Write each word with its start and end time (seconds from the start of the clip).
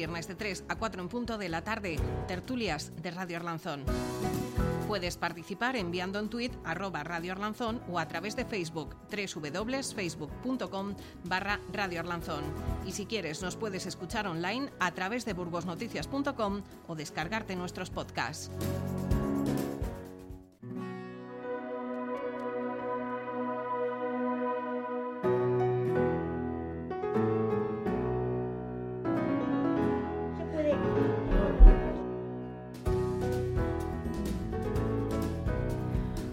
viernes 0.00 0.26
de 0.26 0.34
3 0.34 0.64
a 0.66 0.76
4 0.76 1.02
en 1.02 1.08
punto 1.10 1.36
de 1.36 1.50
la 1.50 1.62
tarde. 1.62 1.98
Tertulias 2.26 2.90
de 3.02 3.10
Radio 3.10 3.36
Arlanzón. 3.36 3.84
Puedes 4.88 5.18
participar 5.18 5.76
enviando 5.76 6.18
en 6.18 6.30
tweet 6.30 6.52
arroba 6.64 7.04
Radio 7.04 7.32
Arlanzón 7.32 7.82
o 7.86 7.98
a 7.98 8.08
través 8.08 8.34
de 8.34 8.46
Facebook 8.46 8.96
www.facebook.com 9.10 10.94
barra 11.24 11.60
Radio 11.70 12.00
Arlanzón. 12.00 12.44
Y 12.86 12.92
si 12.92 13.04
quieres 13.04 13.42
nos 13.42 13.56
puedes 13.56 13.84
escuchar 13.84 14.26
online 14.26 14.70
a 14.80 14.92
través 14.92 15.26
de 15.26 15.34
burgosnoticias.com 15.34 16.62
o 16.88 16.94
descargarte 16.94 17.54
nuestros 17.54 17.90
podcasts. 17.90 18.50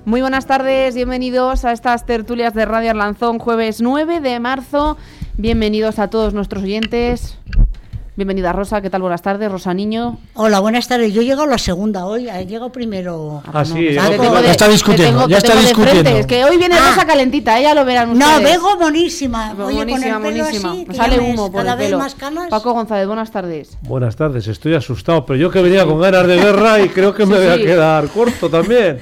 Muy 0.07 0.21
buenas 0.21 0.45
tardes, 0.45 0.95
bienvenidos 0.95 1.65
a 1.65 1.73
estas 1.73 2.05
tertulias 2.05 2.53
de 2.53 2.63
Radio 2.63 2.91
Arlanzón, 2.91 3.39
jueves 3.39 3.81
9 3.81 4.21
de 4.21 4.39
marzo. 4.39 4.95
Bienvenidos 5.35 5.99
a 5.99 6.09
todos 6.09 6.33
nuestros 6.33 6.63
oyentes. 6.63 7.37
Bienvenida 8.17 8.51
Rosa, 8.51 8.81
¿qué 8.81 8.89
tal? 8.89 9.01
Buenas 9.03 9.21
tardes, 9.21 9.51
Rosa 9.51 9.75
Niño. 9.75 10.17
Hola, 10.33 10.59
buenas 10.59 10.87
tardes. 10.87 11.13
Yo 11.13 11.21
he 11.21 11.25
llegado 11.25 11.45
la 11.45 11.59
segunda 11.59 12.07
hoy, 12.07 12.27
he 12.27 12.47
llegado 12.47 12.71
primero. 12.71 13.43
Ah, 13.53 13.63
sí, 13.63 13.73
pues, 13.73 13.93
ya 13.93 14.09
de- 14.09 14.17
de- 14.17 14.43
ya 14.43 14.51
está 14.51 14.67
discutiendo, 14.67 15.19
tengo- 15.19 15.29
ya 15.29 15.37
está 15.37 15.55
discutiendo. 15.55 16.09
Es 16.09 16.25
que 16.25 16.43
hoy 16.43 16.57
viene 16.57 16.77
Ah. 16.79 16.89
Rosa 16.95 17.05
calentita, 17.05 17.59
ella 17.59 17.75
lo 17.75 17.85
verán 17.85 18.17
No, 18.17 18.25
ustedes. 18.27 18.53
vengo 18.53 18.75
monísima. 18.79 19.53
Oye, 19.63 19.75
buenísima, 19.75 20.17
buenísima. 20.17 20.71
así, 20.71 20.87
sale 20.95 21.19
humo 21.19 21.51
por 21.51 21.61
cada 21.61 21.73
el 21.73 21.77
vez 21.77 21.87
pelo. 21.89 21.99
más 21.99 22.15
canas. 22.15 22.49
Paco 22.49 22.73
González, 22.73 23.05
buenas 23.05 23.29
tardes. 23.29 23.77
Buenas 23.83 24.15
tardes, 24.15 24.47
estoy 24.47 24.73
asustado, 24.73 25.23
pero 25.23 25.37
yo 25.37 25.51
que 25.51 25.61
venía 25.61 25.85
con 25.85 26.01
ganas 26.01 26.25
de 26.25 26.37
guerra 26.37 26.79
y 26.79 26.89
creo 26.89 27.13
que 27.13 27.23
me 27.27 27.35
Sí, 27.35 27.41
voy 27.43 27.51
a 27.51 27.55
sí. 27.57 27.61
quedar 27.65 28.07
corto 28.07 28.49
también. 28.49 28.97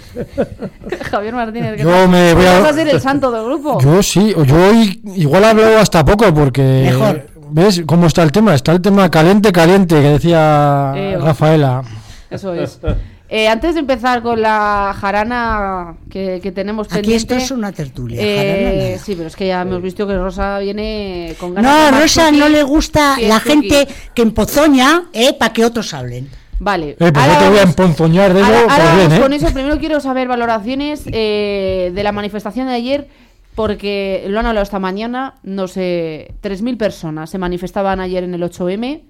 Javier 1.10 1.34
Martínez, 1.34 1.78
¿qué 1.78 1.84
Yo 1.84 1.90
tal? 1.90 2.10
me 2.10 2.34
voy 2.34 2.46
a- 2.48 2.60
Vas 2.60 2.72
a 2.72 2.74
ser 2.74 2.90
el 2.90 3.00
santo 3.00 3.32
del 3.32 3.46
grupo. 3.46 3.80
Yo 3.80 4.04
sí, 4.04 4.36
yo 4.46 4.56
hoy 4.72 5.02
igual 5.16 5.46
hablo 5.46 5.78
hasta 5.80 6.04
poco 6.04 6.34
porque 6.34 6.62
Mejor. 6.92 7.28
¿Ves 7.52 7.84
cómo 7.86 8.08
está 8.08 8.24
el 8.24 8.32
tema? 8.32 8.54
Está 8.56 8.72
el 8.74 8.82
tema 8.82 9.10
caliente, 9.12 9.52
caliente 9.52 9.96
que 9.96 10.10
decía 10.10 10.94
Eh, 10.96 11.18
Rafaela. 11.20 11.84
Eso 12.30 12.54
es. 12.54 12.80
Eh, 13.28 13.48
antes 13.48 13.74
de 13.74 13.80
empezar 13.80 14.22
con 14.22 14.40
la 14.40 14.96
jarana 15.02 15.96
que, 16.12 16.40
que 16.44 16.52
tenemos 16.52 16.86
Aquí 16.88 16.98
pendiente... 17.02 17.34
esto 17.34 17.44
es 17.44 17.50
una 17.50 17.72
tertulia. 17.72 18.22
eh, 18.22 18.92
jarana 18.92 19.04
sí, 19.04 19.16
pero 19.16 19.28
es 19.28 19.36
que 19.36 19.48
ya 19.48 19.64
hemos 19.64 19.82
visto 19.82 20.06
que 20.06 20.16
Rosa 20.16 20.60
viene 20.60 21.34
con 21.40 21.56
ganas 21.56 21.74
de 21.74 21.86
No, 21.86 21.92
más 21.92 22.02
Rosa 22.04 22.26
cookie 22.26 22.38
no 22.38 22.50
le 22.50 22.62
gusta 22.62 23.16
la 23.20 23.40
gente 23.40 23.88
que 24.14 24.22
empozoña 24.22 25.06
eh, 25.12 25.34
para 25.34 25.52
que 25.54 25.66
otros 25.66 25.92
hablen. 25.96 26.30
Vale. 26.60 26.92
Eh, 26.92 26.96
pues 27.00 27.12
ahora 27.16 27.34
yo 27.34 27.40
te 27.40 27.46
voy 27.50 27.58
a 27.58 27.62
vamos- 27.62 27.70
emponzoñar 27.72 28.34
de 28.36 28.42
ahora- 28.44 28.58
eso, 28.60 28.70
ahora 28.70 28.84
pues 28.84 28.96
bien, 28.96 29.10
vamos 29.10 29.18
¿eh? 29.18 29.22
con 29.24 29.34
eso. 29.34 29.54
Primero 29.54 29.80
quiero 29.80 30.00
saber 30.00 30.28
valoraciones 30.28 31.02
eh, 31.12 31.92
de 31.96 32.04
la 32.04 32.12
manifestación 32.12 32.68
de 32.68 32.74
ayer, 32.76 33.08
porque 33.56 34.26
lo 34.28 34.40
han 34.40 34.46
hablado 34.46 34.64
esta 34.64 34.80
mañana. 34.80 35.36
No 35.44 35.68
sé, 35.68 36.36
3.000 36.44 36.78
personas 36.78 37.30
se 37.30 37.38
manifestaban 37.38 38.00
ayer 38.00 38.24
en 38.24 38.34
el 38.34 38.44
8M. 38.44 39.02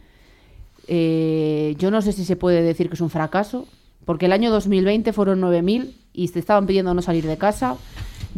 Eh, 0.87 1.75
yo 1.77 1.91
no 1.91 2.01
sé 2.01 2.11
si 2.11 2.25
se 2.25 2.35
puede 2.35 2.61
decir 2.61 2.87
que 2.87 2.93
es 2.93 3.01
un 3.01 3.09
fracaso, 3.09 3.67
porque 4.05 4.27
el 4.27 4.31
año 4.31 4.51
2020 4.51 5.11
fueron 5.13 5.41
9.000 5.41 5.91
y 6.13 6.27
te 6.29 6.39
estaban 6.39 6.67
pidiendo 6.67 6.93
no 6.93 7.01
salir 7.01 7.25
de 7.25 7.37
casa, 7.37 7.75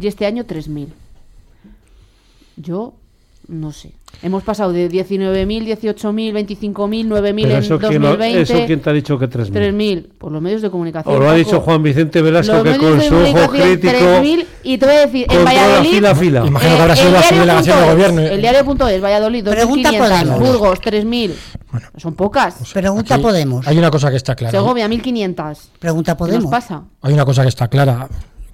y 0.00 0.06
este 0.06 0.26
año 0.26 0.44
3.000. 0.44 0.88
Yo 2.56 2.94
no 3.48 3.72
sé. 3.72 3.92
Hemos 4.22 4.42
pasado 4.42 4.72
de 4.72 4.90
19.000, 4.90 5.76
18.000, 5.78 6.32
25.000, 6.32 7.06
9.000 7.08 7.42
Pero 7.42 7.54
en 7.54 7.58
eso, 7.58 7.78
¿quién 7.78 8.02
lo- 8.02 8.08
2020. 8.08 8.40
eso 8.42 8.66
quién 8.66 8.80
te 8.80 8.90
ha 8.90 8.92
dicho 8.92 9.18
que 9.18 9.28
3.000? 9.28 9.50
3.000 9.52 10.06
por 10.18 10.32
los 10.32 10.42
medios 10.42 10.60
de 10.62 10.70
comunicación. 10.70 11.14
O 11.14 11.18
lo 11.18 11.24
ha 11.26 11.28
Paco. 11.28 11.38
dicho 11.38 11.60
Juan 11.60 11.82
Vicente 11.82 12.20
Velasco 12.22 12.52
Los 12.54 12.62
que 12.62 12.76
con 12.78 12.98
de 12.98 13.08
su 13.08 13.14
ojo 13.16 13.50
crítico 13.50 13.92
3.000 13.92 14.46
y 14.64 14.78
te 14.78 14.86
voy 14.86 14.94
a 14.94 15.00
decir, 15.06 15.26
en 15.30 15.44
Valladolid... 15.44 15.90
fila 15.90 16.14
fila. 16.14 16.46
Imagino 16.46 16.72
que 16.72 16.78
eh, 16.78 16.82
habrá 16.82 16.96
sido 16.96 17.08
el 17.08 17.14
la 17.14 17.20
diario 17.20 17.36
subdelegación 17.36 17.76
punto 17.78 17.86
del 17.86 17.88
es, 17.88 17.94
gobierno. 18.12 18.34
El 18.34 18.40
diario.es, 18.40 19.02
Valladolid, 19.04 19.44
Pregunta 19.44 19.90
2.500, 19.92 19.98
Podemos. 19.98 20.38
Burgos, 20.40 20.80
3.000. 20.80 21.32
Son 21.96 22.14
pocas. 22.14 22.54
Pregunta 22.72 23.14
Aquí 23.14 23.22
Podemos. 23.22 23.66
Hay 23.68 23.78
una 23.78 23.90
cosa 23.90 24.10
que 24.10 24.16
está 24.16 24.34
clara. 24.34 24.58
Segovia, 24.58 24.88
1.500. 24.88 25.58
Pregunta 25.78 26.12
¿Qué 26.16 26.18
nos 26.22 26.28
Podemos. 26.28 26.50
pasa? 26.50 26.82
Hay 27.02 27.12
una 27.14 27.24
cosa 27.24 27.42
que 27.42 27.48
está 27.48 27.68
clara. 27.68 28.08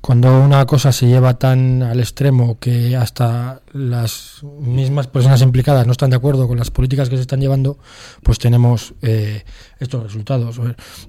Cuando 0.04 0.38
una 0.38 0.66
cosa 0.66 0.92
se 0.92 1.06
lleva 1.06 1.38
tan 1.38 1.82
al 1.82 1.98
extremo 1.98 2.58
que 2.58 2.94
hasta 2.94 3.62
las 3.72 4.42
mismas 4.60 5.06
personas 5.06 5.40
implicadas 5.40 5.86
no 5.86 5.92
están 5.92 6.10
de 6.10 6.16
acuerdo 6.16 6.46
con 6.46 6.58
las 6.58 6.70
políticas 6.70 7.08
que 7.08 7.16
se 7.16 7.22
están 7.22 7.40
llevando, 7.40 7.78
pues 8.22 8.38
tenemos 8.38 8.92
eh, 9.00 9.44
estos 9.80 10.02
resultados. 10.02 10.60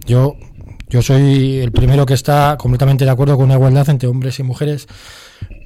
Yo, 0.06 0.38
yo 0.88 1.01
soy 1.01 1.57
el 1.57 1.73
primero 1.73 2.06
que 2.06 2.13
está 2.13 2.56
completamente 2.57 3.03
de 3.03 3.11
acuerdo 3.11 3.35
con 3.35 3.47
una 3.47 3.56
igualdad 3.56 3.89
entre 3.89 4.07
hombres 4.07 4.39
y 4.39 4.44
mujeres 4.44 4.88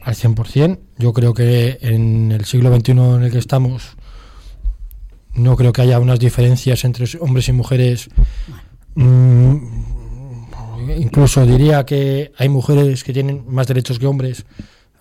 al 0.01 0.15
100%. 0.15 0.79
Yo 0.97 1.13
creo 1.13 1.35
que 1.35 1.77
en 1.81 2.31
el 2.31 2.45
siglo 2.45 2.75
XXI 2.75 2.91
en 2.93 3.23
el 3.25 3.31
que 3.31 3.37
estamos 3.37 3.95
no 5.35 5.55
creo 5.55 5.71
que 5.71 5.83
haya 5.83 5.99
unas 5.99 6.17
diferencias 6.17 6.83
entre 6.83 7.05
hombres 7.19 7.47
y 7.47 7.51
mujeres 7.51 8.09
mm, 8.95 9.98
incluso 10.97 11.45
diría 11.45 11.85
que 11.85 12.31
hay 12.37 12.49
mujeres 12.49 13.03
que 13.03 13.13
tienen 13.13 13.43
más 13.47 13.67
derechos 13.67 13.99
que 13.99 14.07
hombres. 14.07 14.45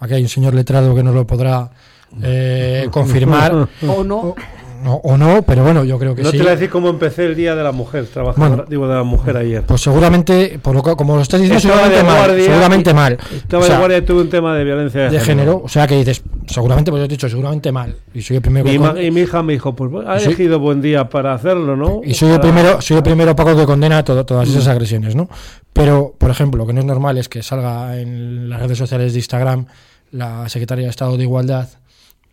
Aquí 0.00 0.14
hay 0.14 0.22
un 0.22 0.28
señor 0.28 0.54
letrado 0.54 0.94
que 0.94 1.02
nos 1.02 1.14
lo 1.14 1.26
podrá 1.26 1.70
eh, 2.22 2.88
confirmar 2.90 3.68
¿O 3.86 4.02
no? 4.04 4.34
O, 4.86 4.94
o 5.04 5.16
no, 5.16 5.42
pero 5.42 5.62
bueno, 5.64 5.84
yo 5.84 5.98
creo 5.98 6.14
que 6.14 6.22
No 6.22 6.30
sí. 6.30 6.36
te 6.36 6.42
voy 6.42 6.52
a 6.52 6.54
decir 6.56 6.70
cómo 6.70 6.88
empecé 6.88 7.26
el 7.26 7.34
día 7.34 7.54
de 7.54 7.62
la 7.62 7.72
mujer, 7.72 8.06
trabajadora, 8.06 8.48
Bueno. 8.48 8.64
digo 8.68 8.86
de 8.88 8.94
la 8.94 9.02
mujer 9.02 9.36
ayer. 9.36 9.62
Pues 9.64 9.80
seguramente, 9.80 10.58
por 10.62 10.74
lo 10.74 10.82
que- 10.82 10.94
como 10.96 11.16
lo 11.16 11.22
estás 11.22 11.40
diciendo, 11.40 11.58
Estaba 11.58 11.88
seguramente 11.88 12.04
mal. 12.04 12.40
Seguramente 12.42 12.90
y- 12.90 12.94
mal. 12.94 13.18
Estaba 13.34 13.62
O 13.62 13.66
sea, 13.66 13.74
de 13.74 13.78
guardia 13.80 13.98
y 13.98 14.02
tuve 14.02 14.20
un 14.22 14.30
tema 14.30 14.54
de 14.56 14.64
violencia 14.64 15.00
de, 15.02 15.10
de 15.10 15.20
género, 15.20 15.62
o 15.64 15.68
sea 15.68 15.86
que 15.86 15.96
dices, 15.96 16.22
seguramente, 16.46 16.90
pues 16.90 17.00
yo 17.00 17.04
he 17.04 17.08
dicho, 17.08 17.28
seguramente 17.28 17.72
mal. 17.72 17.96
Y 18.14 18.22
soy 18.22 18.36
el 18.36 18.42
primero 18.42 18.68
ma- 18.80 19.00
y 19.00 19.10
mi 19.10 19.22
hija 19.22 19.42
me 19.42 19.52
dijo, 19.54 19.74
pues 19.74 19.92
ha 20.06 20.16
elegido 20.18 20.58
buen 20.58 20.80
día 20.80 21.08
para 21.08 21.34
hacerlo, 21.34 21.76
¿no? 21.76 22.00
Y 22.04 22.14
soy 22.14 22.30
el 22.30 22.40
primero, 22.40 22.80
soy 22.80 22.96
el 22.98 23.02
primero 23.02 23.34
Paco 23.36 23.56
que 23.56 23.66
condena 23.66 24.04
todo- 24.04 24.24
todas 24.24 24.48
Mm. 24.48 24.52
esas 24.52 24.68
agresiones, 24.68 25.14
¿no? 25.16 25.28
Pero, 25.72 26.14
por 26.18 26.30
ejemplo, 26.30 26.58
lo 26.58 26.66
que 26.66 26.72
no 26.72 26.80
es 26.80 26.86
normal 26.86 27.18
es 27.18 27.28
que 27.28 27.42
salga 27.42 27.98
en 28.00 28.48
las 28.48 28.60
redes 28.60 28.78
sociales 28.78 29.12
de 29.12 29.18
Instagram 29.18 29.66
la 30.10 30.48
secretaria 30.48 30.84
de 30.84 30.90
Estado 30.90 31.16
de 31.16 31.22
Igualdad 31.22 31.68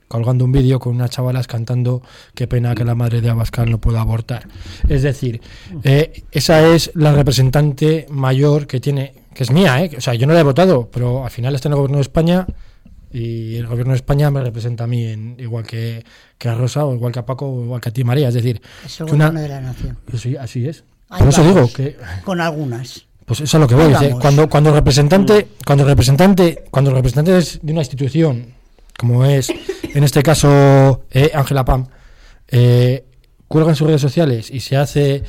colgando 0.07 0.45
un 0.45 0.51
vídeo 0.51 0.79
con 0.79 0.95
unas 0.95 1.09
chavalas 1.09 1.47
cantando 1.47 2.01
qué 2.33 2.47
pena 2.47 2.75
que 2.75 2.83
la 2.85 2.95
madre 2.95 3.21
de 3.21 3.29
Abascal 3.29 3.69
no 3.71 3.79
pueda 3.79 4.01
abortar. 4.01 4.47
Es 4.87 5.01
decir, 5.03 5.41
eh, 5.83 6.23
esa 6.31 6.67
es 6.75 6.91
la 6.95 7.11
representante 7.13 8.05
mayor 8.09 8.67
que 8.67 8.79
tiene, 8.79 9.13
que 9.33 9.43
es 9.43 9.51
mía, 9.51 9.83
¿eh? 9.83 9.91
O 9.97 10.01
sea, 10.01 10.13
yo 10.13 10.27
no 10.27 10.33
la 10.33 10.39
he 10.41 10.43
votado, 10.43 10.89
pero 10.91 11.23
al 11.25 11.31
final 11.31 11.55
está 11.55 11.67
en 11.69 11.73
el 11.73 11.77
gobierno 11.77 11.97
de 11.97 12.01
España 12.03 12.45
y 13.11 13.55
el 13.55 13.67
gobierno 13.67 13.93
de 13.93 13.97
España 13.97 14.29
me 14.29 14.41
representa 14.41 14.83
a 14.83 14.87
mí 14.87 15.05
en, 15.05 15.37
igual 15.39 15.65
que, 15.65 16.03
que 16.37 16.49
a 16.49 16.55
Rosa 16.55 16.85
o 16.85 16.93
igual 16.93 17.11
que 17.13 17.19
a 17.19 17.25
Paco 17.25 17.47
o 17.47 17.63
igual 17.63 17.79
que 17.81 17.89
a 17.89 17.93
ti 17.93 18.03
María. 18.03 18.27
Es 18.27 18.33
decir, 18.33 18.61
Es 18.85 18.99
el 18.99 19.07
que 19.07 19.13
una- 19.13 19.31
de 19.31 19.47
la 19.49 19.61
nación. 19.61 19.97
Sí, 20.17 20.35
así 20.35 20.67
es. 20.67 20.83
Ahí 21.09 21.19
Por 21.19 21.29
eso 21.29 21.43
digo 21.43 21.69
que 21.73 21.95
Con 22.25 22.41
algunas. 22.41 23.05
pues 23.25 23.39
eso 23.39 23.43
es 23.45 23.55
a 23.55 23.59
lo 23.59 23.67
que 23.67 23.75
voy. 23.75 23.93
Cuando 24.19 24.49
cuando 24.49 24.69
el 24.71 24.75
representante 24.75 25.47
cuando 25.65 25.83
el 25.83 25.89
representante 25.89 26.63
cuando 26.69 26.89
el 26.91 26.95
representante 26.97 27.37
es 27.37 27.59
de 27.61 27.71
una 27.71 27.81
institución 27.81 28.54
como 28.97 29.25
es 29.25 29.49
en 29.93 30.03
este 30.03 30.23
caso 30.23 31.03
eh, 31.11 31.31
Ángela 31.33 31.65
Pam 31.65 31.87
eh, 32.47 33.05
cuelga 33.47 33.71
en 33.71 33.75
sus 33.75 33.87
redes 33.87 34.01
sociales 34.01 34.49
y 34.51 34.59
se 34.59 34.77
hace 34.77 35.23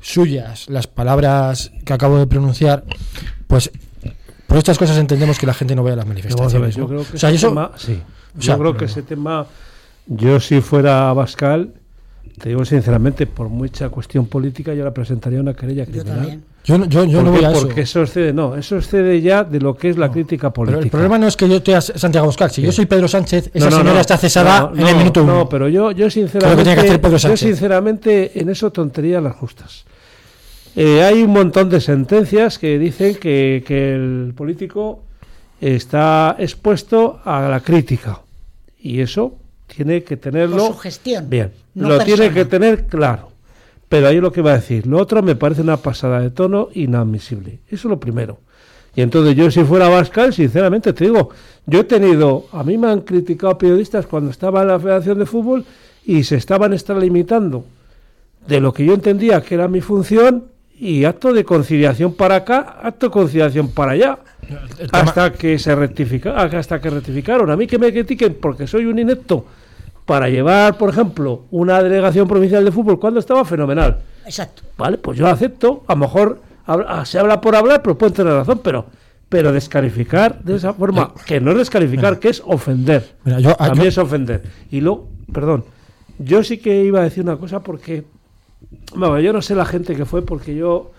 suyas 0.00 0.68
las 0.68 0.86
palabras 0.86 1.72
que 1.84 1.92
acabo 1.92 2.18
de 2.18 2.26
pronunciar, 2.26 2.84
pues 3.46 3.70
por 4.46 4.58
estas 4.58 4.78
cosas 4.78 4.96
entendemos 4.98 5.38
que 5.38 5.46
la 5.46 5.54
gente 5.54 5.74
no 5.74 5.82
vea 5.82 5.96
las 5.96 6.06
manifestaciones. 6.06 6.76
yo 8.34 8.58
creo 8.58 8.76
que 8.76 8.84
ese 8.86 9.02
tema, 9.02 9.46
yo 10.06 10.40
si 10.40 10.60
fuera 10.60 11.12
Bascal, 11.12 11.74
te 12.38 12.50
digo 12.50 12.64
sinceramente, 12.64 13.26
por 13.26 13.48
mucha 13.48 13.88
cuestión 13.88 14.26
política, 14.26 14.74
yo 14.74 14.84
la 14.84 14.92
presentaría 14.92 15.40
una 15.40 15.54
querella 15.54 15.84
Yo 15.84 15.90
criminal. 15.92 16.16
también. 16.18 16.44
yo, 16.64 16.78
no- 16.78 16.84
yo, 16.86 17.04
yo 17.04 17.22
no 17.22 17.30
voy 17.32 17.44
a 17.44 17.50
eso. 17.52 17.62
Porque 17.66 17.82
eso 17.82 18.02
excede, 18.02 18.32
no, 18.32 18.56
eso 18.56 18.76
excede 18.76 19.20
ya 19.20 19.44
de 19.44 19.60
lo 19.60 19.76
que 19.76 19.90
es 19.90 19.96
la 19.98 20.10
crítica 20.10 20.52
política. 20.52 20.76
Pero 20.78 20.84
el 20.84 20.90
problema 20.90 21.18
no 21.18 21.26
es 21.28 21.36
que 21.36 21.48
yo 21.48 21.62
te 21.62 21.80
Santiago 21.80 22.24
Abascal. 22.24 22.50
Si 22.50 22.62
yo 22.62 22.72
soy 22.72 22.86
Pedro 22.86 23.08
Sánchez, 23.08 23.50
esa 23.54 23.66
No, 23.66 23.70
no, 23.70 23.76
señora 23.78 23.94
no. 23.94 24.00
está 24.00 24.16
cesada 24.18 24.70
No, 24.74 24.80
en 24.80 24.86
el 24.88 24.96
minuto 24.96 25.22
uno. 25.22 25.34
No, 25.38 25.48
pero 25.48 25.68
yo, 25.68 25.92
yo 25.92 26.10
sinceramente, 26.10 26.56
que 26.58 26.64
tiene 26.64 26.80
que 26.82 26.86
hacer 26.88 27.00
Pedro 27.00 27.12
yo 27.16 27.18
Sánchez. 27.20 27.40
sinceramente 27.40 28.40
en 28.40 28.48
eso 28.50 28.70
tontería 28.70 29.20
las 29.20 29.34
justas. 29.36 29.84
Eh, 30.76 31.02
hay 31.02 31.22
un 31.22 31.30
montón 31.32 31.68
de 31.70 31.80
sentencias 31.80 32.58
que 32.58 32.78
dicen 32.78 33.16
que, 33.16 33.64
que 33.66 33.94
el 33.94 34.32
político 34.36 35.02
está 35.60 36.36
expuesto 36.38 37.20
a 37.24 37.48
la 37.48 37.60
crítica 37.60 38.20
y 38.80 39.00
eso 39.00 39.34
tiene 39.74 40.02
que 40.02 40.16
tenerlo 40.16 40.56
Por 40.56 40.74
su 40.74 40.78
gestión. 40.78 41.30
bien, 41.30 41.52
no 41.74 41.88
lo 41.88 41.98
tiene 42.00 42.32
que 42.32 42.44
tener 42.44 42.86
claro. 42.86 43.30
Pero 43.88 44.08
ahí 44.08 44.20
lo 44.20 44.32
que 44.32 44.42
va 44.42 44.52
a 44.52 44.56
decir, 44.56 44.86
lo 44.86 44.98
otro 44.98 45.22
me 45.22 45.34
parece 45.34 45.62
una 45.62 45.78
pasada 45.78 46.20
de 46.20 46.30
tono 46.30 46.68
inadmisible. 46.74 47.60
Eso 47.68 47.88
es 47.88 47.90
lo 47.90 47.98
primero. 47.98 48.38
Y 48.94 49.00
entonces 49.00 49.34
yo 49.36 49.50
si 49.50 49.64
fuera 49.64 49.88
Bascal, 49.88 50.34
sinceramente 50.34 50.92
te 50.92 51.04
digo, 51.04 51.30
yo 51.66 51.80
he 51.80 51.84
tenido, 51.84 52.46
a 52.52 52.64
mí 52.64 52.76
me 52.76 52.88
han 52.88 53.02
criticado 53.02 53.56
periodistas 53.56 54.06
cuando 54.06 54.30
estaba 54.30 54.62
en 54.62 54.68
la 54.68 54.80
Federación 54.80 55.18
de 55.18 55.26
Fútbol 55.26 55.64
y 56.04 56.24
se 56.24 56.36
estaban 56.36 56.72
extralimitando 56.72 57.64
de 58.46 58.60
lo 58.60 58.72
que 58.72 58.84
yo 58.84 58.94
entendía 58.94 59.40
que 59.40 59.54
era 59.54 59.68
mi 59.68 59.80
función 59.80 60.46
y 60.74 61.04
acto 61.04 61.32
de 61.32 61.44
conciliación 61.44 62.14
para 62.14 62.36
acá, 62.36 62.78
acto 62.82 63.06
de 63.06 63.12
conciliación 63.12 63.68
para 63.68 63.92
allá. 63.92 64.18
Hasta 64.92 65.32
que 65.32 65.58
se 65.58 65.74
rectifica, 65.74 66.36
hasta 66.36 66.80
que 66.80 66.90
rectificaron. 66.90 67.50
A 67.50 67.56
mí 67.56 67.66
que 67.66 67.78
me 67.78 67.92
critiquen 67.92 68.36
porque 68.40 68.66
soy 68.66 68.86
un 68.86 68.98
inepto 68.98 69.44
para 70.08 70.30
llevar, 70.30 70.78
por 70.78 70.88
ejemplo, 70.88 71.44
una 71.50 71.82
delegación 71.82 72.26
provincial 72.26 72.64
de 72.64 72.72
fútbol 72.72 72.98
cuando 72.98 73.20
estaba 73.20 73.44
fenomenal. 73.44 73.98
Exacto. 74.24 74.62
Vale, 74.78 74.96
pues 74.96 75.18
yo 75.18 75.26
acepto. 75.26 75.84
A 75.86 75.92
lo 75.92 76.00
mejor 76.00 76.40
habla- 76.64 77.04
se 77.04 77.18
habla 77.18 77.42
por 77.42 77.54
hablar, 77.54 77.82
pero 77.82 77.98
pueden 77.98 78.14
tener 78.14 78.32
razón, 78.32 78.60
pero 78.64 78.86
pero 79.28 79.52
descalificar 79.52 80.42
de 80.42 80.56
esa 80.56 80.72
forma, 80.72 81.12
que 81.26 81.38
no 81.38 81.50
es 81.50 81.58
descalificar, 81.58 82.18
que 82.18 82.30
es 82.30 82.42
ofender. 82.46 83.16
Mira, 83.24 83.38
yo- 83.40 83.54
También 83.56 83.82
yo- 83.84 83.88
es 83.90 83.98
ofender. 83.98 84.42
Y 84.70 84.80
luego, 84.80 85.10
perdón, 85.30 85.66
yo 86.18 86.42
sí 86.42 86.56
que 86.56 86.82
iba 86.84 87.00
a 87.00 87.02
decir 87.02 87.22
una 87.24 87.36
cosa 87.36 87.60
porque, 87.60 88.04
bueno, 88.96 89.20
yo 89.20 89.34
no 89.34 89.42
sé 89.42 89.54
la 89.54 89.66
gente 89.66 89.94
que 89.94 90.06
fue 90.06 90.22
porque 90.22 90.54
yo 90.54 90.92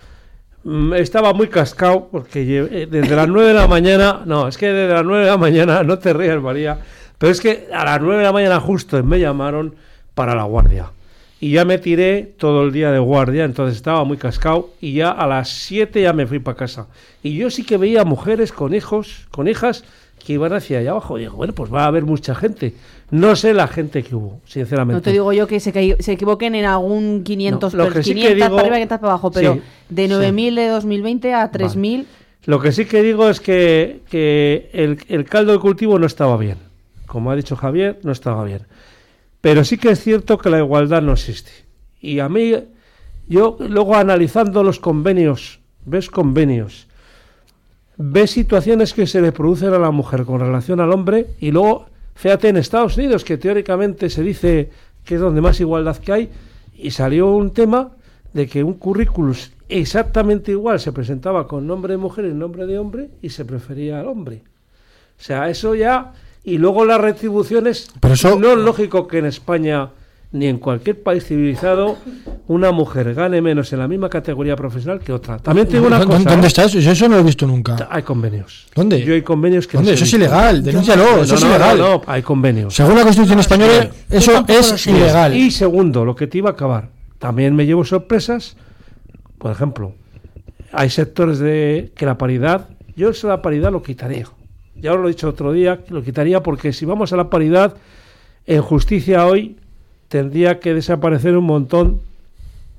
mm, 0.64 0.94
estaba 0.94 1.34
muy 1.34 1.48
cascado 1.48 2.10
porque 2.12 2.42
eh, 2.72 2.86
desde 2.92 3.16
las 3.16 3.28
9 3.28 3.48
de 3.48 3.54
la 3.56 3.66
mañana, 3.68 4.22
no, 4.28 4.48
es 4.48 4.58
que 4.60 4.68
desde 4.68 4.94
las 4.94 5.04
9 5.06 5.24
de 5.24 5.32
la 5.32 5.38
mañana, 5.38 5.82
no 5.84 5.98
te 5.98 6.14
rías 6.14 6.40
María, 6.40 6.78
pero 7.20 7.32
es 7.32 7.40
que 7.42 7.68
a 7.72 7.86
las 7.86 8.02
9 8.02 8.18
de 8.18 8.24
la 8.24 8.32
mañana 8.34 8.60
justo 8.60 9.02
me 9.04 9.20
llamaron 9.20 9.76
para 10.16 10.34
la 10.34 10.44
guardia. 10.44 10.92
Y 11.42 11.52
ya 11.52 11.64
me 11.64 11.78
tiré 11.78 12.34
todo 12.38 12.64
el 12.64 12.74
día 12.74 12.92
de 12.92 13.00
guardia, 13.00 13.46
entonces 13.46 13.78
estaba 13.78 14.04
muy 14.04 14.18
cascado 14.18 14.72
y 14.82 14.94
ya 14.94 15.12
a 15.12 15.26
las 15.28 15.50
7 15.50 16.02
ya 16.02 16.12
me 16.12 16.26
fui 16.28 16.40
para 16.40 16.58
casa. 16.58 16.88
Y 17.24 17.36
yo 17.38 17.50
sí 17.52 17.64
que 17.64 17.78
veía 17.78 18.04
mujeres 18.04 18.52
con 18.52 18.74
hijos, 18.74 19.28
con 19.32 19.48
hijas 19.48 19.86
que 20.26 20.34
iban 20.34 20.52
hacia 20.52 20.80
allá 20.80 20.92
abajo. 20.92 21.18
Y 21.18 21.22
digo, 21.22 21.38
bueno, 21.38 21.54
pues 21.54 21.74
va 21.74 21.84
a 21.84 21.88
haber 21.88 22.04
mucha 22.04 22.36
gente. 22.36 22.74
No 23.10 23.38
sé 23.38 23.54
la 23.54 23.68
gente 23.68 24.04
que 24.04 24.16
hubo, 24.16 24.42
sinceramente. 24.46 24.98
No 24.98 25.02
te 25.02 25.14
digo 25.14 25.32
yo 25.32 25.48
que 25.48 25.62
se, 25.62 25.72
que 25.72 25.96
se 26.02 26.12
equivoquen 26.12 26.56
en 26.56 26.66
algún 26.66 27.24
500, 27.24 27.74
No, 27.74 27.86
lo 27.86 27.92
que 27.94 28.04
sí 28.04 28.10
que 28.16 28.16
500 28.16 28.36
digo- 28.36 28.50
para 28.50 28.62
arriba, 28.62 28.76
500 28.76 29.00
para 29.00 29.14
abajo, 29.14 29.32
pero 29.32 29.54
Sí, 29.54 29.62
de 29.88 30.08
sí. 30.08 30.14
9.000 30.14 30.56
de 30.56 30.68
2020 30.68 31.34
a 31.34 31.50
3.000, 31.52 32.06
Lo 32.46 32.60
que 32.60 32.74
sí 32.74 32.84
que 32.86 33.02
digo 33.02 33.30
es 33.30 33.40
que, 33.40 34.02
que 34.10 34.70
el, 34.74 34.98
el 35.08 35.24
caldo 35.24 35.54
de 35.54 35.60
cultivo 35.60 35.98
no 36.00 36.06
estaba 36.06 36.36
bien. 36.36 36.58
Como 37.10 37.32
ha 37.32 37.36
dicho 37.36 37.56
Javier, 37.56 38.00
no 38.04 38.12
estaba 38.12 38.44
bien. 38.44 38.68
Pero 39.42 39.64
sí 39.64 39.80
que 39.80 39.90
es 39.90 40.00
cierto 40.00 40.38
que 40.38 40.52
la 40.52 40.60
igualdad 40.60 41.02
no 41.02 41.14
existe. 41.14 41.52
Y 42.00 42.20
a 42.20 42.30
mí, 42.30 42.54
yo 43.28 43.58
luego 43.60 43.96
analizando 43.96 44.64
los 44.64 44.80
convenios, 44.80 45.60
ves 45.86 46.08
convenios, 46.12 46.88
ves 47.98 48.30
situaciones 48.30 48.94
que 48.94 49.08
se 49.08 49.24
le 49.24 49.32
producen 49.32 49.74
a 49.74 49.80
la 49.80 49.90
mujer 49.90 50.24
con 50.24 50.40
relación 50.40 50.82
al 50.82 50.92
hombre 50.92 51.26
y 51.40 51.50
luego, 51.50 51.88
fíjate, 52.14 52.50
en 52.50 52.58
Estados 52.58 52.96
Unidos, 52.96 53.24
que 53.24 53.40
teóricamente 53.40 54.12
se 54.12 54.22
dice 54.22 54.70
que 55.04 55.16
es 55.16 55.22
donde 55.22 55.42
más 55.42 55.60
igualdad 55.60 55.98
que 55.98 56.12
hay, 56.14 56.30
y 56.78 56.92
salió 56.92 57.32
un 57.32 57.54
tema 57.54 57.90
de 58.34 58.46
que 58.48 58.64
un 58.64 58.76
currículum 58.76 59.34
exactamente 59.68 60.52
igual 60.52 60.80
se 60.80 60.94
presentaba 60.94 61.48
con 61.48 61.66
nombre 61.66 61.94
de 61.94 61.98
mujer 61.98 62.26
y 62.26 62.36
nombre 62.36 62.68
de 62.68 62.78
hombre 62.78 63.10
y 63.24 63.30
se 63.30 63.46
prefería 63.46 64.00
al 64.00 64.08
hombre. 64.08 64.44
O 65.20 65.24
sea, 65.24 65.50
eso 65.50 65.74
ya... 65.74 66.14
Y 66.50 66.58
luego 66.58 66.86
las 66.86 67.00
retribuciones... 67.00 67.90
Pero 68.00 68.14
eso- 68.14 68.40
No 68.40 68.52
es 68.52 68.58
lógico 68.58 69.08
que 69.08 69.20
en 69.20 69.26
España 69.26 69.90
ni 70.32 70.46
en 70.46 70.60
cualquier 70.60 71.02
país 71.02 71.26
civilizado 71.26 71.98
una 72.48 72.72
mujer 72.72 73.16
gane 73.16 73.42
menos 73.42 73.74
en 73.74 73.80
la 73.80 73.88
misma 73.88 74.10
categoría 74.10 74.56
profesional 74.56 75.00
que 75.00 75.12
otra. 75.12 75.40
También 75.40 75.66
te 75.68 75.74
digo 75.74 75.88
una 75.88 75.98
¿Dónde, 75.98 76.18
cosa. 76.18 76.30
dónde 76.30 76.48
está 76.48 76.66
eso? 76.66 76.78
Yo 76.80 76.92
eso 76.92 77.10
no 77.10 77.16
lo 77.16 77.22
he 77.22 77.24
visto 77.24 77.48
nunca. 77.48 77.88
Hay 77.90 78.04
convenios. 78.04 78.68
¿Dónde? 78.76 79.04
Yo 79.04 79.14
hay 79.16 79.24
convenios 79.24 79.66
que... 79.66 79.78
¿Dónde? 79.78 79.92
no 79.92 79.96
Eso 79.96 80.04
es 80.04 80.14
ilegal. 80.14 80.64
Denúncialo. 80.64 81.04
No, 81.18 81.24
Eso 81.24 81.34
es 81.36 81.42
no, 81.42 81.48
no, 81.50 81.56
ilegal. 81.56 81.78
no, 81.80 82.02
hay 82.06 82.22
convenios. 82.22 82.76
Según 82.76 82.96
la 82.96 83.04
Constitución 83.04 83.40
española, 83.40 83.90
eso 84.10 84.44
es 84.48 84.88
ilegal. 84.88 85.36
Y 85.36 85.50
segundo, 85.50 86.06
lo 86.06 86.16
que 86.16 86.28
te 86.28 86.38
iba 86.38 86.50
a 86.50 86.54
acabar. 86.54 86.90
También 87.18 87.56
me 87.56 87.66
llevo 87.66 87.84
sorpresas. 87.84 88.56
Por 89.40 89.52
ejemplo, 89.52 89.96
hay 90.72 90.92
sectores 90.92 91.40
de 91.40 91.92
que 91.96 92.06
la 92.06 92.20
paridad, 92.20 92.70
yo 92.96 93.10
eso 93.10 93.28
la 93.28 93.42
paridad 93.42 93.72
lo 93.72 93.82
quitaría. 93.82 94.28
Ya 94.82 94.94
os 94.94 95.00
lo 95.00 95.08
he 95.08 95.12
dicho 95.12 95.30
otro 95.30 95.52
día, 95.54 95.80
lo 95.90 96.04
quitaría 96.04 96.42
porque 96.44 96.74
si 96.74 96.86
vamos 96.86 97.14
a 97.14 97.18
la 97.18 97.30
paridad, 97.30 97.76
en 98.46 98.62
justicia 98.62 99.26
hoy 99.26 99.58
tendría 100.08 100.60
que 100.60 100.74
desaparecer 100.74 101.38
un 101.38 101.46
montón 101.46 102.02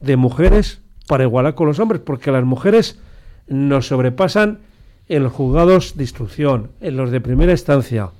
de 0.01 0.17
mujeres 0.17 0.81
para 1.07 1.25
igualar 1.25 1.55
con 1.55 1.67
los 1.67 1.79
hombres, 1.79 2.01
porque 2.05 2.31
las 2.31 2.45
mujeres 2.45 2.99
nos 3.49 3.87
sobrepasan 3.89 4.59
en 5.09 5.23
los 5.25 5.33
juzgados 5.33 5.97
de 5.97 6.05
instrucción, 6.05 6.71
en 6.81 6.97
los 6.97 7.11
de 7.11 7.21
primera 7.21 7.53
instancia. 7.53 8.11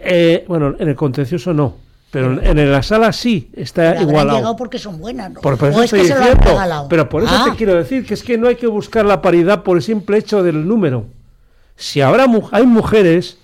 Eh, 0.00 0.44
bueno, 0.46 0.74
en 0.78 0.88
el 0.88 0.94
contencioso 0.94 1.52
no, 1.52 1.74
pero 2.12 2.32
en, 2.40 2.58
en 2.58 2.70
la 2.72 2.82
sala 2.84 3.12
sí 3.12 3.50
está 3.54 3.90
habrán 3.90 4.08
igualado. 4.08 4.38
llegado 4.38 4.56
porque 4.56 4.78
son 4.78 4.98
buenas, 5.00 5.32
¿no? 5.32 5.40
Por, 5.40 5.58
por 5.58 5.68
eso 5.70 5.78
o 5.80 5.82
es 5.82 5.92
estoy 5.92 6.00
que 6.02 6.06
se 6.06 6.14
lo 6.14 6.20
han 6.20 6.24
diciendo, 6.26 6.50
regalado. 6.52 6.88
pero 6.88 7.08
por 7.08 7.22
eso 7.24 7.32
Ah, 7.34 7.46
te 7.50 7.56
quiero 7.56 7.74
decir 7.74 8.06
que 8.06 8.14
es 8.14 8.22
que 8.22 8.38
no 8.38 8.46
hay 8.46 8.54
que 8.56 8.68
buscar 8.68 9.04
la 9.04 9.20
paridad 9.20 9.64
por 9.64 9.76
el 9.76 9.82
simple 9.82 10.18
hecho 10.18 10.42
del 10.44 10.66
número. 10.68 11.06
Si 11.78 12.00
habrá 12.00 12.26
mu- 12.26 12.48
hay 12.50 12.66
mujeres 12.66 13.38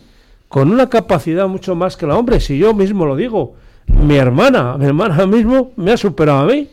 con 0.48 0.70
una 0.70 0.88
capacidad 0.90 1.46
mucho 1.48 1.74
más 1.74 1.96
que 1.96 2.06
la 2.06 2.16
hombre, 2.18 2.40
si 2.40 2.58
yo 2.58 2.74
mismo 2.74 3.06
lo 3.06 3.16
digo, 3.16 3.54
mi 3.86 4.16
hermana, 4.16 4.76
mi 4.76 4.86
hermana 4.86 5.24
mismo 5.28 5.70
me 5.76 5.92
ha 5.92 5.96
superado 5.96 6.40
a 6.40 6.44
mí, 6.46 6.68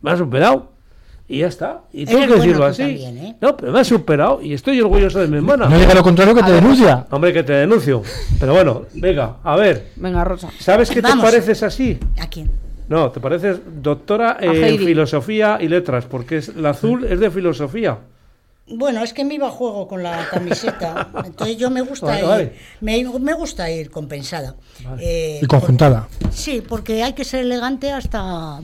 me 0.00 0.10
ha 0.12 0.16
superado 0.16 0.70
y 1.28 1.38
ya 1.40 1.48
está. 1.48 1.82
Y 1.92 2.04
tengo 2.04 2.18
Eres 2.18 2.28
que 2.30 2.34
decirlo 2.36 2.58
bueno 2.58 2.70
así. 2.70 2.82
también, 2.82 3.18
¿eh? 3.18 3.36
No, 3.40 3.56
pero 3.56 3.72
me 3.72 3.80
ha 3.80 3.84
superado 3.84 4.40
y 4.40 4.52
estoy 4.54 4.80
orgulloso 4.80 5.18
de 5.18 5.26
mi 5.26 5.36
hermana. 5.38 5.68
No 5.68 5.76
diga 5.76 5.92
lo 5.92 6.02
contrario 6.04 6.34
que 6.36 6.42
te 6.44 6.52
denuncia. 6.52 7.04
Hombre, 7.10 7.32
que 7.32 7.42
te 7.42 7.52
denuncio. 7.52 8.02
Pero 8.38 8.54
bueno, 8.54 8.82
venga, 8.94 9.38
a 9.42 9.56
ver. 9.56 9.88
venga, 9.96 10.22
Rosa. 10.22 10.50
¿Sabes 10.60 10.88
qué 10.88 11.00
Vamos. 11.00 11.24
te 11.24 11.30
pareces 11.32 11.62
así? 11.64 11.98
¿A 12.20 12.28
quién? 12.28 12.48
No, 12.88 13.10
te 13.10 13.18
pareces 13.18 13.58
doctora 13.82 14.36
en 14.40 14.78
filosofía 14.78 15.58
y 15.60 15.66
letras, 15.66 16.04
porque 16.04 16.36
es, 16.36 16.54
la 16.54 16.70
azul 16.70 17.04
es 17.04 17.18
de 17.18 17.28
filosofía. 17.32 17.98
Bueno, 18.68 19.02
es 19.04 19.12
que 19.12 19.24
me 19.24 19.34
iba 19.34 19.46
a 19.46 19.50
juego 19.50 19.86
con 19.86 20.02
la 20.02 20.28
camiseta, 20.28 21.08
entonces 21.24 21.56
yo 21.56 21.70
me 21.70 21.82
gusta 21.82 22.06
Vale, 22.06 22.20
ir, 22.20 22.26
vale. 22.26 22.52
Me, 22.80 23.04
me 23.20 23.32
gusta 23.34 23.70
ir 23.70 23.90
compensada. 23.90 24.56
Eh, 24.98 25.38
Y 25.42 25.46
conjuntada. 25.46 26.08
Sí, 26.32 26.62
porque 26.68 27.02
hay 27.04 27.12
que 27.12 27.24
ser 27.24 27.40
elegante 27.44 27.92
hasta 27.92 28.60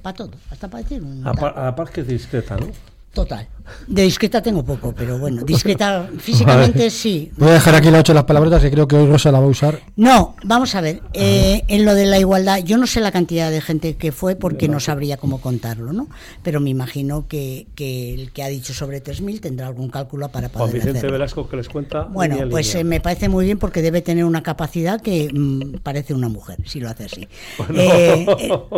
para 0.00 0.14
todo, 0.16 0.30
hasta 0.50 0.68
para 0.68 0.82
decir 0.82 1.02
un 1.02 1.26
A, 1.26 1.34
par- 1.34 1.58
a 1.58 1.64
la 1.66 1.74
par 1.76 1.90
que 1.90 2.00
es 2.02 2.06
discreta, 2.08 2.56
¿no? 2.56 2.68
total. 3.12 3.46
De 3.86 4.02
discreta 4.02 4.42
tengo 4.42 4.64
poco, 4.64 4.94
pero 4.96 5.18
bueno, 5.18 5.42
discreta 5.42 6.08
físicamente 6.18 6.90
sí. 6.90 7.30
Voy 7.36 7.50
a 7.50 7.54
dejar 7.54 7.74
aquí 7.74 7.90
la 7.90 7.98
8 8.00 8.14
las 8.14 8.24
palabras 8.24 8.62
que 8.62 8.70
creo 8.70 8.86
que 8.88 8.96
hoy 8.96 9.06
Rosa 9.06 9.32
la 9.32 9.40
va 9.40 9.46
a 9.46 9.48
usar. 9.48 9.80
No, 9.96 10.34
vamos 10.44 10.74
a 10.74 10.80
ver, 10.80 11.02
eh, 11.12 11.62
en 11.68 11.84
lo 11.84 11.94
de 11.94 12.06
la 12.06 12.18
igualdad, 12.18 12.58
yo 12.58 12.76
no 12.78 12.86
sé 12.86 13.00
la 13.00 13.12
cantidad 13.12 13.50
de 13.50 13.60
gente 13.60 13.96
que 13.96 14.12
fue 14.12 14.36
porque 14.36 14.68
no 14.68 14.80
sabría 14.80 15.16
cómo 15.16 15.40
contarlo, 15.40 15.92
¿no? 15.92 16.08
Pero 16.42 16.60
me 16.60 16.70
imagino 16.70 17.26
que, 17.28 17.66
que 17.74 18.14
el 18.14 18.32
que 18.32 18.42
ha 18.42 18.48
dicho 18.48 18.72
sobre 18.74 19.02
3.000 19.02 19.40
tendrá 19.40 19.66
algún 19.66 19.88
cálculo 19.90 20.28
para 20.28 20.48
Juan 20.48 20.58
poder 20.58 20.74
Vicente 20.74 20.98
hacerlo. 20.98 21.12
Velasco 21.14 21.48
que 21.48 21.56
les 21.56 21.68
cuenta. 21.68 22.02
Bueno, 22.04 22.36
pues 22.50 22.68
línea. 22.68 22.80
eh, 22.80 22.84
me 22.84 23.00
parece 23.00 23.28
muy 23.28 23.44
bien 23.44 23.58
porque 23.58 23.82
debe 23.82 24.02
tener 24.02 24.24
una 24.24 24.42
capacidad 24.42 25.00
que 25.00 25.30
mm, 25.32 25.78
parece 25.82 26.14
una 26.14 26.28
mujer, 26.28 26.58
si 26.66 26.80
lo 26.80 26.88
hace 26.88 27.04
así. 27.04 27.28
Eh, 27.74 28.26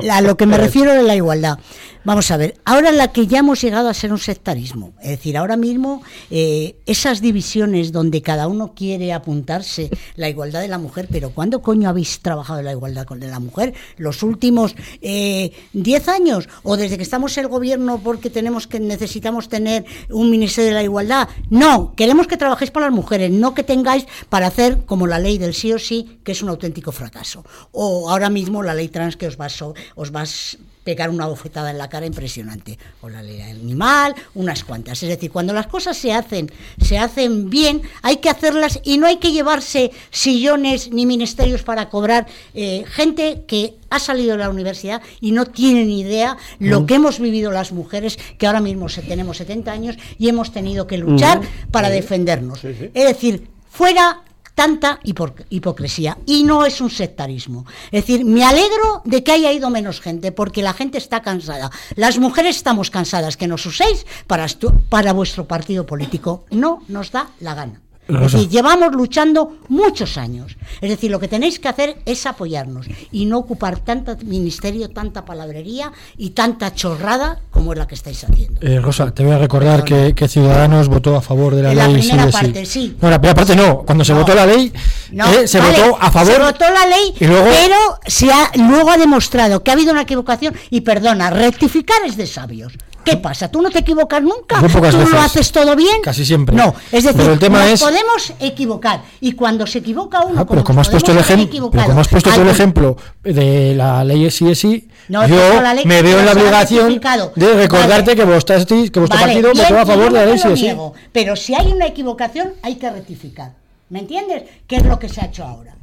eh, 0.03 0.11
a 0.11 0.21
lo 0.21 0.37
que 0.37 0.47
me 0.47 0.57
refiero 0.65 0.93
de 0.93 1.03
la 1.03 1.15
igualdad. 1.15 1.59
Vamos 2.05 2.31
a 2.31 2.37
ver, 2.37 2.57
ahora 2.65 2.93
la 2.93 3.13
que 3.13 3.27
ya 3.27 3.39
hemos 3.39 3.61
llegado 3.63 3.89
a 3.89 3.95
ser 3.95 4.13
un 4.13 4.19
sectarismo, 4.19 4.74
es 5.01 5.09
decir, 5.11 5.37
ahora 5.37 5.57
mismo 5.57 6.03
eh, 6.31 6.77
esas 6.87 7.21
divisiones 7.21 7.93
donde 7.93 8.23
cada 8.23 8.49
uno 8.49 8.75
quiere 8.75 9.13
apuntarse 9.13 9.91
la 10.17 10.29
igualdad 10.29 10.61
de 10.61 10.69
la 10.69 10.79
mujer, 10.79 11.09
pero 11.11 11.31
¿cuándo 11.31 11.63
coño 11.63 11.89
habéis 11.89 12.21
trabajado 12.21 12.63
la 12.63 12.73
igualdad 12.73 13.07
de 13.07 13.29
la 13.29 13.41
mujer? 13.41 13.75
¿Los 13.97 14.23
últimos 14.23 14.75
eh, 15.01 15.53
10 15.73 16.09
años? 16.09 16.49
¿O 16.63 16.77
desde 16.77 16.97
que 16.97 17.03
estamos 17.03 17.37
en 17.39 17.45
el 17.45 17.51
gobierno 17.51 18.01
porque 18.03 18.31
tenemos 18.31 18.67
que 18.67 18.81
necesitamos 18.81 19.49
tener 19.49 19.85
un 20.11 20.31
ministerio 20.31 20.69
de 20.71 20.75
la 20.75 20.83
igualdad? 20.83 21.29
No, 21.51 21.95
queremos 21.95 22.27
que 22.27 22.37
trabajéis 22.37 22.71
por 22.71 22.83
las 22.83 22.93
mujeres, 22.93 23.31
no 23.31 23.55
que 23.55 23.63
tengáis 23.63 24.07
para 24.29 24.47
hacer 24.47 24.85
como 24.87 25.07
la 25.07 25.19
ley 25.19 25.39
del 25.39 25.55
sí 25.55 25.73
o 25.73 25.79
sí, 25.79 26.19
que 26.25 26.33
es 26.33 26.43
un 26.43 26.49
auténtico 26.49 26.93
fracaso. 26.93 27.45
O 27.73 28.11
ahora 28.11 28.31
mismo 28.31 28.63
la 28.63 28.75
ley 28.75 28.89
trans 28.89 29.17
que 29.17 29.27
os 29.27 29.39
va 29.41 29.49
so- 29.49 29.75
os 29.95 30.15
va 30.15 30.21
a 30.21 30.25
s- 30.25 30.59
pegar 30.85 31.11
una 31.11 31.27
bofetada 31.27 31.71
en 31.71 31.79
la 31.79 31.89
cara 31.89 32.07
impresionante. 32.07 32.79
O 33.01 33.09
la 33.09 33.23
ley 33.23 33.41
animal, 33.41 34.15
unas 34.35 34.63
cuantas. 34.65 35.03
Es 35.03 35.09
decir, 35.09 35.31
cuando 35.31 35.53
las 35.53 35.67
cosas 35.67 35.97
se 35.97 36.13
hacen, 36.13 36.53
se 36.81 36.99
hacen 36.99 37.51
bien, 37.51 37.83
hay 38.03 38.19
que 38.19 38.31
hacerlas 38.31 38.81
y 38.85 38.99
no 38.99 39.07
hay 39.07 39.17
que 39.17 39.33
llevarse 39.33 39.91
sillones 40.11 40.93
ni 40.93 41.07
ministerios 41.07 41.63
para 41.63 41.89
cobrar 41.89 42.27
eh, 42.55 42.85
gente 42.87 43.45
que 43.49 43.77
ha 43.91 43.99
salido 43.99 44.33
de 44.33 44.39
la 44.39 44.51
universidad 44.51 45.03
y 45.21 45.33
no 45.33 45.47
tiene 45.47 45.85
ni 45.85 46.01
idea 46.01 46.37
lo 46.59 46.85
que 46.87 46.95
hemos 46.95 47.21
vivido 47.21 47.51
las 47.51 47.73
mujeres, 47.73 48.19
que 48.39 48.47
ahora 48.47 48.61
mismo 48.61 48.87
tenemos 49.07 49.37
70 49.39 49.73
años 49.73 49.97
y 50.19 50.29
hemos 50.29 50.53
tenido 50.53 50.87
que 50.87 50.99
luchar 50.99 51.41
para 51.71 51.91
defendernos. 51.91 52.61
Sí, 52.61 52.75
sí. 52.79 52.91
Es 52.93 53.05
decir, 53.07 53.49
fuera 53.71 54.23
tanta 54.55 55.01
hipo- 55.05 55.35
hipocresía 55.51 56.19
y 56.27 56.45
no 56.45 56.65
es 56.65 56.81
un 56.81 56.91
sectarismo. 56.91 57.65
Es 57.87 58.03
decir, 58.07 58.25
me 58.25 58.45
alegro 58.45 59.03
de 59.05 59.23
que 59.25 59.33
haya 59.33 59.53
ido 59.53 59.71
menos 59.71 60.01
gente 60.01 60.33
porque 60.33 60.63
la 60.63 60.73
gente 60.73 60.99
está 60.99 61.23
cansada. 61.23 61.71
Las 61.97 62.19
mujeres 62.19 62.57
estamos 62.57 62.91
cansadas 62.91 63.37
que 63.37 63.47
nos 63.49 63.67
uséis 63.67 64.07
para, 64.27 64.47
para 64.89 65.13
vuestro 65.13 65.47
partido 65.47 65.87
político. 65.87 66.45
No 66.51 66.83
nos 66.89 67.11
da 67.11 67.29
la 67.41 67.55
gana. 67.55 67.81
Es 68.07 68.15
Rosa. 68.15 68.37
decir, 68.37 68.51
llevamos 68.51 68.93
luchando 68.95 69.57
muchos 69.69 70.19
años. 70.19 70.57
Es 70.81 70.91
decir, 70.91 71.11
lo 71.11 71.19
que 71.19 71.29
tenéis 71.29 71.59
que 71.59 71.69
hacer 71.69 71.97
es 72.05 72.27
apoyarnos 72.27 72.87
y 73.11 73.25
no 73.25 73.39
ocupar 73.39 73.79
tanto 73.79 74.15
ministerio, 74.25 74.91
tanta 74.91 75.25
palabrería 75.25 75.91
y 76.19 76.31
tanta 76.31 76.75
chorrada 76.75 77.41
como 77.51 77.73
es 77.73 77.79
la 77.79 77.87
que 77.87 77.95
estáis 77.95 78.23
haciendo. 78.25 78.61
Eh, 78.61 78.79
Rosa, 78.81 79.11
te 79.13 79.25
voy 79.25 79.33
a 79.33 79.39
recordar 79.39 79.85
que, 79.85 80.15
que 80.15 80.29
Ciudadanos 80.29 80.89
votó 80.89 81.17
a 81.17 81.23
favor 81.23 81.55
de 81.55 81.63
la 81.63 81.73
la 81.75 81.89
ley 81.89 82.03
primera 82.03 82.27
sí 82.27 82.33
parte, 82.33 82.67
sí. 82.67 82.97
No, 83.01 83.09
la 83.11 83.19
primera 83.19 83.35
parte 83.35 83.57
no. 83.57 83.79
Cuando 83.85 84.05
se 84.05 84.13
No. 84.13 84.19
votó 84.21 84.35
la 84.35 84.47
ley, 84.47 84.73
No, 85.13 85.27
eh, 85.33 85.49
se 85.49 85.59
vale, 85.59 85.81
votó 85.81 85.97
a 86.03 86.11
favor. 86.11 86.33
Se 86.35 86.43
votó 86.43 86.65
la 86.71 86.87
ley, 86.87 87.15
y 87.19 87.25
luego- 87.27 87.47
pero 87.51 87.77
se 88.07 88.31
ha, 88.31 88.51
luego 88.57 88.91
ha 88.91 88.99
demostrado 88.99 89.63
que 89.63 89.71
ha 89.71 89.75
habido 89.75 89.93
una 89.93 90.03
equivocación 90.03 90.55
y 90.71 90.83
perdona, 90.83 91.31
rectificar 91.31 91.99
es 92.07 92.17
de 92.17 92.27
sabios. 92.27 92.75
¿Qué 93.05 93.17
pasa? 93.19 93.49
¿Tú 93.51 93.61
no 93.61 93.71
te 93.71 93.81
equivocas 93.81 94.23
nunca? 94.23 94.61
¿Tú 94.61 94.99
lo 95.11 95.21
haces 95.21 95.53
todo 95.53 95.77
bien? 95.77 96.01
Casi 96.03 96.25
siempre. 96.25 96.57
No, 96.57 96.75
es 96.91 97.05
decir, 97.05 97.21
Pero 97.21 97.33
el 97.35 97.39
tema 97.39 97.61
nos 97.61 97.71
es- 97.73 97.81
podemos 97.83 98.33
equivocar 98.41 99.03
y 99.21 99.33
cuando 99.33 99.67
se 99.67 99.79
equivoca 99.79 100.23
uno, 100.23 100.41
Ah, 100.41 100.47
pero 100.47 100.65
como 100.65 100.81
has 100.81 100.89
puesto 100.89 101.13
el 101.13 101.19
ejemplo, 101.19 101.71
pero 101.71 101.85
como 101.85 102.01
has 102.01 102.09
puesto 102.09 102.31
tú 102.31 102.41
el 102.41 102.49
ejemplo 102.49 102.97
de 103.23 103.75
la 103.77 104.03
ley 104.05 104.31
sí, 104.31 104.89
No 105.09 105.27
yo 105.27 105.37
ley, 105.75 105.85
me 105.85 106.01
veo 106.03 106.19
en 106.21 106.27
la 106.27 106.33
obligación 106.33 107.01
de 107.37 107.55
recordarte 107.55 108.03
Vale. 108.11 108.17
que 108.17 108.25
vuestro, 108.25 108.57
que 108.67 108.99
vuestro 109.01 109.07
Vale, 109.21 109.21
partido 109.43 109.53
votó 109.55 109.79
a 109.79 109.87
favor 109.87 110.13
de 110.13 110.27
la 110.27 110.35
ley 110.35 110.55
niego, 110.55 110.95
Pero 111.13 111.37
si 111.37 111.55
hay 111.55 111.71
una 111.73 111.87
equivocación, 111.87 112.55
hay 112.63 112.77
que 112.77 112.91
rectificar. 112.91 113.53
¿Me 113.91 113.99
entiendes? 114.01 114.45
¿Qué 114.67 114.77
es 114.77 114.85
lo 114.87 114.99
que 114.99 115.09
se 115.09 115.21
ha 115.21 115.27
hecho 115.27 115.45
ahora? 115.45 115.75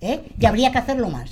¿Eh? 0.00 0.20
Y 0.38 0.46
habría 0.46 0.70
que 0.72 0.78
hacerlo 0.78 1.08
más. 1.10 1.30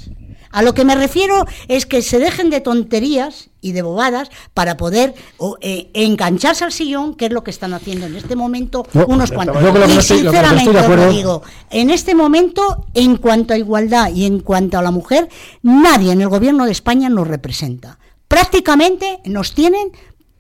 A 0.51 0.63
lo 0.63 0.75
que 0.75 0.85
me 0.85 0.95
refiero 0.95 1.45
es 1.69 1.87
que 1.87 2.03
se 2.03 2.19
dejen 2.19 2.51
de 2.51 2.61
tonterías 2.61 3.51
y 3.61 3.73
de 3.73 3.83
bobadas 3.83 4.31
para 4.55 4.77
poder 4.77 5.15
o, 5.37 5.57
eh, 5.61 5.91
engancharse 5.95 6.65
al 6.65 6.73
sillón, 6.73 7.15
que 7.15 7.27
es 7.27 7.33
lo 7.33 7.43
que 7.45 7.51
están 7.51 7.75
haciendo 7.75 8.07
en 8.07 8.15
este 8.17 8.37
momento 8.37 8.85
unos 9.07 9.31
cuantos. 9.33 9.57
y 9.61 9.95
lo 9.95 10.03
sinceramente 10.03 10.69
os 10.71 10.75
lo 10.75 10.81
acuerdo- 10.81 11.11
digo, 11.13 11.43
en 11.71 11.91
este 11.91 12.15
momento, 12.15 12.87
en 12.95 13.17
cuanto 13.17 13.55
a 13.55 13.59
igualdad 13.59 14.11
y 14.15 14.25
en 14.27 14.41
cuanto 14.41 14.79
a 14.79 14.83
la 14.83 14.91
mujer, 14.91 15.29
nadie 15.63 16.13
en 16.13 16.21
el 16.21 16.29
gobierno 16.29 16.65
de 16.67 16.73
España 16.73 17.09
nos 17.09 17.27
representa. 17.29 17.99
Prácticamente 18.29 19.19
nos 19.25 19.55
tienen 19.55 19.91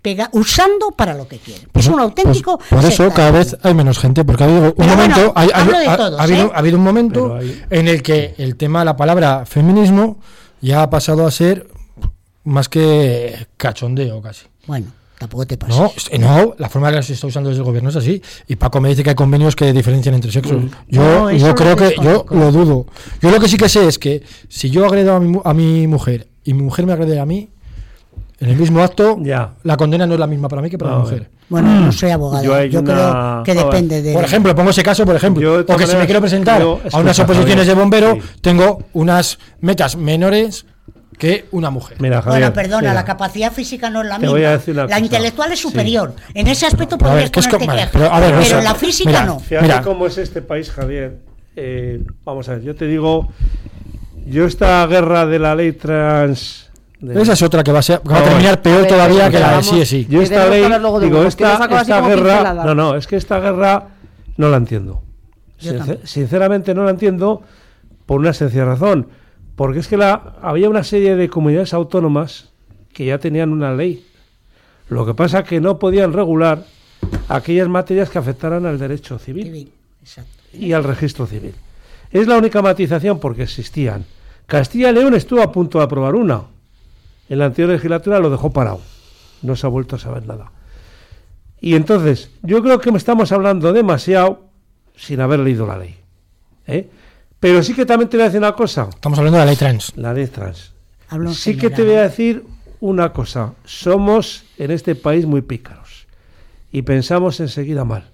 pega- 0.02 0.28
usando 0.32 0.90
para 0.96 1.14
lo 1.14 1.26
que 1.28 1.38
quieren. 1.38 1.68
Pues, 1.72 1.86
es 1.86 1.92
un 1.92 2.00
auténtico. 2.00 2.58
pues, 2.58 2.68
por 2.82 2.84
eso 2.92 3.10
cada 3.10 3.30
vez 3.30 3.56
hay 3.62 3.74
menos 3.74 3.98
gente, 3.98 4.24
porque 4.24 4.44
ha 4.44 4.46
habido 4.46 4.62
un 4.66 4.72
Pero 4.76 4.88
momento, 4.90 5.16
bueno, 5.16 5.32
hay- 5.36 5.50
ha, 5.52 5.60
hablo 5.60 5.78
de 5.78 5.86
ha- 5.86 5.96
todos, 5.96 6.20
ha 6.20 6.22
habido, 6.22 6.46
¿eh? 6.46 6.50
ha 6.54 6.58
habido 6.58 6.76
un 6.78 6.84
momento 6.84 7.34
hay- 7.36 7.62
en 7.70 7.88
el 7.88 8.02
que 8.02 8.34
el 8.38 8.56
tema, 8.56 8.84
la 8.84 8.96
palabra 8.96 9.44
feminismo, 9.46 10.18
ya 10.60 10.82
ha 10.82 10.90
pasado 10.90 11.26
a 11.26 11.30
ser 11.30 11.68
más 12.44 12.68
que 12.68 13.46
cachondeo 13.56 14.20
casi. 14.22 14.46
Bueno, 14.66 14.86
tampoco 15.18 15.46
te 15.46 15.56
pases. 15.56 15.76
No, 15.76 15.92
no, 16.18 16.54
la 16.58 16.68
forma 16.68 16.90
que 16.92 17.02
se 17.02 17.12
está 17.12 17.26
usando 17.26 17.50
desde 17.50 17.60
el 17.60 17.64
gobierno 17.66 17.90
es 17.90 17.96
así. 17.96 18.22
Y 18.46 18.56
Paco 18.56 18.80
me 18.80 18.88
dice 18.88 19.02
que 19.02 19.10
hay 19.10 19.16
convenios 19.16 19.54
que 19.56 19.72
diferencian 19.72 20.14
entre 20.14 20.30
sexos. 20.32 20.62
Yo, 20.88 21.02
No, 21.02 21.30
yo 21.30 21.54
creo 21.54 21.76
que 21.76 21.94
yo 22.02 22.24
lo 22.30 22.50
dudo. 22.52 22.86
Yo 23.20 23.30
lo 23.30 23.38
que 23.40 23.48
sí 23.48 23.56
que 23.56 23.68
sé 23.68 23.86
es 23.86 23.98
que 23.98 24.22
si 24.48 24.70
yo 24.70 24.86
agredo 24.86 25.14
a 25.14 25.20
mi, 25.20 25.28
mu- 25.28 25.42
a 25.44 25.52
mi 25.54 25.86
mujer 25.86 26.28
y 26.44 26.54
mi 26.54 26.62
mujer 26.62 26.86
me 26.86 26.92
agrede 26.92 27.20
a 27.20 27.26
mí, 27.26 27.50
en 28.40 28.50
el 28.50 28.56
mismo 28.56 28.82
acto, 28.82 29.18
Ya. 29.20 29.54
la 29.64 29.76
condena 29.76 30.06
no 30.06 30.14
es 30.14 30.20
la 30.20 30.26
misma 30.26 30.48
para 30.48 30.62
mí 30.62 30.70
que 30.70 30.78
para 30.78 30.92
No, 30.92 30.96
la 30.98 31.02
mujer. 31.04 31.30
Bueno, 31.48 31.80
no 31.80 31.92
soy 31.92 32.10
abogado. 32.10 32.44
Yo 32.66 32.84
creo 32.84 33.42
que 33.42 33.50
a 33.50 33.54
ver, 33.54 33.64
depende 33.64 34.02
de. 34.02 34.12
Por 34.12 34.22
ejemplo, 34.24 34.54
pongo 34.54 34.70
ese 34.70 34.82
caso, 34.82 35.04
por 35.06 35.16
ejemplo, 35.16 35.64
porque 35.66 35.86
si 35.86 35.96
me 35.96 36.04
quiero 36.04 36.20
presentar 36.20 36.60
a 36.62 36.98
unas 36.98 37.18
oposiciones 37.18 37.56
Javier, 37.66 37.66
de 37.66 37.74
bombero, 37.74 38.14
sí. 38.14 38.20
tengo 38.42 38.84
unas 38.92 39.38
metas 39.60 39.96
menores 39.96 40.66
que 41.18 41.46
una 41.50 41.70
mujer. 41.70 41.96
Mira, 42.00 42.22
Javier, 42.22 42.42
Bueno, 42.42 42.54
perdona, 42.54 42.80
mira. 42.80 42.94
la 42.94 43.04
capacidad 43.04 43.50
física 43.52 43.90
no 43.90 44.02
es 44.02 44.08
la 44.08 44.16
Te 44.16 44.20
misma. 44.20 44.32
voy 44.36 44.44
a 44.44 44.50
decir 44.52 44.72
una 44.74 44.82
la 44.84 44.88
cosa. 44.88 45.00
intelectual 45.00 45.52
es 45.52 45.58
Sí. 45.58 45.68
superior. 45.68 46.14
En 46.34 46.46
ese 46.46 46.66
aspecto 46.66 46.96
Pero 46.96 47.10
ver, 47.10 47.14
podrías 47.14 47.30
que 47.32 47.40
es 47.40 47.46
ponerte 47.48 47.74
queja. 47.76 47.88
pero, 47.92 48.04
a 48.12 48.20
ver, 48.20 48.28
pero 48.28 48.38
Rosa, 48.40 48.58
en 48.58 48.64
la 48.64 48.74
física 48.76 49.10
mira, 49.10 49.24
no. 49.24 49.40
Fíjate 49.40 49.62
Mira. 49.66 49.82
cómo 49.82 50.06
es 50.06 50.16
este 50.18 50.42
país, 50.42 50.70
Javier. 50.70 51.18
Eh, 51.56 52.04
vamos 52.24 52.48
a 52.48 52.52
ver, 52.52 52.62
yo 52.62 52.76
te 52.76 52.84
digo, 52.86 53.26
yo 54.26 54.44
esta 54.46 54.86
guerra 54.86 55.26
de 55.26 55.38
la 55.40 55.54
ley 55.56 55.72
trans... 55.72 56.67
de- 57.00 57.22
Esa 57.22 57.32
es 57.34 57.42
otra 57.42 57.62
que 57.62 57.72
va 57.72 57.78
a, 57.78 57.82
ser, 57.82 58.00
que 58.00 58.08
va 58.08 58.16
a 58.16 58.20
No, 58.20 58.26
terminar 58.26 58.62
peor 58.62 58.78
a 58.78 58.80
ver, 58.82 58.88
todavía 58.88 59.18
pero 59.26 59.30
que 59.32 59.38
la 59.40 59.56
de 59.58 59.62
sí 59.62 59.80
es 59.80 59.88
sí. 59.88 60.06
Yo 60.10 60.20
esta 60.22 60.46
ley, 60.48 60.64
hablar 60.64 60.80
luego 60.80 61.00
de 61.00 61.06
digo, 61.06 61.22
esta, 61.24 61.52
esta 61.80 62.00
guerra, 62.08 62.54
no, 62.64 62.74
no, 62.74 62.94
es 62.96 63.06
que 63.06 63.16
esta 63.16 63.38
guerra 63.40 63.88
no 64.36 64.48
la 64.48 64.56
entiendo. 64.56 65.02
Sincer- 65.60 66.00
sinceramente 66.04 66.74
no 66.74 66.84
la 66.84 66.90
entiendo 66.90 67.42
por 68.06 68.20
una 68.20 68.32
sencilla 68.32 68.64
razón, 68.64 69.08
porque 69.56 69.80
es 69.80 69.88
que 69.88 69.96
la, 69.96 70.34
había 70.42 70.68
una 70.68 70.84
serie 70.84 71.16
de 71.16 71.28
comunidades 71.28 71.74
autónomas 71.74 72.48
que 72.92 73.06
ya 73.06 73.18
tenían 73.18 73.50
una 73.52 73.74
ley. 73.74 74.04
Lo 74.88 75.04
que 75.04 75.14
pasa 75.14 75.44
que 75.44 75.60
no 75.60 75.78
podían 75.78 76.12
regular 76.12 76.64
aquellas 77.28 77.68
materias 77.68 78.08
que 78.10 78.18
afectaran 78.18 78.66
al 78.66 78.78
derecho 78.78 79.18
civil 79.18 79.44
Civil, 79.44 79.72
exacto. 80.02 80.30
y 80.52 80.72
al 80.72 80.82
registro 80.84 81.26
civil. 81.26 81.54
Es 82.10 82.26
la 82.26 82.38
única 82.38 82.62
matización 82.62 83.18
porque 83.20 83.42
existían. 83.42 84.04
Castilla 84.46 84.90
y 84.90 84.94
León 84.94 85.14
estuvo 85.14 85.42
a 85.42 85.52
punto 85.52 85.78
de 85.78 85.84
aprobar 85.84 86.14
una. 86.14 86.42
En 87.28 87.38
la 87.38 87.46
anterior 87.46 87.72
legislatura 87.72 88.20
lo 88.20 88.30
dejó 88.30 88.52
parado. 88.52 88.80
No 89.42 89.56
se 89.56 89.66
ha 89.66 89.70
vuelto 89.70 89.96
a 89.96 89.98
saber 89.98 90.26
nada. 90.26 90.52
Y 91.60 91.74
entonces, 91.74 92.30
yo 92.42 92.62
creo 92.62 92.80
que 92.80 92.90
estamos 92.90 93.32
hablando 93.32 93.72
demasiado 93.72 94.48
sin 94.96 95.20
haber 95.20 95.40
leído 95.40 95.66
la 95.66 95.78
ley. 95.78 95.96
¿eh? 96.66 96.88
Pero 97.40 97.62
sí 97.62 97.74
que 97.74 97.86
también 97.86 98.08
te 98.08 98.16
voy 98.16 98.22
a 98.22 98.26
decir 98.26 98.40
una 98.40 98.52
cosa. 98.52 98.88
Estamos 98.88 99.18
hablando 99.18 99.38
de 99.38 99.44
la 99.44 99.50
ley 99.50 99.56
trans. 99.56 99.92
La 99.96 100.12
ley 100.12 100.26
trans. 100.26 100.72
Hablo 101.08 101.32
Sí 101.32 101.56
que 101.56 101.70
te 101.70 101.82
voy 101.82 101.94
a 101.94 102.02
decir 102.02 102.44
una 102.80 103.12
cosa. 103.12 103.54
Somos 103.64 104.44
en 104.56 104.70
este 104.70 104.94
país 104.94 105.26
muy 105.26 105.42
pícaros 105.42 106.06
y 106.70 106.82
pensamos 106.82 107.40
enseguida 107.40 107.84
mal. 107.84 108.10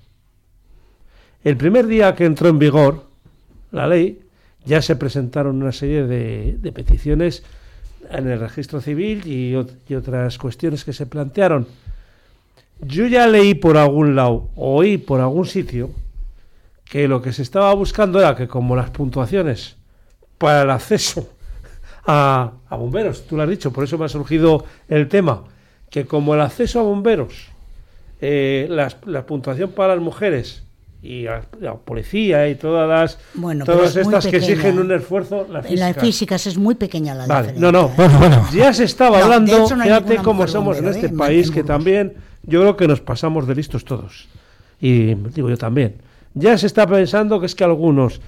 El 1.42 1.56
primer 1.56 1.86
día 1.86 2.14
que 2.14 2.24
entró 2.24 2.48
en 2.48 2.58
vigor 2.58 3.06
la 3.70 3.86
ley, 3.86 4.20
ya 4.64 4.80
se 4.80 4.96
presentaron 4.96 5.60
una 5.60 5.72
serie 5.72 6.06
de, 6.06 6.56
de 6.58 6.72
peticiones 6.72 7.42
en 8.10 8.28
el 8.28 8.40
registro 8.40 8.80
civil 8.80 9.22
y, 9.26 9.52
ot- 9.52 9.74
y 9.88 9.94
otras 9.94 10.38
cuestiones 10.38 10.84
que 10.84 10.92
se 10.92 11.06
plantearon. 11.06 11.66
Yo 12.80 13.06
ya 13.06 13.26
leí 13.26 13.54
por 13.54 13.76
algún 13.76 14.14
lado, 14.16 14.48
oí 14.56 14.98
por 14.98 15.20
algún 15.20 15.46
sitio, 15.46 15.90
que 16.84 17.08
lo 17.08 17.22
que 17.22 17.32
se 17.32 17.42
estaba 17.42 17.72
buscando 17.74 18.18
era 18.20 18.34
que 18.36 18.46
como 18.48 18.76
las 18.76 18.90
puntuaciones 18.90 19.76
para 20.38 20.62
el 20.62 20.70
acceso 20.70 21.28
a, 22.06 22.52
a 22.68 22.76
bomberos, 22.76 23.26
tú 23.26 23.36
lo 23.36 23.42
has 23.44 23.48
dicho, 23.48 23.72
por 23.72 23.84
eso 23.84 23.96
me 23.98 24.04
ha 24.04 24.08
surgido 24.08 24.64
el 24.88 25.08
tema, 25.08 25.44
que 25.90 26.04
como 26.06 26.34
el 26.34 26.40
acceso 26.40 26.80
a 26.80 26.82
bomberos, 26.82 27.46
eh, 28.20 28.66
las- 28.70 28.96
la 29.06 29.24
puntuación 29.26 29.70
para 29.72 29.94
las 29.94 30.02
mujeres 30.04 30.64
y 31.04 31.26
a- 31.26 31.42
la 31.60 31.74
policía 31.74 32.48
y 32.48 32.54
todas 32.54 32.88
las 32.88 33.18
Bueno, 33.34 33.64
todas 33.64 33.90
es 33.90 34.06
estas 34.06 34.26
que 34.26 34.38
exigen 34.38 34.78
un 34.78 34.90
esfuerzo, 34.90 35.46
la 35.50 35.58
En 35.60 35.78
las 35.78 35.88
física. 35.90 36.00
físicas 36.00 36.46
es 36.46 36.56
muy 36.58 36.74
pequeña 36.74 37.14
la 37.14 37.26
Vale, 37.26 37.52
diferencia. 37.52 37.72
no, 37.72 37.82
no. 37.82 37.88
Bueno, 37.90 38.18
bueno. 38.18 38.46
Ya 38.54 38.72
se 38.72 38.84
estaba 38.84 39.18
No, 39.18 39.24
hablando, 39.24 39.58
no 39.58 39.68
fíjate 39.82 40.16
cómo 40.16 40.46
somos 40.48 40.78
en 40.78 40.88
este 40.88 41.06
¿eh? 41.06 41.10
país, 41.10 41.50
que 41.50 41.62
también 41.62 42.14
yo 42.42 42.60
creo 42.62 42.76
que 42.76 42.88
nos 42.88 43.00
pasamos 43.00 43.46
de 43.46 43.54
listos 43.54 43.84
todos. 43.84 44.28
Y 44.80 45.14
digo 45.14 45.50
yo 45.50 45.56
también. 45.58 45.96
Ya 46.34 46.56
se 46.58 46.66
está 46.66 46.86
pensando 46.86 47.38
que 47.38 47.46
es 47.46 47.54
que 47.54 47.64
algunos, 47.64 48.20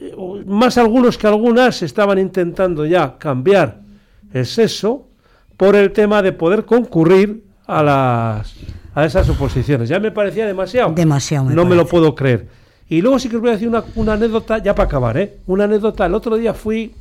eh, 0.00 0.14
más 0.46 0.78
algunos 0.78 1.16
que 1.18 1.26
algunas, 1.26 1.82
estaban 1.82 2.18
intentando 2.18 2.84
ya 2.86 3.16
cambiar 3.18 3.80
el 4.32 4.46
sexo 4.46 5.06
por 5.56 5.76
el 5.76 5.92
tema 5.92 6.22
de 6.22 6.32
poder 6.32 6.64
concurrir 6.64 7.44
a 7.66 7.82
las 7.82 8.54
a 8.94 9.04
esas 9.04 9.28
oposiciones. 9.28 9.88
Ya 9.88 9.98
me 9.98 10.10
parecía 10.10 10.46
demasiado. 10.46 10.92
Demasiado 10.92 11.46
me 11.46 11.54
no 11.54 11.64
me 11.64 11.76
lo 11.76 11.86
puedo 11.86 12.14
creer. 12.14 12.48
Y 12.88 13.00
luego 13.00 13.18
sí 13.18 13.28
que 13.28 13.36
os 13.36 13.42
voy 13.42 13.50
a 13.50 13.54
decir 13.54 13.68
una, 13.68 13.84
una 13.94 14.14
anécdota, 14.14 14.58
ya 14.58 14.74
para 14.74 14.86
acabar, 14.86 15.16
¿eh? 15.16 15.38
Una 15.46 15.64
anécdota. 15.64 16.06
El 16.06 16.14
otro 16.14 16.36
día 16.36 16.52
fui 16.52 16.94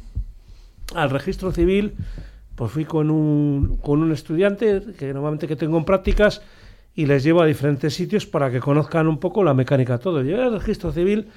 al 0.95 1.09
registro 1.09 1.51
civil, 1.51 1.93
pues 2.55 2.71
fui 2.71 2.85
con 2.85 3.11
un, 3.11 3.77
con 3.81 4.01
un 4.01 4.11
estudiante 4.11 4.81
que 4.97 5.13
normalmente 5.13 5.47
que 5.47 5.55
tengo 5.55 5.77
en 5.77 5.85
prácticas 5.85 6.41
y 6.93 7.05
les 7.05 7.23
llevo 7.23 7.41
a 7.41 7.45
diferentes 7.45 7.93
sitios 7.93 8.25
para 8.25 8.51
que 8.51 8.59
conozcan 8.59 9.07
un 9.07 9.17
poco 9.17 9.43
la 9.43 9.53
mecánica 9.53 9.97
todo. 9.97 10.21
Llegué 10.21 10.41
al 10.41 10.53
registro 10.53 10.91
civil 10.91 11.27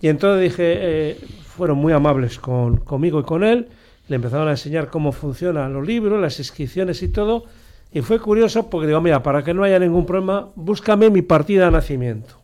y 0.00 0.08
entonces 0.08 0.42
dije, 0.42 0.76
eh, 0.78 1.20
fueron 1.44 1.78
muy 1.78 1.92
amables 1.92 2.38
con, 2.38 2.78
conmigo 2.78 3.20
y 3.20 3.24
con 3.24 3.42
él, 3.42 3.68
le 4.08 4.16
empezaron 4.16 4.48
a 4.48 4.52
enseñar 4.52 4.88
cómo 4.88 5.12
funcionan 5.12 5.72
los 5.72 5.86
libros, 5.86 6.20
las 6.20 6.38
inscripciones 6.38 7.02
y 7.02 7.08
todo, 7.08 7.44
y 7.92 8.02
fue 8.02 8.18
curioso 8.20 8.68
porque 8.68 8.86
digo, 8.86 9.00
mira, 9.00 9.22
para 9.22 9.42
que 9.42 9.54
no 9.54 9.64
haya 9.64 9.78
ningún 9.78 10.04
problema, 10.06 10.48
búscame 10.54 11.10
mi 11.10 11.22
partida 11.22 11.66
de 11.66 11.70
nacimiento. 11.72 12.34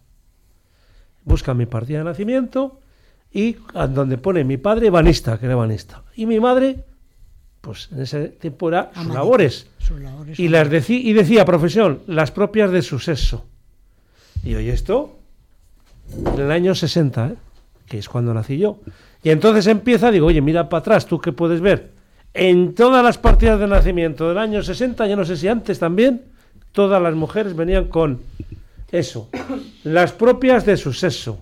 Busca 1.25 1.55
mi 1.55 1.67
partida 1.67 1.99
de 1.99 2.05
nacimiento 2.05 2.81
y 3.33 3.57
donde 3.91 4.19
pone 4.19 4.45
mi 4.45 4.57
padre 4.59 4.91
banista, 4.91 5.39
que 5.39 5.47
era 5.47 5.57
banista. 5.57 6.03
Y 6.17 6.27
mi 6.27 6.39
madre, 6.39 6.85
pues 7.61 7.89
en 7.93 8.03
ese 8.03 8.29
tiempo 8.29 8.69
era 8.69 8.91
sus 8.95 9.07
labores. 9.15 9.67
Sus 9.79 10.01
labores 10.01 10.39
Y, 10.39 10.49
las 10.49 10.69
deci- 10.71 11.03
y 11.03 11.13
decía 11.15 11.45
profesión, 11.45 12.01
las 12.07 12.31
propias 12.31 12.71
de 12.71 12.83
su 12.83 12.99
sexo. 12.99 13.47
Y 14.43 14.55
oye, 14.55 14.73
esto 14.73 15.19
en 16.35 16.41
el 16.43 16.51
año 16.51 16.75
60, 16.75 17.29
¿eh? 17.29 17.35
que 17.87 17.99
es 17.99 18.09
cuando 18.09 18.35
nací 18.35 18.59
yo. 18.59 18.79
Y 19.23 19.31
entonces 19.31 19.67
empieza, 19.67 20.11
digo, 20.11 20.27
oye, 20.27 20.43
mira 20.43 20.69
para 20.69 20.81
atrás, 20.81 21.07
tú 21.07 21.19
qué 21.19 21.33
puedes 21.33 21.63
ver. 21.63 21.93
En 22.35 22.75
todas 22.75 23.05
las 23.05 23.17
partidas 23.19 23.61
de 23.61 23.67
nacimiento 23.69 24.29
del 24.29 24.39
año 24.39 24.63
60, 24.63 25.07
yo 25.07 25.17
no 25.17 25.25
sé 25.25 25.37
si 25.37 25.47
antes 25.49 25.79
también, 25.79 26.23
todas 26.73 27.01
las 27.01 27.15
mujeres 27.15 27.55
venían 27.55 27.85
con 27.87 28.21
Eso. 28.91 29.29
Las 29.85 30.13
propias 30.13 30.65
de 30.67 30.77
su 30.77 30.93
sexo. 30.93 31.39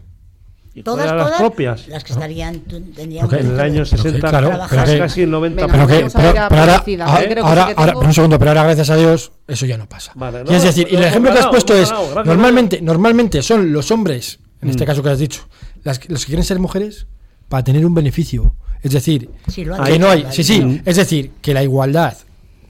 Y 0.74 0.82
Todas, 0.82 1.02
fuera 1.04 1.16
las 1.18 1.26
todas 1.26 1.40
propias. 1.40 1.88
las 1.88 2.02
que 2.02 2.14
estarían, 2.14 2.60
tendrían 2.60 3.26
Ok. 3.26 3.34
En 3.34 3.46
el 3.50 3.60
año 3.60 3.82
Pero 3.84 4.02
que, 4.02 4.08
60, 4.10 4.30
claro, 4.30 4.50
pero 4.70 4.84
que- 4.86 4.98
casi 4.98 5.22
el 5.22 5.30
90%. 5.30 5.56
Venga, 5.56 5.86
Pero, 5.86 5.86
pero, 5.86 6.32
pero 6.48 6.60
ahora, 6.60 6.78
publicidad, 6.78 7.08
ahora, 7.08 7.20
que 7.20 7.28
creo 7.28 7.44
que 7.44 7.50
ahora- 7.50 7.62
sí 7.66 7.74
que 7.74 7.80
ahora- 7.80 7.86
tengo- 7.92 8.00
pero 8.00 8.08
un 8.08 8.14
segundo, 8.14 8.38
pero 8.38 8.50
ahora 8.52 8.62
gracias 8.64 8.88
a 8.90 8.96
Dios 8.96 9.32
eso 9.48 9.66
ya 9.66 9.76
no 9.76 9.86
pasa. 9.86 10.12
Vale, 10.14 10.38
no, 10.38 10.44
Quieres 10.44 10.62
no, 10.62 10.66
decir, 10.68 10.88
y 10.90 10.96
el 10.96 11.04
ejemplo 11.04 11.30
que 11.32 11.38
has 11.40 11.46
puesto 11.48 11.74
es, 11.76 11.92
normalmente, 12.24 12.80
normalmente 12.80 13.42
son 13.42 13.70
los 13.70 13.90
hombres, 13.90 14.38
en 14.62 14.68
Mm. 14.68 14.70
este 14.70 14.86
caso 14.86 15.02
que 15.02 15.10
has 15.10 15.18
dicho, 15.18 15.46
las, 15.84 16.08
los 16.08 16.22
que 16.24 16.28
quieren 16.28 16.44
ser 16.44 16.58
mujeres 16.58 17.06
para 17.52 17.64
tener 17.64 17.84
un 17.84 17.92
beneficio. 17.92 18.54
Es 18.82 18.92
decir, 18.92 19.28
Sí, 19.46 19.62
lo 19.62 19.76
que 19.84 19.98
no 19.98 20.08
hay, 20.08 20.24
sí, 20.30 20.42
sí, 20.42 20.80
es 20.86 20.96
decir, 20.96 21.32
que 21.42 21.52
la 21.52 21.62
igualdad 21.62 22.16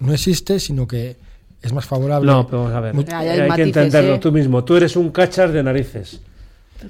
no 0.01 0.13
existe, 0.13 0.59
sino 0.59 0.89
que 0.89 1.15
es 1.63 1.73
más 1.73 1.87
favorable. 1.87 2.29
No, 2.29 2.45
pero 2.45 2.65
vamos 2.65 2.75
a 2.75 2.81
ver. 2.81 2.97
Hay 3.15 3.51
que 3.53 3.63
entenderlo 3.63 4.17
¿eh? 4.17 4.19
tú 4.19 4.33
mismo. 4.33 4.65
Tú 4.65 4.75
eres 4.75 4.97
un 4.97 5.11
cachas 5.11 5.53
de 5.53 5.63
narices. 5.63 6.21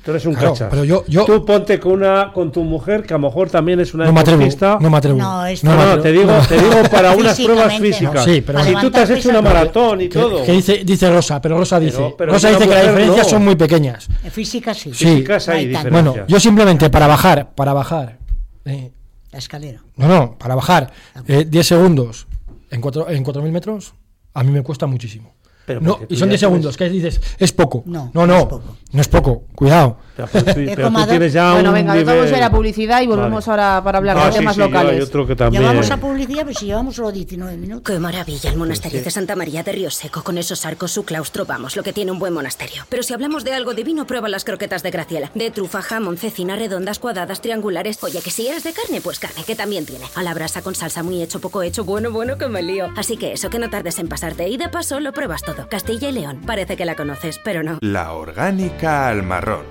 Tú 0.05 0.11
eres 0.11 0.25
un 0.27 0.35
Claro, 0.35 0.53
cachas. 0.53 0.69
pero 0.71 0.85
yo- 0.85 1.05
yo- 1.09 1.25
Tú 1.25 1.45
ponte 1.45 1.79
con 1.81 1.93
una 1.93 2.33
con 2.33 2.51
tu 2.53 2.63
mujer 2.63 3.03
que 3.05 3.15
a 3.15 3.19
lo 3.19 3.27
mejor 3.29 3.51
también 3.51 3.81
es 3.81 3.93
una 3.95 4.05
No 4.07 4.13
me 4.13 4.21
atrevo, 4.21 4.39
deportista. 4.39 4.79
no 4.81 4.91
me 4.91 4.97
atrevo. 4.97 5.19
No, 5.19 5.47
esto- 5.47 5.67
No, 5.67 5.73
me 5.77 5.85
no, 5.85 5.91
atrevo. 5.93 6.03
te 6.03 6.13
digo, 6.13 6.33
te 6.49 6.55
digo 6.57 6.91
para 6.91 7.13
unas 7.17 7.41
pruebas 7.41 7.79
físicas. 7.79 8.15
No, 8.15 8.25
sí, 8.25 8.41
pero- 8.41 8.65
si 8.65 8.75
tú 8.75 8.91
te 8.91 8.99
has 9.01 9.11
hecho 9.11 9.29
una 9.31 9.43
maratón 9.43 10.01
y 10.01 10.09
Que, 10.09 10.19
todo. 10.19 10.45
que 10.45 10.53
dice, 10.53 10.83
dice 10.85 11.11
Rosa, 11.11 11.41
pero 11.41 11.59
Rosa 11.59 11.79
dice, 11.81 11.97
Pero- 11.97 12.17
pero 12.17 12.33
Rosa 12.33 12.49
dice 12.51 12.61
que 12.69 12.75
las 12.75 12.83
diferencias 12.87 13.27
no. 13.27 13.31
son 13.31 13.45
muy 13.45 13.57
pequeñas. 13.57 14.09
En 14.25 14.31
física 14.31 14.75
sí. 14.75 14.93
Sí. 14.95 15.05
Físicas 15.07 15.49
hay 15.49 15.67
diferencias. 15.69 16.05
Bueno, 16.05 16.27
yo 16.27 16.41
simplemente 16.41 16.89
para 16.91 17.07
bajar, 17.07 17.55
para 17.55 17.73
bajar, 17.73 18.19
eh, 18.65 18.93
La 19.33 19.39
escalera. 19.39 19.81
no, 19.97 20.09
no, 20.09 20.39
para 20.39 20.55
bajar 20.55 20.93
eh, 21.27 21.47
10 21.49 21.67
segundos 21.67 22.27
en 22.71 22.81
4 22.81 23.09
en 23.11 23.25
4.000 23.25 23.51
metros, 23.53 23.95
a 24.35 24.43
mí 24.43 24.51
me 24.51 24.63
cuesta 24.63 24.87
muchísimo. 24.87 25.35
Pero 25.65 25.81
no, 25.81 25.93
y 25.93 25.95
son 25.95 26.01
ya 26.01 26.07
10 26.07 26.19
tienes- 26.19 26.41
segundos, 26.41 26.77
¿qué 26.77 26.89
dices? 26.89 27.21
Es 27.39 27.53
poco. 27.53 27.85
No, 27.87 28.11
no, 28.15 28.27
no 28.27 28.27
no, 28.27 28.39
es 28.39 28.45
poco. 28.47 28.77
No 28.93 29.01
es 29.01 29.09
poco, 29.09 29.45
cuidado. 29.55 29.99
Pero, 30.15 30.29
pero 30.31 30.45
tú- 30.45 30.53
pero 30.67 30.75
tú 30.77 30.83
comadre. 30.83 31.11
tienes 31.11 31.33
ya 31.33 31.53
Bueno, 31.55 31.71
un 31.71 31.75
venga, 31.75 31.95
nivel- 31.95 32.05
vamos 32.19 32.33
a 32.33 32.37
ir 32.37 32.43
a 32.43 32.51
publicidad 32.51 33.01
y 33.01 33.07
volvemos 33.07 33.47
Vale. 33.47 33.63
ahora 33.63 33.83
para 33.83 33.97
hablar 33.99 34.19
Ah, 34.19 34.27
de 34.27 34.33
sí, 34.33 34.39
temas 34.41 34.55
sí, 34.55 34.61
yo- 34.61 34.67
locales. 34.67 34.99
Yo, 34.99 35.11
creo 35.11 35.27
que 35.27 35.37
también. 35.37 35.63
Llevamos 35.63 35.91
a 35.91 35.97
publicidad, 35.97 36.45
pues 36.45 36.59
si 36.59 36.67
llevamos 36.67 36.97
solo 36.97 37.11
19 37.13 37.57
minutos. 37.57 37.91
Qué 37.95 37.99
maravilla 37.99 38.51
el 38.51 38.57
monasterio 38.59 39.03
de 39.03 39.11
Santa 39.11 39.35
María 39.37 39.63
de 39.63 39.73
Río 39.73 39.91
Seco, 39.91 40.23
con 40.23 40.37
esos 40.37 40.67
arcos, 40.67 40.93
su 40.93 41.05
claustro, 41.07 41.47
vamos, 41.47 41.77
lo 41.77 41.83
que 41.83 41.95
tiene 41.95 42.13
un 42.13 42.19
buen 42.19 42.35
monasterio. 42.35 42.85
Pero 42.91 43.03
si 43.03 43.15
hablamos 43.15 43.43
de 43.45 43.55
algo 43.55 43.73
divino, 43.73 44.07
prueba 44.07 44.29
las 44.29 44.45
croquetas 44.45 44.83
de 44.83 44.91
Graciela. 44.91 45.31
De 45.35 45.51
trufa, 45.51 45.81
jamón, 45.81 46.19
cecina, 46.19 46.57
redondas, 46.57 46.99
cuadradas, 46.99 47.41
triangulares. 47.41 47.99
Oye, 48.03 48.21
que 48.21 48.31
si 48.31 48.47
eres 48.47 48.65
de 48.65 48.73
carne, 48.75 49.01
pues 49.01 49.19
carne, 49.19 49.45
que 49.47 49.57
también 49.57 49.87
tiene. 49.87 50.05
A 50.15 50.23
la 50.23 50.35
brasa 50.35 50.61
con 50.61 50.75
salsa 50.75 51.03
muy 51.03 51.23
hecho, 51.23 51.41
poco 51.41 51.63
hecho, 51.63 51.85
bueno, 51.85 52.11
bueno, 52.11 52.37
que 52.37 52.49
me 52.49 52.63
lío. 52.63 52.89
Así 52.99 53.17
que 53.17 53.33
eso, 53.33 53.49
que 53.49 53.59
no 53.59 53.71
tardes 53.71 53.99
en 53.99 54.09
pasarte 54.09 54.47
y 54.51 54.59
de 54.59 54.69
paso 54.69 55.01
lo 55.01 55.13
pruebas 55.15 55.41
todo. 55.43 55.67
Castilla 55.71 56.11
y 56.11 56.13
León, 56.13 56.43
parece 56.47 56.77
que 56.77 56.85
la 56.85 56.97
conoces, 56.97 57.41
pero 57.43 57.63
no. 57.63 57.79
La 57.81 58.13
orgánica 58.13 58.82
al 58.87 59.23
marrón. 59.23 59.65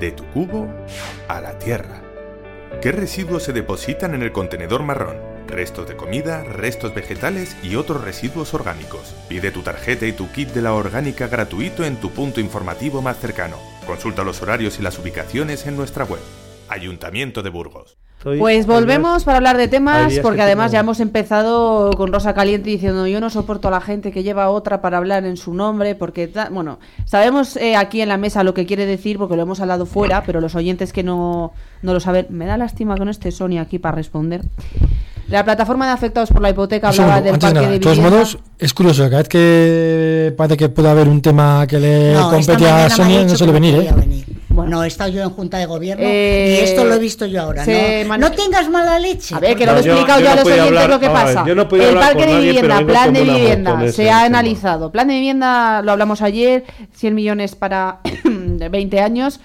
De 0.00 0.12
tu 0.12 0.24
cubo 0.30 0.68
a 1.28 1.40
la 1.40 1.58
tierra. 1.58 2.02
¿Qué 2.80 2.92
residuos 2.92 3.42
se 3.42 3.52
depositan 3.52 4.14
en 4.14 4.22
el 4.22 4.32
contenedor 4.32 4.82
marrón? 4.82 5.18
Restos 5.46 5.88
de 5.88 5.96
comida, 5.96 6.44
restos 6.44 6.94
vegetales 6.94 7.56
y 7.62 7.76
otros 7.76 8.04
residuos 8.04 8.54
orgánicos. 8.54 9.14
Pide 9.28 9.50
tu 9.50 9.62
tarjeta 9.62 10.06
y 10.06 10.12
tu 10.12 10.30
kit 10.30 10.50
de 10.50 10.62
la 10.62 10.72
orgánica 10.72 11.26
gratuito 11.28 11.84
en 11.84 11.96
tu 11.96 12.10
punto 12.10 12.40
informativo 12.40 13.02
más 13.02 13.18
cercano. 13.18 13.56
Consulta 13.86 14.24
los 14.24 14.40
horarios 14.42 14.78
y 14.78 14.82
las 14.82 14.98
ubicaciones 14.98 15.66
en 15.66 15.76
nuestra 15.76 16.04
web. 16.04 16.20
Ayuntamiento 16.68 17.42
de 17.42 17.50
Burgos. 17.50 17.98
Estoy- 18.18 18.38
Pues 18.40 18.66
volvemos 18.66 19.22
para 19.22 19.36
hablar 19.36 19.56
de 19.56 19.68
temas, 19.68 20.12
porque 20.22 20.36
que 20.38 20.42
además 20.42 20.66
tengo- 20.66 20.72
ya 20.72 20.80
hemos 20.80 20.98
empezado 20.98 21.90
con 21.96 22.12
Rosa 22.12 22.34
Caliente 22.34 22.68
diciendo 22.68 23.06
yo 23.06 23.20
no 23.20 23.30
soporto 23.30 23.68
a 23.68 23.70
la 23.70 23.80
gente 23.80 24.10
que 24.10 24.24
lleva 24.24 24.50
otra 24.50 24.80
para 24.80 24.98
hablar 24.98 25.24
en 25.24 25.36
su 25.36 25.54
nombre, 25.54 25.94
porque, 25.94 26.26
ta- 26.26 26.48
bueno, 26.50 26.80
sabemos 27.04 27.56
eh, 27.56 27.76
aquí 27.76 28.00
en 28.00 28.08
la 28.08 28.16
mesa 28.16 28.42
lo 28.42 28.54
que 28.54 28.66
quiere 28.66 28.86
decir, 28.86 29.18
porque 29.18 29.36
lo 29.36 29.42
hemos 29.42 29.60
hablado 29.60 29.86
fuera, 29.86 30.24
pero 30.24 30.40
los 30.40 30.56
oyentes 30.56 30.92
que 30.92 31.04
no, 31.04 31.52
no 31.82 31.92
lo 31.94 32.00
saben, 32.00 32.26
me 32.30 32.44
da 32.46 32.56
lástima 32.56 32.96
que 32.96 33.04
no 33.04 33.10
esté 33.12 33.30
Sonia 33.30 33.62
aquí 33.62 33.78
para 33.78 33.94
responder. 33.94 34.42
La 35.28 35.44
plataforma 35.44 35.86
de 35.86 35.92
afectados 35.92 36.30
por 36.30 36.42
la 36.42 36.50
hipoteca 36.50 36.88
hablaba 36.88 37.20
del 37.20 37.34
de 37.34 37.38
parque 37.38 37.54
nada, 37.54 37.66
de 37.68 37.72
de 37.74 37.78
todos 37.80 37.98
modos, 38.00 38.38
es 38.58 38.74
curioso, 38.74 39.04
cada 39.04 39.18
vez 39.18 39.28
que 39.28 40.34
parece 40.36 40.56
que 40.56 40.68
puede 40.70 40.88
haber 40.88 41.06
un 41.08 41.22
tema 41.22 41.66
que 41.68 41.78
le 41.78 42.14
No, 42.14 42.30
compete 42.30 42.68
a 42.68 42.90
Sonia, 42.90 43.18
dicho 43.20 43.32
no 43.32 43.36
suele 43.38 43.52
venir, 43.52 43.74
¿eh? 43.76 43.92
venir. 43.94 44.37
No, 44.68 44.84
he 44.84 44.88
estado 44.88 45.10
yo 45.10 45.22
en 45.22 45.30
Junta 45.30 45.58
de 45.58 45.66
Gobierno 45.66 46.04
Eh, 46.06 46.58
y 46.60 46.64
esto 46.64 46.84
lo 46.84 46.94
he 46.94 46.98
visto 46.98 47.26
yo 47.26 47.42
ahora. 47.42 47.64
se 47.64 48.04
No, 48.06 48.18
no 48.18 48.30
tengas 48.32 48.68
mala 48.68 48.98
leche. 48.98 49.34
A 49.34 49.40
ver, 49.40 49.56
que 49.56 49.66
lo 49.66 49.76
he 49.76 49.82
yo- 49.82 49.92
explicado 49.92 50.20
yo 50.20 50.26
yo 50.26 50.32
a 50.32 50.36
los 50.36 50.44
oyentes 50.46 50.66
hablar- 50.66 50.90
lo 50.90 51.00
que 51.00 51.06
ver, 51.08 51.14
pasa. 51.16 51.44
yo 51.46 51.54
no 51.54 51.68
podía 51.68 51.88
el 51.88 51.94
parque 51.96 52.26
de 52.26 52.32
nadie, 52.32 52.46
vivienda, 52.52 52.86
plan 52.86 53.12
de 53.12 53.22
vivienda, 53.22 53.84
ese 53.84 53.92
se 53.92 54.10
ha 54.10 54.14
tema. 54.24 54.26
analizado. 54.26 54.92
Plan 54.92 55.08
de 55.08 55.14
vivienda, 55.14 55.82
lo 55.82 55.92
hablamos 55.92 56.22
ayer, 56.22 56.64
100 56.92 57.14
millones 57.14 57.54
para 57.56 57.98
de 58.24 58.68
20 58.68 59.00
años. 59.00 59.40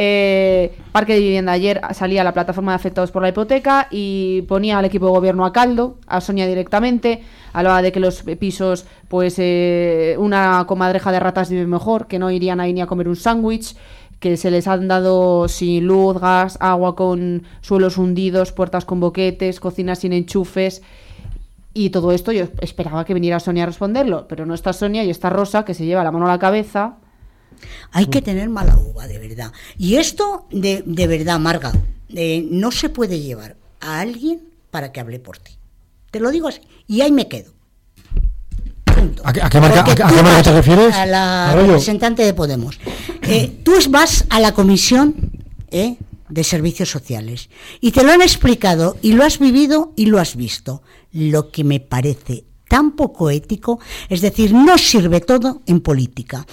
Eh, 0.00 0.76
parque 0.92 1.14
de 1.14 1.20
vivienda 1.20 1.50
ayer 1.52 1.80
salía 1.92 2.22
la 2.22 2.32
plataforma 2.32 2.70
de 2.72 2.76
afectados 2.76 3.10
por 3.10 3.20
la 3.22 3.30
hipoteca 3.30 3.88
y 3.90 4.42
ponía 4.42 4.78
al 4.78 4.84
equipo 4.84 5.06
de 5.06 5.12
gobierno 5.12 5.44
a 5.44 5.52
caldo, 5.52 5.96
a 6.06 6.20
Sonia 6.20 6.46
directamente, 6.46 7.22
hablaba 7.52 7.82
de 7.82 7.90
que 7.90 7.98
los 7.98 8.22
pisos, 8.38 8.84
pues 9.08 9.34
eh, 9.38 10.14
una 10.18 10.64
comadreja 10.68 11.10
de 11.10 11.18
ratas 11.18 11.50
vive 11.50 11.66
mejor, 11.66 12.06
que 12.06 12.20
no 12.20 12.30
irían 12.30 12.60
ahí 12.60 12.72
ni 12.72 12.80
a 12.80 12.86
comer 12.86 13.08
un 13.08 13.16
sándwich, 13.16 13.74
que 14.20 14.36
se 14.36 14.50
les 14.50 14.66
han 14.66 14.88
dado 14.88 15.48
sin 15.48 15.86
luz, 15.86 16.20
gas, 16.20 16.56
agua 16.60 16.96
con 16.96 17.44
suelos 17.60 17.98
hundidos, 17.98 18.52
puertas 18.52 18.84
con 18.84 19.00
boquetes, 19.00 19.60
cocinas 19.60 20.00
sin 20.00 20.12
enchufes. 20.12 20.82
Y 21.74 21.90
todo 21.90 22.12
esto 22.12 22.32
yo 22.32 22.48
esperaba 22.60 23.04
que 23.04 23.14
viniera 23.14 23.38
Sonia 23.38 23.62
a 23.62 23.66
responderlo, 23.66 24.26
pero 24.26 24.46
no 24.46 24.54
está 24.54 24.72
Sonia 24.72 25.04
y 25.04 25.10
está 25.10 25.30
Rosa, 25.30 25.64
que 25.64 25.74
se 25.74 25.86
lleva 25.86 26.02
la 26.02 26.10
mano 26.10 26.26
a 26.26 26.30
la 26.30 26.38
cabeza. 26.38 26.96
Hay 27.92 28.06
que 28.06 28.22
tener 28.22 28.48
mala 28.48 28.76
uva, 28.76 29.06
de 29.06 29.18
verdad. 29.18 29.52
Y 29.76 29.96
esto, 29.96 30.46
de, 30.50 30.82
de 30.84 31.06
verdad, 31.06 31.38
Marga, 31.38 31.72
no 32.50 32.70
se 32.72 32.88
puede 32.88 33.20
llevar 33.20 33.56
a 33.80 34.00
alguien 34.00 34.48
para 34.70 34.92
que 34.92 35.00
hable 35.00 35.20
por 35.20 35.38
ti. 35.38 35.52
Te 36.10 36.20
lo 36.20 36.30
digo 36.30 36.48
así. 36.48 36.60
Y 36.86 37.02
ahí 37.02 37.12
me 37.12 37.28
quedo. 37.28 37.52
¿A 39.24 39.32
qué- 39.32 39.42
a 39.42 39.48
qué 39.50 39.60
marca- 39.60 39.80
a 39.80 39.84
qué- 39.84 40.02
a 40.02 40.08
tú 40.08 40.14
qué 40.14 40.22
marca 40.22 40.42
te 40.42 40.52
refieres, 40.52 40.94
A 40.94 41.06
la 41.06 41.50
Arroyo? 41.50 41.66
representante 41.68 42.22
de 42.24 42.34
Podemos. 42.34 42.78
Eh, 43.22 43.60
tú 43.64 43.72
vas 43.90 44.24
a 44.30 44.40
la 44.40 44.52
comisión 44.54 45.14
eh, 45.70 45.96
de 46.28 46.44
servicios 46.44 46.90
sociales 46.90 47.48
y 47.80 47.90
te 47.92 48.02
lo 48.02 48.12
han 48.12 48.22
explicado 48.22 48.96
y 49.02 49.12
lo 49.12 49.24
has 49.24 49.38
vivido 49.38 49.92
y 49.96 50.06
lo 50.06 50.18
has 50.18 50.36
visto. 50.36 50.82
Lo 51.12 51.50
que 51.50 51.64
me 51.64 51.80
parece 51.80 52.44
tan 52.68 52.92
poco 52.92 53.30
ético, 53.30 53.80
es 54.10 54.20
decir, 54.20 54.52
no 54.52 54.76
sirve 54.78 55.20
todo 55.22 55.62
en 55.66 55.80
política. 55.80 56.46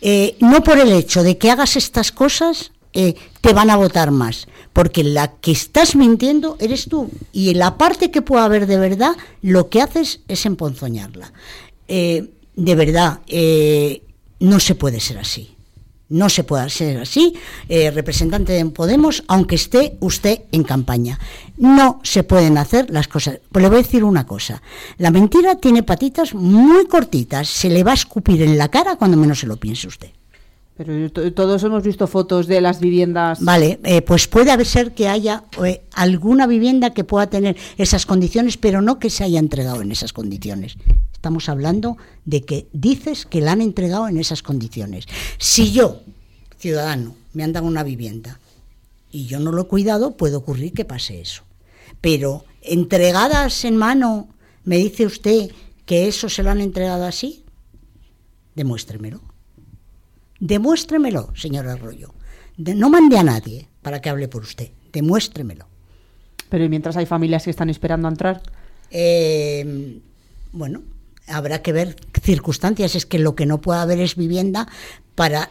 Eh, 0.00 0.36
no 0.40 0.62
por 0.64 0.78
el 0.78 0.90
hecho 0.92 1.22
de 1.22 1.38
que 1.38 1.50
hagas 1.52 1.76
estas 1.76 2.10
cosas 2.10 2.72
eh, 2.94 3.14
te 3.40 3.52
van 3.54 3.70
a 3.70 3.76
votar 3.76 4.10
más, 4.10 4.48
porque 4.74 5.02
la 5.02 5.28
que 5.36 5.50
estás 5.52 5.96
mintiendo 5.96 6.56
eres 6.60 6.88
tú 6.90 7.08
y 7.32 7.50
en 7.50 7.58
la 7.58 7.78
parte 7.78 8.10
que 8.10 8.20
pueda 8.22 8.44
haber 8.44 8.66
de 8.66 8.76
verdad, 8.76 9.12
lo 9.40 9.70
que 9.70 9.80
haces 9.80 10.20
es 10.28 10.44
emponzoñarla. 10.44 11.32
Eh, 11.88 12.30
de 12.54 12.74
verdad, 12.74 13.20
eh, 13.26 14.02
no 14.40 14.60
se 14.60 14.74
puede 14.74 15.00
ser 15.00 15.18
así. 15.18 15.56
No 16.08 16.28
se 16.28 16.44
puede 16.44 16.68
ser 16.68 16.98
así, 16.98 17.32
eh, 17.70 17.90
representante 17.90 18.52
de 18.52 18.66
Podemos, 18.66 19.24
aunque 19.28 19.54
esté 19.54 19.96
usted 20.00 20.40
en 20.52 20.62
campaña. 20.62 21.18
No 21.56 22.00
se 22.02 22.22
pueden 22.22 22.58
hacer 22.58 22.90
las 22.90 23.08
cosas. 23.08 23.38
Pues 23.50 23.62
le 23.62 23.70
voy 23.70 23.78
a 23.78 23.82
decir 23.82 24.04
una 24.04 24.26
cosa. 24.26 24.60
La 24.98 25.10
mentira 25.10 25.54
tiene 25.54 25.82
patitas 25.82 26.34
muy 26.34 26.84
cortitas. 26.84 27.48
Se 27.48 27.70
le 27.70 27.82
va 27.82 27.92
a 27.92 27.94
escupir 27.94 28.42
en 28.42 28.58
la 28.58 28.68
cara 28.68 28.96
cuando 28.96 29.16
menos 29.16 29.40
se 29.40 29.46
lo 29.46 29.56
piense 29.56 29.88
usted. 29.88 30.10
Pero 30.84 31.10
to- 31.12 31.32
todos 31.32 31.62
hemos 31.62 31.82
visto 31.82 32.06
fotos 32.06 32.46
de 32.46 32.60
las 32.60 32.80
viviendas. 32.80 33.40
Vale, 33.40 33.78
eh, 33.84 34.02
pues 34.02 34.26
puede 34.28 34.64
ser 34.64 34.92
que 34.94 35.08
haya 35.08 35.44
eh, 35.64 35.82
alguna 35.92 36.46
vivienda 36.46 36.90
que 36.90 37.04
pueda 37.04 37.28
tener 37.28 37.56
esas 37.78 38.06
condiciones, 38.06 38.56
pero 38.56 38.82
no 38.82 38.98
que 38.98 39.10
se 39.10 39.24
haya 39.24 39.38
entregado 39.38 39.82
en 39.82 39.92
esas 39.92 40.12
condiciones. 40.12 40.76
Estamos 41.12 41.48
hablando 41.48 41.96
de 42.24 42.42
que 42.42 42.66
dices 42.72 43.26
que 43.26 43.40
la 43.40 43.52
han 43.52 43.60
entregado 43.62 44.08
en 44.08 44.18
esas 44.18 44.42
condiciones. 44.42 45.06
Si 45.38 45.72
yo, 45.72 46.00
ciudadano, 46.58 47.14
me 47.32 47.44
han 47.44 47.52
dado 47.52 47.66
una 47.66 47.84
vivienda 47.84 48.40
y 49.10 49.26
yo 49.26 49.38
no 49.40 49.52
lo 49.52 49.62
he 49.62 49.66
cuidado, 49.66 50.16
puede 50.16 50.36
ocurrir 50.36 50.72
que 50.72 50.84
pase 50.84 51.20
eso. 51.20 51.42
Pero 52.00 52.44
entregadas 52.62 53.64
en 53.64 53.76
mano, 53.76 54.28
me 54.64 54.76
dice 54.78 55.06
usted 55.06 55.50
que 55.86 56.08
eso 56.08 56.28
se 56.28 56.42
lo 56.42 56.50
han 56.50 56.60
entregado 56.60 57.04
así, 57.04 57.44
demuéstremelo. 58.54 59.20
Demuéstremelo, 60.42 61.30
señor 61.36 61.68
Arroyo. 61.68 62.14
De- 62.56 62.74
no 62.74 62.90
mande 62.90 63.16
a 63.16 63.22
nadie 63.22 63.68
para 63.80 64.00
que 64.00 64.10
hable 64.10 64.26
por 64.26 64.42
usted. 64.42 64.70
Demuéstremelo. 64.92 65.66
Pero 66.48 66.64
¿y 66.64 66.68
mientras 66.68 66.96
hay 66.96 67.06
familias 67.06 67.44
que 67.44 67.50
están 67.50 67.70
esperando 67.70 68.08
a 68.08 68.10
entrar. 68.10 68.42
Eh, 68.90 70.00
bueno, 70.50 70.82
habrá 71.28 71.62
que 71.62 71.72
ver 71.72 71.94
circunstancias. 72.20 72.96
Es 72.96 73.06
que 73.06 73.20
lo 73.20 73.36
que 73.36 73.46
no 73.46 73.60
puede 73.60 73.78
haber 73.78 74.00
es 74.00 74.16
vivienda 74.16 74.66
para 75.14 75.48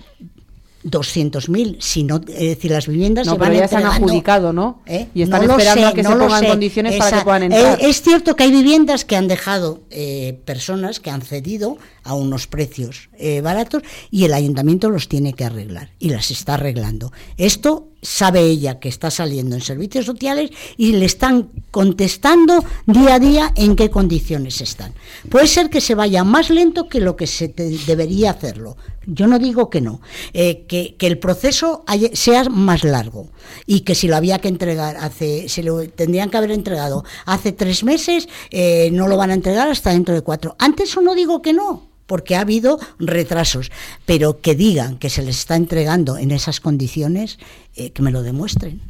200.000, 0.84 1.78
si 1.80 2.04
no, 2.04 2.17
es 2.17 2.26
decir, 2.39 2.72
las 2.72 2.88
viviendas 2.88 3.28
No, 3.28 3.34
se 3.34 3.39
pero 3.39 3.52
van 3.52 3.60
ya 3.60 3.67
se 3.67 3.76
han 3.78 3.86
adjudicado, 3.86 4.54
¿no? 4.54 4.82
¿Eh? 4.86 5.08
Y 5.13 5.22
están 5.24 5.46
No 5.46 5.52
esperando 5.58 5.82
sé, 5.82 5.88
a 5.88 5.94
que 5.94 6.04
no 6.04 6.10
se 6.12 6.15
pongan 6.17 6.46
condiciones 6.46 6.96
para 6.98 7.17
que 7.20 7.24
puedan 7.24 7.44
eh, 7.44 7.46
entrar. 7.46 7.78
es 7.82 8.02
cierto 8.02 8.36
que 8.36 8.44
hay 8.44 8.52
viviendas 8.52 9.06
que 9.06 9.15
han 9.15 9.28
dejado 9.28 9.82
eh, 9.89 10.39
personas 10.46 11.00
que 11.00 11.10
han 11.10 11.22
cedido 11.22 11.78
a 12.04 12.15
unos 12.15 12.48
precios 12.48 13.10
eh, 13.17 13.41
baratos 13.41 13.84
y 14.10 14.26
el 14.26 14.34
ayuntamiento 14.34 14.89
los 14.89 15.08
tiene 15.08 15.34
que 15.34 15.46
arreglar 15.46 15.91
y 16.00 16.10
las 16.10 16.32
está 16.32 16.56
arreglando. 16.56 17.12
Esto 17.38 17.89
sabe 18.02 18.41
ella 18.41 18.80
que 18.80 18.89
está 18.89 19.12
saliendo 19.12 19.56
en 19.56 19.62
servicios 19.62 20.06
sociales 20.08 20.50
y 20.78 20.94
le 20.94 21.06
están 21.06 21.50
contestando 21.70 22.65
día 22.88 23.15
a 23.15 23.20
día 23.20 23.54
en 23.56 23.76
qué 23.76 23.91
condiciones 23.91 24.60
están. 24.62 24.94
Puede 25.30 25.46
ser 25.46 25.70
que 25.70 25.82
se 25.82 25.94
vaya 25.94 26.24
más 26.24 26.50
lento 26.50 26.88
que 26.89 27.00
lo 27.00 27.15
que 27.15 27.28
se 27.28 27.48
te- 27.50 27.70
debería 27.86 28.32
hacerlo. 28.32 28.76
Yo 29.08 29.26
no 29.28 29.40
digo 29.40 29.70
que 29.72 29.82
no, 29.82 30.00
eh, 30.34 30.66
que, 30.68 30.96
que 30.96 31.08
el 31.08 31.18
proceso 31.18 31.84
haya- 31.88 32.12
sea 32.14 32.44
más 32.50 32.84
largo 32.84 33.30
y 33.66 33.80
que 33.82 33.96
si 33.96 34.08
lo 34.08 34.16
había 34.16 34.38
que 34.40 34.48
entregar 34.48 34.98
hace, 34.98 35.50
se 35.50 35.64
lo 35.64 35.88
tendrían 35.90 36.30
que 36.30 36.38
haber 36.38 36.52
entregado 36.52 37.04
hace 37.26 37.52
tres 37.52 37.84
meses, 37.84 38.30
eh, 38.52 38.90
no 38.94 39.08
lo 39.08 39.18
van 39.18 39.32
a 39.32 39.34
entregar 39.34 39.70
hasta 39.70 39.90
dentro 39.90 40.14
de 40.14 40.22
cuatro. 40.22 40.56
Antes 40.60 40.90
eso 40.92 41.02
no 41.02 41.16
digo 41.16 41.42
que 41.42 41.52
no, 41.54 41.88
porque 42.06 42.36
ha 42.36 42.42
habido 42.42 42.80
retrasos, 43.00 43.72
pero 44.06 44.40
que 44.40 44.54
digan 44.54 44.98
que 44.98 45.10
se 45.10 45.24
les 45.24 45.40
está 45.40 45.56
entregando 45.56 46.18
en 46.18 46.30
esas 46.30 46.60
condiciones, 46.60 47.40
eh, 47.76 47.90
que 47.92 48.04
me 48.04 48.12
lo 48.12 48.22
demuestren. 48.22 48.82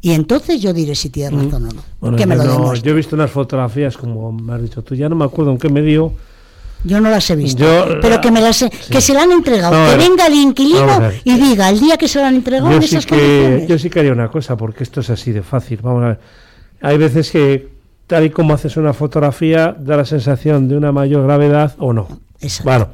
Y 0.00 0.12
entonces 0.12 0.62
yo 0.62 0.72
diré 0.72 0.94
si 0.94 1.10
tiene 1.10 1.36
razón 1.44 1.66
o 1.66 1.72
no. 1.74 1.82
Bueno, 2.00 2.16
que 2.16 2.24
me 2.24 2.34
yo, 2.36 2.44
lo 2.44 2.58
no- 2.58 2.74
yo 2.74 2.92
he 2.92 2.94
visto 2.94 3.14
unas 3.14 3.30
fotografías, 3.30 3.98
como 3.98 4.32
me 4.32 4.54
has 4.54 4.62
dicho 4.62 4.80
tú, 4.82 4.94
ya 4.94 5.10
no 5.10 5.16
me 5.16 5.26
acuerdo 5.26 5.50
en 5.52 5.58
qué 5.58 5.68
medio. 5.68 6.14
Yo 6.84 7.00
no 7.00 7.10
las 7.10 7.28
he 7.30 7.36
visto, 7.36 7.62
Yo- 7.62 8.00
pero 8.00 8.20
que 8.20 8.30
me 8.30 8.40
las 8.40 8.62
he- 8.62 8.70
que 8.70 9.00
se 9.00 9.12
la 9.12 9.22
han 9.24 9.32
entregado, 9.32 9.72
que 9.72 9.96
ver. 9.96 9.98
venga 10.08 10.26
el 10.26 10.34
inquilino 10.34 11.10
y 11.24 11.34
diga 11.38 11.68
el 11.68 11.78
día 11.78 11.96
que 11.98 12.08
se 12.08 12.18
lo 12.20 12.24
han 12.26 12.36
entregado 12.36 12.70
Yo 12.70 12.76
en 12.76 12.82
sí, 12.82 12.88
esas 12.96 13.04
que, 13.06 13.10
condiciones. 13.16 13.68
yo 13.68 13.78
sí 13.78 13.90
que 13.90 14.00
haría 14.00 14.12
una 14.12 14.28
cosa, 14.30 14.56
porque 14.56 14.82
esto 14.84 15.00
es 15.00 15.10
así 15.10 15.32
de 15.32 15.42
fácil. 15.42 15.80
Vamos 15.82 16.04
a 16.04 16.08
ver. 16.08 16.18
Hay 16.80 16.96
veces 16.96 17.30
que, 17.30 17.68
tal 18.06 18.24
y 18.24 18.30
como 18.30 18.54
haces 18.54 18.76
una 18.78 18.94
fotografía, 18.94 19.76
da 19.78 19.98
la 19.98 20.04
sensación 20.06 20.68
de 20.68 20.76
una 20.76 20.90
mayor 20.92 21.24
gravedad 21.24 21.74
o 21.78 21.92
no. 21.92 22.08
Exacto. 22.40 22.64
Bueno, 22.70 22.88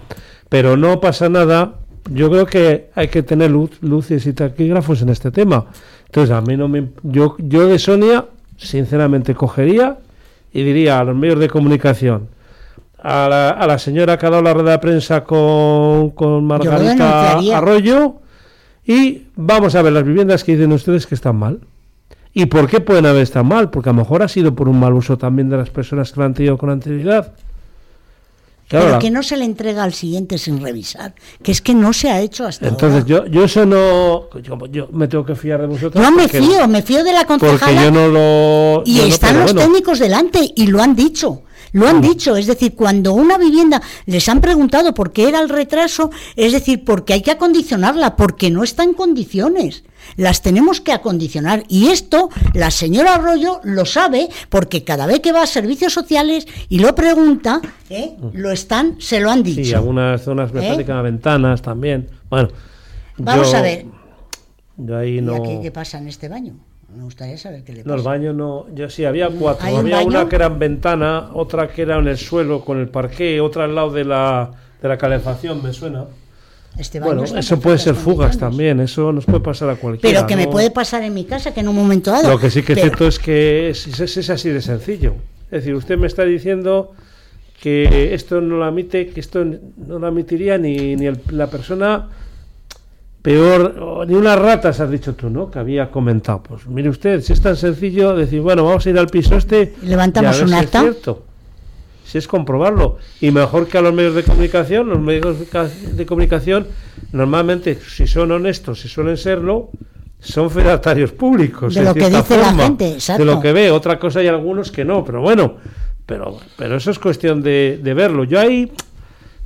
pero 0.49 0.77
no 0.77 1.01
pasa 1.01 1.29
nada. 1.29 1.75
Yo 2.11 2.29
creo 2.31 2.47
que 2.47 2.91
hay 2.95 3.09
que 3.09 3.23
tener 3.23 3.51
luz, 3.51 3.71
luces 3.83 4.27
y 4.27 4.33
taquígrafos 4.33 5.03
en 5.03 5.11
este 5.11 5.31
tema. 5.31 5.67
Entonces, 6.07 6.35
a 6.35 6.41
mí 6.41 6.57
no 6.57 6.67
me. 6.69 6.89
Yo, 7.05 7.37
yo 7.39 7.67
de 7.69 7.79
Sonia, 7.79 8.25
sinceramente, 8.57 9.35
cogería 9.35 9.99
y 10.53 10.63
diría 10.65 10.99
a 11.01 11.05
los 11.05 11.15
medios 11.17 11.39
de 11.39 11.49
comunicación, 11.49 12.29
a 12.99 13.29
la, 13.29 13.51
a 13.51 13.67
la 13.67 13.79
señora 13.79 14.19
que 14.19 14.27
ha 14.27 14.31
dado 14.31 14.43
la 14.43 14.55
rueda 14.55 14.73
de 14.73 14.79
prensa 14.79 15.23
con, 15.25 16.11
con 16.11 16.45
Margarita. 16.45 17.39
Arroyo, 17.55 18.17
y 18.85 19.25
vamos 19.37 19.75
a 19.75 19.83
ver 19.83 19.93
las 19.93 20.05
viviendas 20.05 20.45
que 20.45 20.53
dicen 20.57 20.73
ustedes 20.73 21.07
que 21.07 21.15
están 21.15 21.37
mal. 21.37 21.61
¿Y 22.33 22.47
por 22.47 22.69
qué 22.69 22.81
pueden 22.81 23.07
haber 23.07 23.23
estado 23.23 23.45
mal? 23.45 23.71
Porque 23.71 23.89
a 23.89 23.93
lo 23.93 23.99
mejor 24.01 24.23
ha 24.23 24.29
sido 24.29 24.55
por 24.55 24.69
un 24.69 24.79
mal 24.79 24.93
uso 24.93 25.17
también 25.17 25.49
de 25.49 25.57
las 25.57 25.71
personas 25.71 26.13
que 26.13 26.21
lo 26.21 26.27
han 26.27 26.35
tenido 26.35 26.59
con 26.59 26.69
anterioridad. 26.71 27.33
Claro, 28.69 28.87
pero 28.87 28.99
que 28.99 29.11
no 29.13 29.23
se 29.23 29.37
le 29.37 29.45
entrega 29.45 29.85
al 29.85 29.95
siguiente 29.95 30.39
sin 30.39 30.61
revisar, 30.61 31.15
que 31.41 31.53
es 31.53 31.63
que 31.63 31.73
no 31.73 31.93
se 31.93 32.11
ha 32.11 32.21
hecho 32.21 32.45
hasta 32.47 32.67
Entonces 32.67 33.03
ahora. 33.05 33.27
yo, 33.27 33.27
yo 33.27 33.45
eso 33.45 33.65
no... 33.65 34.29
Yo, 34.43 34.59
yo 34.67 34.89
me 34.93 35.07
tengo 35.07 35.25
que 35.25 35.37
fiar 35.37 35.61
de 35.61 35.69
vosotros. 35.69 36.05
Yo 36.05 36.11
me 36.11 36.25
porque- 36.25 36.43
fío, 36.43 36.67
me 36.67 36.83
fío 36.83 37.05
de 37.05 37.13
la 37.13 37.25
Porque 37.25 37.47
concejala 37.47 37.85
yo 37.85 37.91
no 37.93 38.09
lo... 38.09 38.83
y 38.85 38.97
no, 38.99 39.03
están 39.05 39.37
los 39.39 39.53
bueno. 39.53 39.61
técnicos 39.61 40.01
delante 40.01 40.51
y 40.57 40.67
lo 40.67 40.83
han 40.83 40.97
dicho. 40.97 41.43
Lo 41.73 41.89
han 41.89 42.01
dicho, 42.01 42.37
es 42.37 42.47
decir, 42.47 42.75
cuando 42.75 43.13
una 43.13 43.39
vivienda 43.39 43.83
les 44.07 44.29
han 44.29 44.41
preguntado 44.41 44.95
por 44.95 45.13
qué 45.13 45.29
era 45.29 45.41
el 45.41 45.49
retraso, 45.49 46.11
es 46.37 46.53
decir, 46.53 46.85
porque 46.85 47.13
hay 47.13 47.23
que 47.23 47.31
acondicionarla, 47.33 48.17
porque 48.17 48.51
no 48.51 48.63
está 48.63 48.83
en 48.85 48.95
condiciones. 48.95 49.85
Las 50.17 50.41
tenemos 50.43 50.81
que 50.81 50.93
acondicionar. 50.93 51.65
Y 51.69 51.89
esto 51.89 52.29
la 52.55 52.71
señora 52.71 53.15
Arroyo 53.17 53.61
lo 53.65 53.85
sabe, 53.85 54.29
porque 54.49 54.85
cada 54.85 55.07
vez 55.07 55.21
que 55.21 55.33
va 55.33 55.43
a 55.43 55.47
servicios 55.47 55.93
sociales 55.93 56.47
y 56.69 56.79
lo 56.79 56.95
pregunta, 56.95 57.61
¿eh? 57.91 58.15
lo 58.33 58.53
están, 58.53 58.97
se 59.01 59.21
lo 59.21 59.31
han 59.31 59.43
dicho. 59.43 59.65
Sí, 59.65 59.75
algunas 59.75 60.23
zonas 60.23 60.53
me 60.53 60.67
¿Eh? 60.73 60.85
ventanas 61.03 61.61
también. 61.63 62.09
Bueno, 62.31 62.49
Vamos 63.19 63.51
yo- 63.51 63.57
a 63.59 63.63
ver. 63.63 63.87
Yo 64.77 64.97
ahí 64.97 65.19
¿Y 65.19 65.21
no... 65.23 65.37
aquí 65.37 65.59
qué 65.63 65.71
pasa 65.71 65.99
en 65.99 66.07
este 66.09 66.29
baño? 66.29 66.55
Me 66.97 67.05
gustaría 67.05 67.37
saber 67.37 67.63
qué 67.63 67.73
le 67.75 67.85
No, 67.85 67.93
el 67.95 67.99
pasa. 68.01 68.11
baño 68.11 68.33
no. 68.33 68.67
Yo 68.75 68.89
sí, 68.89 69.05
había 69.05 69.29
cuatro. 69.29 69.67
¿Hay 69.67 69.75
un 69.75 69.81
Había 69.81 69.97
baño? 69.97 70.09
una 70.09 70.29
que 70.29 70.37
era 70.37 70.47
en 70.47 70.59
ventana, 70.59 71.31
otra 71.35 71.69
que 71.69 71.83
era 71.83 71.99
en 71.99 72.09
el 72.09 72.17
suelo 72.17 72.65
con 72.65 72.79
el 72.81 72.89
parqué, 72.89 73.41
otra 73.41 73.65
al 73.65 73.75
lado 73.75 73.91
de 73.91 74.05
la, 74.05 74.51
de 74.81 74.89
la 74.89 74.97
calefacción, 74.97 75.63
me 75.63 75.73
suena. 75.73 76.07
Este 76.79 76.99
baño 77.01 77.17
Bueno, 77.17 77.39
eso 77.39 77.61
puede 77.61 77.79
ser 77.79 77.95
fugas 77.95 78.39
también, 78.39 78.81
eso 78.81 79.13
nos 79.13 79.25
puede 79.27 79.41
pasar 79.41 79.69
a 79.71 79.77
cualquiera. 79.77 80.21
Pero 80.21 80.27
que 80.27 80.37
me 80.37 80.47
puede 80.49 80.71
pasar 80.71 81.03
en 81.03 81.13
mi 81.15 81.25
casa, 81.25 81.53
que 81.53 81.61
en 81.61 81.69
un 81.69 81.77
momento 81.77 82.11
dado. 82.11 82.29
Lo 82.31 82.39
que 82.39 82.51
sí 82.51 82.63
que 82.63 82.73
es 82.75 82.81
cierto 82.81 83.07
es 83.07 83.19
que 83.19 83.71
es, 83.71 83.87
es- 84.01 84.17
es 84.17 84.31
así 84.31 84.49
de 84.51 84.61
sencillo. 84.63 85.15
Es 85.47 85.63
decir, 85.63 85.75
usted 85.75 85.97
me 85.99 86.07
está 86.07 86.25
diciendo 86.25 86.93
que 87.63 88.15
esto 88.15 88.41
no 88.41 88.57
lo 88.57 88.65
admite, 88.65 89.09
que 89.09 89.21
esto 89.21 89.45
no 89.45 89.99
lo 89.99 90.07
admitiría 90.07 90.59
ni, 90.59 90.97
ni 90.97 91.07
el- 91.07 91.21
la 91.31 91.47
persona 91.49 92.09
peor, 93.27 94.07
ni 94.07 94.15
unas 94.15 94.39
ratas, 94.39 94.79
has 94.79 94.89
dicho 94.89 95.17
tú, 95.17 95.29
¿no? 95.31 95.51
Que 95.51 95.59
había 95.59 95.91
comentado. 95.91 96.45
Pues 96.45 96.65
mire 96.69 96.89
usted, 96.89 97.21
si 97.23 97.33
es 97.33 97.41
tan 97.41 97.57
sencillo 97.57 98.15
decir, 98.15 98.41
bueno, 98.41 98.65
vamos 98.65 98.87
a 98.87 98.91
ir 98.91 98.97
al 99.01 99.09
piso 99.09 99.37
este 99.37 99.75
Levantamos 99.83 100.31
y 100.31 100.43
a 100.43 100.45
ver 100.45 100.45
un 100.45 100.49
si 100.51 100.55
acta. 100.55 100.79
es 100.79 100.85
cierto. 100.85 101.23
Si 102.05 102.19
es 102.19 102.29
comprobarlo. 102.29 102.99
Y 103.21 103.33
mejor 103.33 103.67
que 103.67 103.79
a 103.79 103.83
los 103.83 103.93
medios 103.93 104.15
de 104.15 104.23
comunicación, 104.23 104.89
los 104.89 105.01
medios 105.01 105.41
de 105.41 105.47
ca- 105.47 105.67
de 105.69 106.07
comunicación, 106.07 106.69
normalmente, 107.11 107.77
si 107.89 108.07
son 108.07 108.31
honestos, 108.31 108.81
si 108.81 108.87
suelen 108.87 109.17
serlo, 109.17 109.71
son 110.21 110.49
fedatarios 110.49 111.11
públicos. 111.11 111.75
De 111.75 111.83
lo 111.83 111.95
que 111.95 112.09
dice 112.09 112.37
la 112.39 112.55
gente, 112.55 112.93
exacto. 112.93 113.25
De 113.25 113.29
lo 113.35 113.41
que 113.41 113.53
ve. 113.53 113.73
Otra 113.73 113.99
cosa 113.99 114.21
hay 114.21 114.29
algunos 114.29 114.71
que 114.71 114.85
no, 114.85 115.05
pero 115.05 115.21
bueno. 115.21 115.57
Pero, 116.07 116.39
pero 116.57 116.77
eso 116.77 116.93
es 116.93 117.01
cuestión 117.01 117.43
de, 117.43 117.81
de 117.83 117.93
verlo. 117.93 118.23
Yo 118.23 118.39
ahí, 118.39 118.71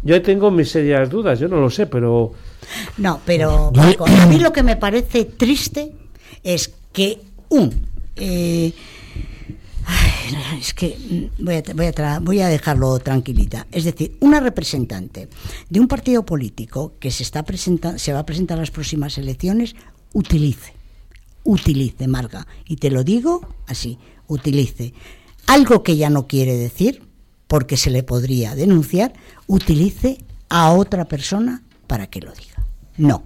yo 0.02 0.14
ahí 0.14 0.20
tengo 0.20 0.50
mis 0.50 0.70
serias 0.70 1.08
dudas, 1.08 1.38
yo 1.40 1.48
no 1.48 1.58
lo 1.58 1.70
sé, 1.70 1.86
pero 1.86 2.32
No, 2.98 3.20
pero 3.24 3.70
Paco, 3.74 4.06
a 4.06 4.26
mí 4.26 4.38
lo 4.38 4.52
que 4.52 4.62
me 4.62 4.76
parece 4.76 5.24
triste 5.24 5.92
es 6.42 6.72
que 6.92 7.20
un 7.48 7.86
eh, 8.16 8.72
ay, 9.86 10.58
es 10.60 10.74
que 10.74 10.96
mm, 11.38 11.44
voy 11.44 11.54
a, 11.56 11.62
voy, 11.74 11.86
a 11.86 11.94
tra- 11.94 12.20
voy 12.22 12.40
a 12.40 12.48
dejarlo 12.48 12.98
tranquilita. 12.98 13.66
Es 13.72 13.84
decir, 13.84 14.16
una 14.20 14.40
representante 14.40 15.28
de 15.68 15.80
un 15.80 15.88
partido 15.88 16.24
político 16.24 16.94
que 17.00 17.10
se 17.10 17.22
está 17.22 17.44
presenta- 17.44 17.98
se 17.98 18.12
va 18.12 18.20
a 18.20 18.26
presentar 18.26 18.58
a 18.58 18.60
las 18.60 18.70
próximas 18.70 19.16
elecciones 19.18 19.74
utilice, 20.12 20.74
utilice, 21.44 22.08
Marga, 22.08 22.46
y 22.66 22.76
te 22.76 22.90
lo 22.90 23.04
digo 23.04 23.46
así, 23.66 23.98
utilice 24.26 24.92
algo 25.46 25.82
que 25.82 25.96
ya 25.96 26.10
no 26.10 26.26
quiere 26.26 26.56
decir, 26.56 27.02
porque 27.48 27.76
se 27.76 27.90
le 27.90 28.02
podría 28.02 28.54
denunciar, 28.54 29.12
utilice 29.46 30.18
a 30.48 30.72
otra 30.72 31.06
persona 31.06 31.62
para 31.86 32.06
que 32.08 32.20
lo 32.20 32.32
diga. 32.32 32.59
No. 33.00 33.24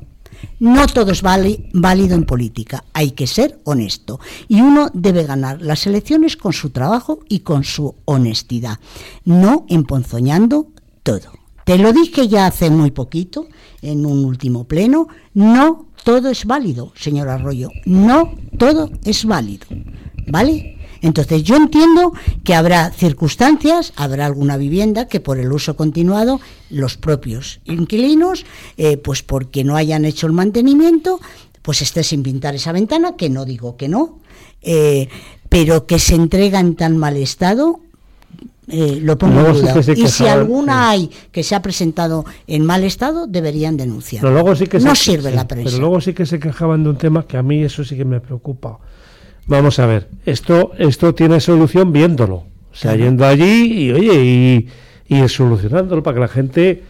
No 0.61 0.87
todo 0.87 1.11
es 1.11 1.23
válido 1.23 2.15
en 2.15 2.25
política, 2.25 2.85
hay 2.93 3.11
que 3.11 3.27
ser 3.27 3.61
honesto. 3.65 4.21
Y 4.47 4.61
uno 4.61 4.91
debe 4.95 5.25
ganar 5.25 5.61
las 5.63 5.87
elecciones 5.87 6.37
con 6.37 6.53
su 6.53 6.71
trabajo 6.71 7.21
y 7.29 7.41
con 7.41 7.65
su 7.65 7.95
honestidad, 8.05 8.79
no 9.25 9.67
emponzoñando 9.69 10.69
todo. 11.03 11.33
Te 11.65 11.79
lo 11.79 11.93
dije 11.93 12.29
ya 12.29 12.47
hace 12.47 12.71
muy 12.71 12.91
poquito, 12.91 13.49
en 13.83 14.07
un 14.07 14.25
último 14.25 14.65
pleno, 14.65 15.09
no 15.33 15.87
todo 16.05 16.29
es 16.29 16.45
válido, 16.45 16.93
señor 16.95 17.29
Arroyo, 17.29 17.71
no 17.87 18.35
todo 18.59 18.91
es 19.05 19.25
válido, 19.25 19.67
¿vale? 20.27 20.74
Entonces 21.05 21.43
yo 21.43 21.57
entiendo 21.57 22.15
que 22.45 22.55
habrá 22.55 22.91
circunstancias, 22.91 23.93
habrá 23.95 24.25
alguna 24.25 24.57
vivienda 24.57 25.07
que 25.07 25.21
por 25.21 25.39
el 25.39 25.53
uso 25.53 25.77
continuado 25.77 26.41
los 26.71 26.97
propios 26.97 27.61
inquilinos, 27.67 28.47
eh, 28.79 28.97
pues 28.97 29.23
porque 29.23 29.65
no 29.65 29.77
hayan 29.77 30.07
hecho 30.07 30.27
el 30.27 30.33
mantenimiento, 30.33 31.21
pues 31.61 31.83
esté 31.83 32.03
sin 32.05 32.23
pintar 32.23 32.55
esa 32.55 32.73
ventana, 32.73 33.17
que 33.17 33.29
no 33.29 33.45
digo 33.45 33.77
que 33.77 33.87
no, 33.87 34.21
eh, 34.63 35.09
pero 35.51 35.87
que 35.87 35.99
se 35.99 36.15
entrega 36.15 36.59
en 36.59 36.75
tan 36.75 36.97
mal 36.97 37.19
estado, 37.19 37.81
eh, 38.69 38.99
lo 39.03 39.19
pongo 39.19 39.41
en 39.41 39.55
sí 39.57 39.61
duda. 39.61 39.75
que 39.75 39.83
se 39.83 39.93
y 39.93 40.09
si 40.09 40.27
alguna 40.27 40.89
hay 40.89 41.11
que 41.31 41.43
se 41.43 41.55
ha 41.55 41.61
presentado 41.61 42.25
en 42.47 42.65
mal 42.65 42.83
estado, 42.83 43.27
deberían 43.27 43.77
denunciar. 43.77 44.23
pero 44.23 44.33
luego 44.33 44.57
sí 44.57 44.69
que 44.69 44.79
no 44.79 44.95
se, 44.95 45.13
sirve 45.13 45.29
sí, 45.29 45.37
la 45.37 45.47
prensa. 45.47 45.69
Pero 45.69 45.81
luego 45.83 46.01
sí 46.01 46.15
que 46.15 46.25
se 46.25 46.39
quejaban 46.39 46.83
de 46.83 46.89
un 46.89 46.97
tema 46.97 47.27
que 47.27 47.37
a 47.37 47.43
mí 47.43 47.63
eso 47.63 47.85
sí 47.85 47.95
que 47.95 48.07
me 48.07 48.21
preocupa. 48.21 48.79
Vamos 49.47 49.79
a 49.79 49.87
ver, 49.87 50.09
esto 50.25 50.73
esto 50.79 51.15
tiene 51.15 51.39
solución 51.41 51.93
viéndolo, 51.93 52.35
o 52.37 52.47
sea, 52.73 52.97
yendo 52.97 53.27
allí 53.27 53.85
y 53.85 53.93
oye 53.93 54.25
y, 54.25 55.15
y 55.15 55.29
solucionándolo 55.29 56.03
para 56.03 56.15
que 56.15 56.21
la 56.21 56.29
gente 56.29 56.83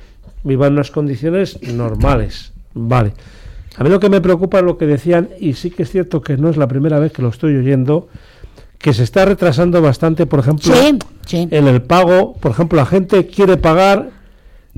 viva 0.45 0.67
en 0.69 0.75
unas 0.75 0.91
condiciones 0.91 1.61
normales, 1.63 2.53
vale. 2.75 3.13
A 3.77 3.83
mí 3.83 3.91
lo 3.91 3.99
que 3.99 4.09
me 4.09 4.21
preocupa 4.21 4.59
es 4.61 4.65
lo 4.65 4.79
que 4.79 4.87
decían 4.87 5.31
y 5.41 5.55
sí 5.55 5.71
que 5.71 5.83
es 5.83 5.91
cierto 5.91 6.21
que 6.21 6.37
no 6.37 6.49
es 6.49 6.57
la 6.57 6.69
primera 6.69 7.01
vez 7.01 7.11
que 7.11 7.23
lo 7.23 7.29
estoy 7.31 7.57
oyendo, 7.57 8.09
que 8.79 8.93
se 8.93 9.03
está 9.03 9.25
retrasando 9.25 9.83
bastante, 9.83 10.27
por 10.27 10.39
ejemplo, 10.39 10.73
Sí, 10.73 10.99
sí. 11.27 11.49
en 11.51 11.67
el 11.67 11.83
pago, 11.83 12.35
por 12.35 12.53
ejemplo, 12.53 12.77
la 12.77 12.87
gente 12.87 13.27
quiere 13.27 13.57
pagar 13.57 14.11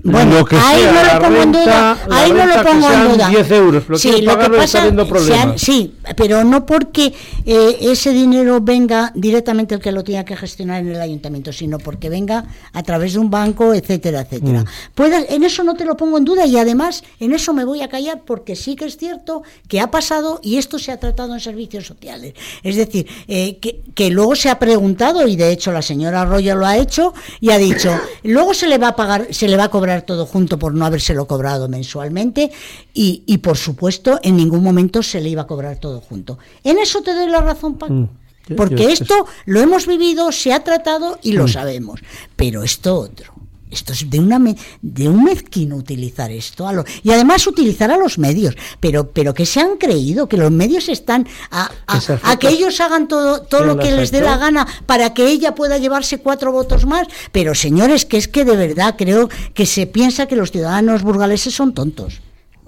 Bueno, 0.03 0.35
lo 0.39 0.45
que 0.45 0.57
ahí 0.57 0.83
sea, 0.83 0.93
no 0.93 1.15
lo 1.15 1.21
pongo 1.25 1.43
en 1.43 1.53
duda, 1.53 1.99
ahí 2.11 2.31
no 2.33 2.47
lo 2.47 2.63
pongo 2.63 2.93
en 2.93 3.13
duda. 3.13 3.29
10 3.31 3.51
euros, 3.51 3.83
sí, 3.99 4.21
lo 4.23 4.39
que 4.39 4.51
pasa, 4.51 4.83
sean- 5.27 5.59
sí, 5.59 5.95
pero 6.17 6.45
no 6.45 6.65
porque 6.67 7.13
eh, 7.45 7.77
ese 7.81 8.11
dinero 8.13 8.61
venga 8.61 9.11
directamente 9.15 9.75
el 9.75 9.81
que 9.81 9.91
lo 9.93 10.05
tenga 10.05 10.25
que 10.25 10.37
gestionar 10.37 10.81
en 10.83 10.91
el 10.95 11.01
ayuntamiento, 11.01 11.53
sino 11.53 11.79
porque 11.79 12.09
venga 12.11 12.45
a 12.73 12.83
través 12.83 13.15
de 13.15 13.19
un 13.21 13.31
banco, 13.31 13.73
etcétera, 13.75 14.21
etcétera. 14.21 14.61
Mm. 14.61 14.67
Puedes- 14.95 15.31
en 15.31 15.43
eso 15.45 15.65
no 15.65 15.75
te 15.75 15.85
lo 15.87 15.97
pongo 15.97 16.19
en 16.19 16.25
duda 16.25 16.45
y 16.47 16.57
además 16.59 17.03
en 17.19 17.33
eso 17.33 17.53
me 17.55 17.65
voy 17.65 17.81
a 17.83 17.89
callar 17.89 18.21
porque 18.25 18.55
sí 18.55 18.77
que 18.77 18.85
es 18.85 18.99
cierto 18.99 19.43
que 19.67 19.81
ha 19.81 19.91
pasado 19.91 20.41
y 20.43 20.59
esto 20.59 20.79
se 20.79 20.93
ha 20.93 21.01
tratado 21.01 21.33
en 21.35 21.41
servicios 21.41 21.87
sociales. 21.87 22.35
Es 22.63 22.77
decir, 22.77 23.09
eh, 23.29 23.59
que, 23.61 23.81
que 23.95 24.11
luego 24.11 24.37
se 24.37 24.51
ha 24.51 24.59
preguntado 24.59 25.27
y 25.27 25.37
de 25.37 25.51
hecho 25.51 25.73
la 25.73 25.83
señora 25.83 26.21
Arroyo 26.21 26.55
lo 26.55 26.67
ha 26.67 26.77
hecho 26.77 27.15
y 27.41 27.51
ha 27.51 27.59
dicho, 27.59 27.91
luego 28.23 28.53
se 28.55 28.69
le 28.69 28.77
va 28.79 28.89
a 28.89 28.97
pagar, 28.97 29.29
se 29.31 29.49
le 29.49 29.57
va 29.57 29.65
a 29.65 29.69
cobrar 29.71 29.86
todo 30.03 30.27
junto 30.27 30.59
por 30.59 30.75
no 30.75 30.85
habérselo 30.85 31.27
cobrado 31.27 31.69
mensualmente 31.69 32.51
y, 32.93 33.23
y 33.27 33.39
por 33.39 33.57
supuesto 33.57 34.19
en 34.23 34.37
ningún 34.37 34.63
momento 34.63 35.03
se 35.03 35.21
le 35.21 35.29
iba 35.29 35.43
a 35.43 35.47
cobrar 35.47 35.79
todo 35.79 36.01
junto. 36.01 36.39
En 36.65 36.79
eso 36.79 37.03
te 37.03 37.15
doy 37.15 37.29
la 37.29 37.41
razón, 37.41 37.77
Paco. 37.79 37.93
Mm. 37.93 38.09
Porque 38.57 38.93
esto 38.93 39.27
lo 39.47 39.61
hemos 39.61 39.89
vivido, 39.89 40.31
se 40.31 40.53
ha 40.53 40.63
tratado 40.63 41.19
y 41.23 41.33
Mm. 41.33 41.37
lo 41.37 41.49
sabemos. 41.49 42.01
Pero 42.37 42.63
esto 42.63 42.97
otro. 42.97 43.33
Esto 43.71 43.93
es 43.93 44.09
de 44.09 44.21
una 44.21 44.39
me- 44.39 44.57
de 44.81 45.09
un 45.09 45.25
mezquino 45.25 45.77
utilizar 45.77 46.31
esto 46.31 46.69
a 46.69 46.73
lo- 46.73 46.85
y 47.03 47.11
además 47.11 47.47
utilizar 47.47 47.91
a 47.91 47.97
los 47.97 48.17
medios, 48.19 48.55
pero 48.81 49.11
pero 49.11 49.35
que 49.35 49.45
se 49.45 49.61
han 49.61 49.77
creído 49.77 50.29
que 50.29 50.37
los 50.37 50.51
medios 50.53 50.89
están 50.89 51.27
a, 51.51 51.71
a- 51.87 51.99
Esas 51.99 52.21
a 52.23 52.37
que 52.39 52.49
ellos 52.49 52.81
hagan 52.81 53.09
todo 53.09 53.43
todo 53.43 53.63
¿quién 53.63 53.77
lo 53.77 53.83
que 53.83 53.91
les 53.93 54.11
dé 54.13 54.21
la 54.21 54.37
gana 54.39 54.67
para 54.87 55.13
que 55.15 55.27
ella 55.27 55.55
pueda 55.55 55.79
llevarse 55.79 56.19
cuatro 56.19 56.53
votos 56.53 56.87
más, 56.87 57.09
pero 57.33 57.55
señores, 57.55 58.05
que 58.07 58.19
es 58.19 58.29
que 58.29 58.45
de 58.45 58.57
verdad 58.57 58.95
creo 58.97 59.29
que 59.53 59.67
se 59.67 59.87
piensa 59.87 60.27
que 60.27 60.37
los 60.37 60.53
ciudadanos 60.53 61.03
burgaleses 61.03 61.55
son 61.55 61.75
tontos. 61.75 62.21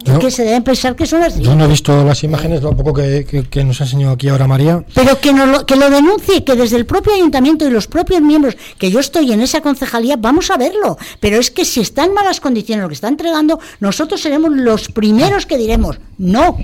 Es 0.04 0.12
Yo- 0.12 0.18
que 0.20 0.30
se 0.30 0.44
deben 0.44 0.62
pensar 0.62 0.94
que 0.94 1.06
son 1.06 1.22
así. 1.22 1.42
Yo 1.42 1.54
no 1.56 1.64
he 1.64 1.68
visto 1.68 2.04
las 2.04 2.22
imágenes, 2.22 2.62
lo 2.62 2.74
poco 2.76 2.94
que, 2.94 3.26
que- 3.28 3.42
que 3.42 3.64
nos 3.64 3.80
ha 3.80 3.84
enseñado 3.84 4.12
aquí 4.14 4.28
ahora 4.28 4.46
María. 4.46 4.84
Pero 4.94 5.20
que, 5.20 5.32
nos 5.32 5.48
lo, 5.48 5.66
que 5.66 5.74
lo 5.76 5.90
denuncie, 5.90 6.44
que 6.44 6.54
desde 6.54 6.76
el 6.76 6.86
propio 6.86 7.14
ayuntamiento 7.14 7.66
y 7.66 7.70
los 7.70 7.88
propios 7.88 8.20
miembros, 8.22 8.56
que 8.78 8.90
yo 8.92 9.00
estoy 9.00 9.32
en 9.32 9.40
esa 9.40 9.60
concejalía, 9.60 10.16
vamos 10.16 10.50
a 10.52 10.56
verlo. 10.56 10.96
Pero 11.20 11.38
es 11.38 11.50
que 11.50 11.64
si 11.64 11.80
está 11.80 12.04
en 12.04 12.14
malas 12.14 12.40
condiciones 12.40 12.82
lo 12.84 12.88
que 12.88 12.94
está 12.94 13.08
entregando, 13.08 13.58
nosotros 13.80 14.20
seremos 14.20 14.52
los 14.52 14.88
primeros 14.88 15.46
que 15.46 15.58
diremos 15.58 15.98
no. 16.16 16.56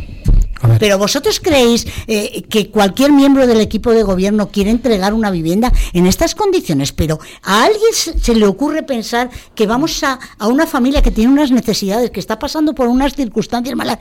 Pero 0.78 0.98
vosotros 0.98 1.40
creéis 1.40 1.86
eh, 2.06 2.42
que 2.48 2.70
cualquier 2.70 3.12
miembro 3.12 3.46
del 3.46 3.60
equipo 3.60 3.92
de 3.92 4.02
gobierno 4.02 4.48
quiere 4.48 4.70
entregar 4.70 5.14
una 5.14 5.30
vivienda 5.30 5.72
en 5.92 6.06
estas 6.06 6.34
condiciones, 6.34 6.92
pero 6.92 7.18
a 7.42 7.64
alguien 7.64 7.92
se, 7.92 8.18
se 8.18 8.34
le 8.34 8.46
ocurre 8.46 8.82
pensar 8.82 9.30
que 9.54 9.66
vamos 9.66 10.02
a, 10.02 10.18
a 10.38 10.48
una 10.48 10.66
familia 10.66 11.02
que 11.02 11.10
tiene 11.10 11.32
unas 11.32 11.50
necesidades, 11.50 12.10
que 12.10 12.20
está 12.20 12.38
pasando 12.38 12.74
por 12.74 12.88
unas 12.88 13.14
circunstancias 13.14 13.76
malas, 13.76 13.98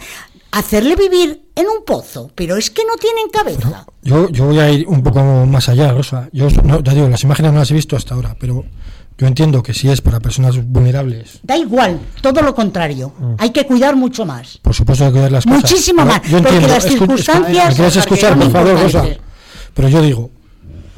hacerle 0.52 0.96
vivir 0.96 1.44
en 1.56 1.66
un 1.68 1.84
pozo, 1.86 2.32
pero 2.36 2.58
es 2.58 2.70
que 2.70 2.84
no 2.86 2.94
tienen 2.96 3.30
cabeza. 3.30 3.86
Yo, 4.04 4.30
yo 4.30 4.46
voy 4.46 4.60
a 4.60 4.70
ir 4.70 4.88
un 4.88 5.02
poco 5.02 5.22
más 5.48 5.68
allá, 5.70 5.92
Rosa. 5.92 6.30
Yo 6.32 6.48
no, 6.64 6.82
ya 6.82 6.94
digo, 6.94 7.10
las 7.10 7.24
imágenes 7.24 7.54
no 7.54 7.60
las 7.60 7.72
he 7.72 7.74
visto 7.74 7.96
hasta 7.96 8.14
ahora, 8.16 8.36
pero 8.40 8.64
yo 9.24 9.28
entiendo 9.30 9.64
que 9.64 9.74
si 9.74 9.88
es 9.90 10.02
para 10.02 10.20
personas 10.20 10.58
vulnerables, 10.66 11.40
Da 11.44 11.56
igual, 11.56 11.98
todo 12.22 12.42
lo 12.42 12.54
contrario. 12.54 13.14
Mm. 13.18 13.36
Hay 13.38 13.52
que 13.52 13.66
cuidar 13.66 13.96
mucho 13.96 14.26
más. 14.26 14.58
por 14.62 14.74
supuesto 14.74 15.06
hay 15.06 15.12
que 15.12 15.14
cuidar 15.14 15.32
las 15.32 15.46
cosas. 15.46 15.62
Muchísimo 15.62 16.06
más, 16.06 16.22
Yo 16.24 16.40
porque 16.40 16.56
entiendo, 16.56 16.68
las 16.68 16.84
circunstancias 16.84 17.70
¿Me 17.70 17.76
quieres 17.76 17.96
escuchar, 17.96 18.32
son 18.32 18.40
por 18.40 18.52
favor, 18.52 18.72
Rosa? 18.74 18.86
importantes. 18.86 19.18
Pero 19.74 19.88
yo 19.88 20.02
digo, 20.02 20.30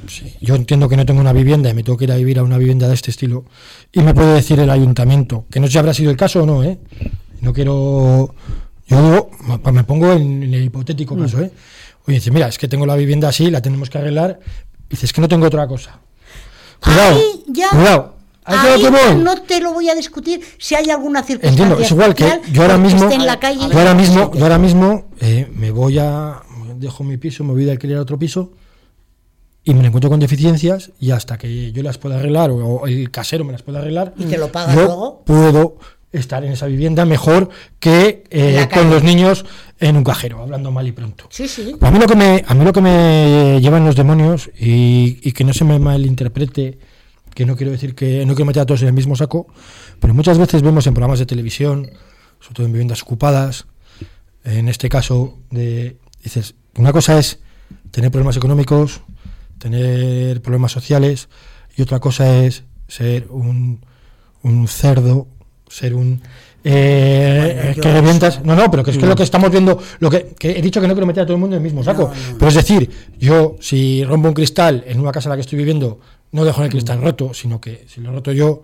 sí, 0.08 0.34
yo 0.42 0.56
entiendo 0.56 0.90
que 0.90 0.98
no 0.98 1.06
tengo 1.06 1.22
una 1.22 1.34
vivienda 1.34 1.70
y 1.70 1.76
me 1.76 1.84
tengo 1.84 1.98
que 2.00 2.06
ir 2.06 2.12
a 2.12 2.16
vivir 2.16 2.40
a 2.40 2.44
una 2.44 2.58
vivienda 2.58 2.88
de 2.88 2.96
este 2.96 3.12
estilo. 3.12 3.46
Y 3.92 4.02
me 4.02 4.16
puede 4.16 4.34
decir 4.34 4.60
el 4.60 4.72
ayuntamiento, 4.72 5.46
que 5.52 5.60
no 5.60 5.68
sé 5.68 5.74
si 5.74 5.78
habrá 5.78 5.94
sido 5.94 6.10
el 6.10 6.18
caso 6.18 6.42
o 6.42 6.46
no, 6.48 6.64
¿eh? 6.64 6.80
No 7.42 7.54
quiero. 7.54 8.34
Yo 8.88 9.30
me- 9.72 9.84
pongo 9.84 10.12
en, 10.14 10.42
en 10.44 10.54
el 10.56 10.64
hipotético 10.64 11.16
caso, 11.16 11.42
¿eh? 11.42 11.52
Oye, 12.08 12.18
dice, 12.18 12.32
mira, 12.32 12.48
es 12.48 12.58
que 12.58 12.68
tengo 12.68 12.86
la 12.88 12.96
vivienda 12.96 13.30
así, 13.30 13.52
la 13.52 13.62
tenemos 13.62 13.90
que 13.90 13.98
arreglar. 14.00 14.40
Dices, 14.90 15.06
es 15.06 15.14
que 15.14 15.22
no 15.22 15.28
tengo 15.28 15.46
otra 15.48 15.68
cosa. 15.68 16.00
Cuidado, 16.80 17.20
ya, 17.48 17.70
cuidado. 17.70 18.15
Ahí 18.46 18.86
no 19.18 19.42
te 19.42 19.60
lo 19.60 19.74
voy 19.74 19.90
a 19.90 19.96
discutir 19.96 20.42
si 20.60 20.76
hay 20.76 20.90
alguna 20.92 21.24
circunstancia 21.24 21.64
Entiendo, 21.64 21.84
es 21.84 21.92
igual 21.92 22.14
que 22.14 22.42
yo 22.52 22.62
ahora 22.62 22.78
mismo, 22.78 23.10
en 23.12 23.26
la 23.26 23.40
calle. 23.40 23.68
yo 23.72 23.80
ahora 23.80 23.96
mismo, 23.96 24.32
yo 24.34 24.44
ahora 24.44 24.60
mismo 24.60 25.06
eh, 25.20 25.50
me 25.52 25.72
voy 25.72 25.98
a, 25.98 26.44
dejo 26.76 27.04
mi 27.04 27.18
piso, 27.18 27.44
me 27.44 27.54
voy 27.54 27.70
a 27.70 28.02
otro 28.02 28.20
piso 28.20 28.52
y 29.64 29.74
me 29.74 29.88
encuentro 29.88 30.12
con 30.12 30.20
deficiencias 30.20 30.92
y 31.00 31.10
hasta 31.10 31.40
que 31.40 31.72
yo 31.72 31.82
las 31.82 31.98
pueda 31.98 32.18
arreglar 32.18 32.52
o, 32.52 32.86
el 32.86 33.10
casero 33.10 33.44
me 33.46 33.52
las 33.52 33.64
pueda 33.64 33.80
arreglar, 33.80 34.14
¿Y 34.16 34.26
te 34.26 34.38
lo 34.38 34.52
pagas 34.52 34.76
luego? 34.76 35.24
puedo 35.26 35.78
estar 36.12 36.46
en 36.46 36.52
esa 36.52 36.68
vivienda 36.68 37.04
mejor 37.06 37.50
que 37.80 38.26
eh, 38.30 38.68
con 38.72 38.92
los 38.92 39.04
niños 39.04 39.44
en 39.80 39.98
un 39.98 40.04
cajero, 40.04 40.42
hablando 40.42 40.72
mal 40.72 40.88
y 40.88 40.92
pronto. 40.92 41.26
Sí, 41.30 41.48
sí. 41.48 41.76
A 41.82 41.92
mí 41.92 42.00
lo 42.00 42.06
que 42.06 42.16
me, 42.16 42.46
a 42.48 42.54
mí 42.54 42.64
lo 42.64 42.72
que 42.72 42.82
me 42.82 43.60
llevan 43.60 43.86
los 43.86 43.96
demonios 43.96 44.52
y, 44.58 45.20
y 45.24 45.32
que 45.32 45.44
no 45.44 45.52
se 45.52 45.66
me 45.66 45.80
malinterprete, 45.80 46.78
que 47.36 47.46
no 47.46 47.56
quiero 47.56 47.72
decir 47.72 47.94
que 47.94 48.26
no 48.26 48.34
quiero 48.34 48.48
meter 48.48 48.64
a 48.64 48.66
todos 48.66 48.82
en 48.82 48.88
el 48.88 48.94
mismo 48.94 49.16
saco, 49.16 49.46
pero 50.00 50.14
muchas 50.16 50.40
veces 50.40 50.64
vemos 50.64 50.88
en 50.88 50.94
programas 50.96 51.20
de 51.20 51.28
televisión, 51.28 51.92
sobre 52.40 52.56
todo 52.56 52.66
en 52.66 52.72
viviendas 52.72 53.04
ocupadas, 53.04 53.68
en 54.44 54.70
este 54.70 54.90
caso 54.90 55.38
de 55.52 55.98
dices, 56.24 56.56
una 56.78 56.92
cosa 56.94 57.20
es 57.20 57.40
tener 57.92 58.10
problemas 58.10 58.38
económicos, 58.38 59.02
tener 59.60 60.42
problemas 60.42 60.72
sociales 60.72 61.30
y 61.76 61.82
otra 61.82 62.00
cosa 62.00 62.44
es 62.44 62.64
ser 62.88 63.28
un, 63.30 63.86
un 64.42 64.68
cerdo, 64.68 65.28
ser 65.68 65.94
un 65.94 66.22
eh, 66.68 67.60
Bueno, 67.64 67.82
que 67.82 67.94
revientas. 67.94 68.44
No, 68.44 68.56
no, 68.56 68.72
pero 68.72 68.84
que 68.84 68.92
es 68.92 68.98
que 68.98 69.06
lo 69.06 69.16
que 69.16 69.24
estamos 69.24 69.52
viendo, 69.52 69.80
lo 70.00 70.10
que, 70.10 70.34
que 70.38 70.58
he 70.58 70.62
dicho 70.62 70.82
que 70.82 70.88
no 70.88 70.94
quiero 70.94 71.06
meter 71.06 71.24
a 71.24 71.26
todo 71.26 71.36
el 71.36 71.40
mundo 71.40 71.56
en 71.56 71.62
el 71.62 71.64
mismo 71.64 71.84
saco. 71.84 72.04
No, 72.04 72.32
no. 72.32 72.38
Pero 72.40 72.50
es 72.50 72.56
decir, 72.56 72.90
yo 73.20 73.56
si 73.60 74.04
rompo 74.04 74.30
un 74.30 74.34
cristal 74.34 74.84
en 74.88 75.00
una 75.00 75.12
casa 75.12 75.28
en 75.28 75.32
la 75.32 75.36
que 75.36 75.42
estoy 75.42 75.60
viviendo, 75.60 76.00
no 76.32 76.46
dejo 76.46 76.64
el 76.64 76.70
cristal 76.70 77.02
roto, 77.02 77.34
sino 77.34 77.60
que 77.62 77.86
si 77.88 78.02
lo 78.02 78.10
he 78.10 78.14
roto 78.14 78.32
yo, 78.32 78.62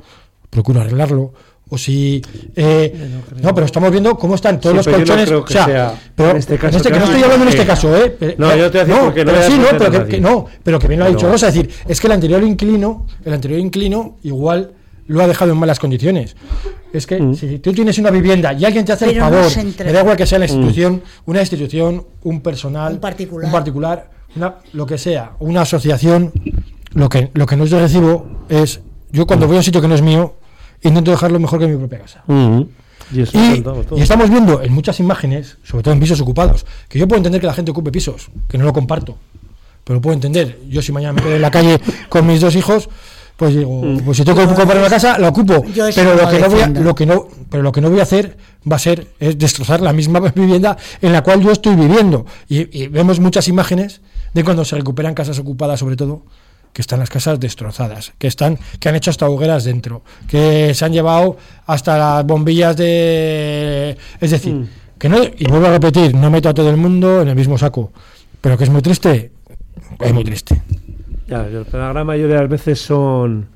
procuro 0.50 0.82
arreglarlo. 0.82 1.34
O 1.74 1.78
si. 1.78 2.22
eh, 2.54 3.10
no, 3.42 3.56
pero 3.56 3.66
estamos 3.66 3.90
viendo 3.92 4.18
cómo 4.18 4.36
están 4.36 4.60
todos 4.60 4.74
Sí, 4.74 4.78
los 4.78 4.86
pero 4.86 4.98
yo 4.98 5.04
no 5.04 5.08
colchones. 5.08 5.28
creo 5.30 5.46
que 5.46 5.54
o 5.54 5.56
sea, 5.56 5.66
sea 5.66 6.12
pero 6.14 6.32
en 6.32 6.38
este 6.38 6.58
caso 6.58 6.78
que 6.84 6.92
que 6.92 7.00
no 7.00 7.06
estoy 7.06 7.24
hablando 7.24 7.44
en 7.46 7.50
este 7.50 7.66
caso, 7.66 7.96
¿eh? 7.96 8.14
Pero- 8.20 8.34
No, 8.38 8.56
yo 8.58 8.70
te 8.70 8.78
voy 8.78 8.80
a 8.80 8.84
decir 8.86 8.96
no, 8.98 9.06
porque 9.06 9.24
no 9.26 9.32
pero 9.32 9.44
sí, 9.48 9.58
no, 9.58 9.78
pero 9.78 10.08
que, 10.08 10.20
no, 10.20 10.46
pero 10.64 10.80
que 10.80 10.88
bien 10.90 11.00
lo 11.00 11.06
ha 11.06 11.08
Pero- 11.08 11.18
dicho 11.18 11.32
Rosa, 11.32 11.48
es 11.48 11.54
decir, 11.54 11.72
es 11.88 12.02
que 12.02 12.08
el 12.08 12.14
anterior 12.14 12.44
inquilino, 12.44 13.06
el 13.24 13.34
anterior 13.34 13.58
inquilino 13.62 14.18
igual 14.24 14.74
lo 15.08 15.24
ha 15.24 15.28
dejado 15.30 15.54
en 15.54 15.60
malas 15.60 15.80
condiciones. 15.80 16.36
Es 16.92 17.08
que 17.08 17.22
Mm. 17.22 17.36
si 17.36 17.60
tú 17.60 17.72
tienes 17.72 17.98
una 18.00 18.12
vivienda 18.12 18.52
y 18.52 18.66
alguien 18.66 18.84
te 18.84 18.92
hace 18.92 19.06
el 19.06 19.12
Pero 19.14 19.30
favor, 19.30 19.50
me 19.86 19.94
da 19.94 20.02
igual 20.02 20.18
que 20.18 20.26
sea 20.26 20.40
la 20.40 20.46
Mm. 20.48 20.50
institución, 20.50 21.04
una 21.26 21.40
institución, 21.40 22.06
un 22.24 22.42
personal, 22.42 22.94
Un 22.96 23.00
particular. 23.00 23.46
un 23.46 23.52
particular, 23.54 24.10
una- 24.36 24.56
lo 24.74 24.86
que 24.86 24.98
sea, 24.98 25.32
una 25.40 25.62
asociación, 25.62 26.34
lo 26.94 27.10
que, 27.10 27.32
lo 27.34 27.46
que 27.46 27.56
no 27.56 27.64
es 27.64 27.72
de 27.72 27.80
recibo 27.80 28.26
es, 28.50 28.82
yo 29.12 29.26
cuando 29.26 29.48
voy 29.48 29.56
a 29.56 29.60
un 29.60 29.64
sitio 29.64 29.82
que 29.82 29.88
no 29.88 29.96
es 29.96 30.02
mío, 30.02 30.36
intento 30.82 31.12
dejarlo 31.12 31.40
mejor 31.40 31.60
que 31.60 31.66
en 31.66 31.72
mi 31.72 31.78
propia 31.78 32.00
casa. 32.00 32.24
Mm. 32.28 32.62
Y 33.14 33.22
eso 33.22 33.32
Y, 33.38 33.62
todo. 33.62 33.98
y 33.98 34.02
estamos 34.02 34.30
viendo 34.30 34.62
en 34.62 34.72
muchas 34.74 35.00
imágenes, 35.00 35.58
sobre 35.64 35.84
todo 35.84 35.94
en 35.94 36.00
pisos 36.00 36.22
ocupados, 36.22 36.66
que 36.88 36.98
yo 36.98 37.08
puedo 37.08 37.18
entender 37.18 37.42
que 37.42 37.48
la 37.48 37.54
gente 37.54 37.72
ocupe 37.72 37.92
pisos, 37.92 38.30
que 38.48 38.58
no 38.58 38.66
lo 38.66 38.74
comparto, 38.74 39.18
pero 39.84 39.96
lo 39.96 40.02
puedo 40.02 40.14
entender. 40.14 40.60
Yo 40.70 40.82
si 40.82 40.92
mañana 40.92 41.14
me 41.14 41.22
quedo 41.22 41.36
en 41.36 41.42
la 41.42 41.52
calle 41.52 41.80
con 42.10 42.26
mis 42.26 42.40
dos 42.40 42.56
hijos, 42.56 42.90
pues 43.36 43.56
digo, 43.56 43.82
pues 44.06 44.18
si 44.18 44.24
tengo 44.24 44.40
que 44.40 44.48
Yo 44.48 44.56
comprar 44.56 44.78
una 44.78 44.90
casa, 44.90 45.18
la 45.18 45.30
ocupo. 45.30 45.66
yo 45.74 45.88
Pero 45.96 46.16
no 46.16 46.22
lo 46.22 46.30
que 46.30 46.40
no 46.40 46.50
voy 46.50 46.62
a, 46.62 46.68
lo 46.68 46.96
que 46.96 47.06
no, 47.06 47.28
pero 47.50 47.64
lo 47.64 47.72
que 47.72 47.82
no 47.82 47.90
voy 47.90 48.00
a 48.00 48.04
hacer 48.04 48.38
va 48.72 48.76
a 48.76 48.80
ser 48.80 49.08
es 49.20 49.38
destrozar 49.38 49.82
la 49.82 49.94
misma 49.94 50.20
vivienda 50.36 50.78
en 51.02 51.12
la 51.12 51.24
cual 51.24 51.42
yo 51.42 51.52
estoy 51.52 51.76
viviendo. 51.76 52.26
Y, 52.48 52.84
y 52.84 52.88
vemos 52.88 53.20
muchas 53.20 53.48
imágenes 53.48 54.02
de 54.34 54.44
cuando 54.44 54.64
se 54.64 54.76
recuperan 54.76 55.16
casas 55.16 55.40
ocupadas, 55.40 55.80
sobre 55.80 55.96
todo, 55.96 56.24
que 56.74 56.82
están 56.82 57.00
las 57.00 57.10
casas 57.10 57.40
destrozadas, 57.40 58.14
que 58.18 58.28
están, 58.28 58.58
que 58.80 58.90
han 58.90 58.96
hecho 58.96 59.10
hasta 59.12 59.30
hogueras 59.30 59.64
dentro, 59.64 60.04
que 60.28 60.74
se 60.74 60.86
han 60.86 60.94
llevado 60.94 61.38
hasta 61.66 61.98
las 61.98 62.26
bombillas 62.26 62.76
de, 62.78 63.98
es 64.20 64.32
decir, 64.32 64.54
Mm. 64.54 64.68
que 64.98 65.10
no, 65.10 65.18
y 65.24 65.46
vuelvo 65.50 65.68
a 65.68 65.72
repetir, 65.72 66.16
no 66.16 66.30
meto 66.30 66.50
a 66.50 66.54
todo 66.54 66.70
el 66.70 66.78
mundo 66.78 67.22
en 67.22 67.28
el 67.28 67.36
mismo 67.36 67.58
saco, 67.58 67.92
pero 68.40 68.58
que 68.58 68.64
es 68.64 68.70
muy 68.70 68.82
triste, 68.82 69.32
es 70.00 70.14
muy 70.14 70.24
triste. 70.24 70.62
Ya, 71.28 71.48
la 71.48 71.90
gran 71.90 72.06
mayoría 72.06 72.36
de 72.36 72.42
las 72.42 72.50
veces 72.50 72.80
son 72.80 73.48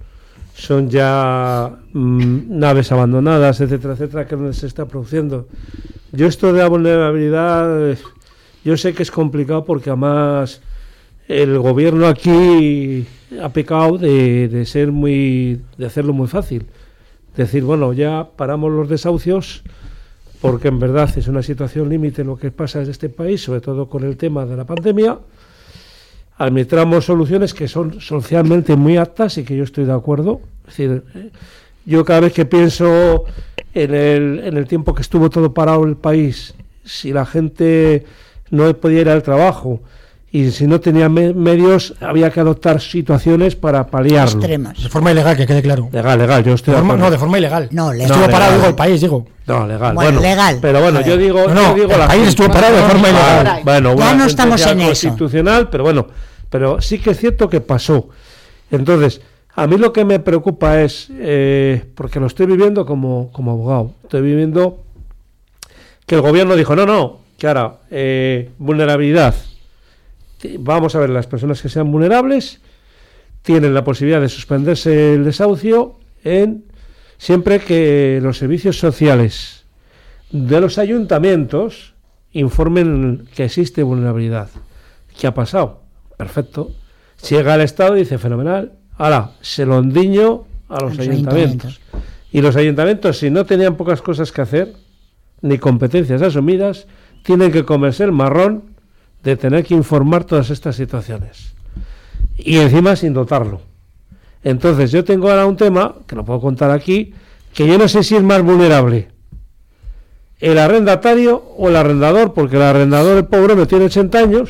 son 0.56 0.90
ya 0.90 1.70
mm, 1.92 2.58
naves 2.58 2.92
abandonadas, 2.92 3.60
etcétera, 3.60 3.94
etcétera, 3.94 4.26
que 4.26 4.54
se 4.54 4.68
está 4.68 4.86
produciendo. 4.86 5.48
Yo 6.14 6.28
esto 6.28 6.54
de 6.54 6.60
la 6.60 6.70
vulnerabilidad, 6.70 7.92
eh, 7.92 7.98
yo 8.64 8.78
sé 8.78 8.94
que 8.94 9.04
es 9.04 9.12
complicado 9.12 9.66
porque 9.66 9.90
además 9.90 10.62
el 11.28 11.58
gobierno 11.60 12.08
aquí 12.08 13.06
ha 13.42 13.50
pecado 13.50 13.98
de, 13.98 14.64
ser 14.66 14.92
muy, 14.92 15.62
de 15.78 15.86
hacerlo 15.86 16.14
muy 16.14 16.28
fácil. 16.28 16.66
Decir, 17.36 17.64
bueno, 17.64 17.92
ya 17.94 18.30
paramos 18.36 18.72
los 18.72 18.88
desahucios 18.88 19.64
porque 20.42 20.68
en 20.68 20.80
verdad 20.80 21.10
es 21.18 21.28
una 21.28 21.42
situación 21.42 21.90
límite 21.90 22.24
lo 22.24 22.38
que 22.38 22.52
pasa 22.52 22.82
en 22.82 22.90
este 22.90 23.10
país, 23.10 23.42
sobre 23.42 23.62
todo 23.62 23.90
con 23.90 24.04
el 24.04 24.16
tema 24.16 24.46
de 24.46 24.56
la 24.56 24.66
pandemia 24.66 25.18
administramos 26.38 27.06
soluciones 27.06 27.54
que 27.54 27.68
son 27.68 28.02
socialmente 28.02 28.76
muy 28.76 28.98
aptas 28.98 29.38
y 29.38 29.44
que 29.44 29.56
yo 29.56 29.64
estoy 29.64 29.86
de 29.86 29.94
acuerdo. 29.94 30.42
Es 30.68 30.78
decir, 30.78 31.04
eh, 31.16 31.32
yo 31.86 32.04
cada 32.04 32.22
vez 32.22 32.34
que 32.34 32.46
pienso 32.46 33.26
en 33.74 33.94
el, 33.94 34.40
en 34.44 34.58
el 34.58 34.68
tiempo 34.68 34.94
que 34.94 35.02
estuvo 35.02 35.30
todo 35.30 35.54
parado 35.54 35.84
el 35.86 35.96
país, 35.96 36.56
si 36.84 37.14
la 37.14 37.26
gente 37.26 38.06
no 38.50 38.74
podía 38.78 39.02
ir 39.02 39.10
al 39.10 39.24
trabajo 39.24 39.82
y 40.38 40.52
si 40.52 40.68
no 40.68 40.82
tenía 40.82 41.08
me- 41.08 41.34
medios, 41.34 41.94
había 42.02 42.30
que 42.30 42.40
adoptar 42.42 42.82
situaciones 42.82 43.56
para 43.56 43.88
paliarlo. 43.88 44.40
Extremas. 44.40 44.84
De 44.84 44.90
forma 44.90 45.12
ilegal, 45.12 45.38
que 45.38 45.46
quede 45.46 45.62
claro. 45.62 45.88
Legal, 45.92 46.18
legal, 46.20 46.44
yo 46.44 46.54
estoy 46.56 46.74
De 46.74 46.80
forma- 46.80 46.98
no, 46.98 47.10
de 47.10 47.18
forma 47.18 47.38
ilegal. 47.38 47.70
No, 47.72 47.94
legal. 47.94 48.12
Estuvo 48.12 48.26
No, 48.26 48.32
parado, 48.32 48.52
legal. 48.52 48.58
digo, 48.62 48.70
el 48.70 48.76
país, 48.76 49.02
digo. 49.02 49.26
No, 49.48 49.68
legal. 49.68 49.94
Bueno, 49.96 50.12
Bueno, 50.20 50.22
legal. 50.22 50.58
Pero 50.62 50.82
bueno, 50.82 51.02
yo 51.02 51.18
digo, 51.18 51.48
No, 51.48 51.70
yo 51.70 51.74
digo 51.76 51.92
el 51.94 52.00
la 52.00 52.08
país 52.08 52.28
estuvo 52.28 52.48
parado 52.50 52.76
de 52.76 52.82
forma 52.84 53.10
ilegal. 53.10 53.62
Bueno, 53.64 53.96
Ya 53.96 54.16
no 54.16 54.26
estamos 54.26 54.66
en 54.66 54.82
eso. 54.82 54.88
constitucional, 55.08 55.70
pero 55.70 55.84
bueno, 55.84 56.08
pero 56.50 56.82
sí 56.82 57.00
que 57.00 57.12
es 57.12 57.18
cierto 57.20 57.48
que 57.50 57.62
pasó. 57.62 58.10
Entonces, 58.72 59.22
a 59.56 59.68
mí 59.68 59.78
lo 59.78 59.94
que 59.94 60.04
me 60.04 60.20
preocupa 60.20 60.82
es, 60.82 61.08
eh, 61.12 61.86
porque 61.96 62.20
lo 62.20 62.28
estoy 62.28 62.46
viviendo 62.48 62.86
como, 62.86 63.32
como 63.32 63.52
abogado, 63.52 63.92
estoy 64.04 64.22
viviendo 64.22 64.82
que 66.06 66.16
el 66.16 66.22
gobierno 66.22 66.56
dijo, 66.56 66.76
no, 66.76 66.86
no, 66.86 67.20
que 67.38 67.48
ahora, 67.48 67.76
eh, 67.90 68.50
vulnerabilidad. 68.58 69.34
Vamos 70.60 70.96
a 70.96 71.00
ver, 71.00 71.10
las 71.10 71.28
personas 71.28 71.62
que 71.62 71.70
sean 71.70 71.92
vulnerables 71.92 72.62
tienen 73.42 73.74
la 73.74 73.84
posibilidad 73.84 74.22
de 74.22 74.30
suspenderse 74.30 75.14
el 75.14 75.24
desahucio 75.24 76.00
en 76.24 76.66
siempre 77.18 77.60
que 77.60 78.20
los 78.22 78.38
servicios 78.38 78.80
sociales 78.80 79.66
de 80.32 80.60
los 80.60 80.78
ayuntamientos 80.78 81.94
informen 82.32 83.28
que 83.36 83.46
existe 83.46 83.84
vulnerabilidad. 83.84 84.50
¿Qué 85.18 85.28
ha 85.28 85.34
pasado? 85.34 85.84
Perfecto. 86.18 86.72
Llega 87.30 87.56
el 87.56 87.62
Estado 87.62 87.96
y 87.96 88.00
dice, 88.00 88.18
fenomenal, 88.18 88.74
ahora, 88.98 89.32
se 89.42 89.66
lo 89.66 89.80
endiño 89.80 90.46
a 90.68 90.82
los, 90.82 90.94
A 90.94 90.96
los 90.96 91.00
ayuntamientos. 91.00 91.32
ayuntamientos. 91.32 91.82
Y 92.32 92.42
los 92.42 92.56
ayuntamientos, 92.58 93.20
si 93.20 93.30
no 93.30 93.46
tenían 93.46 93.78
pocas 93.78 94.02
cosas 94.02 94.32
que 94.32 94.42
hacer, 94.42 94.74
ni 95.42 95.58
competencias 95.58 96.22
asumidas, 96.22 96.88
tienen 97.24 97.52
que 97.52 97.64
comerse 97.64 98.04
el 98.04 98.12
marrón 98.12 98.75
de 99.26 99.36
tener 99.36 99.66
que 99.66 99.74
informar 99.74 100.24
todas 100.24 100.52
estas 100.52 100.76
situaciones. 100.76 101.56
Y 102.38 102.58
encima 102.58 102.96
sin 102.96 103.14
dotarlo. 103.14 103.60
Entonces 104.44 104.92
yo 104.92 105.04
tengo 105.04 105.30
ahora 105.30 105.48
un 105.48 105.58
tema, 105.58 105.96
que 106.06 106.16
lo 106.16 106.24
puedo 106.24 106.40
contar 106.40 106.70
aquí, 106.70 107.14
que 107.54 107.68
yo 107.68 107.80
no 107.80 107.88
sé 107.88 108.04
si 108.04 108.16
es 108.16 108.22
más 108.22 108.44
vulnerable. 108.44 109.10
El 110.40 110.60
arrendatario 110.60 111.38
o 111.58 111.70
el 111.70 111.76
arrendador, 111.76 112.34
porque 112.34 112.58
el 112.58 112.62
arrendador, 112.62 113.18
el 113.18 113.26
pobre, 113.26 113.56
no 113.56 113.66
tiene 113.66 113.86
80 113.86 114.18
años, 114.20 114.50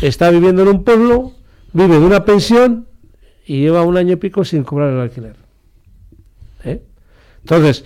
está 0.00 0.30
viviendo 0.30 0.62
en 0.62 0.68
un 0.68 0.84
pueblo, 0.84 1.32
vive 1.74 2.00
de 2.00 2.06
una 2.06 2.24
pensión 2.24 2.86
y 3.44 3.60
lleva 3.60 3.82
un 3.82 3.98
año 3.98 4.14
y 4.14 4.16
pico 4.16 4.42
sin 4.42 4.64
cobrar 4.64 4.90
el 4.90 5.00
alquiler. 5.00 5.36
¿Eh? 6.64 6.80
Entonces, 7.42 7.84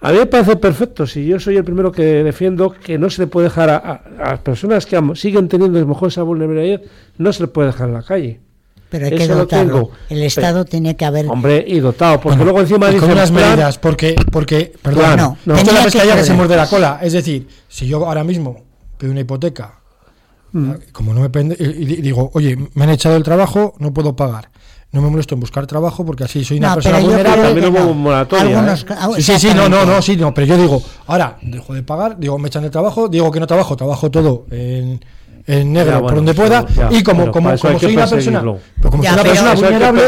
a 0.00 0.12
mí 0.12 0.18
me 0.18 0.26
parece 0.26 0.56
perfecto, 0.56 1.06
si 1.06 1.26
yo 1.26 1.40
soy 1.40 1.56
el 1.56 1.64
primero 1.64 1.90
que 1.90 2.02
defiendo 2.24 2.70
que 2.70 2.98
no 2.98 3.10
se 3.10 3.22
le 3.22 3.26
puede 3.26 3.48
dejar 3.48 3.70
a, 3.70 4.02
las 4.18 4.38
personas 4.40 4.86
que 4.86 5.00
siguen 5.14 5.48
teniendo 5.48 5.78
a 5.78 5.80
lo 5.82 5.88
mejor 5.88 6.08
esa 6.08 6.22
vulnerabilidad, 6.22 6.80
no 7.16 7.32
se 7.32 7.42
le 7.42 7.48
puede 7.48 7.68
dejar 7.68 7.88
en 7.88 7.94
la 7.94 8.02
calle. 8.02 8.40
Pero 8.90 9.04
hay 9.04 9.10
que 9.16 9.24
Eso 9.24 9.34
lo 9.34 9.38
dotarlo. 9.40 9.72
tengo. 9.74 9.90
El 10.08 10.22
Estado 10.22 10.64
tiene 10.64 10.96
que 10.96 11.04
haber. 11.04 11.26
Hombre, 11.28 11.62
y 11.66 11.78
dotado, 11.80 12.14
porque 12.20 12.28
Bueno, 12.38 12.44
luego 12.44 12.60
encima 12.60 12.90
con 12.98 13.10
unas 13.10 13.30
plan- 13.30 13.48
medidas, 13.50 13.76
porque, 13.78 14.14
porque 14.32 14.72
perdón, 14.80 15.02
Plan, 15.04 15.16
no, 15.18 15.36
no. 15.44 15.54
esto 15.56 15.70
es 15.70 15.74
la 15.74 15.80
que 15.80 15.84
pescadilla 15.86 16.14
que 16.16 16.20
se 16.22 16.26
poder. 16.28 16.36
muerde 16.38 16.56
la 16.56 16.66
cola. 16.68 16.98
Es 17.02 17.12
decir, 17.12 17.48
si 17.68 17.86
yo 17.86 18.06
ahora 18.06 18.24
mismo 18.24 18.64
pido 18.96 19.12
una 19.12 19.20
hipoteca, 19.20 19.74
Mm. 20.52 20.70
como 20.92 21.12
no 21.12 21.20
me 21.20 21.28
pende- 21.28 21.56
y 21.60 21.84
digo, 22.00 22.30
oye, 22.32 22.56
me 22.72 22.84
han 22.84 22.90
echado 22.90 23.16
el 23.16 23.22
trabajo, 23.22 23.74
no 23.78 23.92
puedo 23.92 24.16
pagar. 24.16 24.48
No 24.90 25.02
me 25.02 25.10
molesto 25.10 25.34
en 25.34 25.40
buscar 25.40 25.66
trabajo 25.66 26.04
porque 26.04 26.24
así 26.24 26.44
soy 26.44 26.58
una 26.58 26.68
No, 26.68 26.74
persona 26.76 26.96
pero 26.96 27.06
yo 27.06 27.12
vulnerable. 27.12 27.42
También 27.44 27.64
que 27.74 27.80
hubo 27.80 27.88
no. 27.88 27.94
moratoria, 27.94 28.58
Algunos- 28.60 28.86
¿eh? 28.88 28.96
Sí, 29.16 29.22
sí, 29.22 29.38
sí, 29.38 29.54
no, 29.54 29.68
no, 29.68 29.84
no, 29.84 30.00
sí, 30.00 30.16
no, 30.16 30.32
pero 30.32 30.46
yo 30.46 30.56
digo, 30.56 30.82
ahora 31.06 31.36
dejo 31.42 31.74
de 31.74 31.82
pagar, 31.82 32.18
digo, 32.18 32.38
me 32.38 32.48
echan 32.48 32.62
de 32.62 32.70
trabajo, 32.70 33.06
digo 33.08 33.30
que 33.30 33.38
no 33.38 33.46
trabajo, 33.46 33.76
trabajo 33.76 34.10
todo 34.10 34.46
en, 34.50 34.98
en 35.48 35.72
negro 35.72 35.92
Ya, 35.94 36.00
por 36.00 36.14
donde 36.14 36.34
pueda, 36.34 36.66
ya, 36.76 36.88
y 36.92 37.02
como, 37.02 37.30
como, 37.32 37.32
como 37.32 37.48
hay 37.50 37.58
soy 37.58 37.94
una 37.96 38.06
persona, 38.06 38.40
pero 38.42 38.90
como 38.90 39.02
Ya, 39.02 39.14
soy 39.14 39.20
una 39.20 39.22
pero 39.22 39.32
persona 39.32 39.50
hay 39.50 39.56
vulnerable, 39.56 40.00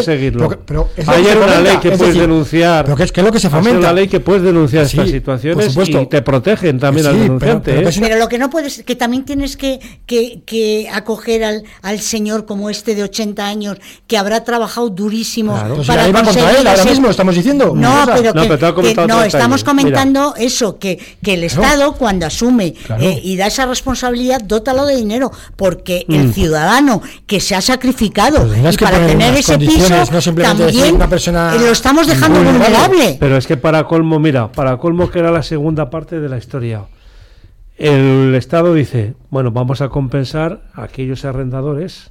pero, 0.66 0.88
es 0.96 1.04
se 1.04 1.10
una 1.10 1.14
fomenta, 1.34 1.60
ley 1.60 1.76
que 1.78 1.88
es 1.88 1.98
puedes 1.98 2.14
decir, 2.14 2.20
denunciar. 2.20 2.84
Pero 2.84 2.96
que 2.96 3.02
es, 3.04 3.12
que 3.12 3.20
es 3.20 3.26
lo 3.26 3.32
que 3.32 3.40
se 3.40 3.50
fomenta. 3.50 3.78
una 3.78 3.92
ley 3.92 4.08
que 4.08 4.20
puedes 4.20 4.42
denunciar 4.42 4.86
Sí, 4.86 4.96
estas 4.98 5.04
por 5.06 5.12
situaciones 5.12 5.66
supuesto. 5.66 6.00
y 6.02 6.06
te 6.06 6.22
protegen 6.22 6.78
también 6.78 7.04
Sí, 7.04 7.08
al 7.10 7.14
pero- 7.16 7.24
denunciante. 7.24 7.72
pero 7.72 7.88
¿eh? 7.88 7.94
Pero 8.00 8.16
lo 8.18 8.28
que 8.28 8.38
no 8.38 8.50
puedes, 8.50 8.82
que 8.82 8.94
también 8.96 9.24
tienes 9.24 9.56
que, 9.56 9.80
que, 10.06 10.42
que 10.44 10.88
acoger 10.92 11.42
al, 11.44 11.64
al 11.82 12.00
señor 12.00 12.44
como 12.46 12.70
este 12.70 12.94
de 12.94 13.02
80 13.02 13.46
años, 13.46 13.78
que 14.06 14.16
habrá 14.18 14.44
trabajado 14.44 14.88
durísimo 14.90 15.54
Claro. 15.54 15.82
Para 15.86 16.06
va 16.08 16.22
contra 16.22 16.50
él 16.58 16.66
ahora 16.66 16.84
mismo, 16.84 17.08
estamos 17.08 17.34
diciendo. 17.34 17.72
No, 17.74 18.04
pero 18.14 18.34
No, 18.34 18.42
que, 18.42 18.94
que 18.94 19.06
no, 19.06 19.22
estamos 19.22 19.64
comentando 19.64 20.34
eso, 20.36 20.78
que, 20.78 20.98
que 21.22 21.34
el. 21.34 21.44
Estado 21.44 21.94
cuando 21.94 22.26
asume 22.26 22.74
eh, 23.00 23.20
y 23.24 23.36
da 23.36 23.46
esa 23.46 23.66
responsabilidad, 23.66 24.40
dótalo 24.42 24.86
de 24.86 24.96
dinero, 24.96 25.29
porque 25.56 26.04
Mm. 26.08 26.14
el 26.14 26.32
ciudadano 26.34 27.02
que 27.26 27.40
se 27.40 27.54
ha 27.54 27.60
sacrificado 27.60 28.46
Pues 28.46 28.74
y 28.74 28.78
para 28.78 29.06
tener 29.06 29.34
ese 29.34 29.58
piso, 29.58 29.88
no 30.12 30.42
también 30.42 30.94
una 30.94 31.08
persona 31.08 31.54
lo 31.54 31.70
estamos 31.70 32.06
dejando 32.06 32.42
vulnerable. 32.42 32.68
vulnerable. 32.68 33.16
Pero 33.18 33.36
es 33.36 33.46
que 33.46 33.56
para 33.56 33.84
colmo, 33.84 34.18
mira, 34.18 34.50
para 34.52 34.76
colmo 34.76 35.10
que 35.10 35.18
era 35.18 35.30
la 35.30 35.42
segunda 35.42 35.90
parte 35.90 36.20
de 36.20 36.28
la 36.28 36.38
historia. 36.38 36.82
El 37.76 38.34
Estado 38.34 38.74
dice, 38.74 39.14
bueno, 39.30 39.50
vamos 39.52 39.80
a 39.80 39.88
compensar 39.88 40.62
a 40.74 40.82
aquellos 40.84 41.24
arrendadores 41.24 42.10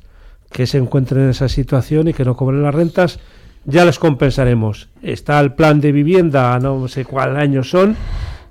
que 0.52 0.66
se 0.66 0.80
encuentren 0.80 1.24
en 1.26 1.30
esa 1.30 1.48
situación 1.48 2.08
y 2.08 2.14
que 2.14 2.26
no 2.26 2.36
cobren 2.36 2.64
las 2.64 2.74
rentas, 2.74 3.20
ya 3.66 3.86
les 3.86 4.00
compensaremos. 4.00 4.88
Está 5.04 5.40
el 5.40 5.54
plan 5.54 5.80
de 5.80 5.92
vivienda, 5.92 6.58
no 6.60 6.88
sé 6.88 7.06
cuál 7.06 7.38
año 7.38 7.64
son, 7.64 7.96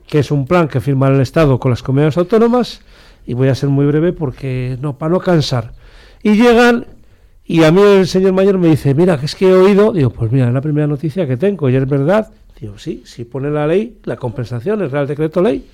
que 0.06 0.20
es 0.20 0.30
un 0.30 0.46
plan 0.46 0.68
que 0.68 0.80
firma 0.80 1.08
el 1.08 1.20
Estado 1.20 1.58
con 1.58 1.70
las 1.72 1.82
comunidades 1.82 2.16
autónomas, 2.18 2.82
y 3.28 3.34
voy 3.34 3.48
a 3.48 3.54
ser 3.54 3.68
muy 3.68 3.84
breve 3.84 4.14
porque 4.14 4.78
no, 4.80 4.96
para 4.96 5.12
no 5.12 5.20
cansar. 5.20 5.74
Y 6.22 6.32
llegan 6.32 6.86
y 7.44 7.62
a 7.62 7.70
mí 7.70 7.82
el 7.82 8.06
señor 8.06 8.32
mayor 8.32 8.56
me 8.56 8.68
dice, 8.68 8.94
mira, 8.94 9.20
que 9.20 9.26
es 9.26 9.34
que 9.34 9.50
he 9.50 9.52
oído, 9.52 9.92
digo, 9.92 10.08
pues 10.08 10.32
mira, 10.32 10.48
es 10.48 10.54
la 10.54 10.62
primera 10.62 10.86
noticia 10.86 11.26
que 11.26 11.36
tengo 11.36 11.68
y 11.68 11.76
es 11.76 11.86
verdad. 11.86 12.30
Digo, 12.58 12.78
sí, 12.78 13.02
si 13.04 13.24
pone 13.26 13.50
la 13.50 13.66
ley, 13.66 13.98
la 14.04 14.16
compensación, 14.16 14.80
el 14.80 14.90
Real 14.90 15.06
Decreto 15.06 15.42
Ley. 15.42 15.68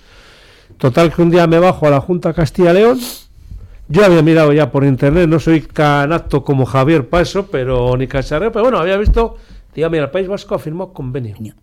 Total 0.78 1.12
que 1.14 1.22
un 1.22 1.30
día 1.30 1.46
me 1.46 1.60
bajo 1.60 1.86
a 1.86 1.90
la 1.90 2.00
Junta 2.00 2.32
Castilla-León. 2.32 2.98
Yo 3.86 4.04
había 4.04 4.22
mirado 4.22 4.52
ya 4.52 4.72
por 4.72 4.82
internet, 4.82 5.28
no 5.28 5.38
soy 5.38 5.60
tan 5.60 6.12
apto 6.12 6.42
como 6.42 6.66
Javier 6.66 7.08
Paso, 7.08 7.46
pero 7.46 7.96
ni 7.96 8.08
cacharreo, 8.08 8.50
pero 8.50 8.64
bueno, 8.64 8.78
había 8.78 8.96
visto, 8.96 9.36
digo, 9.72 9.88
mira, 9.90 10.04
el 10.04 10.10
País 10.10 10.26
Vasco 10.26 10.56
ha 10.56 10.58
firmado 10.58 10.92
convenio. 10.92 11.54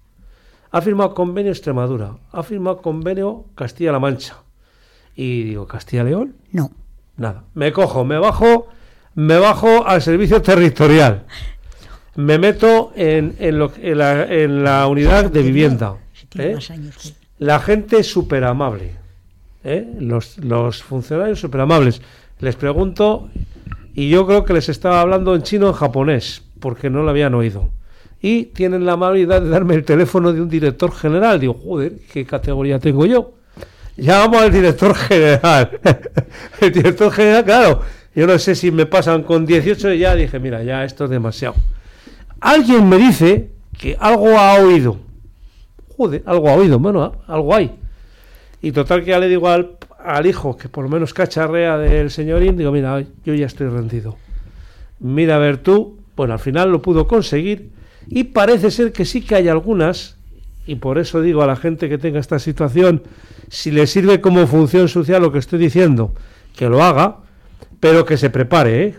Ha 0.71 0.80
firmado 0.80 1.13
convenio 1.13 1.51
Extremadura, 1.51 2.15
ha 2.32 2.43
firmado 2.43 2.82
convenio 2.82 3.43
Castilla-La 3.56 3.99
Mancha. 3.99 4.38
Y 5.15 5.43
digo, 5.43 5.67
¿Castilla-León? 5.67 6.36
No. 6.52 6.71
Nada. 7.17 7.43
Me 7.54 7.71
cojo, 7.71 8.04
me 8.06 8.17
bajo, 8.17 8.67
me 9.15 9.38
bajo 9.38 9.86
al 9.86 10.02
servicio 10.02 10.41
territorial. 10.41 11.24
Me 12.15 12.38
meto 12.38 12.91
en, 12.95 13.36
en, 13.39 13.60
lo- 13.60 13.71
en 13.82 13.97
la, 13.97 14.24
en 14.26 14.63
la 14.63 14.88
unidad 14.88 15.30
de 15.32 15.41
vivienda. 15.43 15.95
¿eh? 16.36 16.56
La 17.39 17.60
gente 17.60 18.04
súper 18.04 18.43
amable. 18.43 18.95
¿eh? 19.63 19.88
Los, 20.00 20.38
los 20.39 20.84
funcionarios 20.84 21.39
súper 21.39 21.62
amables. 21.62 22.02
Les 22.39 22.56
pregunto, 22.56 23.30
y 23.93 24.10
yo 24.10 24.26
creo 24.26 24.43
que 24.45 24.54
les 24.54 24.67
estaba 24.69 25.02
hablando 25.02 25.36
en 25.36 25.43
chino 25.43 25.67
o 25.67 25.69
en 25.69 25.76
japonés, 25.76 26.43
porque 26.60 26.89
no 26.89 27.04
lo 27.04 27.10
habían 27.12 27.34
oído. 27.36 27.69
Y 28.21 28.45
tienen 28.45 28.86
la 28.86 28.93
amabilidad 28.93 29.41
de 29.41 29.50
darme 29.50 29.76
el 29.76 29.84
teléfono 29.84 30.32
de 30.34 30.41
un 30.41 30.50
director 30.50 30.91
general. 30.91 31.39
Digo, 31.39 31.54
joder, 31.54 31.93
¿qué 32.12 32.26
categoría 32.26 32.80
tengo 32.80 33.06
yo? 33.06 33.34
Llamamos 33.97 34.41
al 34.41 34.51
director 34.51 34.95
general. 34.95 35.80
el 36.62 36.71
director 36.71 37.12
general, 37.12 37.45
claro, 37.45 37.82
yo 38.15 38.27
no 38.27 38.38
sé 38.39 38.56
si 38.56 38.71
me 38.71 38.86
pasan 38.86 39.23
con 39.23 39.45
18 39.45 39.93
y 39.93 39.99
ya 39.99 40.15
dije, 40.15 40.39
mira, 40.39 40.63
ya 40.63 40.84
esto 40.84 41.06
es 41.06 41.10
demasiado. 41.10 41.56
Alguien 42.39 42.88
me 42.89 42.97
dice 42.97 43.49
que 43.77 43.95
algo 43.99 44.38
ha 44.38 44.56
oído. 44.56 44.97
Joder, 45.97 46.23
algo 46.25 46.49
ha 46.49 46.56
oído, 46.56 46.80
bueno, 46.80 47.21
algo 47.27 47.56
hay. 47.56 47.71
Y 48.62 48.71
total 48.71 49.04
que 49.04 49.12
ya 49.12 49.19
le 49.19 49.27
digo 49.27 49.47
al, 49.47 49.77
al 50.04 50.25
hijo, 50.25 50.58
que 50.58 50.69
por 50.69 50.84
lo 50.84 50.89
menos 50.89 51.13
cacharrea 51.13 51.77
del 51.77 52.12
señorín, 52.12 52.58
digo, 52.58 52.71
mira, 52.71 53.04
yo 53.23 53.34
ya 53.34 53.45
estoy 53.45 53.67
rendido. 53.67 54.17
Mira 54.99 55.36
a 55.36 55.39
ver 55.39 55.58
tú, 55.58 55.99
bueno, 56.15 56.34
al 56.34 56.39
final 56.39 56.71
lo 56.71 56.82
pudo 56.82 57.08
conseguir 57.08 57.71
y 58.08 58.25
parece 58.25 58.71
ser 58.71 58.91
que 58.91 59.06
sí 59.06 59.21
que 59.21 59.36
hay 59.36 59.47
algunas, 59.47 60.17
y 60.71 60.75
por 60.75 60.97
eso 60.97 61.21
digo 61.21 61.41
a 61.43 61.47
la 61.47 61.55
gente 61.55 61.89
que 61.89 61.97
tenga 61.97 62.19
esta 62.19 62.39
situación, 62.39 63.03
si 63.49 63.71
le 63.71 63.88
sirve 63.88 64.21
como 64.21 64.47
función 64.47 64.88
social 64.88 65.21
lo 65.21 65.31
que 65.31 65.39
estoy 65.39 65.60
diciendo, 65.60 66.13
que 66.55 66.69
lo 66.69 66.81
haga, 66.84 67.17
pero 67.79 68.05
que 68.05 68.15
se 68.17 68.29
prepare, 68.29 68.84
¿eh? 68.84 68.95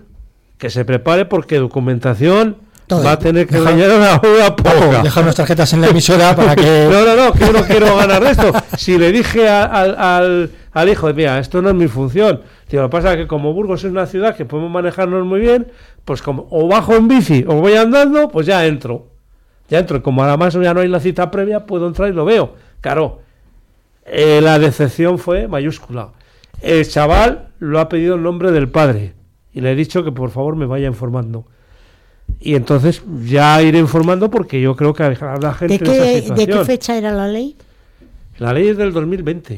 que 0.58 0.68
se 0.70 0.84
prepare 0.84 1.24
porque 1.24 1.56
documentación 1.58 2.56
Todo. 2.86 3.04
va 3.04 3.12
a 3.12 3.18
tener 3.18 3.46
que 3.46 3.56
engañar 3.56 3.90
una, 3.90 4.20
una 4.22 4.54
poca. 4.54 5.02
Deja 5.02 5.20
unas 5.20 5.34
tarjetas 5.36 5.72
en 5.72 5.80
la 5.80 5.88
emisora 5.88 6.36
para 6.36 6.54
que. 6.54 6.88
No, 6.92 7.04
no, 7.04 7.16
no, 7.16 7.32
que 7.32 7.40
yo 7.46 7.52
no 7.52 7.62
quiero 7.64 7.96
ganar 7.96 8.22
esto. 8.24 8.52
Si 8.76 8.98
le 8.98 9.10
dije 9.12 9.48
a- 9.48 9.64
al, 9.64 9.96
al, 9.98 10.50
al 10.72 10.88
hijo, 10.90 11.12
mira, 11.14 11.38
esto 11.38 11.62
no 11.62 11.70
es 11.70 11.74
mi 11.74 11.88
función. 11.88 12.42
Tío, 12.68 12.82
lo 12.82 12.88
que 12.88 12.92
pasa 12.92 13.12
es 13.12 13.16
que 13.18 13.26
como 13.26 13.52
Burgos 13.54 13.82
es 13.84 13.90
una 13.90 14.06
ciudad 14.06 14.36
que 14.36 14.44
podemos 14.44 14.70
manejarnos 14.70 15.24
muy 15.24 15.40
bien, 15.40 15.68
pues 16.04 16.20
como 16.22 16.46
o 16.50 16.68
bajo 16.68 16.94
en 16.94 17.08
bici 17.08 17.44
o 17.48 17.54
voy 17.54 17.74
andando, 17.74 18.28
pues 18.28 18.46
ya 18.46 18.66
entro. 18.66 19.08
Ya 19.72 19.78
entro, 19.78 20.02
como 20.02 20.22
además 20.22 20.52
ya 20.52 20.74
no 20.74 20.80
hay 20.80 20.88
la 20.88 21.00
cita 21.00 21.30
previa, 21.30 21.64
puedo 21.64 21.86
entrar 21.86 22.10
y 22.10 22.12
lo 22.12 22.26
veo. 22.26 22.56
Claro, 22.82 23.22
eh, 24.04 24.40
la 24.42 24.58
decepción 24.58 25.18
fue 25.18 25.48
mayúscula. 25.48 26.10
El 26.60 26.86
chaval 26.86 27.48
lo 27.58 27.80
ha 27.80 27.88
pedido 27.88 28.16
en 28.16 28.22
nombre 28.22 28.52
del 28.52 28.68
padre 28.68 29.14
y 29.50 29.62
le 29.62 29.72
he 29.72 29.74
dicho 29.74 30.04
que 30.04 30.12
por 30.12 30.28
favor 30.28 30.56
me 30.56 30.66
vaya 30.66 30.88
informando. 30.88 31.46
Y 32.38 32.54
entonces 32.54 33.02
ya 33.24 33.62
iré 33.62 33.78
informando 33.78 34.30
porque 34.30 34.60
yo 34.60 34.76
creo 34.76 34.92
que 34.92 35.04
a 35.04 35.38
la 35.40 35.54
gente 35.54 35.78
¿De 35.78 35.84
en 35.86 36.18
esa 36.18 36.34
qué, 36.34 36.34
¿De 36.34 36.46
qué 36.52 36.64
fecha 36.66 36.98
era 36.98 37.10
la 37.10 37.26
ley? 37.28 37.56
La 38.36 38.52
ley 38.52 38.68
es 38.68 38.76
del 38.76 38.92
2020, 38.92 39.56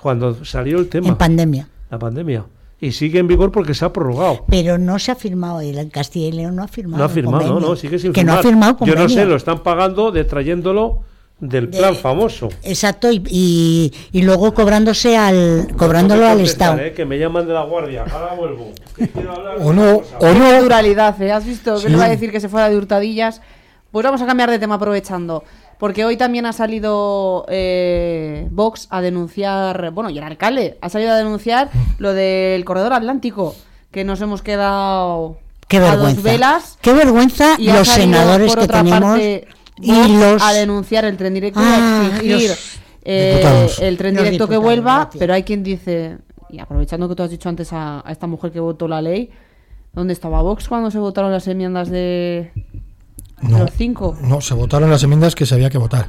cuando 0.00 0.44
salió 0.44 0.78
el 0.78 0.88
tema, 0.88 1.08
En 1.08 1.16
pandemia. 1.16 1.68
la 1.90 1.98
pandemia. 1.98 2.44
Y 2.82 2.90
sigue 2.92 3.20
en 3.20 3.28
vigor 3.28 3.52
porque 3.52 3.74
se 3.74 3.84
ha 3.84 3.92
prorrogado. 3.92 4.44
Pero 4.48 4.76
no 4.76 4.98
se 4.98 5.12
ha 5.12 5.14
firmado, 5.14 5.60
el 5.60 5.78
en 5.78 5.88
Castilla 5.88 6.26
y 6.26 6.32
León 6.32 6.56
no 6.56 6.64
ha 6.64 6.68
firmado. 6.68 6.98
No 6.98 7.04
ha 7.04 7.08
firmado, 7.08 7.38
no, 7.38 7.46
convenio. 7.46 7.68
no, 7.70 7.76
sigue 7.76 7.98
sin 7.98 8.12
Que 8.12 8.24
no 8.24 8.32
ha 8.34 8.42
firmado 8.42 8.76
Yo 8.80 8.94
no 8.96 9.02
sé, 9.02 9.06
convenio. 9.14 9.26
lo 9.30 9.36
están 9.36 9.62
pagando 9.62 10.10
de 10.10 10.24
trayéndolo 10.24 10.98
del 11.38 11.70
De- 11.70 11.78
plan 11.78 11.94
famoso. 11.94 12.48
Exacto, 12.64 13.10
y, 13.12 13.22
y, 13.30 13.92
y 14.10 14.22
luego 14.22 14.52
cobrándose 14.52 15.16
al, 15.16 15.68
cobrándolo 15.76 16.22
que 16.22 16.26
al 16.28 16.40
Estado. 16.40 16.78
eh, 16.80 16.92
que 16.92 17.04
me 17.04 17.18
llaman 17.20 17.46
de 17.46 17.52
la 17.54 17.62
guardia, 17.62 18.04
ahora 18.12 18.34
vuelvo. 18.34 18.72
que 18.96 19.08
O 19.60 19.72
no, 19.72 20.02
o 20.18 20.32
no, 20.34 20.52
Naturalidad, 20.52 21.22
¿eh? 21.22 21.30
¿Has 21.30 21.46
visto 21.46 21.74
que 21.76 21.80
Sí. 21.82 21.88
le 21.88 21.96
va 21.96 22.06
a 22.06 22.08
decir 22.08 22.32
que 22.32 22.40
se 22.40 22.48
fuera 22.48 22.68
de 22.68 22.76
hurtadillas? 22.76 23.40
Pues 23.92 24.04
vamos 24.04 24.20
a 24.22 24.26
cambiar 24.26 24.50
de 24.50 24.58
tema 24.58 24.74
aprovechando. 24.74 25.44
Porque 25.82 26.04
hoy 26.04 26.16
también 26.16 26.46
ha 26.46 26.52
salido 26.52 27.44
eh, 27.48 28.46
Vox 28.52 28.86
a 28.90 29.00
denunciar, 29.00 29.90
bueno, 29.90 30.10
y 30.10 30.18
el 30.18 30.22
alcalde 30.22 30.78
ha 30.80 30.88
salido 30.88 31.10
a 31.10 31.16
denunciar 31.16 31.70
lo 31.98 32.12
del 32.14 32.64
corredor 32.64 32.92
atlántico, 32.92 33.56
que 33.90 34.04
nos 34.04 34.20
hemos 34.20 34.42
quedado 34.42 35.38
Qué 35.66 35.78
a 35.78 35.80
vergüenza. 35.80 36.14
dos 36.14 36.22
velas. 36.22 36.78
Qué 36.80 36.92
vergüenza 36.92 37.56
Y 37.58 37.66
los 37.72 37.88
senadores 37.88 38.46
por 38.46 38.58
que 38.60 38.64
otra 38.66 38.84
tenemos 38.84 39.00
parte, 39.10 39.48
y 39.80 39.90
Vox 39.90 40.08
los 40.20 40.42
a 40.44 40.52
denunciar 40.52 41.04
el 41.04 41.16
tren 41.16 41.34
directo 41.34 41.58
y 41.60 41.64
Ah, 41.66 42.00
a 42.00 42.06
exigir 42.10 42.30
los 42.50 42.78
eh, 43.02 43.30
diputados. 43.40 43.78
el 43.80 43.98
tren 43.98 44.14
directo 44.14 44.46
que 44.46 44.56
vuelva, 44.58 44.96
gracias. 44.98 45.18
pero 45.18 45.34
hay 45.34 45.42
quien 45.42 45.64
dice, 45.64 46.18
y 46.48 46.60
aprovechando 46.60 47.08
que 47.08 47.16
tú 47.16 47.24
has 47.24 47.30
dicho 47.30 47.48
antes 47.48 47.72
a, 47.72 48.06
a 48.06 48.12
esta 48.12 48.28
mujer 48.28 48.52
que 48.52 48.60
votó 48.60 48.86
la 48.86 49.02
ley, 49.02 49.30
¿dónde 49.92 50.12
estaba 50.12 50.42
Vox 50.42 50.68
cuando 50.68 50.92
se 50.92 51.00
votaron 51.00 51.32
las 51.32 51.48
enmiendas 51.48 51.90
de 51.90 52.52
no, 53.42 53.58
los 53.60 53.70
cinco? 53.76 54.16
no, 54.22 54.40
se 54.40 54.54
votaron 54.54 54.90
las 54.90 55.02
enmiendas 55.02 55.34
que 55.34 55.46
se 55.46 55.54
había 55.54 55.70
que 55.70 55.78
votar. 55.78 56.08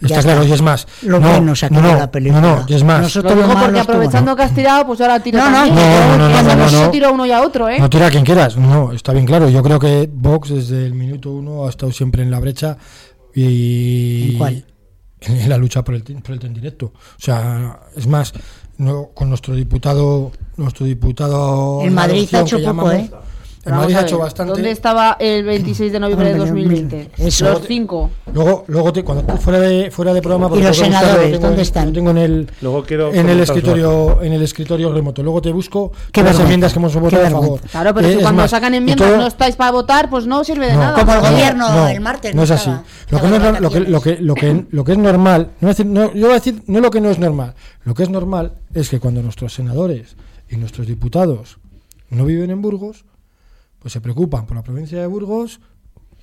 Está 0.00 0.14
Ya 0.14 0.22
claro, 0.22 0.42
está. 0.42 0.50
y 0.50 0.52
es 0.54 0.62
más. 0.62 0.86
Lo 1.02 1.18
no, 1.18 1.28
bueno 1.28 1.56
se 1.56 1.68
no, 1.70 1.80
no, 1.82 1.96
la 1.96 2.08
película. 2.08 2.40
No, 2.40 2.56
no, 2.58 2.64
y 2.68 2.74
es 2.74 2.84
más. 2.84 3.00
Nosotros- 3.02 3.34
Lo 3.34 3.42
digo 3.48 3.60
porque 3.60 3.80
aprovechando 3.80 4.30
¿no? 4.30 4.36
que 4.36 4.42
has 4.44 4.54
tirado, 4.54 4.86
pues 4.86 5.00
ahora 5.00 5.18
tiro 5.20 5.38
No, 5.38 5.50
no, 5.50 5.56
también. 5.56 5.74
no, 5.74 5.82
no, 5.82 6.28
no, 6.28 6.42
no, 6.42 6.54
no, 6.70 6.90
no. 6.92 7.12
uno 7.14 7.26
y 7.26 7.32
a 7.32 7.42
otro, 7.42 7.68
¿eh? 7.68 7.80
No 7.80 7.90
tira 7.90 8.06
a 8.06 8.10
quien 8.10 8.24
quieras, 8.24 8.56
no, 8.56 8.92
está 8.92 9.12
bien 9.12 9.26
claro. 9.26 9.48
Yo 9.48 9.60
creo 9.60 9.80
que 9.80 10.08
Vox 10.12 10.50
desde 10.50 10.86
el 10.86 10.94
minuto 10.94 11.32
uno 11.32 11.66
ha 11.66 11.70
estado 11.70 11.90
siempre 11.90 12.22
en 12.22 12.30
la 12.30 12.38
brecha 12.38 12.76
y 13.34 14.32
¿En 14.32 14.38
cuál? 14.38 14.64
en, 15.20 15.48
la 15.48 15.56
lucha 15.58 15.82
por 15.82 15.94
el, 15.96 16.02
por 16.02 16.30
el 16.32 16.38
tren 16.38 16.54
directo. 16.54 16.86
O 16.94 17.20
sea, 17.20 17.80
es 17.96 18.06
más, 18.06 18.32
no, 18.76 19.08
con 19.14 19.28
nuestro 19.28 19.54
diputado, 19.54 20.30
nuestro 20.56 20.86
diputado 20.86 21.80
En 21.82 21.94
la 21.94 22.02
Madrid 22.02 22.28
ha 22.34 22.40
hecho 22.42 22.56
poco, 22.58 22.66
llamamos, 22.68 22.94
¿eh? 22.94 23.10
Madrid 23.66 23.96
ha 23.96 24.02
hecho 24.02 24.18
bastante. 24.18 24.52
¿Dónde 24.54 24.70
estaba 24.70 25.16
el 25.20 25.44
26 25.44 25.92
de 25.92 26.00
noviembre 26.00 26.28
de 26.32 26.40
Hombre, 26.40 26.48
2020? 26.62 27.10
eso. 27.18 27.44
Los 27.50 27.66
cinco. 27.66 28.10
Luego, 28.32 28.64
luego 28.68 28.92
te, 28.92 29.02
cuando 29.04 29.36
fuera 29.38 29.58
de 29.60 29.90
fuera 29.90 30.14
de 30.14 30.22
programa, 30.22 30.56
¿Y 30.56 30.62
los 30.62 30.76
senadores, 30.76 31.32
tengo 31.32 31.46
dónde 31.48 31.62
están? 31.62 31.88
Lo 31.88 31.92
tengo 31.92 32.10
en 32.10 32.18
el 32.18 32.50
Luego 32.62 32.82
quiero 32.84 33.12
en 33.12 33.28
el 33.28 33.40
escritorio 33.40 34.22
en 34.22 34.32
el 34.32 34.42
escritorio 34.42 34.92
remoto. 34.92 35.22
Luego 35.22 35.42
te 35.42 35.52
busco 35.52 35.92
Qué 36.12 36.22
las 36.22 36.38
enmiendas 36.38 36.72
que 36.72 36.78
hemos 36.78 36.94
votado 36.94 37.26
a 37.26 37.30
favor. 37.30 37.60
Claro, 37.60 37.94
pero 37.94 38.08
Eh, 38.08 38.12
si 38.16 38.22
cuando 38.22 38.42
más, 38.42 38.50
sacan 38.50 38.74
enmiendas 38.74 39.08
todo- 39.08 39.18
no 39.18 39.26
estáis 39.26 39.56
para 39.56 39.70
votar, 39.72 40.08
pues 40.08 40.26
no 40.26 40.44
sirve 40.44 40.66
de 40.66 40.72
No, 40.74 40.78
nada. 40.80 41.00
Como 41.00 41.12
el 41.14 41.22
no, 41.22 41.30
gobierno 41.30 41.68
no, 41.74 41.88
el 41.88 42.00
martes. 42.00 42.34
No 42.34 42.42
es 42.44 42.50
así. 42.50 42.70
Lo 43.10 43.20
que, 43.20 43.26
no 43.28 43.38
lo, 43.60 43.70
que, 43.70 43.80
lo, 43.80 44.00
que, 44.00 44.16
lo, 44.20 44.34
que, 44.34 44.64
lo 44.70 44.84
que 44.84 44.92
es 44.92 44.98
normal, 44.98 45.50
no 45.60 45.68
es 45.70 45.76
decir, 45.76 45.90
no, 45.92 46.12
yo 46.14 46.22
voy 46.26 46.30
a 46.30 46.34
decir 46.34 46.62
no 46.66 46.80
lo 46.80 46.90
que 46.90 47.00
no 47.00 47.10
es 47.10 47.18
normal, 47.18 47.54
lo 47.84 47.94
que 47.94 48.02
es 48.04 48.08
normal 48.10 48.52
es 48.74 48.88
que 48.88 49.00
cuando 49.00 49.22
nuestros 49.22 49.52
senadores 49.54 50.16
y 50.48 50.56
nuestros 50.56 50.86
diputados 50.86 51.58
no 52.10 52.24
viven 52.24 52.50
en 52.50 52.62
Burgos, 52.62 53.04
pues 53.78 53.92
se 53.92 54.00
preocupan 54.00 54.46
por 54.46 54.56
la 54.56 54.62
provincia 54.62 55.00
de 55.00 55.06
Burgos, 55.06 55.60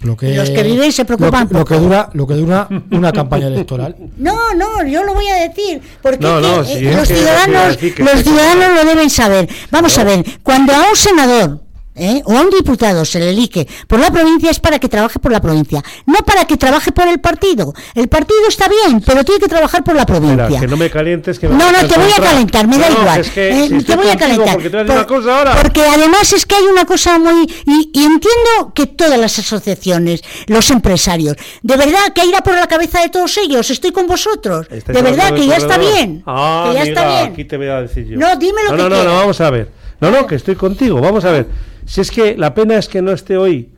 lo 0.02 0.18
que, 0.18 0.32
Y 0.32 0.36
los 0.36 0.50
que 0.50 0.62
viven 0.64 0.92
se 0.92 1.06
preocupan 1.06 1.44
lo, 1.44 1.48
que- 1.50 1.56
lo 1.56 1.66
que 1.66 1.76
dura 1.76 2.10
Lo 2.14 2.28
que 2.28 2.34
dura 2.34 2.68
una 2.92 3.12
campaña 3.14 3.48
electoral. 3.48 3.96
No, 4.18 4.54
no, 4.54 4.86
yo 4.86 5.04
lo 5.04 5.14
voy 5.14 5.28
a 5.28 5.36
decir, 5.48 5.82
porque 6.02 6.20
No, 6.20 6.40
es 6.40 6.46
no, 6.48 6.64
que, 6.64 6.68
sí, 6.80 6.86
eh, 6.88 6.94
los 6.96 7.08
ciudadanos, 7.08 7.78
que 7.78 8.04
los 8.04 8.24
ciudadanos 8.24 8.76
lo 8.84 8.90
deben 8.90 9.10
saber. 9.10 9.50
Vamos 9.72 9.98
a 9.98 10.04
ver, 10.04 10.26
cuando 10.44 10.74
a 10.74 10.90
un 10.90 10.96
senador 10.96 11.62
¿eh? 11.96 12.22
o 12.26 12.34
a 12.38 12.42
un 12.42 12.50
diputado 12.50 13.06
se 13.06 13.20
le 13.20 13.30
elige 13.30 13.68
por 13.88 14.00
la 14.00 14.12
provincia 14.12 14.52
es 14.52 14.60
para 14.60 14.80
que 14.80 14.90
trabaje 14.90 15.20
por 15.20 15.32
la 15.32 15.42
provincia, 15.42 15.84
no 16.06 16.16
para 16.26 16.46
que 16.46 16.58
trabaje 16.58 16.92
por 16.92 17.08
el 17.08 17.20
partido. 17.20 17.74
El 17.94 18.08
partido 18.08 18.48
está 18.48 18.68
bien, 18.68 19.02
pero 19.06 19.24
tiene 19.24 19.40
que 19.40 19.48
trabajar 19.48 19.84
por 19.84 19.96
la 19.96 20.06
provincia. 20.06 20.60
que 20.60 20.68
no 20.68 20.78
me 20.78 20.90
calientes 20.90 21.40
que 21.40 21.48
me 21.48 21.56
No, 21.56 21.72
no, 21.72 21.80
te 21.88 21.98
voy 22.00 22.12
a 22.12 22.22
calentar, 22.22 22.68
me 22.68 22.78
da 22.78 22.90
No, 22.90 23.00
igual. 23.02 23.22
es 23.22 23.30
que 23.32 23.50
Eh, 23.66 23.68
si 23.70 23.84
te 23.84 23.96
voy 23.96 24.10
a 24.10 24.18
calentar. 24.18 24.54
Porque 24.56 24.70
Por- 24.70 25.30
ahora. 25.30 25.56
Porque 25.62 25.82
además 25.82 26.32
es 26.34 26.46
que 26.46 26.56
hay 26.56 26.64
una 26.66 26.86
cosa 26.86 27.18
muy... 27.20 27.44
Y, 27.66 27.90
y 27.94 28.04
entiendo 28.04 28.74
que 28.74 28.86
todas 28.88 29.18
las 29.20 29.38
asociaciones, 29.40 30.22
los 30.48 30.70
empresarios, 30.72 31.36
de 31.62 31.78
verdad 31.78 32.14
que 32.14 32.26
irá 32.26 32.42
por 32.42 32.56
la 32.56 32.68
cabeza 32.68 33.02
de 33.02 33.10
todos 33.10 33.38
ellos, 33.38 33.70
estoy 33.70 33.92
con 33.92 34.08
vosotros. 34.08 34.68
¿Estáis 34.70 34.96
De 34.98 35.02
verdad 35.02 35.34
que 35.34 35.48
ya 35.48 35.58
está 35.58 35.78
bien. 35.78 36.24
Ah, 36.26 36.70
que 36.70 36.74
ya 36.78 36.84
está 36.84 37.02
amiga, 37.02 37.20
bien. 37.22 37.34
Aquí 37.34 37.46
te 37.46 37.58
voy 37.58 37.68
a 37.68 37.82
decir 37.82 38.06
yo. 38.08 38.18
No, 38.20 38.36
dime 38.36 38.62
lo 38.64 38.72
no, 38.72 38.78
que 38.78 38.84
no, 38.84 38.90
no, 38.90 39.04
no, 39.04 39.16
vamos 39.16 39.40
a 39.42 39.50
ver. 39.50 39.85
No, 40.02 40.12
no, 40.12 40.26
que 40.28 40.36
estoy 40.36 40.56
contigo. 40.56 41.00
Vamos 41.02 41.24
a 41.26 41.32
ver. 41.32 41.48
Si 41.86 42.02
es 42.02 42.12
que 42.12 42.36
la 42.38 42.54
pena 42.54 42.78
es 42.78 42.88
que 42.88 43.02
no 43.02 43.12
esté 43.12 43.38
hoy 43.38 43.70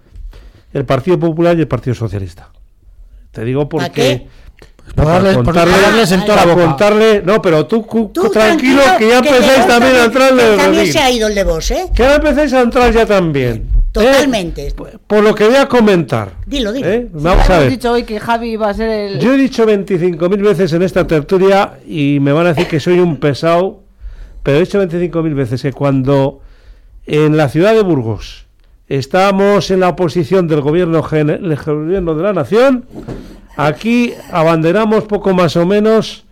el 0.74 0.86
Partido 0.86 1.20
Popular 1.20 1.57
y 1.57 1.61
el 1.61 1.68
Partido 1.68 1.93
Socialista. 1.95 2.49
Te 3.32 3.43
digo 3.45 3.68
porque. 3.70 3.91
qué? 3.91 4.28
No, 4.95 5.03
Por 5.03 5.05
darles- 5.05 5.36
por 5.36 5.45
contarle- 5.45 5.82
darles 5.82 6.11
en 6.13 6.22
toda 6.22 6.36
la 6.38 6.41
para 6.43 6.53
boca. 6.55 6.65
contarle, 6.68 7.22
no, 7.24 7.41
pero 7.41 7.65
tú, 7.68 7.86
tranquilo, 8.32 8.82
que 8.97 9.09
ya 9.09 9.22
de 9.22 9.30
empezáis 9.30 9.57
vos 9.59 9.68
también 9.68 9.95
a 9.97 10.03
entrar 10.05 10.32
en 10.32 10.38
que 10.38 10.51
el 10.53 10.57
También 10.57 10.88
se 10.93 10.99
ha 10.99 11.11
ido 11.11 11.28
el 11.28 11.36
de 11.36 11.43
vos, 11.43 11.72
¿eh? 11.72 11.86
Que 11.93 12.03
ahora 12.03 12.15
empezáis 12.15 12.53
a 12.53 12.61
entrar 12.61 12.93
ya 12.93 13.05
también. 13.05 13.55
¿eh? 13.55 13.82
Totalmente. 13.91 14.72
Por- 14.72 14.97
Por 14.99 15.24
lo 15.24 15.36
que 15.36 15.45
voy 15.45 15.55
a 15.57 15.68
comentar. 15.68 16.36
Dilo, 16.45 16.72
dilo. 16.72 16.88
¿eh? 16.88 17.01
Sí, 17.11 17.20
Vamos 17.22 17.49
a 17.49 17.59
ver. 17.59 17.70
dicho 17.70 17.91
hoy 17.91 18.03
que 18.03 18.20
Javi 18.20 18.55
va 18.55 18.70
a 18.70 18.74
ser 18.74 18.89
el... 18.89 19.20
Yo 19.20 19.34
he 19.34 19.38
dicho 19.38 19.65
25.000 19.65 20.41
veces 20.41 20.72
en 20.72 20.82
esta 20.84 21.05
tertulia 21.05 21.74
y 21.86 22.20
me 22.22 22.32
van 22.32 22.45
a 22.47 22.49
decir 22.53 22.68
que 22.68 22.80
soy 22.80 22.99
un 22.99 23.18
pesado, 23.18 23.84
pero 24.43 24.57
he 24.57 24.61
dicho 24.61 24.81
25.000 24.81 25.33
veces 25.33 25.61
que 25.61 25.73
cuando 25.73 26.41
en 27.05 27.38
la 27.38 27.49
ciudad 27.49 27.73
de 27.73 27.83
Burgos 27.83 28.47
estábamos 28.88 29.71
en 29.71 29.81
la 29.81 29.89
oposición 29.89 30.47
del 30.47 30.61
gobierno, 30.61 31.01
del 31.01 31.55
gobierno 31.55 32.15
de 32.15 32.23
la 32.23 32.33
nación, 32.33 32.85
aquí 33.55 34.13
abanderamos 34.31 35.05
poco 35.05 35.33
más 35.33 35.55
o 35.57 35.65
menos 35.65 36.25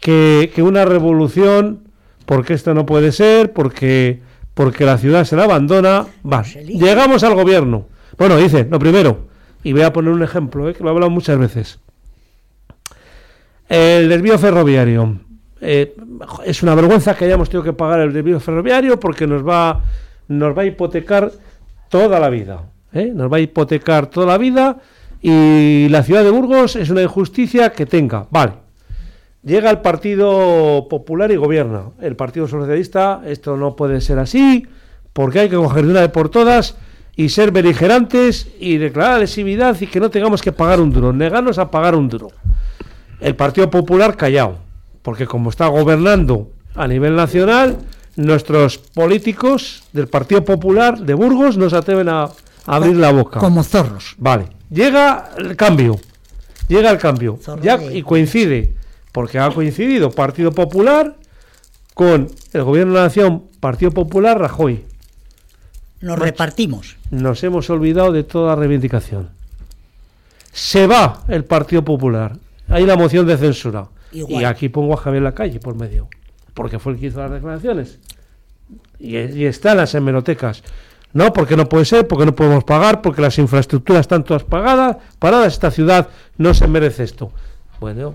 que, 0.00 0.50
que 0.54 0.62
una 0.62 0.84
revolución, 0.84 1.80
porque 2.24 2.54
esto 2.54 2.74
no 2.74 2.86
puede 2.86 3.12
ser, 3.12 3.52
porque, 3.52 4.20
porque 4.54 4.84
la 4.84 4.98
ciudad 4.98 5.24
se 5.24 5.36
la 5.36 5.44
abandona. 5.44 6.06
Va, 6.30 6.42
llegamos 6.42 7.22
al 7.24 7.34
gobierno. 7.34 7.86
Bueno, 8.16 8.36
dice, 8.36 8.66
lo 8.70 8.78
primero, 8.78 9.28
y 9.62 9.72
voy 9.72 9.82
a 9.82 9.92
poner 9.92 10.12
un 10.12 10.22
ejemplo, 10.22 10.68
eh, 10.68 10.74
que 10.74 10.82
lo 10.82 10.90
he 10.90 10.92
hablado 10.92 11.10
muchas 11.10 11.38
veces. 11.38 11.80
El 13.68 14.08
desvío 14.08 14.38
ferroviario. 14.38 15.20
Eh, 15.60 15.96
es 16.44 16.62
una 16.62 16.74
vergüenza 16.74 17.16
que 17.16 17.24
hayamos 17.24 17.48
tenido 17.48 17.64
que 17.64 17.72
pagar 17.72 18.00
el 18.00 18.12
desvío 18.12 18.38
ferroviario 18.40 18.98
porque 19.00 19.26
nos 19.26 19.46
va, 19.46 19.82
nos 20.28 20.56
va 20.56 20.62
a 20.62 20.66
hipotecar 20.66 21.32
toda 21.88 22.20
la 22.20 22.28
vida. 22.28 22.62
¿eh? 22.92 23.10
Nos 23.14 23.32
va 23.32 23.38
a 23.38 23.40
hipotecar 23.40 24.06
toda 24.06 24.26
la 24.26 24.38
vida 24.38 24.78
y 25.20 25.88
la 25.90 26.02
ciudad 26.02 26.22
de 26.22 26.30
Burgos 26.30 26.76
es 26.76 26.90
una 26.90 27.02
injusticia 27.02 27.72
que 27.72 27.86
tenga. 27.86 28.26
Vale. 28.30 28.52
Llega 29.42 29.70
el 29.70 29.80
Partido 29.80 30.88
Popular 30.88 31.30
y 31.30 31.36
gobierna. 31.36 31.84
El 32.00 32.16
Partido 32.16 32.48
Socialista, 32.48 33.22
esto 33.24 33.56
no 33.56 33.76
puede 33.76 34.00
ser 34.00 34.18
así, 34.18 34.66
porque 35.12 35.40
hay 35.40 35.48
que 35.48 35.56
coger 35.56 35.84
de 35.84 35.90
una 35.92 36.00
vez 36.02 36.10
por 36.10 36.28
todas 36.28 36.76
y 37.16 37.30
ser 37.30 37.50
beligerantes 37.50 38.48
y 38.60 38.76
declarar 38.76 39.16
adhesividad 39.16 39.76
y 39.80 39.86
que 39.86 40.00
no 40.00 40.10
tengamos 40.10 40.42
que 40.42 40.52
pagar 40.52 40.80
un 40.80 40.92
duro, 40.92 41.12
negarnos 41.12 41.58
a 41.58 41.70
pagar 41.70 41.94
un 41.96 42.08
duro. 42.08 42.30
El 43.20 43.34
Partido 43.34 43.70
Popular 43.70 44.16
callado, 44.16 44.58
porque 45.08 45.26
como 45.26 45.48
está 45.48 45.68
gobernando 45.68 46.50
a 46.74 46.86
nivel 46.86 47.16
nacional, 47.16 47.78
nuestros 48.16 48.76
políticos 48.76 49.84
del 49.94 50.06
Partido 50.06 50.44
Popular 50.44 50.98
de 50.98 51.14
Burgos 51.14 51.56
no 51.56 51.70
se 51.70 51.78
atreven 51.78 52.10
a, 52.10 52.24
a 52.24 52.30
abrir 52.66 52.94
la 52.94 53.10
boca. 53.10 53.40
Como 53.40 53.64
zorros. 53.64 54.16
Vale, 54.18 54.48
llega 54.68 55.30
el 55.38 55.56
cambio, 55.56 55.98
llega 56.68 56.90
el 56.90 56.98
cambio, 56.98 57.38
ya 57.62 57.82
y 57.82 58.02
coincide, 58.02 58.74
porque 59.10 59.38
ha 59.38 59.50
coincidido 59.50 60.10
Partido 60.10 60.52
Popular 60.52 61.16
con 61.94 62.28
el 62.52 62.62
Gobierno 62.64 62.92
de 62.92 62.98
la 62.98 63.04
Nación, 63.06 63.44
Partido 63.60 63.92
Popular, 63.92 64.38
Rajoy. 64.38 64.84
Nos 66.02 66.18
repartimos. 66.18 66.98
Nos 67.10 67.42
hemos 67.44 67.70
olvidado 67.70 68.12
de 68.12 68.24
toda 68.24 68.56
reivindicación. 68.56 69.30
Se 70.52 70.86
va 70.86 71.22
el 71.28 71.46
Partido 71.46 71.82
Popular. 71.82 72.36
Hay 72.68 72.84
la 72.84 72.98
moción 72.98 73.26
de 73.26 73.38
censura. 73.38 73.88
Y 74.12 74.44
aquí 74.44 74.68
pongo 74.68 74.94
a 74.94 74.96
Javier 74.96 75.22
Lacalle 75.22 75.60
por 75.60 75.74
medio. 75.74 76.08
Porque 76.54 76.78
fue 76.78 76.92
el 76.92 76.98
que 76.98 77.06
hizo 77.06 77.20
las 77.20 77.30
declaraciones. 77.30 77.98
Y, 78.98 79.16
y 79.16 79.44
está 79.44 79.72
en 79.72 79.78
las 79.78 79.94
hemerotecas. 79.94 80.62
No, 81.12 81.32
porque 81.32 81.56
no 81.56 81.68
puede 81.68 81.84
ser, 81.84 82.06
porque 82.06 82.26
no 82.26 82.34
podemos 82.34 82.64
pagar, 82.64 83.00
porque 83.00 83.22
las 83.22 83.38
infraestructuras 83.38 84.00
están 84.02 84.24
todas 84.24 84.44
pagadas, 84.44 84.96
paradas, 85.18 85.54
esta 85.54 85.70
ciudad 85.70 86.08
no 86.36 86.52
se 86.52 86.68
merece 86.68 87.04
esto. 87.04 87.32
Bueno, 87.80 88.14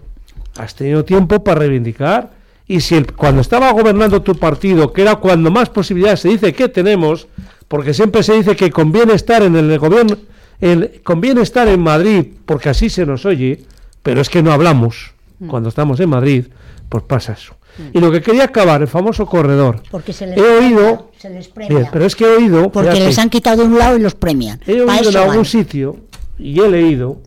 has 0.57 0.75
tenido 0.75 1.03
tiempo 1.03 1.43
para 1.43 1.59
reivindicar 1.61 2.31
y 2.67 2.81
si 2.81 2.95
el- 2.95 3.11
cuando 3.13 3.41
estaba 3.41 3.71
gobernando 3.71 4.21
tu 4.21 4.35
partido, 4.35 4.93
que 4.93 5.01
era 5.01 5.15
cuando 5.15 5.49
más 5.49 5.69
posibilidades 5.71 6.19
se 6.19 6.29
dice 6.29 6.53
que 6.53 6.69
tenemos, 6.69 7.27
porque 7.67 7.93
siempre 7.95 8.21
se 8.21 8.33
dice 8.33 8.55
que 8.55 8.69
conviene 8.69 9.13
estar 9.13 9.41
en 9.41 9.55
el 9.55 9.79
gobierno, 9.79 10.17
en- 10.61 10.91
conviene 11.03 11.41
estar 11.41 11.67
en 11.67 11.79
Madrid, 11.81 12.27
porque 12.45 12.69
así 12.69 12.89
se 12.91 13.05
nos 13.07 13.25
oye, 13.25 13.63
pero 14.03 14.21
es 14.21 14.29
que 14.29 14.43
no 14.43 14.51
hablamos 14.51 15.13
cuando 15.47 15.69
estamos 15.69 15.99
en 15.99 16.09
Madrid, 16.09 16.47
pues 16.89 17.03
pasa 17.03 17.33
eso. 17.33 17.55
Y 17.91 17.99
lo 17.99 18.11
que 18.11 18.21
quería 18.21 18.43
acabar, 18.45 18.81
el 18.81 18.87
famoso 18.87 19.25
corredor. 19.25 19.81
Porque 19.89 20.13
se 20.13 20.27
les 20.27 20.37
He 20.37 20.41
premia, 20.41 20.59
oído, 20.59 21.11
se 21.17 21.29
les 21.29 21.47
premia. 21.47 21.77
bien, 21.77 21.89
pero 21.91 22.05
es 22.05 22.15
que 22.15 22.23
he 22.25 22.35
oído, 22.35 22.71
Porque 22.71 22.91
fíjate, 22.91 23.07
les 23.07 23.19
han 23.19 23.29
quitado 23.29 23.63
de 23.63 23.67
un 23.67 23.79
lado 23.79 23.97
y 23.97 23.99
los 23.99 24.13
premian. 24.13 24.59
He 24.67 24.81
oído 24.81 25.09
en 25.09 25.17
algún 25.17 25.45
sitio 25.45 25.97
y 26.37 26.59
he 26.59 26.69
leído 26.69 27.17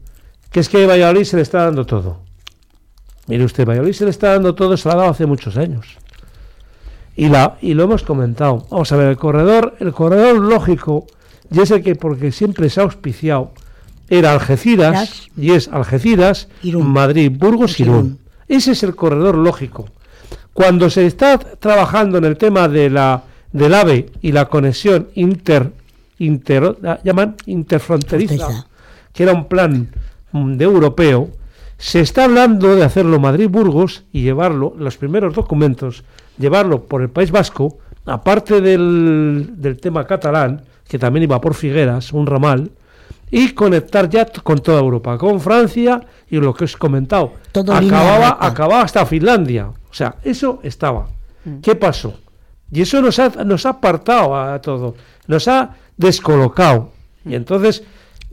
que 0.53 0.61
es 0.61 0.69
que 0.69 0.85
a 0.85 0.87
Valladolid 0.87 1.25
se 1.25 1.37
le 1.37 1.43
está 1.43 1.65
dando 1.65 1.85
todo. 1.85 2.19
Mire 3.27 3.45
usted, 3.45 3.67
Valladolid 3.67 3.93
se 3.93 4.05
le 4.05 4.11
está 4.11 4.33
dando 4.35 4.55
todo, 4.55 4.77
se 4.77 4.89
lo 4.89 4.95
ha 4.95 4.99
dado 4.99 5.11
hace 5.11 5.27
muchos 5.27 5.57
años. 5.57 5.99
Y, 7.17 7.29
la, 7.29 7.57
y 7.61 7.75
lo 7.75 7.85
hemos 7.85 8.03
comentado. 8.05 8.67
Vamos 8.71 8.93
a 8.93 8.97
ver, 8.97 9.09
el 9.09 9.17
corredor, 9.17 9.75
el 9.81 9.93
corredor 9.93 10.37
lógico, 10.39 11.07
y 11.51 11.61
es 11.61 11.71
el 11.73 11.83
que 11.83 11.97
porque 11.97 12.31
siempre 12.31 12.71
se 12.71 12.81
ha 12.81 12.85
auspiciado, 12.85 13.53
era 14.09 14.33
Algeciras, 14.33 15.29
y 15.37 15.53
es 15.53 15.69
Algeciras, 15.69 16.49
Irún. 16.63 16.89
Madrid, 16.89 17.33
Burgos, 17.37 17.79
Irún. 17.81 17.97
Irún. 17.97 18.19
Ese 18.49 18.73
es 18.73 18.83
el 18.83 18.95
corredor 18.95 19.37
lógico. 19.37 19.87
Cuando 20.53 20.89
se 20.89 21.07
está 21.07 21.39
trabajando 21.39 22.19
en 22.19 22.25
el 22.25 22.37
tema 22.37 22.69
de 22.69 22.91
la 22.91 23.25
del 23.53 23.75
AVE 23.75 24.11
y 24.21 24.33
la 24.33 24.47
conexión 24.47 25.09
inter, 25.15 25.73
inter 26.19 26.77
la 26.83 27.01
llaman 27.03 27.37
interfronteriza, 27.47 28.37
Fronteriza. 28.37 28.69
que 29.13 29.23
era 29.23 29.33
un 29.33 29.47
plan 29.49 29.89
mm, 30.33 30.57
de 30.57 30.65
europeo, 30.65 31.31
se 31.79 32.01
está 32.01 32.25
hablando 32.25 32.75
de 32.75 32.85
hacerlo 32.85 33.19
Madrid-Burgos 33.19 34.05
y 34.13 34.23
llevarlo, 34.23 34.75
los 34.79 34.97
primeros 34.97 35.35
documentos, 35.35 36.05
llevarlo 36.39 36.85
por 36.85 37.03
el 37.03 37.11
País 37.11 37.31
Vasco, 37.31 37.79
aparte 38.05 38.61
del, 38.61 39.55
del 39.57 39.79
tema 39.79 40.07
catalán, 40.07 40.63
que 40.89 40.99
también 40.99 41.25
iba 41.25 41.41
por 41.41 41.55
Figueras, 41.55 42.13
un 42.13 42.27
ramal, 42.27 42.71
y 43.31 43.51
conectar 43.51 44.09
ya 44.09 44.27
con 44.27 44.59
toda 44.59 44.81
Europa, 44.81 45.19
con 45.19 45.41
Francia 45.41 46.01
y 46.31 46.37
lo 46.37 46.55
que 46.55 46.65
os 46.65 46.75
he 46.75 46.79
comentado. 46.79 47.33
Todo 47.53 47.73
acababa, 47.73 48.39
acababa 48.41 48.83
hasta 48.83 49.07
Finlandia. 49.07 49.67
O 49.67 49.95
sea, 49.95 50.17
eso 50.23 50.61
estaba. 50.63 51.09
Mm. 51.45 51.61
¿Qué 51.61 51.75
pasó? 51.75 52.15
Y 52.71 52.83
eso 52.83 53.01
nos 53.01 53.19
ha, 53.19 53.29
nos 53.45 53.67
ha 53.67 53.71
apartado 53.71 54.37
a 54.37 54.61
todo, 54.61 54.95
nos 55.27 55.49
ha 55.49 55.77
descolocado. 55.97 56.91
Y 57.25 57.35
entonces 57.35 57.83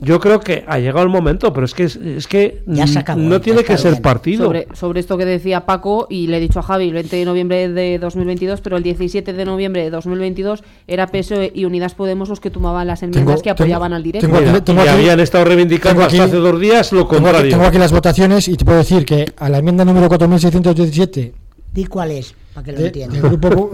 yo 0.04 0.20
creo 0.20 0.40
que 0.40 0.64
ha 0.66 0.78
llegado 0.78 1.02
el 1.02 1.08
momento, 1.08 1.52
pero 1.52 1.66
es 1.66 1.74
que 1.74 1.84
es, 1.84 2.26
que 2.28 2.62
Ya 2.66 2.86
se 2.86 2.98
acabó, 2.98 3.20
no 3.20 3.40
tiene 3.40 3.64
que 3.64 3.76
ser 3.78 3.92
bien. 3.92 4.02
partido. 4.02 4.44
Sobre, 4.46 4.68
sobre 4.74 5.00
esto 5.00 5.16
que 5.18 5.24
decía 5.24 5.66
Paco, 5.66 6.06
y 6.10 6.26
le 6.26 6.36
he 6.36 6.40
dicho 6.40 6.58
a 6.58 6.62
Javi 6.62 6.88
el 6.88 6.94
20 6.94 7.16
de 7.16 7.24
noviembre 7.24 7.68
de 7.68 7.98
2022, 7.98 8.60
pero 8.60 8.76
el 8.76 8.82
17 8.82 9.32
de 9.32 9.44
noviembre 9.44 9.82
de 9.84 9.90
2022 9.90 10.62
era 10.86 11.06
PSOE 11.08 11.52
y 11.54 11.64
Unidas 11.64 11.94
Podemos 11.94 12.28
los 12.28 12.40
que 12.40 12.50
tomaban 12.50 12.86
las 12.86 13.02
enmiendas 13.02 13.34
Tengo- 13.36 13.42
que 13.42 13.50
apoyaban 13.50 13.88
tengo- 13.90 13.96
al 13.96 14.02
directo. 14.02 14.26
tengo- 14.28 14.40
Mira, 14.40 14.64
tengo 14.64 14.84
y 14.84 14.88
aquí- 14.88 14.98
habían 14.98 15.20
estado 15.20 15.44
reivindicando 15.44 16.00
tengo 16.00 16.06
hasta 16.06 16.22
aquí- 16.24 16.30
hace 16.32 16.36
dos 16.36 16.60
días 16.60 16.92
lo 16.92 17.00
aquí, 17.00 17.08
contrario. 17.16 17.50
tengo 17.50 17.64
aquí 17.64 17.78
las 17.78 17.92
votaciones 17.92 18.48
y 18.48 18.56
te 18.56 18.64
puedo 18.64 18.78
decir 18.78 19.04
que 19.04 19.32
a 19.36 19.48
la 19.48 19.58
enmienda 19.58 19.84
número 19.84 20.08
4617 20.08 21.32
Di 21.72 21.86
cuál 21.86 22.12
es, 22.12 22.34
para 22.54 22.64
que 22.64 22.72
lo 22.72 22.78
entiendan. 22.80 23.20
del 23.20 23.30
grupo 23.30 23.70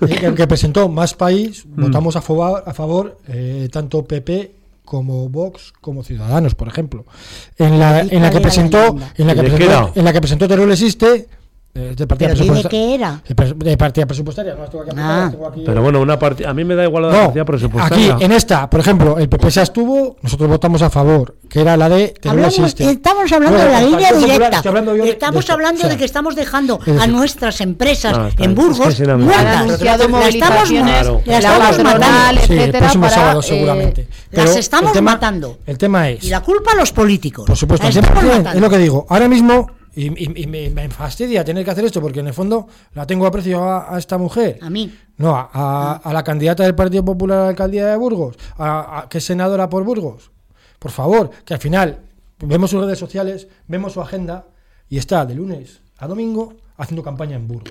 que 0.36 0.46
presentó 0.46 0.88
Más 0.88 1.14
País, 1.14 1.64
Mm. 1.66 1.82
votamos 1.84 2.14
a 2.16 2.22
favor, 2.22 2.62
a 2.66 2.72
favor 2.72 3.18
eh, 3.28 3.68
tanto 3.72 4.04
PP 4.04 4.52
como 4.84 5.28
Vox 5.28 5.72
como 5.80 6.02
Ciudadanos, 6.02 6.54
por 6.54 6.68
ejemplo. 6.68 7.06
En 7.58 7.78
la, 7.78 8.04
¿Y 8.04 8.14
en 8.16 8.22
la 8.22 8.30
que 8.30 8.40
presentó, 8.40 8.96
en 9.16 9.26
la 9.26 9.34
que 9.34 9.42
¿De 9.42 9.50
qué 9.50 9.56
presentó, 9.56 9.92
en 9.94 10.04
la 10.04 10.12
que 10.12 10.20
presentó 10.20 10.48
Teruel 10.48 10.72
existe 10.72 11.28
eh, 11.74 11.94
de 11.96 12.06
partida 12.06 12.28
Pero 12.28 12.40
dime 12.40 12.60
presupuesta- 12.62 12.68
qué 12.68 12.94
era. 12.94 13.22
de 13.64 13.76
partida 13.78 14.04
presupuestaria, 14.04 14.54
no 14.54 14.64
aquí 14.64 14.76
Ah. 14.94 15.28
tengo 15.30 15.46
aquí- 15.48 15.62
Pero 15.64 15.82
bueno, 15.82 16.00
una 16.02 16.18
partida. 16.18 16.50
A 16.50 16.54
mí 16.54 16.64
me 16.64 16.74
da 16.74 16.84
igual 16.84 17.04
la 17.04 17.12
no, 17.12 17.18
partida 17.24 17.44
presupuestaria. 17.46 18.14
aquí 18.14 18.24
en 18.24 18.32
esta, 18.32 18.68
por 18.68 18.80
ejemplo, 18.80 19.16
el 19.18 19.28
PP 19.30 19.50
se 19.50 19.60
abstuvo, 19.60 20.16
nosotros 20.20 20.50
votamos 20.50 20.82
a 20.82 20.90
favor, 20.90 21.34
que 21.48 21.60
era 21.62 21.76
la 21.78 21.88
de 21.88 22.12
Hablamos- 22.24 22.58
estamos 22.78 23.32
hablando 23.32 23.56
No, 23.58 23.64
de 23.64 23.70
la 23.70 23.80
línea 23.80 24.12
directa. 24.12 24.62
hablando 24.68 24.92
de- 24.92 25.08
estamos 25.10 25.48
hablando 25.48 25.78
o 25.78 25.80
sea, 25.80 25.88
de 25.90 25.96
que 25.96 26.04
estamos 26.04 26.36
dejando 26.36 26.78
es 26.84 27.00
a 27.00 27.06
nuestras 27.06 27.60
empresas 27.62 28.14
Ah, 28.18 28.28
en. 28.36 28.50
Es 28.50 28.54
Burgos 28.56 28.94
que 28.94 29.06
muertas. 29.06 29.06
La 29.06 29.14
estamos, 29.14 29.78
Claro. 29.78 29.98
la 31.48 31.84
matando. 31.84 32.40
Sí, 32.42 32.52
el 32.52 32.58
etcétera, 32.58 32.78
próximo 32.80 33.02
para, 33.04 33.14
sábado 33.14 33.40
eh, 33.40 33.42
seguramente. 33.44 34.08
las 34.32 34.56
estamos 34.56 34.90
el 34.90 34.94
tema- 34.94 35.12
matando. 35.12 35.58
El 35.66 35.78
tema 35.78 36.08
es, 36.10 36.22
Y 36.24 36.28
la 36.28 36.40
culpa 36.40 36.72
a 36.72 36.74
los 36.76 36.92
políticos. 36.92 37.46
por 37.46 37.56
supuesto, 37.56 37.86
es 37.88 37.96
lo 38.60 38.68
que 38.70 38.78
digo. 38.78 39.06
Ahora 39.08 39.26
mismo, 39.28 39.68
y, 39.94 40.06
y- 40.06 40.42
y 40.42 40.46
me, 40.46 40.70
me 40.70 40.88
fastidia 40.88 41.44
tener 41.44 41.64
que 41.64 41.70
hacer 41.70 41.84
esto 41.84 42.00
porque 42.00 42.20
en 42.20 42.28
el 42.28 42.34
fondo 42.34 42.66
la 42.94 43.06
tengo 43.06 43.26
aprecio 43.26 43.62
a, 43.62 43.94
a 43.94 43.98
esta 43.98 44.18
mujer. 44.18 44.58
A 44.62 44.70
mí. 44.70 44.92
No, 45.18 45.36
a, 45.36 45.50
a- 45.52 45.96
a 45.96 46.12
la 46.12 46.24
candidata 46.24 46.62
del 46.64 46.74
Partido 46.74 47.04
Popular 47.04 47.38
a 47.38 47.42
la 47.44 47.48
alcaldía 47.50 47.86
de 47.86 47.96
Burgos, 47.96 48.36
a, 48.56 49.00
a- 49.00 49.08
que 49.08 49.18
es 49.18 49.24
senadora 49.24 49.68
por 49.68 49.84
Burgos. 49.84 50.30
Por 50.78 50.90
favor, 50.90 51.30
que 51.44 51.54
al 51.54 51.60
final 51.60 52.00
vemos 52.40 52.70
sus 52.70 52.80
redes 52.82 52.98
sociales, 52.98 53.46
vemos 53.68 53.92
su 53.92 54.00
agenda 54.00 54.46
y 54.88 54.98
está 54.98 55.24
de 55.26 55.34
lunes 55.34 55.80
a 55.98 56.06
domingo 56.08 56.54
haciendo 56.76 57.02
campaña 57.02 57.36
en 57.36 57.46
Burgos. 57.46 57.70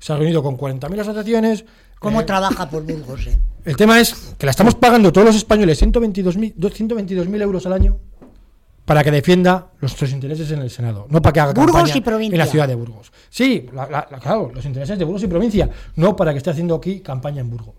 Se 0.00 0.12
ha 0.12 0.16
reunido 0.16 0.42
con 0.42 0.58
40.000 0.58 1.00
asociaciones. 1.00 1.64
¿Cómo 2.00 2.20
eh, 2.20 2.24
trabaja 2.24 2.68
por 2.68 2.82
Burgos? 2.82 3.26
eh? 3.28 3.38
el 3.64 3.76
tema 3.76 3.98
es 4.00 4.34
que 4.36 4.44
la 4.44 4.50
estamos 4.50 4.74
pagando 4.74 5.10
todos 5.12 5.26
los 5.28 5.36
españoles 5.36 5.80
122.000 5.82 6.54
122.000 6.56 7.40
euros 7.42 7.64
al 7.64 7.72
año 7.72 7.96
para 8.84 9.02
que 9.02 9.10
defienda 9.10 9.68
nuestros 9.80 10.10
intereses 10.12 10.50
en 10.50 10.60
el 10.60 10.70
Senado, 10.70 11.06
no 11.08 11.22
para 11.22 11.32
que 11.32 11.40
haga 11.40 11.52
Burgos 11.52 11.74
campaña 11.76 11.96
y 11.96 12.00
provincia. 12.00 12.34
en 12.34 12.38
la 12.38 12.46
ciudad 12.46 12.68
de 12.68 12.74
Burgos. 12.74 13.12
Sí, 13.30 13.66
la- 13.72 13.88
la- 13.88 14.06
la- 14.10 14.18
claro, 14.18 14.50
los 14.54 14.64
intereses 14.64 14.98
de 14.98 15.04
Burgos 15.04 15.22
y 15.22 15.26
provincia, 15.26 15.70
no 15.96 16.14
para 16.14 16.32
que 16.32 16.38
esté 16.38 16.50
haciendo 16.50 16.74
aquí 16.74 17.00
campaña 17.00 17.40
en 17.40 17.50
Burgos. 17.50 17.74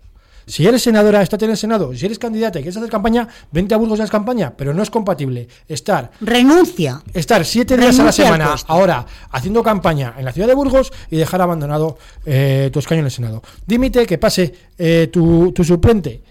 Si 0.48 0.64
eres 0.64 0.80
senadora, 0.80 1.22
estate 1.22 1.44
en 1.46 1.50
el 1.50 1.56
Senado. 1.56 1.92
Si 1.92 2.06
eres 2.06 2.20
candidata 2.20 2.60
y 2.60 2.62
quieres 2.62 2.76
hacer 2.76 2.88
campaña, 2.88 3.26
vente 3.50 3.74
a 3.74 3.78
Burgos 3.78 3.98
y 3.98 4.02
haz 4.02 4.10
campaña. 4.12 4.52
Pero 4.56 4.72
no 4.72 4.80
es 4.80 4.90
compatible 4.90 5.48
estar 5.66 6.12
Renuncia. 6.20 7.02
estar 7.14 7.44
siete 7.44 7.76
días 7.76 7.98
a 7.98 8.04
la 8.04 8.12
semana 8.12 8.54
ahora 8.68 9.04
haciendo 9.32 9.60
campaña 9.64 10.14
en 10.16 10.24
la 10.24 10.30
ciudad 10.32 10.46
de 10.46 10.54
Burgos 10.54 10.92
y 11.10 11.16
dejar 11.16 11.42
abandonado 11.42 11.98
eh, 12.24 12.70
tu 12.72 12.78
escaño 12.78 13.00
en 13.00 13.06
el 13.06 13.10
Senado. 13.10 13.42
Dímite 13.66 14.06
que 14.06 14.18
pase 14.18 14.54
eh, 14.78 15.08
tu, 15.12 15.50
tu 15.50 15.64
suplente 15.64 16.22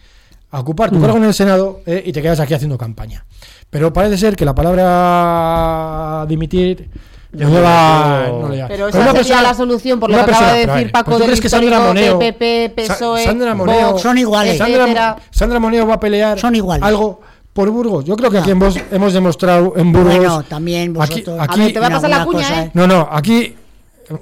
a 0.51 0.61
ocupar 0.61 0.91
Mm. 0.91 0.95
tu 0.95 1.01
cargo 1.01 1.17
en 1.17 1.23
el 1.26 1.34
Senado 1.34 1.82
eh, 1.86 2.01
y 2.05 2.13
te 2.13 2.21
quedas 2.21 2.39
aquí 2.39 2.53
haciendo 2.53 2.78
campaña. 2.78 3.26
Pero 3.70 3.91
parece 3.91 4.18
ser 4.18 4.36
que 4.36 4.45
la 4.45 4.55
palabra 4.55 6.26
dimitir 6.28 6.89
no 7.34 7.49
le 7.49 7.59
va. 7.61 8.22
pero- 8.26 8.39
no 8.41 8.49
le 8.49 8.61
va. 8.61 8.68
Pero 8.68 8.86
Pero 8.86 8.88
esa 8.88 8.97
una 8.97 9.05
sería 9.07 9.13
persona- 9.20 9.41
la 9.41 9.53
solución, 9.53 9.99
por 9.99 10.09
lo 10.09 10.16
que 10.16 10.22
acaba 10.22 10.38
persona- 10.39 10.53
de 10.57 10.66
decir 10.68 10.91
Paco 10.91 11.11
¿tú 11.11 11.18
del 11.18 11.26
crees 11.28 11.41
que 11.41 11.49
Sandra 11.49 11.80
Moneo- 11.82 12.18
de 12.18 12.34
PP, 12.34 12.70
PSOE, 12.76 13.20
Sa- 13.24 13.30
Sandra 13.30 13.55
Moneo- 13.55 13.91
Vox, 13.91 14.01
Son 14.01 14.18
iguales. 14.18 14.57
Sandra. 14.57 15.18
Sandra 15.32 15.59
Moneo 15.59 15.86
va 15.88 15.95
a 15.95 15.99
pelear 15.99 16.39
Son 16.39 16.55
iguales. 16.55 16.84
algo 16.86 17.20
por 17.51 17.70
Burgos. 17.70 18.05
Yo 18.05 18.16
creo 18.16 18.32
que 18.32 18.38
aquí 18.38 18.51
en 18.51 18.59
Vos 18.59 18.78
hemos 18.91 19.11
demostrado 19.13 19.74
en 19.76 19.91
Burgos. 19.91 20.16
Bueno, 20.16 20.43
también 20.43 20.95
aquí, 21.01 21.22
vosotros. 21.24 21.38
aquí- 21.41 21.61
A 21.61 21.63
ver, 21.66 21.74
te 21.74 21.80
va 21.80 21.88
a 21.88 21.89
pasar 21.89 22.09
la 22.09 22.26
cuña, 22.26 22.38
cosa, 22.47 22.63
¿eh? 22.63 22.72
no, 22.74 22.88
no, 22.88 23.07
aquí. 23.11 23.55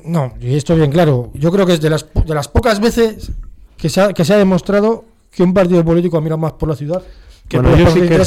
No, 0.05 0.33
y 0.39 0.55
esto 0.55 0.75
bien 0.75 0.91
claro. 0.91 1.29
Yo 1.33 1.51
creo 1.51 1.65
que 1.65 1.73
es 1.73 1.81
de 1.81 1.89
las, 1.89 2.05
de 2.25 2.33
las 2.33 2.47
pocas 2.47 2.79
veces 2.79 3.31
que 3.77 3.89
se, 3.89 3.99
ha, 4.01 4.13
que 4.13 4.23
se 4.23 4.33
ha 4.33 4.37
demostrado 4.37 5.03
que 5.29 5.43
un 5.43 5.53
partido 5.53 5.83
político 5.83 6.17
ha 6.17 6.21
mirado 6.21 6.37
más 6.37 6.53
por 6.53 6.69
la 6.69 6.75
ciudad 6.75 7.01
que 7.47 7.59
Bueno, 7.59 7.77
yo 7.77 7.91
sí 7.91 8.01
que 8.01 8.17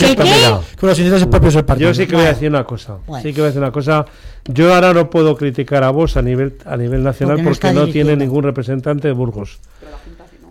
los 0.86 0.98
intereses 0.98 1.26
propios 1.26 1.54
del 1.54 1.64
partido. 1.64 1.90
Yo 1.90 1.94
sí 1.94 2.06
que 2.06 2.16
voy 2.16 2.24
a 2.24 2.28
decir 2.28 2.48
una 2.48 2.64
cosa. 2.64 2.98
Bueno. 3.06 3.22
Sí 3.22 3.32
que 3.32 3.40
voy 3.40 3.46
a 3.46 3.48
decir 3.48 3.62
una 3.62 3.72
cosa. 3.72 4.06
Yo 4.44 4.74
ahora 4.74 4.92
no 4.92 5.10
puedo 5.10 5.36
criticar 5.36 5.82
a 5.84 5.90
vos 5.90 6.16
a 6.16 6.22
nivel 6.22 6.58
a 6.64 6.76
nivel 6.76 7.02
nacional 7.02 7.40
Porque 7.42 7.72
no 7.72 7.80
porque 7.80 7.92
tiene 7.92 8.16
ningún 8.16 8.44
representante 8.44 9.08
de 9.08 9.14
Burgos. 9.14 9.58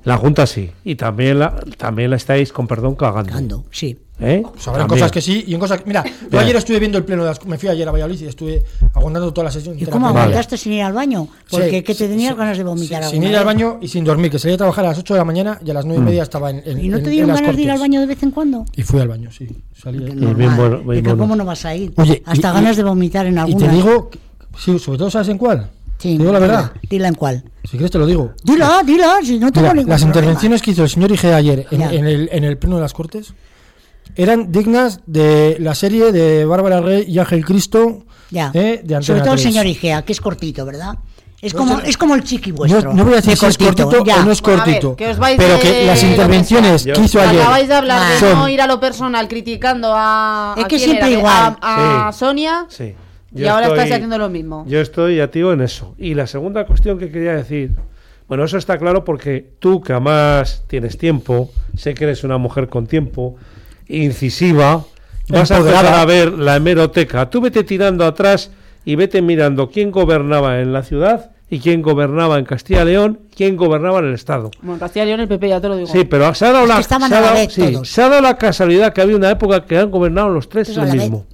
La 0.03 0.17
Junta 0.17 0.45
sí. 0.45 0.71
Y 0.83 0.95
también 0.95 1.39
la, 1.39 1.55
también 1.77 2.11
la 2.11 2.15
estáis, 2.15 2.53
con 2.53 2.67
perdón, 2.67 2.95
cagando. 2.95 3.33
Ando, 3.33 3.65
sí. 3.71 3.97
¿Eh? 4.17 4.41
Pues 4.49 4.65
habrá 4.69 4.83
También. 4.83 4.99
cosas 5.01 5.11
que 5.11 5.19
sí 5.21 5.43
y 5.45 5.53
en 5.53 5.59
cosas 5.59 5.79
que. 5.81 5.87
Mira, 5.87 6.01
yo 6.31 6.39
ayer 6.39 6.55
estuve 6.55 6.79
viendo 6.79 6.97
el 6.97 7.03
pleno 7.03 7.23
de 7.23 7.29
las. 7.29 7.45
Me 7.45 7.57
fui 7.57 7.67
ayer 7.67 7.85
a 7.85 7.91
Valladolid 7.91 8.21
y 8.21 8.25
estuve 8.27 8.63
aguantando 8.93 9.33
toda 9.33 9.45
la 9.45 9.51
sesión. 9.51 9.75
¿Y 9.77 9.85
cómo 9.87 10.05
Vale. 10.07 10.19
aguantaste 10.19 10.57
sin 10.57 10.71
ir 10.73 10.83
al 10.83 10.93
baño? 10.93 11.27
Porque 11.49 11.69
Sí, 11.69 11.81
que 11.83 11.95
te 11.95 12.07
tenías 12.07 12.31
sí, 12.31 12.37
ganas 12.39 12.57
de 12.57 12.63
vomitar 12.63 13.03
sí, 13.03 13.09
Sin 13.11 13.23
ir 13.23 13.35
al 13.35 13.43
baño 13.43 13.77
y 13.81 13.89
sin 13.89 14.05
dormir, 14.05 14.31
que 14.31 14.39
salí 14.39 14.53
a 14.53 14.57
trabajar 14.57 14.85
a 14.85 14.89
las 14.89 14.99
8 14.99 15.15
de 15.15 15.17
la 15.19 15.25
mañana 15.25 15.59
y 15.65 15.69
a 15.69 15.73
las 15.73 15.85
9 15.85 16.01
y 16.01 16.05
media 16.05 16.23
estaba 16.23 16.49
en, 16.49 16.61
en- 16.65 16.79
¿Y 16.85 16.87
no 16.87 17.01
te 17.01 17.09
dieron 17.09 17.33
ganas 17.33 17.55
de 17.55 17.61
ir 17.61 17.69
al 17.71 17.79
baño 17.79 17.99
de 17.99 18.05
vez 18.07 18.23
en 18.23 18.31
cuando? 18.31 18.63
Y 18.75 18.83
fui 18.83 19.01
al 19.01 19.09
baño, 19.09 19.29
sí. 19.31 19.47
Salí 19.77 19.99
normal. 19.99 20.35
bien 20.35 20.55
bueno, 20.55 20.79
bien. 20.83 21.17
¿Cómo 21.17 21.35
no 21.35 21.43
vas 21.43 21.65
a 21.65 21.75
ir? 21.75 21.91
Oye, 21.97 22.23
Hasta 22.25 22.49
y- 22.51 22.53
ganas 22.53 22.73
y- 22.73 22.77
de 22.77 22.83
vomitar 22.83 23.25
en 23.25 23.35
Y 23.35 23.37
alguna. 23.39 23.67
te 23.67 23.73
digo, 23.75 24.09
que- 24.09 24.19
sí, 24.57 24.79
sobre 24.79 24.97
todo, 24.97 25.11
¿sabes 25.11 25.27
en 25.27 25.37
cuál? 25.37 25.69
Sí, 25.97 26.13
te 26.15 26.19
digo 26.23 26.31
la 26.31 26.39
verdad. 26.39 26.71
Dila, 26.89 27.07
en 27.09 27.15
cuál. 27.15 27.43
Si 27.63 27.71
quieres 27.71 27.91
te 27.91 27.97
lo 27.97 28.05
digo. 28.05 28.31
Dila, 28.45 28.81
dila, 28.85 29.17
si 29.23 29.39
no 29.39 29.51
tengo 29.51 29.65
Mira, 29.67 29.73
ningún 29.73 29.89
las 29.89 30.01
intervenciones 30.03 30.61
que 30.61 30.71
hizo 30.71 30.83
el 30.83 30.89
señor 30.89 31.11
Ige 31.11 31.33
ayer 31.33 31.67
en 31.71 31.81
el, 31.81 32.29
en 32.31 32.43
el 32.45 32.57
pleno 32.57 32.75
de 32.77 32.81
las 32.81 32.93
Cortes 32.93 33.33
eran 34.15 34.51
dignas 34.51 35.01
de 35.05 35.57
la 35.59 35.75
serie 35.75 36.11
de 36.11 36.45
Bárbara 36.45 36.81
Rey 36.81 37.05
y 37.07 37.19
Ángel 37.19 37.45
Cristo 37.45 38.03
Ya. 38.31 38.51
eh, 38.53 38.81
de 38.83 38.95
Antena 38.95 39.01
Sobre 39.01 39.21
todo 39.21 39.33
el 39.33 39.39
3. 39.41 39.53
señor 39.53 39.65
Igea, 39.67 40.01
que 40.03 40.13
es 40.13 40.21
cortito, 40.21 40.65
¿verdad? 40.65 40.95
Es 41.41 41.53
como, 41.53 41.79
es 41.81 41.95
como 41.97 42.15
el 42.15 42.23
chiqui 42.23 42.51
vuestro. 42.51 42.81
No, 42.91 42.93
no 42.93 43.03
voy 43.03 43.13
a 43.13 43.15
decir 43.17 43.31
de 43.31 43.35
si 43.37 43.45
es 43.45 43.57
cortito 43.57 44.03
ya. 44.03 44.21
o 44.21 44.25
no 44.25 44.31
es 44.31 44.41
Bueno, 44.41 44.63
a 44.63 44.65
ver, 44.65 44.79
cortito. 44.81 44.95
que 44.95 45.15
pero 45.37 45.53
de- 45.55 45.59
que 45.59 45.85
las 45.85 46.01
intervenciones 46.03 46.85
que 46.85 47.01
hizo 47.01 47.19
ayer 47.21 47.41
Acabáis 47.41 47.67
de 47.67 47.73
hablar 47.75 48.13
de 48.13 48.19
son- 48.19 48.33
no 48.39 48.49
ir 48.49 48.61
a 48.61 48.67
lo 48.67 48.79
personal 48.79 49.27
criticando 49.27 49.93
a. 49.95 50.55
Es 50.57 50.65
¿a 50.65 50.67
que 50.67 50.77
quién 50.77 50.89
siempre 50.89 51.09
era? 51.11 51.17
igual. 51.19 51.57
A, 51.61 52.07
a 52.07 52.11
Sí. 52.13 52.19
Sonia. 52.19 52.65
Sí. 52.69 52.95
Y 53.35 53.41
Yo 53.41 53.51
ahora 53.51 53.63
estoy- 53.67 53.77
estáis 53.79 53.93
haciendo 53.95 54.17
lo 54.17 54.29
mismo. 54.29 54.65
Yo 54.67 54.79
estoy 54.81 55.19
a 55.19 55.29
tío 55.29 55.51
en 55.53 55.61
eso. 55.61 55.93
Y 55.99 56.13
la 56.15 56.25
segunda 56.25 56.65
cuestión 56.65 56.97
que 56.97 57.11
quería 57.11 57.33
decir, 57.33 57.75
bueno, 58.27 58.45
eso 58.45 58.57
está 58.57 58.77
claro 58.79 59.03
porque 59.03 59.45
tú 59.59 59.81
que 59.81 59.91
además 59.91 60.63
tienes 60.67 60.97
tiempo, 60.97 61.51
sé 61.77 61.93
que 61.93 62.05
eres 62.05 62.23
una 62.23 62.37
mujer 62.39 62.69
con 62.69 62.87
tiempo, 62.87 63.35
incisiva, 63.87 64.83
vas 65.29 65.51
a 65.51 65.57
empezar 65.57 65.85
a 65.85 66.05
ver 66.05 66.31
la 66.33 66.55
hemeroteca. 66.57 67.29
Tú 67.29 67.41
vete 67.41 67.63
tirando 67.63 68.05
atrás 68.05 68.51
y 68.85 68.95
vete 68.95 69.21
mirando 69.21 69.69
quién 69.69 69.91
gobernaba 69.91 70.59
en 70.61 70.73
la 70.73 70.83
ciudad 70.83 71.31
y 71.49 71.59
quién 71.59 71.81
gobernaba 71.81 72.39
en 72.39 72.45
Castilla 72.45 72.81
y 72.83 72.85
León, 72.85 73.19
quién 73.35 73.55
gobernaba 73.55 73.99
en 73.99 74.05
el 74.05 74.13
Estado. 74.15 74.51
Bueno, 74.61 74.73
en 74.73 74.79
Castilla 74.79 75.03
y 75.05 75.07
León 75.09 75.19
el 75.21 75.27
PP, 75.27 75.49
ya 75.49 75.61
te 75.61 75.67
lo 75.67 75.75
digo. 75.77 75.87
Sí, 75.87 76.03
pero 76.05 76.33
se 76.33 76.45
ha 76.45 76.51
dado, 76.51 76.63
Es 76.65 76.69
la, 76.69 76.83
se 76.83 76.95
ha 76.95 77.21
dado- 77.21 77.33
vez 77.35 77.53
sí, 77.53 77.71
todos. 77.73 77.89
se 77.89 78.01
ha 78.01 78.09
dado 78.09 78.21
la 78.21 78.37
casualidad 78.37 78.93
que 78.93 79.01
había 79.01 79.15
una 79.15 79.29
época 79.31 79.63
que 79.65 79.77
han 79.77 79.91
gobernado 79.91 80.29
los 80.29 80.49
tres 80.49 80.75
el 80.75 80.91
mismo. 80.91 81.25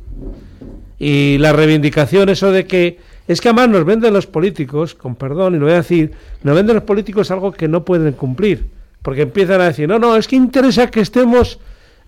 Y 0.99 1.37
la 1.39 1.51
reivindicación, 1.53 2.29
eso 2.29 2.51
de 2.51 2.65
que 2.67 2.99
es 3.27 3.39
que 3.41 3.49
además 3.49 3.69
nos 3.69 3.85
venden 3.85 4.13
los 4.13 4.27
políticos, 4.27 4.93
con 4.93 5.15
perdón, 5.15 5.55
y 5.55 5.57
lo 5.57 5.65
voy 5.65 5.73
a 5.73 5.77
decir, 5.77 6.11
nos 6.43 6.55
venden 6.55 6.75
los 6.75 6.83
políticos 6.83 7.31
algo 7.31 7.51
que 7.51 7.67
no 7.67 7.85
pueden 7.85 8.11
cumplir. 8.13 8.67
Porque 9.01 9.23
empiezan 9.23 9.61
a 9.61 9.65
decir, 9.65 9.87
no, 9.87 9.97
no, 9.97 10.15
es 10.15 10.27
que 10.27 10.35
interesa 10.35 10.87
que 10.91 10.99
estemos 10.99 11.59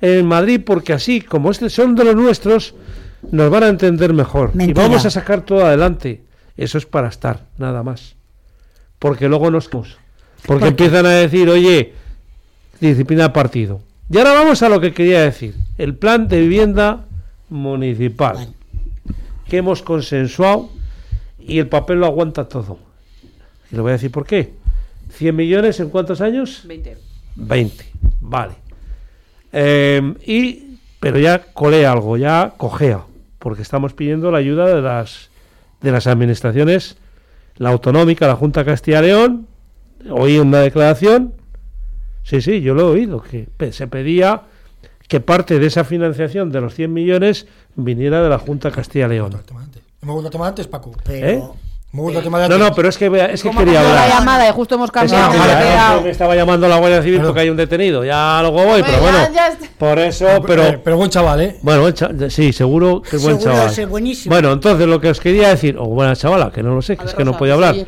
en 0.03 0.25
Madrid 0.25 0.59
porque 0.65 0.91
así, 0.91 1.21
como 1.21 1.49
este 1.49 1.69
son 1.69 1.95
de 1.95 2.03
los 2.03 2.15
nuestros, 2.15 2.75
nos 3.31 3.49
van 3.49 3.63
a 3.63 3.69
entender 3.69 4.11
mejor. 4.11 4.53
Mentira. 4.53 4.83
Y 4.83 4.87
vamos 4.87 5.05
a 5.05 5.09
sacar 5.09 5.45
todo 5.45 5.65
adelante. 5.65 6.23
Eso 6.57 6.77
es 6.77 6.85
para 6.85 7.07
estar, 7.07 7.45
nada 7.57 7.83
más. 7.83 8.15
Porque 8.99 9.29
luego 9.29 9.49
nos... 9.49 9.69
Porque 10.45 10.67
empiezan 10.67 11.05
a 11.05 11.11
decir, 11.11 11.47
oye, 11.47 11.93
disciplina 12.81 13.31
partido. 13.31 13.81
Y 14.09 14.17
ahora 14.17 14.33
vamos 14.33 14.61
a 14.61 14.67
lo 14.67 14.81
que 14.81 14.93
quería 14.93 15.21
decir. 15.21 15.55
El 15.77 15.95
plan 15.95 16.27
de 16.27 16.41
vivienda 16.41 17.05
municipal 17.47 18.35
Vale. 18.35 18.51
que 19.47 19.57
hemos 19.57 19.81
consensuado 19.81 20.69
y 21.39 21.59
el 21.59 21.69
papel 21.69 22.01
lo 22.01 22.07
aguanta 22.07 22.49
todo. 22.49 22.77
Y 23.71 23.77
lo 23.77 23.83
voy 23.83 23.91
a 23.91 23.93
decir 23.93 24.11
por 24.11 24.25
qué. 24.25 24.53
100 25.11 25.33
millones 25.33 25.79
en 25.79 25.89
cuántos 25.89 26.19
años? 26.19 26.63
20. 26.65 26.97
20. 27.35 27.85
Vale. 28.19 28.62
Eh, 29.53 30.15
y, 30.25 30.79
pero 30.99 31.19
ya 31.19 31.43
colea 31.53 31.91
algo, 31.91 32.17
ya 32.17 32.53
cojea, 32.57 33.05
porque 33.39 33.61
estamos 33.61 33.93
pidiendo 33.93 34.31
la 34.31 34.39
ayuda 34.39 34.65
de 34.65 34.81
las, 34.81 35.29
de 35.81 35.91
las 35.91 36.07
administraciones, 36.07 36.97
la 37.57 37.69
autonómica, 37.69 38.27
la 38.27 38.35
Junta 38.35 38.61
de 38.61 38.65
Castilla 38.65 38.99
y 38.99 39.05
León. 39.05 39.47
Oí 40.09 40.37
una 40.37 40.59
declaración, 40.59 41.33
sí, 42.23 42.41
sí, 42.41 42.61
yo 42.61 42.73
lo 42.73 42.81
he 42.81 42.91
oído, 42.99 43.21
que 43.21 43.71
se 43.71 43.87
pedía 43.87 44.41
que 45.07 45.19
parte 45.19 45.59
de 45.59 45.67
esa 45.67 45.83
financiación 45.83 46.51
de 46.51 46.59
los 46.59 46.73
100 46.73 46.91
millones 46.91 47.47
viniera 47.75 48.23
de 48.23 48.29
la 48.29 48.39
Junta 48.39 48.69
de 48.69 48.75
Castilla 48.75 49.05
y 49.05 49.09
León. 49.09 49.33
Hemos 50.01 50.15
vuelto 50.15 50.27
a 50.27 50.31
tomar 50.31 50.49
antes, 50.49 50.67
Paco. 50.67 50.91
Pero 51.05 51.27
¿Eh? 51.27 51.43
No, 51.93 52.57
no, 52.57 52.73
pero 52.73 52.89
es 52.89 52.97
que, 52.97 53.05
es 53.05 53.43
que 53.43 53.49
quería 53.51 53.53
cambió 53.53 53.73
la 53.73 53.79
hablar. 54.03 54.09
llamada 54.09 54.49
y 54.49 54.51
justo 54.51 54.73
hemos 54.75 54.89
Es 54.89 54.93
que 54.93 55.01
quería- 55.09 56.01
estaba 56.09 56.35
llamando 56.35 56.67
la 56.67 56.77
Guardia 56.79 57.03
Civil 57.03 57.17
Claro. 57.19 57.29
porque 57.29 57.41
hay 57.41 57.49
un 57.51 57.57
detenido. 57.57 58.03
Ya 58.03 58.39
luego 58.41 58.63
voy, 58.65 58.81
pero 58.83 58.99
Bueno. 58.99 59.17
Por 59.77 59.99
eso, 59.99 60.27
Eh, 60.27 60.41
pero. 60.45 60.81
pero 60.83 60.97
buen 60.97 61.11
chaval, 61.11 61.41
¿eh? 61.41 61.57
Bueno, 61.61 61.85
sí, 62.29 62.51
seguro 62.51 63.03
que 63.03 63.17
es 63.17 63.21
buen 63.23 63.39
Seguro 63.39 63.57
chaval. 63.59 63.79
es 63.79 63.87
buenísimo. 63.89 64.33
Bueno, 64.33 64.51
entonces 64.53 64.87
lo 64.87 64.99
que 64.99 65.09
os 65.09 65.19
quería 65.19 65.49
decir, 65.49 65.77
o 65.77 65.85
buena 65.85 66.15
chavala, 66.15 66.51
que 66.51 66.63
no 66.63 66.73
lo 66.73 66.81
sé, 66.81 66.97
que 66.97 67.05
es 67.05 67.13
que 67.13 67.23
no 67.23 67.37
podía 67.37 67.53
hablar. 67.53 67.75
sí. 67.75 67.85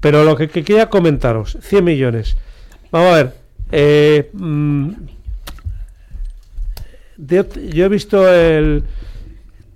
Pero 0.00 0.22
lo 0.22 0.36
que, 0.36 0.48
que 0.48 0.62
quería 0.62 0.88
comentaros, 0.88 1.58
100 1.60 1.82
millones. 1.82 2.36
Vamos 2.92 3.08
a 3.12 3.14
ver. 3.16 3.34
eh, 3.72 4.30
mm, 4.34 4.90
de- 7.16 7.70
yo 7.74 7.84
he 7.84 7.88
visto 7.88 8.32
el. 8.32 8.84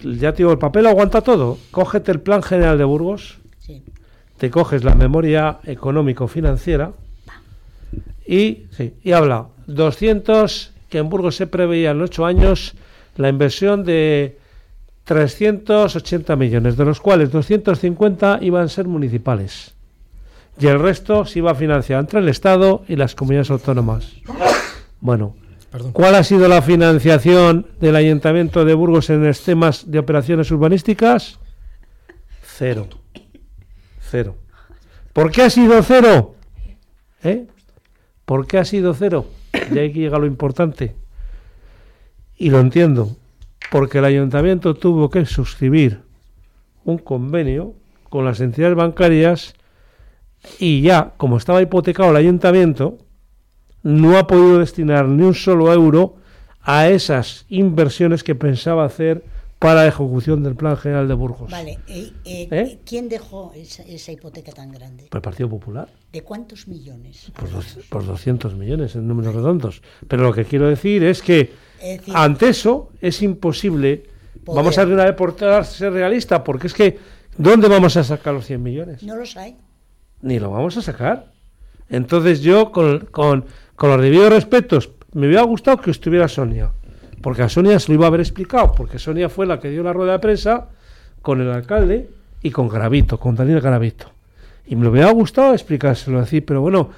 Ya 0.05 0.31
te 0.33 0.39
digo, 0.39 0.53
el 0.53 0.59
papel 0.59 0.87
aguanta 0.87 1.21
todo. 1.21 1.59
Cógete 1.73 2.13
el 2.13 2.21
Plan 2.21 2.43
General 2.45 2.79
de 2.79 2.85
Burgos. 2.85 3.39
Te 4.43 4.51
coges 4.51 4.83
la 4.83 4.97
memoria 4.97 5.61
económico-financiera 5.63 6.91
y, 8.27 8.65
sí, 8.73 8.95
y 9.05 9.13
habla 9.13 9.47
200, 9.69 10.73
que 10.89 10.99
en 10.99 11.09
Burgos 11.09 11.37
se 11.37 11.47
preveía 11.47 11.93
en 11.93 12.03
8 12.03 12.27
años 12.27 12.75
la 13.15 13.29
inversión 13.29 13.85
de 13.85 14.37
380 15.05 16.35
millones, 16.35 16.77
de 16.77 16.85
los 16.85 17.01
cuales 17.01 17.31
250 17.31 18.41
iban 18.43 18.65
a 18.65 18.69
ser 18.69 18.89
municipales. 18.89 19.75
Y 20.59 20.67
el 20.67 20.81
resto 20.81 21.25
se 21.25 21.39
iba 21.39 21.53
a 21.53 21.55
financiar 21.55 22.01
entre 22.01 22.19
el 22.19 22.29
Estado 22.29 22.83
y 22.89 22.97
las 22.97 23.15
comunidades 23.15 23.53
autónomas. 23.53 24.13
Bueno, 25.01 25.37
Perdón. 25.71 25.93
¿cuál 25.93 26.17
ha 26.17 26.25
sido 26.25 26.49
la 26.49 26.63
financiación 26.63 27.69
del 27.79 27.95
Ayuntamiento 27.95 28.65
de 28.65 28.75
Burgos 28.75 29.09
en 29.09 29.25
los 29.25 29.41
temas 29.43 29.89
de 29.89 30.01
operaciones 30.01 30.51
urbanísticas? 30.51 31.39
Cero. 32.43 32.89
Cero. 34.13 34.37
¿Por 35.15 35.33
qué 35.33 35.41
ha 35.41 35.49
sido 35.49 35.83
cero? 35.83 36.35
¿Eh? 37.25 37.47
¿Por 38.27 38.47
qué 38.47 38.59
ha 38.59 38.65
sido 38.67 38.93
cero? 38.93 39.25
Y 39.73 39.79
ahí 39.79 39.91
llega 39.91 40.19
lo 40.19 40.27
importante. 40.27 40.95
Y 42.37 42.51
lo 42.51 42.61
entiendo. 42.61 43.17
Porque 43.71 44.01
el 44.01 44.05
ayuntamiento 44.05 44.75
tuvo 44.75 45.09
que 45.09 45.25
suscribir 45.25 46.03
un 46.85 46.99
convenio 46.99 47.73
con 48.11 48.27
las 48.27 48.41
entidades 48.41 48.77
bancarias 48.77 49.55
y 50.59 50.83
ya, 50.83 51.15
como 51.17 51.39
estaba 51.39 51.63
hipotecado 51.63 52.11
el 52.11 52.17
ayuntamiento, 52.17 52.99
no 53.83 54.19
ha 54.19 54.27
podido 54.27 54.59
destinar 54.59 55.09
ni 55.09 55.23
un 55.23 55.35
solo 55.35 55.73
euro 55.73 56.17
a 56.61 56.89
esas 56.89 57.47
inversiones 57.49 58.23
que 58.23 58.35
pensaba 58.35 58.85
hacer 58.85 59.25
para 59.63 59.87
ejecución 59.87 60.43
del 60.43 60.55
Plan 60.57 60.77
General 60.77 61.07
de 61.09 61.15
Burgos. 61.15 61.51
Vale, 61.51 61.79
eh, 61.87 62.13
eh, 62.25 62.49
¿Eh? 62.51 62.79
¿quién 62.85 63.09
dejó 63.09 63.53
esa, 63.55 63.83
esa 63.85 64.13
hipoteca 64.13 64.53
tan 64.53 64.73
grande? 64.73 65.07
Por 65.11 65.19
el 65.19 65.23
Partido 65.23 65.49
Popular. 65.49 65.89
¿De 66.13 66.23
cuántos 66.23 66.69
millones? 66.69 67.31
Por, 67.39 67.51
dos- 67.51 67.79
por 67.89 68.05
200 68.05 68.55
millones 68.57 68.95
en 68.97 69.07
números 69.09 69.35
redondos. 69.35 69.81
Pero 70.09 70.23
lo 70.25 70.33
que 70.33 70.45
quiero 70.45 70.69
decir 70.69 71.05
es 71.05 71.23
que 71.23 71.53
Es 71.81 71.99
decir, 72.01 72.15
ante 72.17 72.49
eso 72.49 72.91
es 73.01 73.23
imposible. 73.23 74.05
Poder. 74.45 74.57
Vamos 74.57 74.77
a 74.79 74.83
una 74.85 75.05
vez 75.05 75.15
por 75.15 75.35
todas 75.37 75.71
ser 75.73 75.93
realista, 75.93 76.43
porque 76.43 76.67
es 76.67 76.75
que 76.75 76.99
¿dónde 77.39 77.69
vamos 77.69 77.97
a 77.97 78.03
sacar 78.05 78.35
los 78.35 78.45
100 78.47 78.63
millones? 78.63 79.03
no 79.03 79.15
los 79.17 79.37
hay. 79.37 79.57
Ni 80.23 80.39
lo 80.39 80.51
vamos 80.51 80.77
a 80.77 80.83
sacar. 80.83 81.33
Entonces 81.89 82.41
yo, 82.41 82.73
con, 82.73 83.07
con, 83.07 83.45
con 83.77 83.91
los 83.91 84.01
debidos 84.01 84.31
respetos, 84.33 84.91
me 85.13 85.27
hubiera 85.27 85.43
gustado 85.43 85.77
que 85.79 85.91
estuviera 85.91 86.27
Sonia. 86.29 86.73
Porque 87.23 87.43
a 87.43 87.49
Sonia 87.49 87.79
se 87.79 87.89
lo 87.89 87.95
iba 87.95 88.07
a 88.07 88.09
haber 88.09 88.21
explicado, 88.21 88.73
porque 88.73 88.99
Sonia 88.99 89.29
fue 89.29 89.47
la 89.47 89.59
que 89.61 89.71
dio 89.71 89.83
la 89.83 89.93
rueda 89.93 90.13
de 90.13 90.19
prensa 90.19 90.69
con 91.23 91.41
el 91.41 91.51
alcalde 91.51 92.11
y 92.43 92.51
con 92.51 92.69
Garavito, 92.69 93.19
con 93.19 93.35
Daniel 93.37 93.61
Garavito. 93.61 94.07
Y 94.67 94.77
me 94.77 94.89
hubiera 94.89 95.11
gustado 95.13 95.55
explicárselo, 95.55 96.21
decir, 96.21 96.45
pero 96.45 96.61
bueno, 96.61 96.91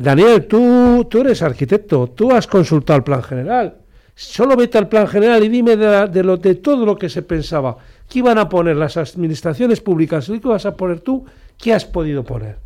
Daniel, 0.00 0.46
tú, 0.46 1.06
tú 1.10 1.20
eres 1.20 1.42
arquitecto, 1.42 2.08
tú 2.08 2.32
has 2.32 2.46
consultado 2.46 2.96
el 2.98 3.02
plan 3.04 3.22
general. 3.22 3.76
Solo 4.14 4.54
vete 4.56 4.76
al 4.78 4.88
plan 4.88 5.06
general 5.08 5.42
y 5.42 5.48
dime 5.48 5.76
de, 5.76 5.86
la- 5.86 6.06
de 6.06 6.22
lo, 6.22 6.36
de 6.36 6.56
todo 6.56 6.84
lo 6.84 6.96
que 6.96 7.08
se 7.08 7.22
pensaba. 7.22 7.76
¿Qué 8.08 8.18
iban 8.18 8.38
a 8.38 8.48
poner 8.48 8.76
las 8.76 8.96
administraciones 8.96 9.80
públicas? 9.80 10.28
¿Y 10.28 10.40
qué 10.40 10.48
vas 10.48 10.66
a 10.66 10.76
poner 10.76 11.00
tú? 11.00 11.24
¿Qué 11.56 11.72
has 11.72 11.84
podido 11.86 12.22
poner? 12.24 12.58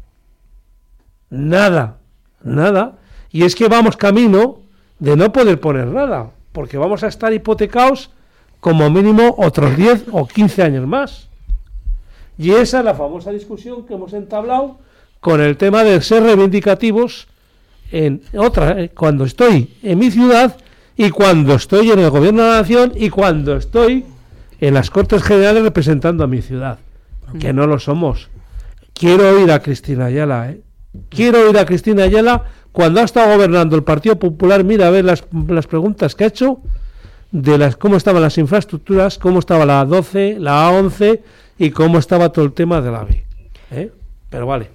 Nada, 1.30 1.98
nada. 2.42 2.98
Y 3.30 3.44
es 3.44 3.54
que 3.54 3.68
vamos 3.68 3.96
camino 3.96 4.60
de 4.98 5.16
no 5.16 5.32
poder 5.32 5.60
poner 5.60 5.86
nada, 5.88 6.30
porque 6.54 6.78
vamos 6.78 7.02
a 7.02 7.08
estar 7.08 7.32
hipotecados 7.32 8.10
como 8.60 8.88
mínimo 8.88 9.34
otros 9.38 9.76
10 9.76 10.06
o 10.12 10.26
15 10.26 10.62
años 10.62 10.86
más. 10.86 11.28
Y 12.38 12.52
esa 12.52 12.78
es 12.78 12.84
la 12.84 12.94
famosa 12.94 13.32
discusión 13.32 13.84
que 13.84 13.94
hemos 13.94 14.12
entablado 14.12 14.78
con 15.18 15.40
el 15.40 15.56
tema 15.56 15.82
de 15.82 16.00
ser 16.00 16.22
reivindicativos 16.22 17.26
en 17.90 18.22
otra, 18.36 18.80
eh, 18.80 18.90
cuando 18.90 19.24
estoy 19.24 19.74
en 19.82 19.98
mi 19.98 20.12
ciudad 20.12 20.56
y 20.96 21.10
cuando 21.10 21.54
estoy 21.54 21.90
en 21.90 21.98
el 21.98 22.10
gobierno 22.10 22.44
de 22.44 22.50
la 22.50 22.60
nación 22.60 22.92
y 22.94 23.10
cuando 23.10 23.56
estoy 23.56 24.04
en 24.60 24.74
las 24.74 24.90
Cortes 24.90 25.24
Generales 25.24 25.64
representando 25.64 26.22
a 26.22 26.28
mi 26.28 26.40
ciudad, 26.40 26.78
que 27.40 27.52
no 27.52 27.66
lo 27.66 27.80
somos. 27.80 28.28
Quiero 28.92 29.28
oír 29.28 29.50
a 29.50 29.60
Cristina 29.60 30.06
Ayala, 30.06 30.50
¿eh? 30.50 30.60
Quiero 31.08 31.46
oír 31.46 31.58
a 31.58 31.66
Cristina 31.66 32.04
Ayala 32.04 32.44
cuando 32.74 33.00
ha 33.00 33.04
estado 33.04 33.32
gobernando 33.34 33.76
el 33.76 33.84
Partido 33.84 34.18
Popular, 34.18 34.64
mira 34.64 34.88
a 34.88 34.90
ver 34.90 35.04
las, 35.04 35.24
las 35.48 35.66
preguntas 35.68 36.16
que 36.16 36.24
ha 36.24 36.26
hecho 36.26 36.58
de 37.30 37.56
las 37.56 37.76
cómo 37.76 37.94
estaban 37.96 38.20
las 38.20 38.36
infraestructuras, 38.36 39.16
cómo 39.18 39.38
estaba 39.38 39.64
la 39.64 39.86
A12, 39.86 40.38
la 40.38 40.68
A11 40.70 41.20
y 41.56 41.70
cómo 41.70 41.98
estaba 41.98 42.30
todo 42.30 42.44
el 42.44 42.52
tema 42.52 42.80
del 42.80 42.96
AVE. 42.96 43.24
¿eh? 43.70 43.92
Pero 44.28 44.46
vale. 44.48 44.70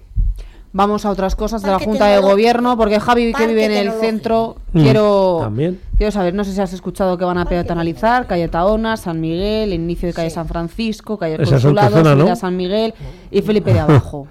Vamos 0.71 1.03
a 1.03 1.09
otras 1.09 1.35
cosas 1.35 1.61
de 1.61 1.71
la 1.71 1.79
Junta 1.79 2.05
de. 2.05 2.19
Gobierno, 2.19 2.77
porque 2.77 2.99
Javi, 3.01 3.33
que 3.33 3.47
vive 3.47 3.65
en 3.65 3.71
el 3.87 3.91
centro, 3.99 4.55
Mm, 4.71 4.81
quiero, 4.81 5.39
también. 5.41 5.79
quiero 5.97 6.11
saber, 6.11 6.33
no 6.35 6.43
sé 6.45 6.53
si 6.53 6.61
has 6.61 6.71
escuchado 6.73 7.17
que 7.17 7.25
van 7.25 7.39
a 7.39 7.45
peatonalizar 7.45 8.27
calle 8.27 8.47
Taona, 8.47 8.95
San 8.95 9.19
Miguel, 9.19 9.73
el 9.73 9.73
inicio 9.73 10.07
de 10.07 10.13
calle 10.13 10.29
Sí. 10.29 10.35
San 10.35 10.47
Francisco, 10.47 11.17
calle 11.17 11.37
Consulado, 11.37 12.03
zona, 12.03 12.35
San 12.37 12.55
Miguel 12.55 12.93
y 13.31 13.41
Felipe 13.41 13.73
de 13.73 13.79
Abajo. 13.79 14.27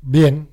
Bien. 0.00 0.48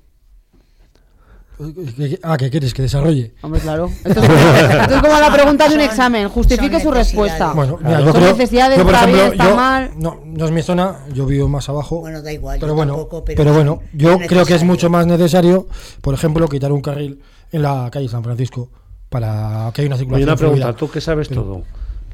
Ah, 2.22 2.36
¿qué 2.36 2.48
quieres? 2.50 2.72
¿Que 2.72 2.82
desarrolle? 2.82 3.32
Hombre, 3.42 3.60
claro. 3.60 3.90
Esto 4.04 4.22
es, 4.22 4.28
esto 4.30 4.94
es 4.96 5.02
como 5.02 5.18
la 5.18 5.32
pregunta 5.32 5.68
de 5.68 5.74
un 5.74 5.80
examen. 5.82 6.28
Justifique 6.28 6.80
su 6.80 6.90
respuesta. 6.90 7.52
Bueno, 7.52 7.78
mira, 7.82 7.98
Son 7.98 8.06
yo 8.06 8.12
creo, 8.14 8.26
necesidades, 8.32 8.78
yo, 8.78 8.84
por 8.84 8.94
está 8.94 9.04
ejemplo, 9.06 9.22
bien, 9.24 9.32
está 9.40 9.48
yo- 9.50 9.56
mal. 9.56 9.90
No, 9.98 10.20
no 10.24 10.44
es 10.46 10.50
mi 10.50 10.62
zona, 10.62 10.96
yo 11.12 11.26
vivo 11.26 11.48
más 11.48 11.68
abajo. 11.68 12.00
Bueno, 12.00 12.22
da 12.22 12.32
igual, 12.32 12.56
yo 12.58 12.60
Pero 12.62 12.74
bueno, 12.74 12.94
tampoco, 12.94 13.24
pero 13.24 13.36
pero, 13.36 13.52
bueno, 13.54 13.80
yo 13.92 14.18
creo 14.26 14.44
que 14.46 14.54
es 14.54 14.64
mucho 14.64 14.88
más 14.90 15.06
necesario, 15.06 15.66
por 16.00 16.14
ejemplo, 16.14 16.48
quitar 16.48 16.72
un 16.72 16.80
carril 16.80 17.20
en 17.52 17.62
la 17.62 17.88
calle 17.92 18.08
San 18.08 18.22
Francisco 18.24 18.70
para 19.08 19.70
que 19.74 19.82
haya 19.82 19.88
una 19.88 19.96
circulación 19.98 20.28
una 20.28 20.36
pregunta, 20.36 20.62
fluida. 20.66 20.76
tú 20.78 20.90
que 20.90 21.00
sabes 21.00 21.28
Pero- 21.28 21.42
todo, 21.42 21.62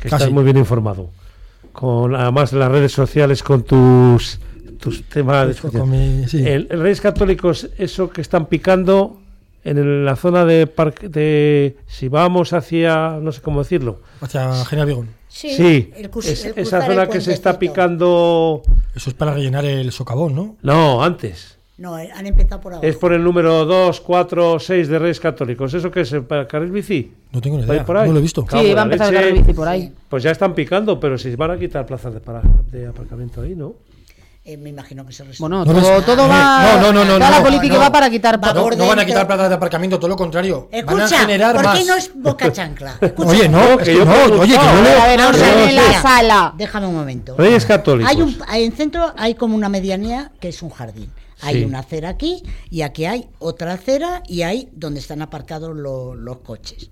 que 0.01 0.09
Casi. 0.09 0.25
estás 0.25 0.33
muy 0.33 0.45
bien 0.45 0.57
informado, 0.57 1.11
con 1.73 2.15
además 2.15 2.51
de 2.51 2.59
las 2.59 2.71
redes 2.71 2.93
sociales, 2.93 3.43
con 3.43 3.63
tus 3.63 4.41
tus 4.81 5.09
temas 5.09 5.63
de 5.73 5.83
mi- 5.85 6.29
sí. 6.29 6.47
El, 6.47 6.67
el 6.71 6.81
Reyes 6.81 7.01
Católicos, 7.01 7.69
eso 7.79 8.11
que 8.11 8.21
están 8.21 8.47
picando 8.47 9.19
en 9.67 9.79
el- 9.79 10.05
la 10.05 10.17
zona 10.17 10.45
de 10.45 10.67
parque 10.67 11.09
de 11.09 11.77
si 11.87 12.09
vamos 12.09 12.53
hacia 12.53 13.19
no 13.21 13.33
sé 13.33 13.41
cómo 13.43 13.63
decirlo. 13.63 14.01
Hacia 14.21 14.65
General 14.65 14.87
Vigón. 14.89 15.09
Sí, 15.29 15.91
el 15.97 16.11
cus- 16.11 16.27
es- 16.27 16.45
el 16.47 16.53
esa 16.59 16.79
el 16.79 16.85
zona 16.93 17.09
que 17.09 17.21
se 17.21 17.33
está 17.33 17.59
picando 17.59 18.63
Eso 18.95 19.11
es 19.11 19.15
para 19.15 19.35
rellenar 19.35 19.65
el 19.67 19.93
socavón, 19.93 20.35
¿no? 20.35 20.57
no, 20.63 21.03
antes. 21.03 21.55
No, 21.79 21.99
eh, 21.99 22.09
han 22.15 22.27
empezado 22.27 22.59
por 22.63 22.73
abajo. 22.73 22.87
Es 22.87 22.97
por 22.97 23.13
el 23.13 23.23
número 23.23 23.67
2, 23.67 24.01
4, 24.01 24.59
6 24.59 24.89
de 24.89 24.99
Reyes 24.99 25.21
Católicos. 25.21 25.75
¿Eso 25.75 25.91
qué 25.91 26.01
es? 26.01 26.15
¿Para 26.27 26.49
carril 26.49 26.71
bici? 26.71 27.13
No 27.33 27.43
tengo 27.43 27.59
ni 27.59 27.65
¿Va 27.67 27.73
a 27.73 27.75
ir 27.75 27.81
idea. 27.81 27.85
por 27.85 27.97
ahí? 27.99 28.07
No 28.09 28.15
lo 28.15 28.19
he 28.21 28.23
visto. 28.23 28.47
Sí, 28.51 28.73
va 28.73 28.81
a 28.81 28.85
empezar 28.85 29.09
el 29.13 29.21
carril 29.21 29.43
bici 29.43 29.53
por 29.53 29.69
ahí. 29.69 29.93
Pues 30.09 30.23
ya 30.23 30.31
están 30.31 30.55
picando, 30.55 30.99
pero 30.99 31.19
si 31.19 31.37
van 31.37 31.51
a 31.51 31.59
quitar 31.59 31.85
plazas 31.85 32.15
de, 32.15 32.21
para- 32.21 32.41
de 32.73 32.87
aparcamiento 32.87 33.43
ahí, 33.43 33.55
¿no? 33.55 33.75
Eh, 34.49 34.57
me 34.57 34.71
imagino 34.71 35.05
que 35.05 35.13
se 35.13 35.25
resuelve. 35.25 35.57
Bueno, 35.57 35.65
No 35.65 36.03
todo, 36.03 36.29
va. 36.29 36.77
no, 36.81 36.93
no, 36.93 36.93
no, 36.93 37.05
no, 37.05 37.15
toda 37.19 37.31
la 37.31 37.39
no, 37.39 37.45
política 37.45 37.75
no. 37.75 37.81
va 37.81 37.91
para 37.91 38.09
quitar. 38.09 38.43
Va 38.43 38.53
No, 38.53 38.71
no 38.71 38.87
van 38.87 39.01
a 39.01 39.05
quitar 39.05 39.27
plazas 39.27 39.49
de 39.49 39.55
aparcamiento, 39.57 39.99
todo 39.99 40.09
lo 40.09 40.15
contrario. 40.17 40.69
van 40.71 40.75
a 41.01 41.05
Escucha, 41.05 41.19
generar 41.23 41.57
¿por 41.57 41.65
más. 41.65 41.79
qué 41.81 41.85
no 41.85 41.95
es 41.97 42.11
boca 42.15 42.53
chancla? 42.53 42.95
Escucha, 43.01 43.29
Oye, 43.29 43.49
no, 43.49 43.61
es 43.61 43.79
que 43.79 43.95
yo 43.97 44.05
no, 44.05 44.13
oye, 44.41 44.53
que 44.53 44.59
no, 44.65 44.73
no 44.73 44.83
le- 44.83 44.93
A 45.01 45.07
ver, 45.09 45.19
Vamos 45.19 45.43
a 45.43 45.73
la 45.73 46.01
sala. 46.03 46.55
Déjame 46.57 46.87
un 46.87 46.95
momento. 46.95 47.35
Reyes 47.37 47.67
Católicos. 47.67 48.09
Hay 48.09 48.23
un, 48.23 48.39
hay 48.47 48.65
en 48.65 48.73
centro 48.73 49.13
hay 49.17 49.35
como 49.35 49.57
una 49.57 49.69
medianía 49.69 50.31
que 50.39 50.51
es 50.51 50.63
un 50.63 50.71
jardín. 50.71 51.13
Hay 51.43 51.57
Sí. 51.57 51.65
una 51.65 51.81
acera 51.81 52.09
aquí 52.11 52.41
y 52.71 52.83
aquí 52.83 53.05
hay 53.05 53.29
otra 53.41 53.73
acera 53.73 54.23
y 54.29 54.43
hay 54.43 54.69
donde 54.73 55.01
están 55.01 55.23
aparcados 55.23 55.75
lo- 55.77 56.15
los 56.15 56.39
coches. 56.39 56.91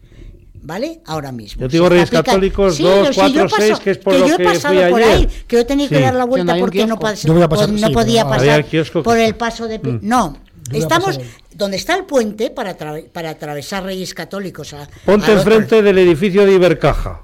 ¿Vale? 0.66 1.00
Ahora 1.04 1.30
mismo. 1.30 1.60
Yo 1.60 1.68
digo 1.68 1.88
Reyes 1.90 2.08
pica- 2.08 2.22
Católicos, 2.22 2.76
Sí, 2.76 2.82
dos, 2.82 3.06
yo- 3.08 3.12
sí, 3.12 3.20
cuatro, 3.20 3.34
yo 3.36 3.42
paso- 3.48 3.56
seis, 3.58 3.78
que 3.80 3.90
es 3.90 3.98
por 3.98 4.14
lo 4.14 4.26
yo 4.26 4.34
he 4.34 4.36
que 4.38 4.44
pasado 4.44 4.74
fui 4.80 4.90
por 4.90 5.02
ayer. 5.02 5.14
ahí, 5.14 5.28
que 5.46 5.56
yo 5.56 5.66
tenía 5.66 5.88
que 5.90 5.96
Sí. 5.96 6.02
dar 6.02 6.14
la 6.14 6.24
vuelta 6.24 6.56
porque 6.58 6.86
no, 6.86 6.98
kiosco. 6.98 7.06
pas- 7.06 7.26
Yo 7.26 7.32
voy 7.34 7.42
a 7.42 7.48
pasar- 7.50 7.66
por- 7.68 7.80
no 7.80 7.86
sí, 7.88 7.92
podía 7.92 8.22
había 8.22 8.34
pasar 8.38 8.64
kiosco 8.64 8.98
que 9.00 9.04
por 9.04 9.18
el 9.18 9.34
paso 9.34 9.68
de... 9.68 9.78
Mm. 9.78 9.98
No, 10.02 10.38
a 10.72 10.76
estamos 10.76 11.20
donde 11.54 11.76
está 11.76 11.94
el 11.96 12.04
puente 12.04 12.48
para, 12.50 12.76
para 13.12 13.30
atravesar 13.30 13.84
Reyes 13.84 14.14
Católicos. 14.14 14.72
a- 14.72 14.88
Ponte 15.04 15.26
otro- 15.32 15.34
enfrente 15.38 15.82
del 15.82 15.98
edificio 15.98 16.46
de 16.46 16.54
Ibercaja. 16.54 17.20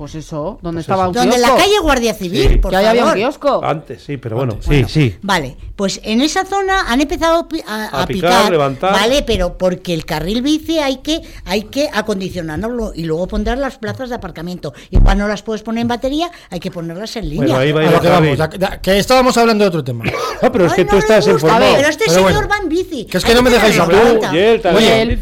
Pues 0.00 0.14
eso, 0.14 0.58
donde 0.62 0.80
estaba 0.80 1.08
un 1.08 1.12
Donde 1.12 1.36
en 1.36 1.42
la 1.42 1.54
calle 1.56 1.78
Guardia 1.82 2.14
Civil, 2.14 2.48
Sí. 2.52 2.56
por 2.56 2.70
Que 2.70 2.76
había 2.78 3.04
un 3.04 3.12
kiosco. 3.12 3.60
Antes, 3.62 4.02
sí, 4.02 4.16
pero 4.16 4.34
bueno, 4.36 4.54
Antes. 4.54 4.66
sí, 4.90 5.10
sí. 5.10 5.16
Vale, 5.20 5.58
pues 5.76 6.00
en 6.02 6.22
esa 6.22 6.46
zona 6.46 6.90
han 6.90 7.02
empezado 7.02 7.46
pi- 7.46 7.60
a, 7.66 7.84
A 7.98 8.02
a 8.04 8.06
picar, 8.06 8.30
picar, 8.30 8.50
levantar. 8.50 8.92
vale, 8.94 9.22
pero 9.26 9.58
porque 9.58 9.92
el 9.92 10.06
carril 10.06 10.40
bici 10.40 10.78
hay 10.78 11.02
que 11.02 11.20
hay 11.44 11.64
que 11.64 11.90
acondicionarlo 11.92 12.92
y 12.94 13.04
luego 13.04 13.26
pondrás 13.26 13.58
las 13.58 13.76
plazas 13.76 14.08
de 14.08 14.14
aparcamiento. 14.14 14.72
Y 14.88 14.96
cuando 15.00 15.24
no 15.24 15.28
las 15.28 15.42
puedes 15.42 15.62
poner 15.62 15.82
en 15.82 15.88
batería, 15.88 16.30
hay 16.48 16.60
que 16.60 16.70
ponerlas 16.70 17.14
en 17.16 17.28
línea. 17.28 17.44
Bueno, 17.48 17.58
ahí 17.58 17.70
va 17.72 18.00
que 18.00 18.08
vamos, 18.08 18.38
que 18.80 18.98
estábamos 18.98 19.36
hablando 19.36 19.64
de 19.64 19.68
otro 19.68 19.84
tema. 19.84 20.04
Ah, 20.40 20.48
pero 20.50 20.64
es 20.64 20.72
Ay, 20.72 20.76
que 20.76 20.84
no 20.84 20.90
tú 20.92 20.96
estás 20.96 21.26
gusta, 21.28 21.32
informado. 21.32 21.74
Pero 21.76 21.88
este 21.90 22.04
Pero 22.06 22.14
señor 22.14 22.32
bueno, 22.32 22.48
va 22.48 22.56
en 22.62 22.68
bici. 22.70 23.04
que 23.04 23.18
es 23.18 23.22
que 23.22 23.32
Hay 23.32 23.36
no 23.36 23.42
me 23.42 23.50
dejáis 23.50 23.78
hablar. 23.78 24.18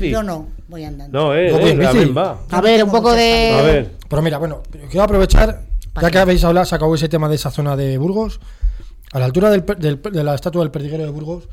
Yo 0.01 0.23
no, 0.23 0.47
voy 0.69 0.85
andando. 0.85 1.19
No, 1.19 1.33
bici. 1.33 1.79
también 1.83 2.17
va. 2.17 2.39
A 2.51 2.61
ver, 2.61 2.85
un 2.85 2.91
poco 2.91 3.11
A 3.11 3.15
de. 3.15 3.63
ver, 3.65 3.91
Pero 4.09 4.23
mira, 4.23 4.39
bueno, 4.39 4.63
quiero 4.91 5.03
aprovechar, 5.03 5.63
ya 6.01 6.11
que 6.11 6.19
habéis 6.19 6.45
hablado, 6.45 6.67
sacado 6.67 6.95
ese 6.95 7.09
tema 7.09 7.29
de 7.29 7.35
esa 7.37 7.51
zona 7.51 7.77
de 7.77 7.99
Burgos, 7.99 8.41
a 9.13 9.19
la 9.19 9.25
altura 9.25 9.51
del, 9.51 9.65
per- 9.65 9.79
del 9.79 10.01
de 10.03 10.25
la 10.25 10.35
estatua 10.35 10.63
del 10.63 10.71
perdiguero 10.71 11.05
de 11.05 11.11
Burgos, 11.11 11.49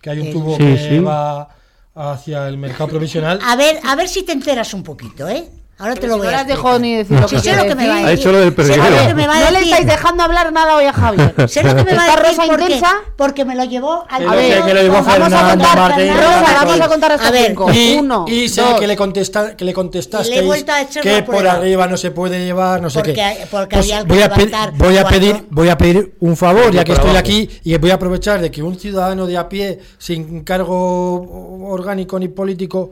que 0.00 0.10
hay 0.10 0.20
un 0.20 0.32
tubo 0.32 0.56
sí. 0.56 0.62
que 0.64 0.78
sí. 0.88 0.98
va 1.00 1.48
hacia 1.94 2.48
el 2.48 2.56
mercado 2.58 2.88
provisional. 2.88 3.38
A 3.44 3.56
ver, 3.56 3.80
a 3.84 3.94
ver 3.96 4.08
si 4.08 4.22
te 4.22 4.32
enteras 4.32 4.72
un 4.74 4.82
poquito, 4.82 5.28
¿eh? 5.28 5.48
Ahora 5.80 5.94
te 5.94 6.00
Pero 6.00 6.16
lo 6.16 6.22
si 6.22 6.26
voy 6.26 6.34
no 6.34 6.40
a 6.40 6.44
dejó 6.44 6.68
explicar. 6.70 6.80
ni 6.80 6.96
decir 6.96 7.20
lo 7.20 7.26
que 7.28 7.38
sé 7.38 7.54
lo 7.56 7.62
que 7.62 7.74
me 7.76 7.86
va 7.86 7.92
a 7.94 7.96
decir. 7.98 8.08
Ha 8.08 8.12
hecho 8.14 8.32
lo 8.32 8.38
del 8.40 8.48
Sé 8.48 8.50
lo 8.50 8.56
perdiguero. 8.56 9.06
que 9.06 9.14
me 9.14 9.26
va 9.28 9.34
a 9.36 9.38
No 9.38 9.44
le 9.52 9.58
decir. 9.58 9.72
estáis 9.74 9.86
dejando 9.86 10.22
hablar 10.24 10.52
nada 10.52 10.74
hoy 10.76 10.84
a 10.86 10.92
Javier. 10.92 11.34
Sé 11.48 11.62
lo 11.62 11.76
que 11.76 11.84
me 11.84 11.94
va 11.94 12.02
a 12.02 12.06
decir 12.16 12.22
rosa 12.24 12.42
porque, 12.48 12.64
intensa. 12.64 12.92
porque 13.16 13.44
me 13.44 13.54
lo 13.54 13.62
llevó 13.64 14.04
al 14.08 14.28
A 14.28 14.34
ver, 14.34 14.64
que 14.64 14.74
lo 14.74 14.82
llevó 14.82 15.02
Fernando 15.04 15.36
vamos 15.36 15.48
a 15.48 15.50
contar, 15.56 15.76
Martín. 15.78 16.06
Fernando 16.06 16.22
Rosa, 16.40 16.64
vamos 16.64 16.80
a 16.80 16.88
contar 16.88 17.12
hasta 17.12 17.28
A 17.28 17.30
ver, 17.30 17.46
cinco. 17.46 17.72
Y, 17.72 17.94
Uno, 17.96 18.24
y 18.26 18.48
sé 18.48 18.60
dos. 18.60 18.80
que 18.80 18.86
le, 18.88 18.96
contesta, 18.96 19.56
que 19.56 19.64
le 19.64 19.72
contestasteis 19.72 20.34
Le 20.36 20.42
he 20.42 20.44
vuelto 20.46 20.72
a 20.72 20.80
echar 20.82 21.00
que 21.04 21.22
por 21.22 21.36
prueba. 21.36 21.52
arriba 21.52 21.86
no 21.86 21.96
se 21.96 22.10
puede 22.10 22.44
llevar, 22.44 22.82
no 22.82 22.90
sé 22.90 22.98
Porque 22.98 23.14
qué. 23.14 23.46
porque 23.48 23.76
Pues 23.76 23.86
había 23.86 23.98
que 24.02 24.08
voy, 24.08 24.22
a 24.22 24.28
pe- 24.30 24.46
levantar 24.46 24.72
voy 24.76 24.96
a 24.96 25.06
pedir 25.06 25.44
voy 25.48 25.68
a 25.68 25.78
pedir 25.78 26.16
un 26.18 26.36
favor, 26.36 26.72
ya 26.72 26.82
que 26.82 26.92
estoy 26.94 27.14
aquí, 27.14 27.48
y 27.62 27.76
voy 27.76 27.92
a 27.92 27.94
aprovechar 27.94 28.40
de 28.40 28.50
que 28.50 28.64
un 28.64 28.76
ciudadano 28.76 29.26
de 29.28 29.36
a 29.38 29.48
pie, 29.48 29.78
sin 29.96 30.42
cargo 30.42 31.68
orgánico 31.70 32.18
ni 32.18 32.26
político, 32.26 32.90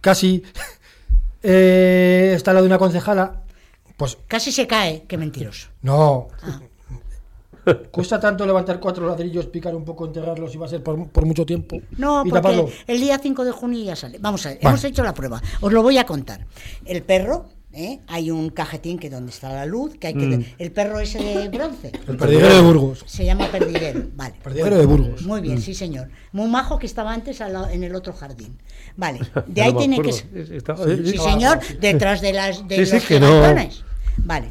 casi 0.00 0.44
eh, 1.42 2.32
está 2.36 2.50
al 2.50 2.56
lado 2.56 2.64
de 2.64 2.70
una 2.70 2.78
concejala, 2.78 3.42
pues 3.96 4.18
Casi 4.26 4.52
se 4.52 4.66
cae, 4.66 5.04
qué 5.08 5.16
mentiroso. 5.16 5.68
no. 5.82 6.28
Ah. 6.42 6.60
Cuesta 7.92 8.18
tanto 8.18 8.44
levantar 8.44 8.80
cuatro 8.80 9.06
ladrillos, 9.06 9.46
picar 9.46 9.72
un 9.76 9.84
poco, 9.84 10.04
enterrarlos 10.06 10.52
y 10.52 10.58
va 10.58 10.66
a 10.66 10.68
ser 10.68 10.82
por, 10.82 11.06
por 11.10 11.24
mucho 11.24 11.46
tiempo. 11.46 11.76
No, 11.96 12.22
y 12.26 12.30
porque 12.30 12.42
taparlo. 12.42 12.68
el 12.88 13.00
día 13.00 13.20
5 13.22 13.44
de 13.44 13.52
junio 13.52 13.84
ya 13.84 13.94
sale. 13.94 14.18
Vamos 14.18 14.44
a 14.46 14.48
ver, 14.48 14.58
Vale. 14.58 14.68
hemos 14.70 14.82
hecho 14.84 15.04
la 15.04 15.14
prueba. 15.14 15.40
Os 15.60 15.72
lo 15.72 15.80
voy 15.80 15.96
a 15.96 16.04
contar. 16.04 16.44
El 16.84 17.04
perro, 17.04 17.46
¿eh? 17.72 18.00
hay 18.06 18.30
un 18.30 18.50
cajetín 18.50 18.98
que 18.98 19.08
donde 19.10 19.30
está 19.30 19.52
la 19.52 19.66
luz, 19.66 19.94
que 19.98 20.08
hay 20.08 20.14
que... 20.14 20.26
Mm. 20.26 20.44
El 20.58 20.72
perro 20.72 21.00
ese 21.00 21.22
de 21.22 21.48
bronce. 21.48 21.92
El 22.08 22.16
perdiguero 22.16 22.54
de 22.54 22.60
Burgos. 22.60 23.04
Se 23.06 23.24
llama 23.24 23.46
perdiguero, 23.48 24.02
vale. 24.14 24.34
Perdiguero 24.42 24.78
de 24.78 24.86
Burgos. 24.86 25.22
Muy 25.22 25.40
Mm. 25.40 25.42
bien, 25.42 25.60
sí 25.62 25.74
señor. 25.74 26.08
Muy 26.32 26.48
majo 26.48 26.78
que 26.78 26.86
estaba 26.86 27.12
antes 27.12 27.40
al 27.40 27.52
lado- 27.54 27.68
en 27.70 27.82
el 27.84 27.94
otro 27.94 28.12
jardín. 28.12 28.58
Vale, 28.96 29.20
de 29.46 29.62
ahí 29.62 29.72
tiene 29.74 30.00
que... 30.00 30.12
Sí, 30.12 30.24
está- 30.52 30.76
Sí, 30.76 31.02
sí, 31.12 31.18
señor, 31.18 31.58
detrás 31.80 32.20
de 32.20 32.32
las 32.32 32.66
de 32.68 32.76
Sí, 32.76 32.86
sí, 32.86 32.94
los 32.96 33.04
que 33.06 33.20
no. 33.20 33.40
Vale. 34.18 34.50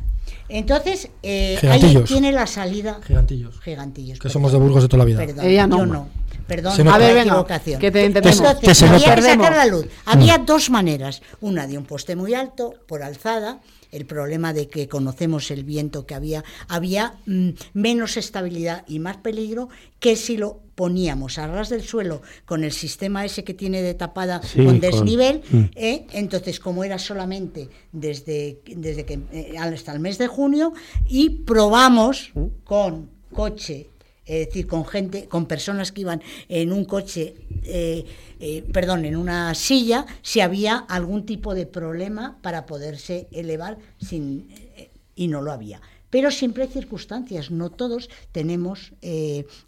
Entonces, 0.50 1.08
eh, 1.24 1.58
ahí 1.70 2.04
tiene 2.06 2.32
la 2.34 2.46
salida... 2.46 3.00
Gigantillos. 3.08 3.62
Gigantillos. 3.62 4.18
Que 4.20 4.24
perdón. 4.24 4.34
somos 4.34 4.52
de 4.52 4.58
Burgos 4.58 4.82
de 4.84 4.90
toda 4.90 4.98
la 5.00 5.06
vida. 5.06 5.20
Perdón, 5.20 5.46
Ella 5.46 5.66
no. 5.66 5.78
yo 5.78 5.86
no. 5.86 6.10
Perdón, 6.56 6.76
Se. 6.76 6.82
A 6.82 6.98
ver, 6.98 7.08
la 7.10 7.14
venga, 7.14 7.22
equivocación. 7.34 7.80
que 7.80 7.92
te 7.92 8.06
entendemos. 8.06 8.40
Entonces, 8.40 8.68
Que 8.70 8.76
se 8.76 8.86
había 8.86 9.00
nota. 9.08 9.16
que 9.16 9.22
sacar 9.22 9.56
la 9.56 9.66
luz. 9.66 9.86
Había 10.06 10.38
dos 10.38 10.70
maneras. 10.70 11.22
Una 11.40 11.68
de 11.68 11.78
un 11.78 11.86
poste 11.86 12.16
muy 12.16 12.34
alto, 12.34 12.74
por 12.88 13.04
alzada. 13.04 13.60
El 13.92 14.06
problema 14.06 14.54
de 14.54 14.70
que 14.70 14.88
conocemos 14.88 15.52
el 15.52 15.66
viento 15.66 16.06
que 16.06 16.16
había. 16.16 16.46
Había 16.70 17.16
mm, 17.26 17.50
menos 17.74 18.16
estabilidad 18.16 18.86
y 18.88 19.00
más 19.00 19.18
peligro 19.18 19.68
que 20.00 20.16
si 20.16 20.38
lo 20.38 20.62
poníamos 20.76 21.38
a 21.38 21.48
ras 21.48 21.68
del 21.68 21.84
suelo 21.84 22.22
con 22.46 22.64
el 22.64 22.72
sistema 22.72 23.26
ese 23.26 23.44
que 23.44 23.54
tiene 23.54 23.82
de 23.82 23.94
tapada 23.94 24.42
Sí, 24.44 24.58
con 24.60 24.66
con- 24.68 24.80
desnivel. 24.80 25.42
Mm. 25.52 25.64
¿eh? 25.76 26.08
Entonces, 26.14 26.62
como 26.62 26.86
era 26.86 26.98
solamente 27.00 27.68
desde, 27.92 28.62
desde 28.66 29.06
que 29.06 29.20
eh, 29.34 29.56
hasta 29.60 29.92
el 29.92 30.00
mes 30.00 30.18
de 30.18 30.28
junio, 30.28 30.72
y 31.06 31.30
probamos 31.30 32.32
con 32.64 33.10
coche, 33.34 33.90
es 34.26 34.48
decir, 34.48 34.68
con 34.68 34.86
gente, 34.86 35.28
con 35.28 35.46
personas 35.46 35.92
que 35.92 36.02
iban 36.02 36.22
en 36.48 36.72
un 36.72 36.86
coche, 36.86 37.36
eh, 37.64 38.06
eh, 38.40 38.64
perdón, 38.72 39.06
en 39.06 39.16
una 39.16 39.54
silla, 39.56 40.06
si 40.22 40.42
había 40.42 40.78
algún 40.78 41.26
tipo 41.26 41.56
de 41.56 41.66
problema 41.66 42.38
para 42.42 42.66
poderse 42.66 43.28
elevar 43.32 43.78
sin, 44.00 44.48
eh, 44.76 44.92
y 45.16 45.28
no 45.28 45.42
lo 45.42 45.52
había. 45.52 45.82
Pero 46.10 46.30
siempre 46.30 46.64
hay 46.64 46.70
circunstancias, 46.70 47.52
no 47.52 47.70
todos 47.70 48.10
tenemos 48.34 48.92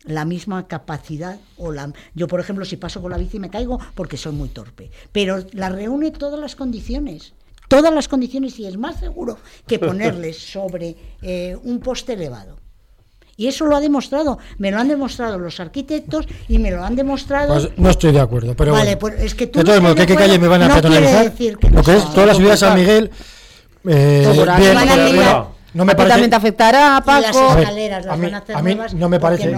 la 0.04 0.26
misma 0.26 0.68
capacidad. 0.68 1.40
O 1.58 1.72
la, 1.72 1.94
yo, 2.16 2.28
por 2.28 2.42
ejemplo, 2.42 2.66
si 2.66 2.76
paso 2.76 3.02
con 3.02 3.12
la 3.12 3.18
bici 3.18 3.40
me 3.40 3.50
caigo 3.50 3.80
porque 3.96 4.18
soy 4.18 4.34
muy 4.34 4.50
torpe, 4.50 4.92
pero 5.14 5.46
la 5.54 5.70
reúne 5.70 6.12
todas 6.12 6.38
las 6.38 6.58
condiciones. 6.58 7.34
Todas 7.70 7.94
las 7.94 8.08
condiciones 8.08 8.60
y 8.60 8.68
es 8.68 8.78
más 8.78 9.00
seguro 9.00 9.38
que 9.66 9.80
ponerles 9.80 10.38
sobre 10.52 10.96
eh, 11.22 11.58
un 11.64 11.80
poste 11.80 12.14
elevado. 12.14 12.58
Y 13.36 13.48
eso 13.48 13.66
lo 13.66 13.76
ha 13.76 13.82
demostrado, 13.82 14.38
me 14.60 14.70
lo 14.70 14.78
han 14.80 14.88
demostrado 14.88 15.40
los 15.40 15.60
arquitectos 15.60 16.28
y 16.48 16.60
me 16.60 16.70
lo 16.70 16.84
han 16.84 16.96
demostrado. 16.96 17.54
Pues 17.56 17.70
no 17.78 17.90
estoy 17.90 18.12
de 18.12 18.20
acuerdo, 18.20 18.56
pero 18.56 18.74
Vale, 18.74 18.96
bueno. 18.96 19.00
pues 19.18 19.26
es 19.26 19.34
que 19.36 19.48
tú 19.48 19.60
de 19.60 19.64
no 19.64 19.72
todos 19.72 19.78
estás 19.78 19.84
modos, 19.84 19.96
de 19.96 20.02
¿qué, 20.02 20.08
qué 20.08 20.14
acuerdo, 20.14 20.28
calle 20.32 20.40
me 20.40 20.48
van 20.48 20.62
a 20.62 20.68
no 20.68 20.74
peatonalizar? 20.76 21.32
decir 21.32 21.58
que 21.58 21.70
Lo 21.72 21.82
que 21.84 21.96
es 21.96 22.14
toda 22.14 22.26
la 22.28 22.34
ciudad 22.36 22.52
de 22.52 22.58
San 22.58 22.76
Miguel. 22.78 23.12
eh, 23.88 24.46
bien, 24.58 24.76
no 25.74 25.86
me 25.86 25.96
también 25.96 26.08
parece, 26.10 26.30
te 26.30 26.36
afectará, 26.36 27.04
Y 27.06 27.22
las 27.22 27.36
Paco. 27.36 27.58
Escaleras 27.60 28.06
las 28.06 28.14
a 28.14 28.18
mí, 28.18 28.26
van 28.26 28.34
a 28.36 28.38
hacer 28.38 28.56
a 28.56 28.62
mí 28.62 28.78
no 28.94 29.10
me 29.10 29.20
parece 29.20 29.52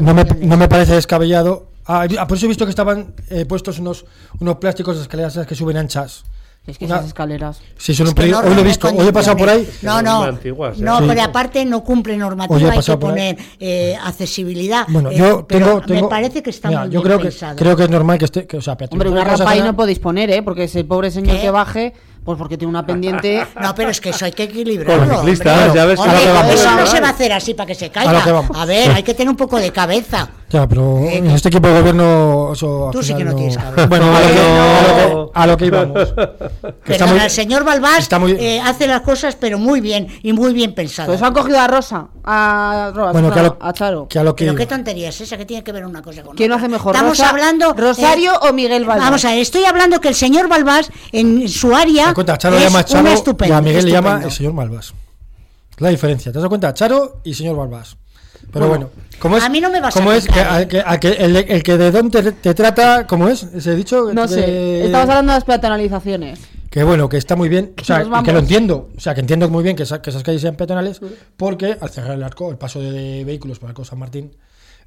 no 0.00 0.14
me, 0.14 0.24
no 0.24 0.56
me 0.56 0.68
parece 0.68 0.94
descabellado. 0.94 1.66
Ah, 1.84 2.06
ah, 2.18 2.26
por 2.28 2.36
eso 2.36 2.46
he 2.46 2.48
visto 2.48 2.64
que 2.64 2.70
estaban 2.70 3.14
eh, 3.30 3.44
puestos 3.44 3.78
unos, 3.80 4.04
unos 4.38 4.56
plásticos 4.58 4.96
de 4.96 5.02
escaleras 5.02 5.38
que 5.46 5.54
suben 5.56 5.76
anchas, 5.76 6.24
Es 6.66 6.78
que 6.78 6.84
Una- 6.86 6.96
esas 6.96 7.06
escaleras. 7.08 7.60
Sí, 7.78 7.94
son 7.94 8.06
Es 8.06 8.10
un 8.10 8.14
que 8.16 8.22
peligro. 8.22 8.42
no 8.42 8.48
Hoy 8.48 8.54
lo 8.56 8.60
he 8.60 8.64
visto, 8.64 8.88
hoy 8.88 9.06
he 9.06 9.12
pasado 9.12 9.36
por 9.36 9.48
ahí. 9.48 9.68
No, 9.82 10.02
no. 10.02 10.22
antiguas, 10.24 10.76
¿eh? 10.78 10.82
No, 10.82 10.98
Sí. 10.98 11.04
pero 11.06 11.22
aparte 11.22 11.64
no 11.64 11.84
cumple 11.84 12.16
normativa, 12.16 12.72
hay 12.72 12.80
que 12.80 12.96
poner 12.96 13.36
eh, 13.60 13.96
accesibilidad. 14.04 14.84
Bueno, 14.88 15.10
eh, 15.10 15.16
yo 15.16 15.46
pero 15.46 15.66
tengo, 15.66 15.80
me 15.80 15.86
tengo- 15.86 16.08
parece 16.08 16.42
que 16.42 16.50
está 16.50 16.68
Mira, 16.68 16.80
muy 16.82 16.90
yo 16.90 17.02
bien 17.02 17.18
creo 17.18 17.30
que 17.30 17.56
creo 17.56 17.76
que 17.76 17.82
es 17.84 17.90
normal 17.90 18.18
que 18.18 18.24
esté, 18.24 18.46
que, 18.46 18.56
o 18.56 18.60
sea, 18.62 18.76
Hombre, 18.90 19.08
una 19.10 19.24
rampa 19.24 19.50
ahí 19.50 19.62
no 19.62 19.76
podéis 19.76 19.98
poner, 20.00 20.28
¿eh? 20.30 20.42
Porque 20.42 20.64
ese 20.64 20.82
pobre 20.84 21.10
señor 21.12 21.36
¿Qué? 21.36 21.42
que 21.42 21.50
baje, 21.50 21.92
pues 22.24 22.36
porque 22.36 22.56
tiene 22.58 22.70
una 22.70 22.84
pendiente. 22.84 23.46
No, 23.62 23.74
pero 23.74 23.90
es 23.90 24.00
que 24.00 24.10
eso 24.10 24.24
hay 24.24 24.32
que 24.32 24.44
equilibrarlo. 24.44 25.20
Con 25.20 25.26
ya 25.74 25.84
ves 25.84 25.98
Hombre, 26.00 26.16
que 26.18 26.52
eso 26.54 26.70
no 26.76 26.86
se 26.86 27.00
va 27.00 27.08
a 27.08 27.10
hacer 27.10 27.32
así 27.32 27.54
para 27.54 27.66
que 27.68 27.74
se 27.76 27.90
caiga. 27.90 28.24
que 28.24 28.32
vamos. 28.32 28.56
A 28.56 28.64
ver, 28.64 28.90
hay 28.90 29.02
que 29.04 29.14
tener 29.14 29.30
un 29.30 29.36
poco 29.36 29.56
de 29.58 29.70
cabeza. 29.70 30.28
Ya, 30.48 30.64
pero 30.68 30.98
Eh, 31.00 31.16
en 31.18 31.26
este 31.30 31.48
equipo 31.48 31.66
de 31.66 31.80
gobierno 31.80 32.50
eso 32.52 32.90
Tú 32.92 33.02
sí 33.02 33.14
que 33.16 33.24
no 33.24 33.34
tienes 33.34 33.58
cabeza. 33.58 33.86
Bueno, 33.88 34.14
a 34.16 34.20
lo 34.20 34.26
que, 34.28 34.34
No. 34.34 34.62
a 34.62 34.82
lo 34.82 34.96
que- 35.26 35.30
a 35.34 35.46
lo 35.46 35.56
que 35.56 35.66
íbamos. 35.66 36.14
Que 36.84 36.92
Perdona, 36.92 37.12
muy- 37.14 37.20
el 37.20 37.30
señor 37.30 37.64
Balbás 37.64 37.98
está 37.98 38.18
muy- 38.20 38.32
eh, 38.32 38.60
hace 38.64 38.86
las 38.86 39.00
cosas 39.00 39.34
pero 39.34 39.58
muy 39.58 39.80
bien 39.80 40.06
y 40.22 40.32
muy 40.32 40.52
bien 40.52 40.72
pensadas. 40.72 41.08
Pues 41.08 41.20
han 41.22 41.32
cogido 41.34 41.58
a 41.58 41.66
Rosa, 41.66 42.06
a, 42.22 42.92
Rosa, 42.94 43.10
Bueno, 43.12 43.32
a 43.32 43.42
lo, 43.42 43.56
a 43.60 43.72
Charo. 43.72 44.06
que 44.08 44.20
a 44.20 44.24
lo 44.24 44.36
que 44.36 44.44
Pero 44.44 44.56
qué 44.56 44.66
tontería 44.66 45.08
es 45.08 45.20
esa 45.20 45.36
que 45.36 45.46
tiene 45.46 45.64
que 45.64 45.72
ver 45.72 45.84
una 45.84 46.00
cosa 46.00 46.22
con 46.22 46.36
¿Quién 46.36 46.48
lo 46.50 46.54
hace 46.56 46.68
mejor, 46.68 46.94
Estamos 46.94 47.18
Rosa- 47.18 47.30
hablando 47.30 47.70
eh, 47.70 47.74
Rosario 47.76 48.32
o 48.38 48.52
Miguel 48.52 48.84
Balbás? 48.84 49.04
Vamos 49.04 49.24
a 49.24 49.30
ver, 49.30 49.38
estoy 49.40 49.64
hablando 49.64 50.00
que 50.00 50.08
el 50.08 50.14
señor 50.14 50.48
Balbás 50.48 50.90
en 51.10 51.48
su 51.48 51.74
área 51.74 52.02
¿Te 52.02 52.06
das 52.06 52.14
cuenta? 52.14 52.38
Charo 52.38 52.54
es 52.54 52.60
le 52.62 52.68
llama 52.68 52.84
Charo 52.84 53.08
estupendo, 53.08 53.52
y 53.54 53.58
a 53.58 53.60
Miguel 53.60 53.84
le 53.84 53.90
llama 53.90 54.08
estupendo. 54.10 54.28
el 54.28 54.32
señor 54.34 54.52
Malvas. 54.52 54.94
La 55.78 55.88
diferencia. 55.90 56.30
¿Te 56.32 56.38
has 56.38 56.42
dado 56.42 56.48
cuenta? 56.50 56.72
Charo 56.72 57.20
y 57.24 57.34
señor 57.34 57.56
Balbás. 57.56 57.96
Pero 58.52 58.68
bueno, 58.68 58.90
¿cómo 59.18 59.36
es? 59.36 59.44
a 59.44 59.48
mí 59.48 59.60
no 59.60 59.70
me 59.70 59.80
vas 59.80 59.94
a 59.96 59.98
¿cómo 59.98 60.12
es 60.12 60.26
que, 60.26 60.40
a- 60.40 60.66
que- 60.68 60.82
a 60.84 60.98
que 61.00 61.08
el, 61.08 61.36
el 61.36 61.62
que 61.62 61.76
de 61.76 61.90
don 61.90 62.10
te, 62.10 62.32
te 62.32 62.54
trata, 62.54 63.06
¿cómo 63.06 63.28
es? 63.28 63.42
¿Ese 63.42 63.74
dicho? 63.74 64.12
No 64.14 64.26
sé, 64.28 64.84
estamos 64.86 65.08
hablando 65.10 65.32
de 65.32 65.36
las 65.38 65.44
peatonalizaciones. 65.44 66.40
Que 66.70 66.82
bueno, 66.84 67.08
que 67.08 67.16
está 67.16 67.36
muy 67.36 67.48
bien, 67.48 67.72
o 67.80 67.84
sea, 67.84 68.04
que 68.22 68.32
lo 68.32 68.38
entiendo, 68.38 68.90
o 68.96 69.00
sea, 69.00 69.14
que 69.14 69.20
entiendo 69.20 69.48
muy 69.48 69.62
bien 69.62 69.76
que, 69.76 69.84
esa- 69.84 70.02
que 70.02 70.10
esas 70.10 70.22
calles 70.22 70.42
sean 70.42 70.56
peatonales, 70.56 71.00
porque 71.36 71.76
al 71.80 71.90
cerrar 71.90 72.12
el 72.12 72.22
arco, 72.22 72.50
el 72.50 72.58
paso 72.58 72.80
de 72.80 73.24
vehículos 73.24 73.58
por 73.58 73.68
el 73.68 73.70
arco 73.70 73.84
San 73.84 73.98
Martín, 73.98 74.36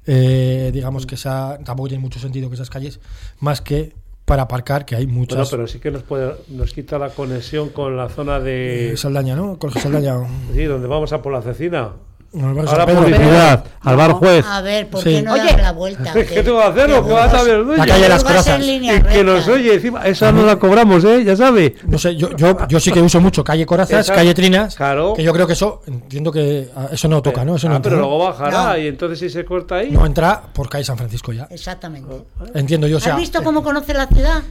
eh, 0.06 0.70
digamos 0.72 1.06
que 1.06 1.14
esa, 1.16 1.58
tampoco 1.64 1.88
tiene 1.88 2.02
mucho 2.02 2.18
sentido 2.18 2.48
que 2.48 2.54
esas 2.54 2.70
calles, 2.70 3.00
más 3.40 3.60
que 3.60 3.92
para 4.24 4.42
aparcar, 4.42 4.84
que 4.84 4.94
hay 4.94 5.06
Bueno, 5.06 5.18
muchas. 5.20 5.50
pero 5.50 5.66
sí 5.66 5.80
que 5.80 5.90
nos 5.90 6.02
puede, 6.04 6.36
nos 6.48 6.72
quita 6.72 6.98
la 6.98 7.08
conexión 7.10 7.70
con 7.70 7.96
la 7.96 8.08
zona 8.08 8.38
de 8.38 8.92
eh, 8.92 8.96
Saldaña, 8.96 9.34
¿no? 9.34 9.58
Colegio 9.58 9.82
Saldaña. 9.82 10.16
sí, 10.54 10.64
donde 10.64 10.86
vamos 10.86 11.12
a 11.12 11.20
por 11.20 11.32
la 11.32 11.42
cecina. 11.42 11.90
Ahora 12.32 12.86
publicidad, 12.86 13.64
al 13.80 13.96
bar 13.96 14.12
juez. 14.12 14.44
A 14.46 14.60
ver, 14.60 14.88
¿por 14.88 15.02
Sí. 15.02 15.10
qué 15.16 15.22
no 15.22 15.32
Oye, 15.32 15.56
la 15.56 15.72
vuelta? 15.72 16.12
¿Qué 16.12 16.42
te 16.44 16.50
va 16.50 16.66
a 16.66 16.68
hacer? 16.68 16.88
Lo 16.88 17.04
que 17.04 17.12
va 17.12 17.24
a 17.24 17.28
dueño. 17.44 17.76
La 17.76 17.86
calle 17.86 18.02
de 18.02 18.08
las 18.08 18.60
línea 18.60 18.96
Y 18.96 19.02
que 19.02 19.24
nos 19.24 19.46
recta. 19.46 19.52
oye 19.52 19.74
encima. 19.74 20.06
Esa 20.06 20.30
no 20.30 20.44
la 20.46 20.56
cobramos, 20.56 21.02
¿eh? 21.04 21.24
Ya 21.24 21.34
sabe. 21.34 21.74
No 21.86 21.98
sé, 21.98 22.14
yo, 22.14 22.36
yo, 22.36 22.56
yo 22.68 22.78
sí 22.78 22.92
que 22.92 23.00
uso 23.02 23.20
mucho 23.20 23.42
calle 23.42 23.66
Corazas, 23.66 24.00
Esa- 24.06 24.14
calle 24.14 24.32
Trinas, 24.32 24.76
claro. 24.76 25.14
que 25.14 25.24
yo 25.24 25.32
creo 25.32 25.46
que 25.48 25.54
eso, 25.54 25.82
entiendo 25.88 26.30
que 26.30 26.68
ah, 26.76 26.88
eso 26.92 27.08
no 27.08 27.20
toca, 27.20 27.44
¿no? 27.44 27.56
Eso 27.56 27.66
no 27.68 27.74
ah, 27.74 27.76
entra, 27.78 27.90
pero 27.90 28.00
luego 28.02 28.18
bajará 28.18 28.68
No. 28.68 28.78
y 28.78 28.86
entonces 28.86 29.18
si 29.18 29.28
se 29.28 29.44
corta 29.44 29.76
ahí. 29.76 29.90
No 29.90 30.06
entra 30.06 30.40
por 30.52 30.68
calle 30.68 30.84
San 30.84 30.96
Francisco 30.96 31.32
ya. 31.32 31.48
Exactamente. 31.50 32.14
Entiendo 32.54 32.86
yo, 32.86 32.98
o 32.98 33.00
sea. 33.00 33.14
¿Has 33.14 33.18
visto 33.18 33.42
cómo 33.42 33.62
conoce 33.64 33.92
la 33.92 34.06
ciudad? 34.06 34.42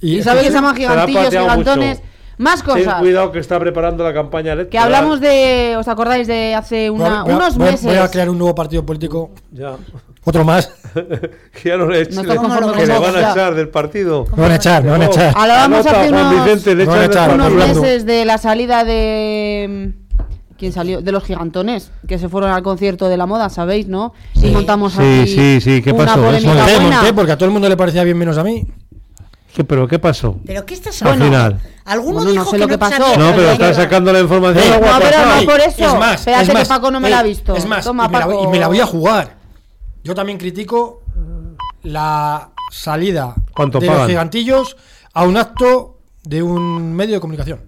Y 0.00 0.22
sabe 0.22 0.42
que 0.42 0.48
se 0.48 0.52
llaman 0.54 0.76
gigantillos, 0.76 1.30
gigantones. 1.30 1.98
mucho. 1.98 2.15
Más 2.38 2.62
Ten 2.62 2.84
cosas. 2.84 3.00
cuidado 3.00 3.32
que 3.32 3.38
está 3.38 3.58
preparando 3.58 4.04
la 4.04 4.12
campaña 4.12 4.52
electoral. 4.52 4.70
Que 4.70 4.78
hablamos 4.78 5.20
de. 5.20 5.74
¿Os 5.78 5.88
acordáis 5.88 6.26
de 6.26 6.54
hace 6.54 6.90
una- 6.90 7.22
Voy 7.22 7.32
a- 7.32 7.36
unos 7.36 7.56
voy 7.56 7.68
a- 7.68 7.70
meses? 7.70 7.86
Voy 7.86 7.96
a 7.96 8.10
crear 8.10 8.28
un 8.28 8.36
nuevo 8.38 8.54
partido 8.54 8.84
político, 8.84 9.30
Ya. 9.52 9.76
otro 10.24 10.44
más. 10.44 10.70
que 10.94 11.68
ya 11.70 11.76
no 11.78 11.86
le 11.86 12.02
echen. 12.02 12.14
No 12.16 12.20
está 12.22 12.36
conforme 12.36 12.72
que 12.74 12.86
le 12.86 12.98
van 12.98 13.16
a 13.16 13.30
echar 13.32 13.54
del 13.54 13.68
partido. 13.70 14.26
Me 14.36 14.42
van 14.42 14.52
a 14.52 14.56
echar, 14.56 14.84
me 14.84 14.90
van 14.90 15.02
a 15.02 15.06
echar. 15.06 15.32
Hablábamos 15.34 15.86
hace 15.86 16.08
unos- 16.10 16.44
Vicente, 16.44 16.74
le 16.74 16.84
No 16.86 16.92
echan 16.94 17.10
echar, 17.10 17.34
unos 17.34 17.52
meses 17.52 18.04
de 18.04 18.24
la 18.26 18.36
salida 18.38 18.84
de. 18.84 19.94
¿Quién 20.58 20.72
salió? 20.72 21.02
De 21.02 21.12
los 21.12 21.22
gigantones, 21.22 21.90
que 22.08 22.18
se 22.18 22.30
fueron 22.30 22.50
al 22.50 22.62
concierto 22.62 23.08
de 23.10 23.18
la 23.18 23.26
moda, 23.26 23.50
¿sabéis, 23.50 23.88
no? 23.88 24.14
Y 24.34 24.46
montamos 24.52 24.94
Sí, 24.94 25.20
aquí 25.20 25.28
sí, 25.34 25.60
sí, 25.60 25.82
¿qué 25.82 25.92
una 25.92 26.06
pasó? 26.06 26.22
polémica 26.22 26.54
Monté, 26.54 26.74
buena. 26.76 26.96
monté, 26.96 27.12
porque 27.12 27.32
a 27.32 27.36
todo 27.36 27.44
el 27.46 27.52
mundo 27.52 27.68
le 27.68 27.76
parecía 27.76 28.04
bien 28.04 28.16
menos 28.16 28.38
a 28.38 28.42
mí. 28.44 28.66
¿Qué, 29.56 29.64
¿Pero 29.64 29.88
qué 29.88 29.98
pasó? 29.98 30.38
¿Pero 30.44 30.66
qué 30.66 30.74
estás 30.74 31.00
Al 31.00 31.18
final. 31.18 31.58
¿Alguno 31.86 32.16
Bueno, 32.16 32.24
no 32.26 32.30
dijo 32.32 32.44
sé 32.44 32.50
que 32.50 32.58
lo 32.58 32.66
no 32.66 32.68
que 32.72 32.78
pasó. 32.78 32.96
sabía 32.98 33.16
No, 33.16 33.34
pero 33.34 33.50
está 33.52 33.72
sacando 33.72 34.12
la 34.12 34.20
información. 34.20 34.62
Eh, 34.66 34.70
no, 34.82 34.98
pero 35.00 35.18
no 35.40 35.46
por 35.46 35.60
eso. 35.60 35.86
Es 35.86 35.94
más, 35.98 36.20
Espérate 36.20 36.42
es 36.42 36.48
que 36.50 36.54
más, 36.54 36.68
Paco 36.68 36.90
no 36.90 37.00
me 37.00 37.08
ey, 37.08 37.14
la 37.14 37.20
ha 37.20 37.22
visto. 37.22 37.56
Es 37.56 37.64
más, 37.64 37.82
Toma, 37.82 38.04
y, 38.04 38.08
me 38.10 38.18
la 38.18 38.26
voy, 38.26 38.34
Paco. 38.34 38.44
y 38.44 38.52
me 38.52 38.58
la 38.58 38.68
voy 38.68 38.80
a 38.80 38.86
jugar. 38.86 39.36
Yo 40.04 40.14
también 40.14 40.36
critico 40.36 41.00
la 41.84 42.50
salida 42.70 43.34
¿Cuánto 43.54 43.78
de 43.80 43.86
pagan? 43.86 44.02
los 44.02 44.10
gigantillos 44.10 44.76
a 45.14 45.24
un 45.24 45.38
acto 45.38 46.00
de 46.22 46.42
un 46.42 46.92
medio 46.92 47.14
de 47.14 47.20
comunicación. 47.20 47.60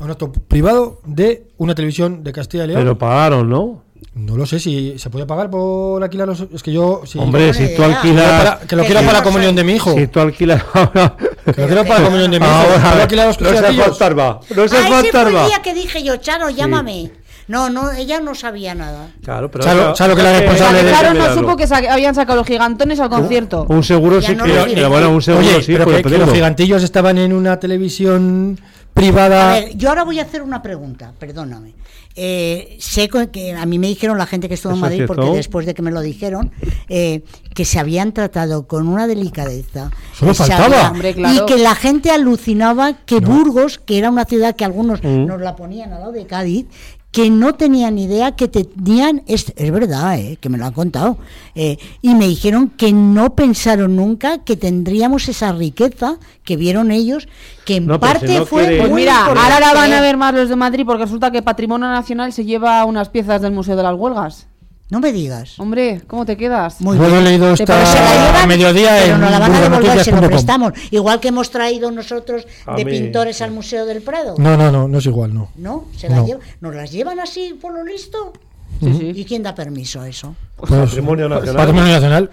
A 0.00 0.04
un 0.06 0.10
acto 0.10 0.32
privado 0.32 1.00
de 1.04 1.52
una 1.58 1.76
televisión 1.76 2.24
de 2.24 2.32
Castilla 2.32 2.64
y 2.64 2.66
León. 2.66 2.80
Pero 2.80 2.98
pagaron, 2.98 3.48
¿no? 3.48 3.84
No 4.14 4.36
lo 4.36 4.46
sé 4.46 4.58
si 4.60 4.98
se 4.98 5.10
puede 5.10 5.26
pagar 5.26 5.50
por 5.50 6.02
alquilar 6.02 6.28
los. 6.28 6.44
Es 6.54 6.62
que 6.62 6.72
yo. 6.72 7.02
Si, 7.04 7.18
Hombre, 7.18 7.52
si 7.54 7.74
tú 7.74 7.82
alquilas. 7.82 8.30
para, 8.44 8.58
que 8.66 8.76
lo 8.76 8.84
quiero 8.84 9.00
para 9.00 9.12
la 9.14 9.18
no 9.20 9.24
comunión 9.24 9.50
sé. 9.52 9.56
de 9.56 9.64
mi 9.64 9.72
hijo. 9.74 9.94
Si 9.94 10.06
tú 10.08 10.20
alquilas 10.20 10.62
ahora. 10.74 11.16
Que 11.44 11.60
lo 11.60 11.66
quiero 11.66 11.84
para 11.84 12.00
la 12.00 12.04
comunión 12.06 12.30
de 12.30 12.40
mi 12.40 12.46
hijo. 12.46 12.54
Ahora, 12.54 12.80
¿Puedo 12.90 13.02
alquilar 13.02 13.26
los 13.28 13.40
no 13.40 13.48
se 13.48 13.56
gigantillos? 13.56 13.98
fantasma. 13.98 14.40
No 14.54 14.68
se 14.68 14.76
Ah, 14.76 14.78
ese 14.80 14.88
fue 14.88 15.00
el 15.00 15.06
fantasma. 15.12 15.46
día 15.46 15.62
que 15.62 15.74
dije 15.74 16.02
yo, 16.02 16.16
Charo, 16.18 16.50
llámame. 16.50 17.10
No, 17.48 17.68
no, 17.70 17.90
ella 17.92 18.20
no 18.20 18.34
sabía 18.34 18.74
nada. 18.74 19.08
Claro, 19.22 19.50
pero. 19.50 19.92
Charo, 19.94 20.14
que 20.16 20.22
la 20.22 20.32
es 20.34 20.40
responsable 20.40 20.82
de- 20.84 20.90
Claro, 20.90 21.14
no 21.14 21.34
supo 21.34 21.56
que 21.56 21.66
sa- 21.66 21.78
habían 21.92 22.14
sacado 22.14 22.38
los 22.38 22.46
gigantones 22.46 23.00
al 23.00 23.08
concierto. 23.08 23.66
Un 23.68 23.82
seguro 23.82 24.20
Ya 24.20 24.28
sí 24.28 24.34
no 24.36 24.44
que. 24.44 24.86
bueno, 24.86 25.10
un 25.10 25.22
seguro 25.22 25.46
Oye, 25.46 25.62
sí, 25.62 25.74
pero 25.76 26.18
los 26.18 26.32
gigantillos 26.32 26.82
estaban 26.82 27.18
en 27.18 27.32
una 27.32 27.58
televisión 27.58 28.58
privada. 28.94 29.52
A 29.56 29.60
ver, 29.60 29.76
yo 29.76 29.88
ahora 29.88 30.04
voy 30.04 30.18
a 30.18 30.22
hacer 30.22 30.42
una 30.42 30.62
pregunta, 30.62 31.12
perdóname. 31.18 31.74
Eh, 32.16 32.76
sé 32.80 33.08
que 33.32 33.52
a 33.54 33.64
mí 33.66 33.78
me 33.78 33.86
dijeron 33.86 34.18
la 34.18 34.26
gente 34.26 34.48
que 34.48 34.54
estuvo 34.54 34.72
en 34.74 34.80
Madrid, 34.80 35.04
porque 35.06 35.26
después 35.30 35.64
de 35.64 35.74
que 35.74 35.80
me 35.82 35.92
lo 35.92 36.00
dijeron, 36.00 36.50
eh, 36.88 37.22
que 37.54 37.64
se 37.64 37.78
habían 37.78 38.12
tratado 38.12 38.66
con 38.66 38.88
una 38.88 39.06
delicadeza. 39.06 39.90
Solo 40.18 40.34
faltaba. 40.34 40.64
había- 40.66 40.90
Hombre, 40.90 41.14
claro. 41.14 41.44
Y 41.44 41.46
que 41.46 41.58
la 41.62 41.74
gente 41.76 42.10
alucinaba 42.10 42.94
que 43.06 43.20
Burgos, 43.20 43.78
que 43.78 43.96
era 43.98 44.10
una 44.10 44.24
ciudad 44.24 44.56
que 44.56 44.64
algunos 44.64 45.02
Mm. 45.02 45.26
nos 45.26 45.40
la 45.40 45.54
ponían 45.54 45.92
al 45.92 46.00
lado 46.00 46.12
de 46.12 46.26
Cádiz, 46.26 46.66
que 47.12 47.28
no 47.28 47.54
tenían 47.54 47.98
idea 47.98 48.32
que 48.36 48.46
tenían, 48.46 49.22
es, 49.26 49.52
es 49.56 49.70
verdad, 49.72 50.16
eh, 50.18 50.38
que 50.40 50.48
me 50.48 50.58
lo 50.58 50.66
han 50.66 50.72
contado, 50.72 51.18
eh, 51.56 51.76
y 52.02 52.14
me 52.14 52.28
dijeron 52.28 52.68
que 52.68 52.92
no 52.92 53.34
pensaron 53.34 53.96
nunca 53.96 54.38
que 54.38 54.56
tendríamos 54.56 55.28
esa 55.28 55.50
riqueza 55.52 56.18
que 56.44 56.56
vieron 56.56 56.92
ellos, 56.92 57.26
que 57.64 57.76
en 57.76 57.86
No, 57.86 57.98
pero 57.98 58.12
si 58.12 58.18
parte 58.26 58.38
no 58.38 58.46
fue 58.46 58.62
quiere- 58.62 58.78
Pues 58.78 58.92
mira, 58.92 59.24
ahora 59.26 59.58
la 59.60 59.74
van 59.74 59.92
a 59.92 60.00
ver 60.00 60.16
más 60.16 60.34
los 60.34 60.48
de 60.48 60.56
Madrid 60.56 60.84
porque 60.86 61.04
resulta 61.04 61.32
que 61.32 61.42
Patrimonio 61.42 61.88
Nacional 61.88 62.32
se 62.32 62.44
lleva 62.44 62.84
unas 62.84 63.08
piezas 63.08 63.42
del 63.42 63.52
Museo 63.52 63.74
de 63.76 63.82
las 63.82 63.94
Huelgas. 63.94 64.46
No 64.90 64.98
me 65.00 65.12
digas. 65.12 65.58
Hombre, 65.60 66.02
¿cómo 66.08 66.26
te 66.26 66.36
quedas? 66.36 66.80
Muy 66.80 66.96
Yo 66.96 67.02
lo 67.04 67.08
he 67.08 67.12
bien. 67.12 67.24
leído 67.24 67.52
esta 67.52 67.64
parece 67.64 67.92
Se 67.92 67.98
la 68.00 68.26
llevan, 68.26 68.42
a 68.42 68.46
mediodía 68.46 68.90
pero 69.02 69.14
en 69.14 69.20
nos 69.20 69.30
la 69.30 69.38
van 69.38 69.52
a 69.54 69.60
devolver, 69.60 70.04
se 70.04 70.10
lo 70.12 70.20
prestamos. 70.22 70.72
Igual 70.90 71.20
que 71.20 71.28
hemos 71.28 71.50
traído 71.50 71.90
nosotros 71.92 72.44
A 72.66 72.74
de 72.74 72.84
mí, 72.84 72.90
pintores 72.90 73.36
sí. 73.36 73.44
al 73.44 73.52
Museo 73.52 73.86
del 73.86 74.02
Prado. 74.02 74.34
No, 74.38 74.56
no, 74.56 74.72
no, 74.72 74.88
no 74.88 74.98
es 74.98 75.06
igual, 75.06 75.32
no. 75.32 75.50
¿No? 75.56 75.84
¿Se 75.96 76.08
la 76.08 76.16
No. 76.16 76.26
lleva- 76.26 76.40
¿Nos 76.60 76.74
las 76.74 76.90
llevan 76.90 77.20
así 77.20 77.56
por 77.60 77.72
lo 77.72 77.84
listo? 77.84 78.32
Sí, 78.80 78.92
sí. 78.98 79.12
¿Y 79.14 79.24
quién 79.24 79.42
da 79.44 79.54
permiso 79.54 80.00
a 80.00 80.08
eso? 80.08 80.34
Pues, 80.56 80.70
Patrimonio 80.72 81.28
Nacional. 81.28 81.56
Patrimonio 81.56 81.92
Nacional. 81.92 82.30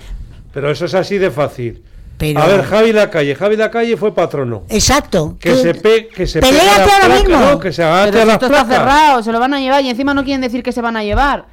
Pero 0.53 0.71
eso 0.71 0.85
es 0.85 0.93
así 0.95 1.17
de 1.19 1.29
fácil. 1.29 1.83
Pero- 2.17 2.41
A 2.41 2.47
ver, 2.47 2.63
Javi 2.63 2.91
Lacalle. 2.93 3.35
Javi 3.35 3.55
Lacalle 3.57 3.95
fue 3.97 4.15
patrono. 4.15 4.63
Exacto. 4.69 5.37
Que 5.39 5.55
se, 5.55 5.75
pe, 5.75 6.07
que 6.07 6.25
se 6.25 6.39
Peléate 6.39 6.89
ahora 7.03 7.15
mismo. 7.19 7.37
no, 7.39 7.59
que 7.59 7.71
se 7.71 7.83
Pero 7.83 7.93
a 8.21 8.25
las 8.25 8.33
esto 8.33 8.45
está 8.47 8.65
cerrado, 8.65 9.21
se 9.21 9.31
lo 9.31 9.39
van 9.39 9.53
a 9.53 9.59
llevar 9.59 9.83
y 9.83 9.89
encima 9.89 10.15
no 10.15 10.23
quieren 10.23 10.41
decir 10.41 10.63
que 10.63 10.71
se 10.71 10.81
van 10.81 10.97
a 10.97 11.03
llevar. 11.03 11.45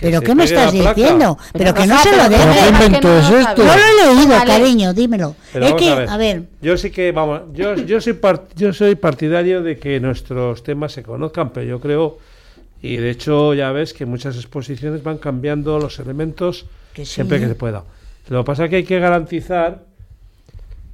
¿Pero 0.00 0.20
qué 0.20 0.34
me 0.34 0.44
estás 0.44 0.72
diciendo? 0.72 1.36
Pero 1.52 1.74
que 1.74 1.86
no 1.86 1.98
se 1.98 2.10
lo 2.16 2.22
Pero 2.28 2.28
¿Pero 2.38 2.44
dejen. 2.52 2.74
qué 2.78 2.84
invento 2.86 3.08
lo 3.08 3.18
es 3.18 3.30
esto? 3.30 3.64
No 3.64 3.76
lo 3.76 3.82
he 3.82 4.14
leído, 4.14 4.28
Vale. 4.28 4.46
cariño, 4.50 4.94
dímelo. 4.94 5.34
Pero 5.52 5.66
es 5.66 5.74
que, 5.74 5.90
a 5.90 5.94
ver. 5.96 6.08
a 6.10 6.16
ver, 6.16 6.42
Yo 6.62 6.76
sí 6.76 6.90
que, 6.90 7.10
vamos, 7.12 7.40
yo, 7.52 7.74
yo, 7.74 8.00
soy 8.00 8.12
par- 8.12 8.44
yo 8.54 8.72
soy 8.72 8.94
partidario 8.94 9.62
de 9.62 9.78
que 9.78 9.98
nuestros 10.00 10.62
temas 10.62 10.92
se 10.92 11.02
conozcan, 11.02 11.50
pero 11.50 11.66
yo 11.66 11.80
creo, 11.80 12.18
y 12.80 12.96
de 12.96 13.10
hecho 13.10 13.54
ya 13.54 13.72
ves 13.72 13.92
que 13.92 14.06
muchas 14.06 14.36
exposiciones 14.36 15.02
van 15.02 15.18
cambiando 15.18 15.78
los 15.80 15.98
elementos 15.98 16.66
Que 16.94 17.04
sí. 17.04 17.14
siempre 17.14 17.40
que 17.40 17.48
se 17.48 17.54
pueda. 17.56 17.82
Lo 18.28 18.42
que 18.42 18.46
pasa 18.46 18.64
es 18.64 18.70
que 18.70 18.76
hay 18.76 18.84
que 18.84 19.00
garantizar 19.00 19.82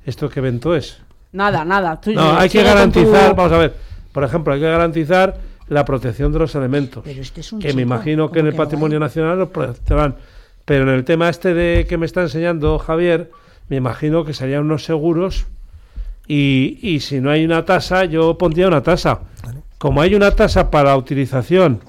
esto 0.07 0.29
que 0.29 0.41
evento 0.41 0.75
es. 0.75 0.99
Nada, 1.33 1.65
nada. 1.65 2.01
Tú- 2.01 2.13
No, 2.13 2.39
hay 2.39 2.49
que 2.49 2.61
tu- 2.61 2.65
garantizar, 2.65 3.35
vamos 3.35 3.53
a 3.53 3.59
ver, 3.59 3.75
por 4.13 4.25
ejemplo, 4.25 4.55
hay 4.55 4.61
que 4.61 4.67
garantizar 4.67 5.37
la 5.69 5.85
protección 5.85 6.33
de 6.33 6.39
los 6.41 6.55
elementos. 6.55 7.03
Pero 7.05 7.23
este 7.23 7.41
es 7.41 7.53
un 7.53 7.61
que 7.61 7.73
me 7.73 7.83
imagino 7.83 8.31
que 8.31 8.41
en 8.41 8.45
¿cómo 8.45 8.49
el 8.49 8.55
que 8.55 8.59
patrimonio 8.59 9.01
nacional 9.01 9.39
lo 9.39 9.51
protegerán. 9.51 10.17
Pero 10.65 10.85
en 10.85 10.91
el 10.91 11.05
tema 11.05 11.29
este 11.29 11.55
de 11.55 11.87
que 11.89 11.97
me 11.99 12.07
está 12.07 12.23
enseñando 12.23 12.79
Javier, 12.79 13.31
me 13.69 13.77
imagino 13.77 14.25
que 14.25 14.33
serían 14.35 14.63
unos 14.65 14.85
seguros 14.85 15.47
y, 16.27 16.79
y 16.83 17.01
si 17.01 17.21
no 17.21 17.31
hay 17.31 17.45
una 17.45 17.65
tasa, 17.65 18.05
yo 18.05 18.37
pondría 18.39 18.67
una 18.69 18.83
tasa. 18.83 19.21
Como 19.79 20.01
hay 20.01 20.15
una 20.15 20.31
tasa 20.31 20.71
para 20.71 20.91
la 20.91 20.97
utilización, 20.97 21.81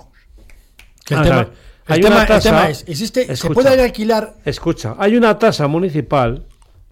el 1.09 1.21
tema, 1.21 1.35
ver, 1.37 1.47
el 1.87 1.93
hay 1.93 2.01
tema- 2.01 2.15
una 2.15 2.21
el 2.23 2.27
tasa- 2.27 2.49
tema 2.49 2.69
es, 2.69 2.83
existe, 2.87 3.35
se 3.35 3.49
puede 3.51 3.81
alquilar 3.81 4.33
escucha, 4.43 4.95
hay 4.97 5.15
una 5.15 5.37
tasa 5.39 5.67
municipal 5.67 6.43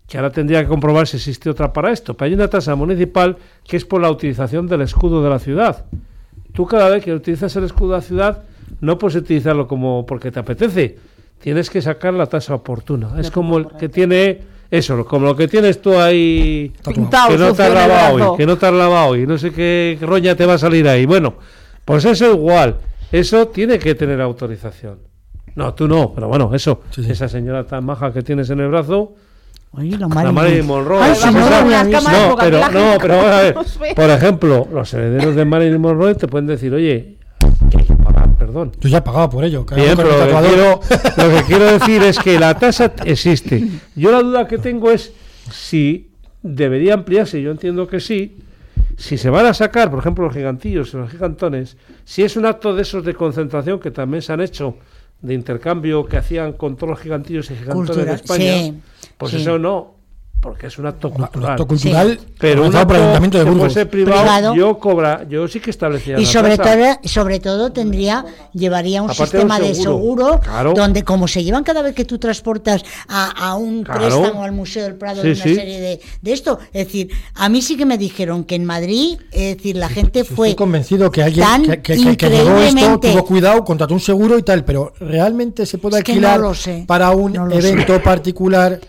que 0.08 0.18
ahora 0.18 0.32
tendría 0.32 0.62
que 0.62 0.68
comprobar 0.68 1.08
si 1.08 1.18
existe 1.18 1.50
otra 1.50 1.74
para 1.74 1.92
esto. 1.92 2.14
Pero 2.14 2.28
hay 2.28 2.34
una 2.34 2.48
tasa 2.50 2.76
municipal 2.76 3.38
que 3.68 3.78
es 3.78 3.86
por 3.86 4.02
la 4.02 4.12
utilización 4.12 4.68
del 4.68 4.82
escudo 4.82 5.24
de 5.24 5.30
la 5.30 5.40
ciudad. 5.40 5.86
Tú 6.54 6.66
cada 6.66 6.90
vez 6.90 7.04
que 7.04 7.14
utilizas 7.14 7.56
el 7.56 7.66
escudo 7.66 7.92
de 7.92 7.98
la 7.98 8.02
ciudad 8.02 8.44
no 8.80 8.98
puedes 8.98 9.16
utilizarlo 9.18 9.68
como 9.68 10.06
porque 10.06 10.32
te 10.32 10.40
apetece. 10.40 10.98
Tienes 11.40 11.70
que 11.70 11.82
sacar 11.82 12.14
la 12.14 12.28
tasa 12.28 12.56
oportuna. 12.56 13.20
Es 13.20 13.32
como 13.32 13.58
el 13.58 13.68
que 13.68 13.90
tiene 13.90 14.42
eso, 14.72 15.06
como 15.06 15.28
lo 15.28 15.36
que 15.36 15.48
tienes 15.48 15.82
tú 15.82 16.00
ahí 16.00 16.72
Pintado, 16.84 17.30
que 17.30 17.38
no 17.38 17.54
te 17.54 17.64
has 17.64 17.74
lavado 17.74 18.16
hoy, 18.16 18.38
que 18.38 18.46
no 18.46 18.58
te 18.58 18.66
has 18.66 18.74
lavado 18.74 19.08
hoy, 19.10 19.28
no 19.28 19.38
sé 19.38 19.52
qué 19.52 19.98
roña 20.02 20.36
te 20.36 20.46
va 20.46 20.54
a 20.54 20.58
salir 20.58 20.88
ahí. 20.88 21.06
Bueno, 21.06 21.36
pues 21.86 22.06
eso 22.06 22.34
igual. 22.34 22.78
Eso 23.12 23.48
tiene 23.50 23.78
que 23.78 23.94
tener 23.94 24.20
autorización. 24.20 24.98
No, 25.56 25.74
tú 25.76 25.88
no, 25.88 26.12
pero 26.16 26.28
bueno, 26.28 26.50
eso. 26.56 26.82
Sí, 26.90 27.04
sí. 27.04 27.12
Esa 27.12 27.28
señora 27.28 27.66
tan 27.66 27.86
maja 27.86 28.12
que 28.12 28.24
tienes 28.24 28.50
en 28.50 28.60
el 28.62 28.70
brazo, 28.70 29.14
Oye, 29.76 29.92
la 29.92 30.00
la 30.00 30.08
Marilyn. 30.08 30.36
Marilyn 30.36 30.66
Monroe. 30.68 31.02
Ay, 31.02 31.18
no 31.34 32.36
pero, 32.40 32.60
la 32.60 32.70
no, 32.70 32.98
pero 33.02 33.18
vamos 33.18 33.32
a 33.32 33.42
ver. 33.42 33.56
Por 33.96 34.10
ejemplo, 34.10 34.68
los 34.72 34.94
herederos 34.94 35.36
de 35.36 35.46
Marilyn 35.46 35.82
Monroe 35.82 36.14
te 36.14 36.28
pueden 36.28 36.46
decir, 36.46 36.72
oye, 36.74 37.18
que 37.72 37.78
hay 37.78 37.84
que 37.84 37.96
pagar, 37.96 38.36
perdón. 38.38 38.72
Yo 38.80 38.90
ya 38.90 39.00
he 39.00 39.02
pagado 39.02 39.32
por 39.32 39.44
ello. 39.44 39.66
que 39.66 39.76
Bien, 39.76 39.96
pero 39.96 40.10
lo 40.10 40.26
que, 40.26 40.48
quiero, 40.48 40.80
lo 41.18 41.38
que 41.38 41.44
quiero 41.48 41.66
decir 41.66 42.04
es 42.04 42.20
que 42.20 42.40
la 42.40 42.58
tasa 42.58 42.94
existe. 43.04 43.68
Yo 43.96 44.12
la 44.12 44.22
duda 44.22 44.48
que 44.48 44.60
tengo 44.60 44.92
es 44.92 45.12
si 45.52 46.12
debería 46.44 46.94
ampliarse, 46.94 47.42
yo 47.42 47.50
entiendo 47.50 47.88
que 47.88 48.00
sí, 48.00 48.38
si 48.98 49.18
se 49.18 49.30
van 49.30 49.48
a 49.48 49.54
sacar, 49.56 49.90
por 49.90 50.00
ejemplo, 50.00 50.26
los 50.26 50.34
gigantillos 50.34 50.94
y 50.94 50.98
los 50.98 51.10
gigantones, 51.10 51.78
si 52.04 52.22
es 52.22 52.38
un 52.38 52.46
acto 52.46 52.76
de 52.76 52.84
esos 52.84 53.04
de 53.04 53.16
concentración 53.16 53.80
que 53.80 53.90
también 53.90 54.22
se 54.22 54.34
han 54.34 54.42
hecho 54.42 54.78
de 55.24 55.34
intercambio 55.34 56.06
que 56.06 56.18
hacían 56.18 56.54
con 56.54 56.76
todos 56.76 56.90
los 56.92 57.00
gigantillos 57.00 57.50
y 57.50 57.56
gigantones 57.56 58.06
de 58.06 58.14
España, 58.14 58.54
sí, 58.58 58.80
pues 59.18 59.32
sí. 59.32 59.42
eso 59.42 59.58
no, 59.58 59.93
porque 60.44 60.68
es 60.68 60.78
un 60.78 60.86
acto 60.86 61.08
Un 61.08 61.14
cultural. 61.16 61.52
acto 61.52 61.66
cultural 61.66 62.20
Pero 62.38 62.66
un 62.68 62.76
acto 62.76 62.94
Ayuntamiento 62.96 63.38
de 63.38 63.44
Burgos. 63.46 63.74
privado, 63.90 64.22
Privado. 64.22 64.56
yo 64.56 64.78
cobra, 64.78 65.26
yo 65.30 65.48
sí 65.48 65.62
que 65.62 65.70
establecía 65.72 66.20
Y 66.20 66.26
la 66.26 66.32
sobre 66.32 66.58
tasa. 66.58 66.74
todo, 66.76 67.00
sobre 67.06 67.40
todo 67.40 67.72
tendría, 67.72 68.26
llevaría 68.54 69.02
un 69.02 69.10
Aparte 69.10 69.32
sistema 69.38 69.58
de 69.60 69.74
seguro, 69.74 70.26
seguro, 70.28 70.40
claro. 70.42 70.74
donde 70.74 71.04
como 71.04 71.28
se 71.30 71.44
llevan 71.46 71.64
cada 71.64 71.82
vez 71.82 71.96
que 71.96 72.04
tú 72.04 72.20
transportas 72.20 72.84
a, 73.08 73.32
a 73.50 73.56
un 73.56 73.84
Claro. 73.84 74.02
préstamo 74.02 74.44
al 74.44 74.52
Museo 74.52 74.84
del 74.84 74.96
Prado 74.96 75.22
Sí, 75.22 75.28
de 75.30 75.34
una 75.34 75.44
sí. 75.44 75.56
serie 75.56 75.80
de, 75.80 76.02
de 76.22 76.34
esto. 76.34 76.60
Es 76.74 76.88
decir, 76.88 77.10
a 77.36 77.48
mí 77.48 77.62
sí 77.62 77.78
que 77.78 77.86
me 77.86 77.98
dijeron 77.98 78.44
que 78.44 78.56
en 78.56 78.66
Madrid, 78.66 79.18
es 79.32 79.56
decir, 79.58 79.78
la 79.78 79.88
gente 79.90 80.26
fue 80.26 80.50
Estoy 80.50 80.56
convencido 80.58 81.10
que 81.10 81.24
alguien 81.24 81.46
que, 81.64 81.82
que, 81.82 81.96
que- 81.98 82.18
que 82.18 82.30
llegó 82.30 82.58
esto, 82.58 83.00
tuvo 83.00 83.24
cuidado, 83.26 83.64
contrató 83.64 83.94
un 83.94 84.02
seguro 84.02 84.38
y 84.38 84.44
tal, 84.44 84.66
pero 84.66 84.92
realmente 85.00 85.66
se 85.66 85.78
puede 85.78 85.96
Es 85.96 86.00
alquilar 86.02 86.40
no 86.42 86.50
lo 86.50 86.54
sé, 86.54 86.84
para 86.86 87.12
un 87.12 87.32
no 87.32 87.46
lo 87.46 87.56
evento 87.56 88.02
particular. 88.04 88.80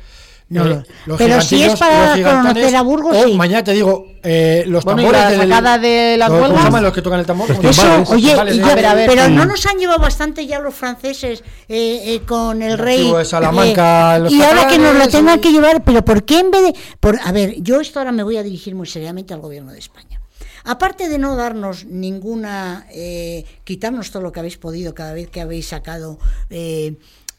No 0.47 0.67
eh, 0.67 0.83
los 1.07 1.17
pero 1.19 1.41
si 1.41 1.63
es 1.63 1.75
para 1.79 2.43
conocer 2.43 2.77
a 2.77 2.83
Burgos, 2.83 3.17
o 3.17 3.25
sí. 3.25 3.33
mañana 3.35 3.65
te 3.65 3.73
digo, 3.73 4.07
eh, 4.23 4.65
los 4.67 4.85
Bueno, 4.85 5.01
y 5.01 5.05
tambores 5.07 5.23
la 5.23 5.31
del- 5.31 5.51
sacada 5.51 5.79
de 5.79 6.17
las 6.19 6.29
los- 6.29 6.39
¿cómo 6.39 6.49
se 6.59 6.65
huelgas? 6.65 6.83
los 6.83 6.93
que 6.93 7.03
tocan 7.03 7.21
el 7.21 7.27
tambor? 7.27 7.51
Eso, 7.51 8.05
oye, 8.09 8.35
ver, 8.37 8.87
a 8.87 8.95
ver. 8.95 9.09
pero 9.11 9.29
no 9.31 9.47
nos 9.47 9.65
han 9.67 9.79
llevado 9.79 9.99
bastante 10.01 10.47
ya 10.47 10.59
los 10.61 10.75
franceses 10.75 11.43
eh, 11.69 12.15
eh, 12.15 12.21
con 12.27 12.63
el 12.63 12.73
El 12.73 12.79
rey. 12.79 13.11
de 13.11 13.25
Salamanca, 13.25 14.17
eh, 14.17 14.21
los 14.21 14.33
y 14.33 14.43
ahora 14.43 14.69
que 14.69 14.79
nos 14.79 14.95
lo 14.97 15.09
tengan 15.09 15.39
y- 15.39 15.41
que 15.41 15.51
llevar, 15.51 15.83
pero 15.83 16.05
¿por 16.05 16.25
qué 16.25 16.41
en 16.41 16.51
vez 16.51 16.63
de.? 16.63 16.75
Por, 17.01 17.19
a 17.25 17.33
ver, 17.33 17.55
yo 17.63 17.81
esto 17.81 17.99
ahora 17.99 18.13
me 18.13 18.23
voy 18.23 18.37
a 18.37 18.43
dirigir 18.43 18.75
muy 18.75 18.87
seriamente 18.87 19.33
al 19.33 19.41
gobierno 19.41 19.73
de 19.73 19.79
España. 19.79 20.21
Aparte 20.67 21.09
de 21.09 21.19
no 21.19 21.37
darnos 21.37 21.87
ninguna. 21.87 22.87
eh, 22.93 23.45
quitarnos 23.65 24.11
todo 24.11 24.23
lo 24.23 24.31
que 24.33 24.41
habéis 24.41 24.59
podido 24.59 24.95
cada 24.95 25.15
vez 25.15 25.29
que 25.31 25.41
habéis 25.41 25.69
sacado. 25.69 26.19
eh, 26.51 26.97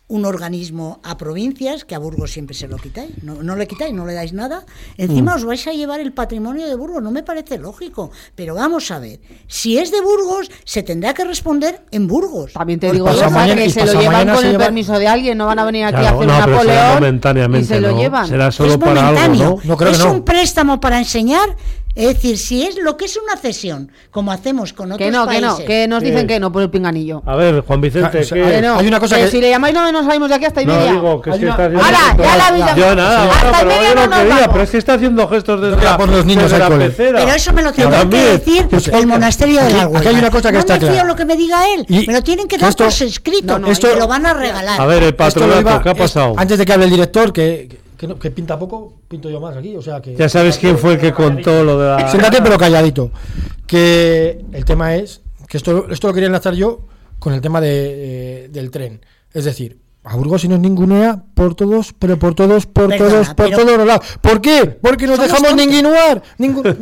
un 0.08 0.24
organismo 0.24 1.00
a 1.04 1.18
provincias, 1.18 1.84
que 1.84 1.96
a 1.96 1.98
Burgos 2.00 2.32
siempre 2.32 2.56
se 2.56 2.68
lo 2.68 2.78
quitáis, 2.78 3.10
no, 3.24 3.42
no 3.42 3.56
le 3.56 3.68
quitáis, 3.68 3.92
no 3.92 4.06
le 4.06 4.14
dais 4.14 4.34
nada, 4.34 4.64
encima 4.98 5.34
Mm. 5.34 5.36
os 5.38 5.46
vais 5.46 5.66
a 5.66 5.72
llevar 5.74 6.00
el 6.00 6.14
patrimonio 6.14 6.68
de 6.68 6.76
Burgos, 6.76 7.02
no 7.02 7.10
me 7.10 7.24
parece 7.24 7.58
lógico, 7.58 8.12
pero 8.36 8.54
vamos 8.54 8.92
a 8.92 9.00
ver, 9.00 9.20
si 9.48 9.80
es 9.80 9.90
de 9.90 10.02
Burgos, 10.02 10.52
se 10.64 10.84
tendrá 10.84 11.16
que 11.16 11.24
responder 11.26 11.82
en 11.90 12.08
Burgos. 12.08 12.54
También 12.54 12.80
te 12.80 12.92
digo, 12.92 13.06
pasa 13.06 13.32
mañana- 13.32 13.56
que 13.62 13.66
y 13.66 13.70
se 13.72 13.84
lo 13.84 14.00
llevan 14.00 14.28
con 14.28 14.38
se 14.38 14.46
el 14.46 14.52
lleva- 14.52 14.66
permiso 14.66 14.94
de 15.00 15.08
alguien, 15.08 15.38
no 15.40 15.48
van 15.48 15.58
a 15.58 15.66
venir 15.66 15.86
aquí 15.86 15.96
a 16.06 16.12
hacer 16.12 16.14
no, 16.14 16.20
un 16.20 16.28
pero 16.28 16.36
será 16.36 16.48
Napoleón 16.52 16.92
y 16.92 16.94
momentáneamente, 16.94 17.68
se 17.68 17.82
lo 17.82 17.92
¿no? 17.92 17.98
llevan. 17.98 18.28
Será 18.28 18.52
solo 18.52 18.72
es 18.74 18.78
para 18.78 19.08
algo, 19.10 19.34
¿no? 19.44 19.58
No 19.64 19.76
creo 19.78 19.92
es 19.92 19.98
que 19.98 20.04
no. 20.04 20.12
un 20.14 20.24
préstamo 20.24 20.80
para 20.80 21.00
enseñar, 21.00 21.56
es 21.96 22.08
decir, 22.08 22.38
si 22.38 22.64
es 22.64 22.78
lo 22.78 22.98
que 22.98 23.06
es 23.06 23.18
una 23.18 23.38
cesión, 23.40 23.90
como 24.12 24.32
hacemos 24.32 24.74
con 24.74 24.92
otros 24.92 24.98
Que 25.08 25.12
no, 25.12 25.22
que 25.24 25.40
países. 25.40 25.50
no, 25.60 25.66
que 25.66 25.88
nos 25.88 26.04
dicen 26.04 26.28
que 26.28 26.40
no 26.40 26.52
por 26.52 26.62
el 26.62 26.70
pinganillo. 26.70 27.24
A 27.26 27.36
ver, 27.36 27.62
Juan 27.62 27.80
Vicente, 27.82 28.20
Ah, 28.20 28.34
Que 28.34 28.62
no, 28.62 28.78
hay 28.80 28.88
una 28.88 29.00
cosa 29.00 29.16
que 29.16 29.24
que- 29.24 29.32
si 29.32 29.40
le 29.42 29.50
llamáis 29.50 29.74
no 29.74 29.92
nos 29.92 30.06
salimos 30.06 30.28
de 30.30 30.36
aquí 30.36 30.46
hasta 30.46 30.62
y 30.62 30.66
No, 30.66 30.76
media. 30.76 30.92
digo 30.92 31.22
que 31.22 31.30
es 31.32 31.38
que 31.40 31.48
está 31.48 31.66
haciendo... 31.66 31.84
¡Hala! 31.86 32.18
Ya 32.18 32.38
la. 32.38 32.76
Yo 32.76 32.96
nada, 32.96 33.24
Hasta 33.32 33.50
bueno, 33.64 33.72
y 33.72 33.76
pero 33.76 33.82
yo 33.90 33.96
no 33.96 34.02
no 34.02 34.08
nos 34.08 34.20
quería, 34.20 34.34
vamos. 34.36 34.48
pero 34.52 34.64
es 34.64 34.70
que 34.72 34.78
está 34.78 34.94
haciendo 34.96 35.28
gestos 35.30 35.62
desde 35.62 35.84
la, 35.84 35.98
por 35.98 36.10
los 36.10 36.26
niños 36.26 36.52
la 36.52 36.68
cole. 36.68 36.86
pecera. 36.90 37.20
Pero 37.20 37.32
eso 37.34 37.54
me 37.54 37.62
lo 37.62 37.72
tendrá 37.72 38.10
que 38.10 38.18
decir 38.18 38.68
Pues, 38.70 38.88
el 38.90 39.08
monasterio 39.08 39.64
de 39.64 39.70
la 39.72 39.84
aquí 39.84 39.94
Huelga. 39.94 40.10
hay 40.10 40.16
una 40.18 40.30
cosa 40.32 40.50
que 40.50 40.54
no 40.54 40.60
está 40.60 40.74
me 40.74 40.80
fío 40.82 40.90
clara. 40.90 41.08
lo 41.08 41.16
que 41.16 41.26
me 41.26 41.36
diga 41.38 41.64
él, 41.74 41.86
me 42.08 42.14
lo 42.14 42.22
tienen 42.22 42.48
que 42.48 42.58
que 42.58 42.62
dar 42.66 42.76
por 42.76 42.88
escrito, 42.88 43.58
No, 43.60 43.68
no, 43.68 43.74
me 43.82 43.96
lo 44.00 44.08
van 44.08 44.26
a 44.26 44.34
regalar. 44.34 44.80
A 44.82 44.86
ver, 44.86 45.04
el 45.04 45.16
patronato, 45.16 45.82
¿qué 45.82 45.90
ha 45.90 45.96
pasado? 45.96 46.34
antes 46.38 46.58
de 46.58 46.66
que 46.66 46.74
hable 46.74 46.86
el 46.86 46.92
director, 46.92 47.32
que, 47.34 47.85
que, 47.98 48.08
no- 48.08 48.18
que 48.20 48.32
pinta 48.32 48.58
poco, 48.60 48.94
pinto 49.08 49.30
yo 49.30 49.40
más 49.40 49.56
aquí. 49.58 49.76
O 49.76 49.82
sea 49.82 50.02
que. 50.02 50.16
Ya 50.16 50.30
sabes 50.30 50.58
quién 50.58 50.78
fue 50.78 50.94
el 50.94 51.00
que 51.00 51.14
contó 51.14 51.64
lo 51.64 51.78
de 51.80 51.86
la... 51.88 52.10
Siéntate, 52.10 52.42
pero 52.42 52.58
calladito. 52.58 53.12
Que 53.68 54.44
el 54.54 54.66
tema 54.66 54.96
es 54.96 55.22
que 55.48 55.58
esto, 55.58 55.88
esto 55.90 56.08
lo 56.08 56.14
quería 56.14 56.28
enlazar 56.28 56.54
yo 56.54 56.82
con 57.20 57.34
el 57.34 57.42
tema 57.42 57.62
de, 57.62 58.46
eh, 58.46 58.50
del 58.50 58.70
tren. 58.72 59.02
Es 59.34 59.46
decir, 59.46 59.80
a 60.08 60.16
Burgos 60.16 60.42
si 60.42 60.48
nos 60.48 60.60
ningunea 60.60 61.20
por 61.34 61.56
todos, 61.56 61.94
pero 61.98 62.18
por 62.20 62.36
todos, 62.36 62.66
por 62.68 62.90
Perdona, 62.90 63.10
todos, 63.10 63.28
por 63.30 63.36
pero- 63.36 63.58
todos 63.58 63.78
los 63.78 63.88
lados. 63.88 64.06
¿Por 64.22 64.40
qué? 64.40 64.78
Porque 64.82 65.08
nos 65.08 65.20
dejamos 65.20 65.50
tontos. 65.50 65.66
ningunear. 65.68 66.22
Ningunear. 66.38 66.76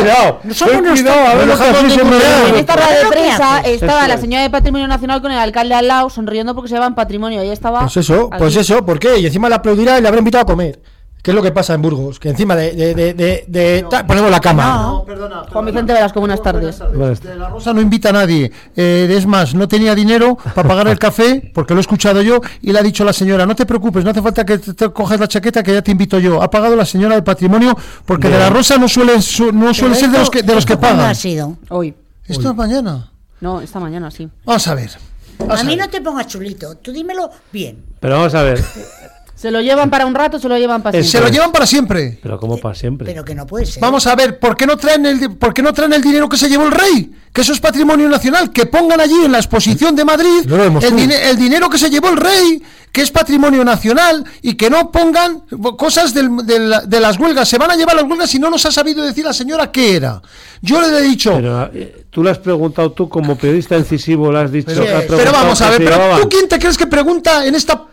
Cuidado, 0.00 0.40
Somos 0.54 1.00
cuidado, 1.00 1.26
a 1.26 1.34
ver 1.34 1.46
lo 1.46 1.52
en 1.52 2.54
esta 2.56 2.76
rueda 2.76 2.88
de 2.88 3.00
¿qué 3.02 3.06
prensa 3.10 3.60
estaba 3.60 4.08
la 4.08 4.14
es. 4.14 4.20
señora 4.20 4.42
de 4.42 4.50
Patrimonio 4.50 4.88
Nacional 4.88 5.20
con 5.20 5.30
el 5.32 5.38
alcalde 5.38 5.74
al 5.74 5.86
lado 5.86 6.08
sonriendo 6.10 6.54
porque 6.54 6.68
se 6.68 6.74
llevan 6.74 6.94
patrimonio. 6.94 7.40
Ahí 7.40 7.50
estaba. 7.50 7.80
Pues 7.80 7.96
eso, 7.98 8.30
pues 8.38 8.56
eso, 8.56 8.84
¿por 8.84 8.98
qué? 8.98 9.18
Y 9.18 9.26
encima 9.26 9.48
le 9.48 9.54
aplaudirá 9.56 9.98
y 9.98 10.02
le 10.02 10.08
habrá 10.08 10.18
invitado 10.18 10.42
a 10.42 10.46
comer. 10.46 10.80
¿Qué 11.22 11.30
es 11.32 11.34
lo 11.34 11.42
que 11.42 11.52
pasa 11.52 11.74
en 11.74 11.82
Burgos? 11.82 12.18
Que 12.18 12.30
encima 12.30 12.56
de, 12.56 12.72
de, 12.72 12.94
de, 12.94 13.14
de- 13.14 13.44
de- 13.46 13.86
ta- 13.90 14.06
ponemos 14.06 14.30
la 14.30 14.40
cama. 14.40 14.82
No. 14.82 15.04
perdona. 15.04 15.44
Juan 15.52 15.66
Vicente 15.66 15.92
Velasco, 15.92 16.18
buenas 16.20 16.42
tardes. 16.42 16.78
Buenas 16.94 17.20
De 17.22 17.34
la 17.34 17.48
Rosa 17.50 17.72
no 17.74 17.80
invita 17.80 18.08
a 18.08 18.12
nadie. 18.12 18.50
Eh, 18.74 19.06
es 19.16 19.26
más, 19.26 19.54
no 19.54 19.68
tenía 19.68 19.94
dinero 19.94 20.38
para 20.54 20.66
pagar 20.68 20.88
el 20.88 20.98
café, 21.06 21.50
porque 21.54 21.74
lo 21.74 21.80
he 21.80 21.82
escuchado 21.82 22.22
yo, 22.22 22.40
y 22.62 22.72
le 22.72 22.78
ha 22.78 22.82
dicho 22.82 23.04
la 23.04 23.12
señora, 23.12 23.44
no 23.44 23.54
te 23.54 23.66
preocupes, 23.66 24.02
no 24.04 24.10
hace 24.12 24.22
falta 24.22 24.44
que 24.46 24.58
te, 24.58 24.72
te 24.74 24.88
cojas 24.90 25.20
la 25.20 25.28
chaqueta, 25.28 25.62
que 25.62 25.74
ya 25.74 25.82
te 25.82 25.90
invito 25.90 26.18
yo. 26.18 26.42
Ha 26.42 26.50
pagado 26.50 26.74
la 26.74 26.86
señora 26.86 27.14
del 27.16 27.24
patrimonio, 27.24 27.76
porque 28.06 28.28
de 28.28 28.38
la 28.38 28.48
Rosa 28.48 28.78
no 28.78 28.88
suele, 28.88 29.20
su- 29.20 29.52
no 29.52 29.74
suele 29.74 29.94
ser 29.96 30.10
de 30.10 30.18
los 30.18 30.30
que, 30.30 30.42
de 30.42 30.54
los 30.54 30.64
que 30.64 30.72
¿Esto 30.74 30.80
cuándo 30.80 30.98
pagan. 30.98 31.10
ha 31.10 31.14
sido? 31.14 31.56
Hoy. 31.68 31.94
Esto 32.26 32.50
es 32.50 32.56
mañana. 32.56 33.10
No, 33.40 33.60
esta 33.60 33.78
mañana 33.80 34.10
sí. 34.10 34.28
Vamos 34.44 34.66
a 34.68 34.74
ver. 34.74 34.90
Vamos 35.38 35.60
A 35.60 35.64
mí 35.64 35.74
ver. 35.76 35.86
no 35.86 35.90
te 35.90 36.00
pongas 36.02 36.26
chulito, 36.26 36.76
tú 36.76 36.92
dímelo 36.92 37.30
bien. 37.52 37.82
Pero 37.98 38.16
vamos 38.18 38.34
a 38.34 38.42
ver, 38.42 38.62
Se 39.40 39.50
lo 39.50 39.62
llevan 39.62 39.88
para 39.88 40.04
un 40.04 40.14
rato, 40.14 40.38
se 40.38 40.48
lo 40.50 40.58
llevan 40.58 40.82
para 40.82 40.92
siempre. 40.92 41.10
Se 41.10 41.20
lo 41.20 41.28
llevan 41.32 41.50
para 41.50 41.66
siempre. 41.66 42.18
pero 42.22 42.38
como 42.38 42.58
para 42.58 42.74
siempre. 42.74 43.06
Pero 43.06 43.24
que 43.24 43.34
no 43.34 43.46
puede 43.46 43.64
ser. 43.64 43.80
Vamos 43.80 44.06
a 44.06 44.14
ver, 44.14 44.38
¿por 44.38 44.54
qué 44.54 44.66
no 44.66 44.76
traen 44.76 45.06
el, 45.06 45.34
por 45.36 45.54
qué 45.54 45.62
no 45.62 45.72
traen 45.72 45.94
el 45.94 46.02
dinero 46.02 46.28
que 46.28 46.36
se 46.36 46.46
llevó 46.50 46.66
el 46.66 46.72
rey? 46.72 47.10
Que 47.32 47.40
eso 47.40 47.54
es 47.54 47.60
patrimonio 47.60 48.06
nacional. 48.10 48.52
Que 48.52 48.66
pongan 48.66 49.00
allí 49.00 49.14
en 49.24 49.32
la 49.32 49.38
exposición 49.38 49.96
de 49.96 50.04
Madrid 50.04 50.40
el, 50.44 50.94
dine- 50.94 51.30
el 51.30 51.38
dinero 51.38 51.70
que 51.70 51.78
se 51.78 51.88
llevó 51.88 52.10
el 52.10 52.18
rey, 52.18 52.62
que 52.92 53.00
es 53.00 53.10
patrimonio 53.10 53.64
nacional, 53.64 54.24
y 54.42 54.56
que 54.56 54.68
no 54.68 54.90
pongan 54.92 55.42
cosas 55.78 56.12
del- 56.12 56.44
del- 56.44 56.74
de 56.86 57.00
las 57.00 57.18
huelgas. 57.18 57.48
Se 57.48 57.56
van 57.56 57.70
a 57.70 57.76
llevar 57.76 57.94
las 57.96 58.04
huelgas 58.04 58.34
y 58.34 58.38
no 58.38 58.50
nos 58.50 58.66
ha 58.66 58.70
sabido 58.70 59.02
decir 59.02 59.24
la 59.24 59.32
señora 59.32 59.72
qué 59.72 59.96
era. 59.96 60.20
Yo 60.60 60.82
le 60.82 60.98
he 60.98 61.00
dicho, 61.02 61.32
Pero 61.36 61.70
eh, 61.72 62.04
tú 62.10 62.22
le 62.22 62.30
has 62.30 62.38
preguntado 62.38 62.92
tú 62.92 63.08
como 63.08 63.36
periodista 63.38 63.78
incisivo, 63.78 64.30
le 64.30 64.40
has 64.40 64.52
dicho... 64.52 64.66
pero, 64.76 64.98
has 64.98 65.04
pero 65.06 65.32
vamos 65.32 65.58
a 65.62 65.70
ver, 65.70 65.78
pero. 65.82 66.20
¿tú 66.20 66.28
quién 66.28 66.46
te 66.46 66.58
crees 66.58 66.76
que 66.76 66.86
pregunta 66.86 67.46
en 67.46 67.54
esta 67.54 67.86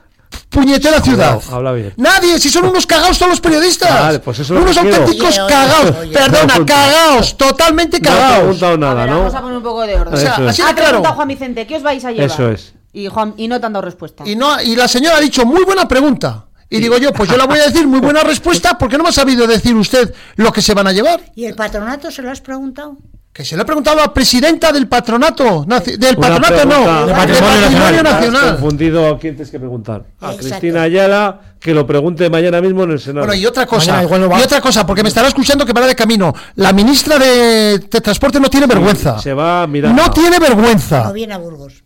puñetera 0.49 1.01
ciudad? 1.01 1.39
habla 1.51 1.71
bien. 1.73 1.93
Nadie, 1.97 2.39
si 2.39 2.49
son 2.49 2.65
unos 2.65 2.85
cagados 2.85 3.17
todos 3.17 3.31
los 3.31 3.41
periodistas. 3.41 3.89
Vale, 3.99 4.19
pues 4.19 4.39
eso 4.39 4.53
es 4.53 4.57
lo 4.59 4.63
unos 4.65 4.77
auténticos 4.77 5.37
cagados. 5.47 5.95
Perdona, 6.13 6.57
No, 6.59 6.65
cagados, 6.65 7.37
totalmente 7.37 7.99
No 7.99 8.09
ha 8.09 8.13
cagados. 8.13 8.37
preguntado 8.39 8.73
A 8.73 8.77
nada, 8.77 9.01
ver, 9.05 9.09
¿no? 9.11 9.17
vamos 9.19 9.35
a 9.35 9.41
poner 9.41 9.57
un 9.57 9.63
poco 9.63 9.81
de 9.87 9.95
orden. 9.95 10.13
O 10.13 10.17
sea, 10.17 10.35
así 10.47 10.61
ha 10.61 10.67
de 10.67 10.73
claro. 10.73 10.87
preguntado 10.89 11.15
Juan 11.15 11.27
Vicente, 11.27 11.67
¿qué 11.67 11.75
os 11.77 11.83
vais 11.83 12.03
a 12.05 12.11
llevar? 12.11 12.25
Eso 12.29 12.49
es. 12.49 12.73
Y, 12.93 13.07
Juan, 13.07 13.33
y 13.37 13.47
no 13.47 13.59
te 13.59 13.65
han 13.65 13.73
dado 13.73 13.85
respuesta. 13.85 14.23
Y, 14.25 14.35
no, 14.35 14.59
y 14.61 14.75
la 14.75 14.87
señora 14.87 15.17
ha 15.17 15.19
dicho, 15.19 15.45
muy 15.45 15.63
buena 15.63 15.87
pregunta. 15.87 16.45
Y 16.69 16.79
digo 16.79 16.97
yo, 16.97 17.13
pues 17.13 17.29
yo 17.29 17.37
la 17.37 17.45
voy 17.45 17.59
a 17.59 17.63
decir, 17.67 17.87
muy 17.87 17.99
buena 17.99 18.21
respuesta, 18.23 18.77
porque 18.77 18.97
no 18.97 19.03
me 19.03 19.09
ha 19.09 19.13
sabido 19.13 19.45
decir 19.47 19.75
usted 19.75 20.13
lo 20.35 20.51
que 20.51 20.61
se 20.61 20.73
van 20.73 20.87
a 20.87 20.91
llevar. 20.91 21.21
¿Y 21.35 21.45
el 21.45 21.55
patronato 21.55 22.09
se 22.11 22.21
lo 22.21 22.31
has 22.31 22.41
preguntado? 22.41 22.97
Que 23.37 23.45
se 23.45 23.55
le 23.55 23.61
ha 23.61 23.65
preguntado 23.65 23.99
a 23.99 24.07
la 24.07 24.13
presidenta 24.13 24.71
del 24.71 24.87
patronato, 24.87 25.63
del 25.63 26.17
Una 26.17 26.27
patronato 26.39 26.65
no, 26.65 27.01
De 27.01 27.05
del 27.05 27.15
Patrimonio 27.15 27.15
patrimonio 27.15 27.61
Nacional. 27.69 27.97
Has 28.07 28.13
nacional. 28.13 28.51
confundido 28.57 29.07
a 29.07 29.19
quién 29.19 29.35
tienes 29.35 29.51
que 29.51 29.59
preguntar. 29.59 30.05
A 30.19 30.31
Exacto. 30.31 30.37
Cristina 30.47 30.81
Ayala, 30.81 31.41
que 31.59 31.71
lo 31.75 31.85
pregunte 31.85 32.27
mañana 32.31 32.59
mismo 32.61 32.83
en 32.85 32.91
el 32.93 32.99
Senado. 32.99 33.27
Bueno, 33.27 33.39
y 33.39 33.45
otra 33.45 33.67
cosa, 33.67 33.91
Mañana 33.91 34.03
igual 34.05 34.21
no 34.21 34.29
va. 34.29 34.39
y 34.39 34.43
otra 34.43 34.59
cosa, 34.59 34.87
porque 34.87 35.03
me 35.03 35.09
estará 35.09 35.27
escuchando 35.27 35.67
que 35.67 35.71
va 35.73 35.85
de 35.85 35.93
camino. 35.95 36.33
La 36.55 36.73
ministra 36.73 37.19
de, 37.19 37.77
de 37.77 38.01
Transporte 38.01 38.39
no 38.39 38.49
tiene 38.49 38.65
vergüenza. 38.65 39.19
Se 39.19 39.33
va 39.35 39.61
a 39.61 39.67
mirar. 39.67 39.93
No 39.93 40.09
tiene 40.09 40.39
No 40.39 40.45
vergüenza. 40.47 41.11
viene 41.11 41.35
a 41.35 41.37
Burgos. 41.37 41.83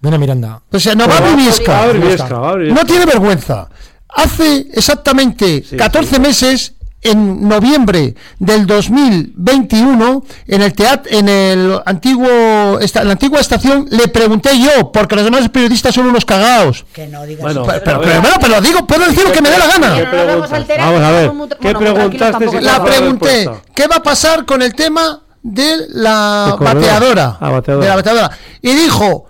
Ven 0.00 0.14
a 0.14 0.18
Miranda. 0.18 0.62
O 0.72 0.80
sea, 0.80 0.94
no 0.94 1.06
va 1.06 1.18
a 1.18 1.20
Va 1.20 1.26
a 1.28 1.32
Briviesca. 1.32 1.86
Briviesca, 1.88 2.38
va 2.38 2.50
a 2.50 2.54
Briviesca. 2.54 2.80
No 2.82 2.86
tiene 2.86 3.04
vergüenza. 3.04 3.68
hace 4.08 4.68
exactamente 4.72 5.62
Sí, 5.68 5.76
14 5.76 6.14
sí. 6.14 6.20
meses, 6.20 6.74
en 7.04 7.46
noviembre 7.48 8.14
del 8.38 8.66
2021, 8.66 10.24
en 10.46 10.62
el 10.62 10.72
teatro, 10.72 11.12
en 11.16 11.28
el 11.28 11.80
antiguo, 11.84 12.78
esta- 12.80 13.02
en 13.02 13.06
la 13.08 13.12
antigua 13.12 13.40
estación, 13.40 13.86
le 13.90 14.08
pregunté 14.08 14.50
yo, 14.58 14.90
porque 14.90 15.14
los 15.16 15.24
demás 15.24 15.48
periodistas 15.50 15.94
son 15.94 16.06
unos 16.06 16.24
cagados. 16.24 16.84
Que 16.92 17.06
no 17.06 17.24
digas 17.24 17.42
Bueno, 17.42 17.62
eso. 17.62 17.70
Pero, 17.70 17.84
pero, 17.84 18.00
pero, 18.00 18.20
bueno, 18.20 18.36
pero 18.40 18.60
digo, 18.60 18.86
puedo 18.86 19.06
decir 19.06 19.22
lo 19.24 19.32
que 19.32 19.42
me 19.42 19.50
dé 19.50 19.58
la 19.58 19.66
gana. 19.66 19.96
No 20.00 20.26
vamos 20.26 20.52
a 20.52 20.56
alterar, 20.56 20.86
Vamos 20.92 21.02
a 21.02 21.10
ver, 21.10 21.30
¿qué 21.60 21.72
bueno, 21.74 21.94
preguntaste 21.94 22.48
si 22.48 22.60
La 22.60 22.84
pregunté, 22.84 23.26
respuesta. 23.36 23.62
¿qué 23.74 23.86
va 23.86 23.96
a 23.96 24.02
pasar 24.02 24.44
con 24.44 24.62
el 24.62 24.74
tema 24.74 25.20
de 25.42 25.76
la 25.90 26.56
bateadora? 26.58 27.36
Ah, 27.40 27.50
bateadora. 27.50 27.84
De 27.84 27.88
la 27.90 27.96
bateadora. 27.96 28.30
Y 28.62 28.72
dijo, 28.72 29.26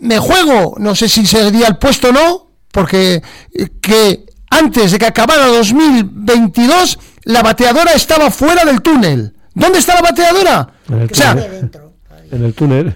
me 0.00 0.18
juego, 0.18 0.74
no 0.78 0.94
sé 0.94 1.08
si 1.08 1.26
sería 1.26 1.66
el 1.66 1.76
puesto 1.76 2.08
o 2.08 2.12
no, 2.12 2.46
porque 2.72 3.20
eh, 3.54 3.68
que 3.82 4.26
antes 4.50 4.90
de 4.92 4.98
que 4.98 5.06
acabara 5.06 5.46
2022, 5.46 6.98
la 7.24 7.42
bateadora 7.42 7.92
estaba 7.92 8.30
fuera 8.30 8.64
del 8.64 8.82
túnel. 8.82 9.34
¿Dónde 9.54 9.78
está 9.78 9.94
la 9.94 10.02
bateadora? 10.02 10.68
En 10.88 11.00
el 11.00 11.10
O 11.10 11.14
sea, 11.14 11.34
De 11.34 11.48
dentro. 11.48 11.90
En 12.32 12.44
el 12.44 12.54
túnel. 12.54 12.94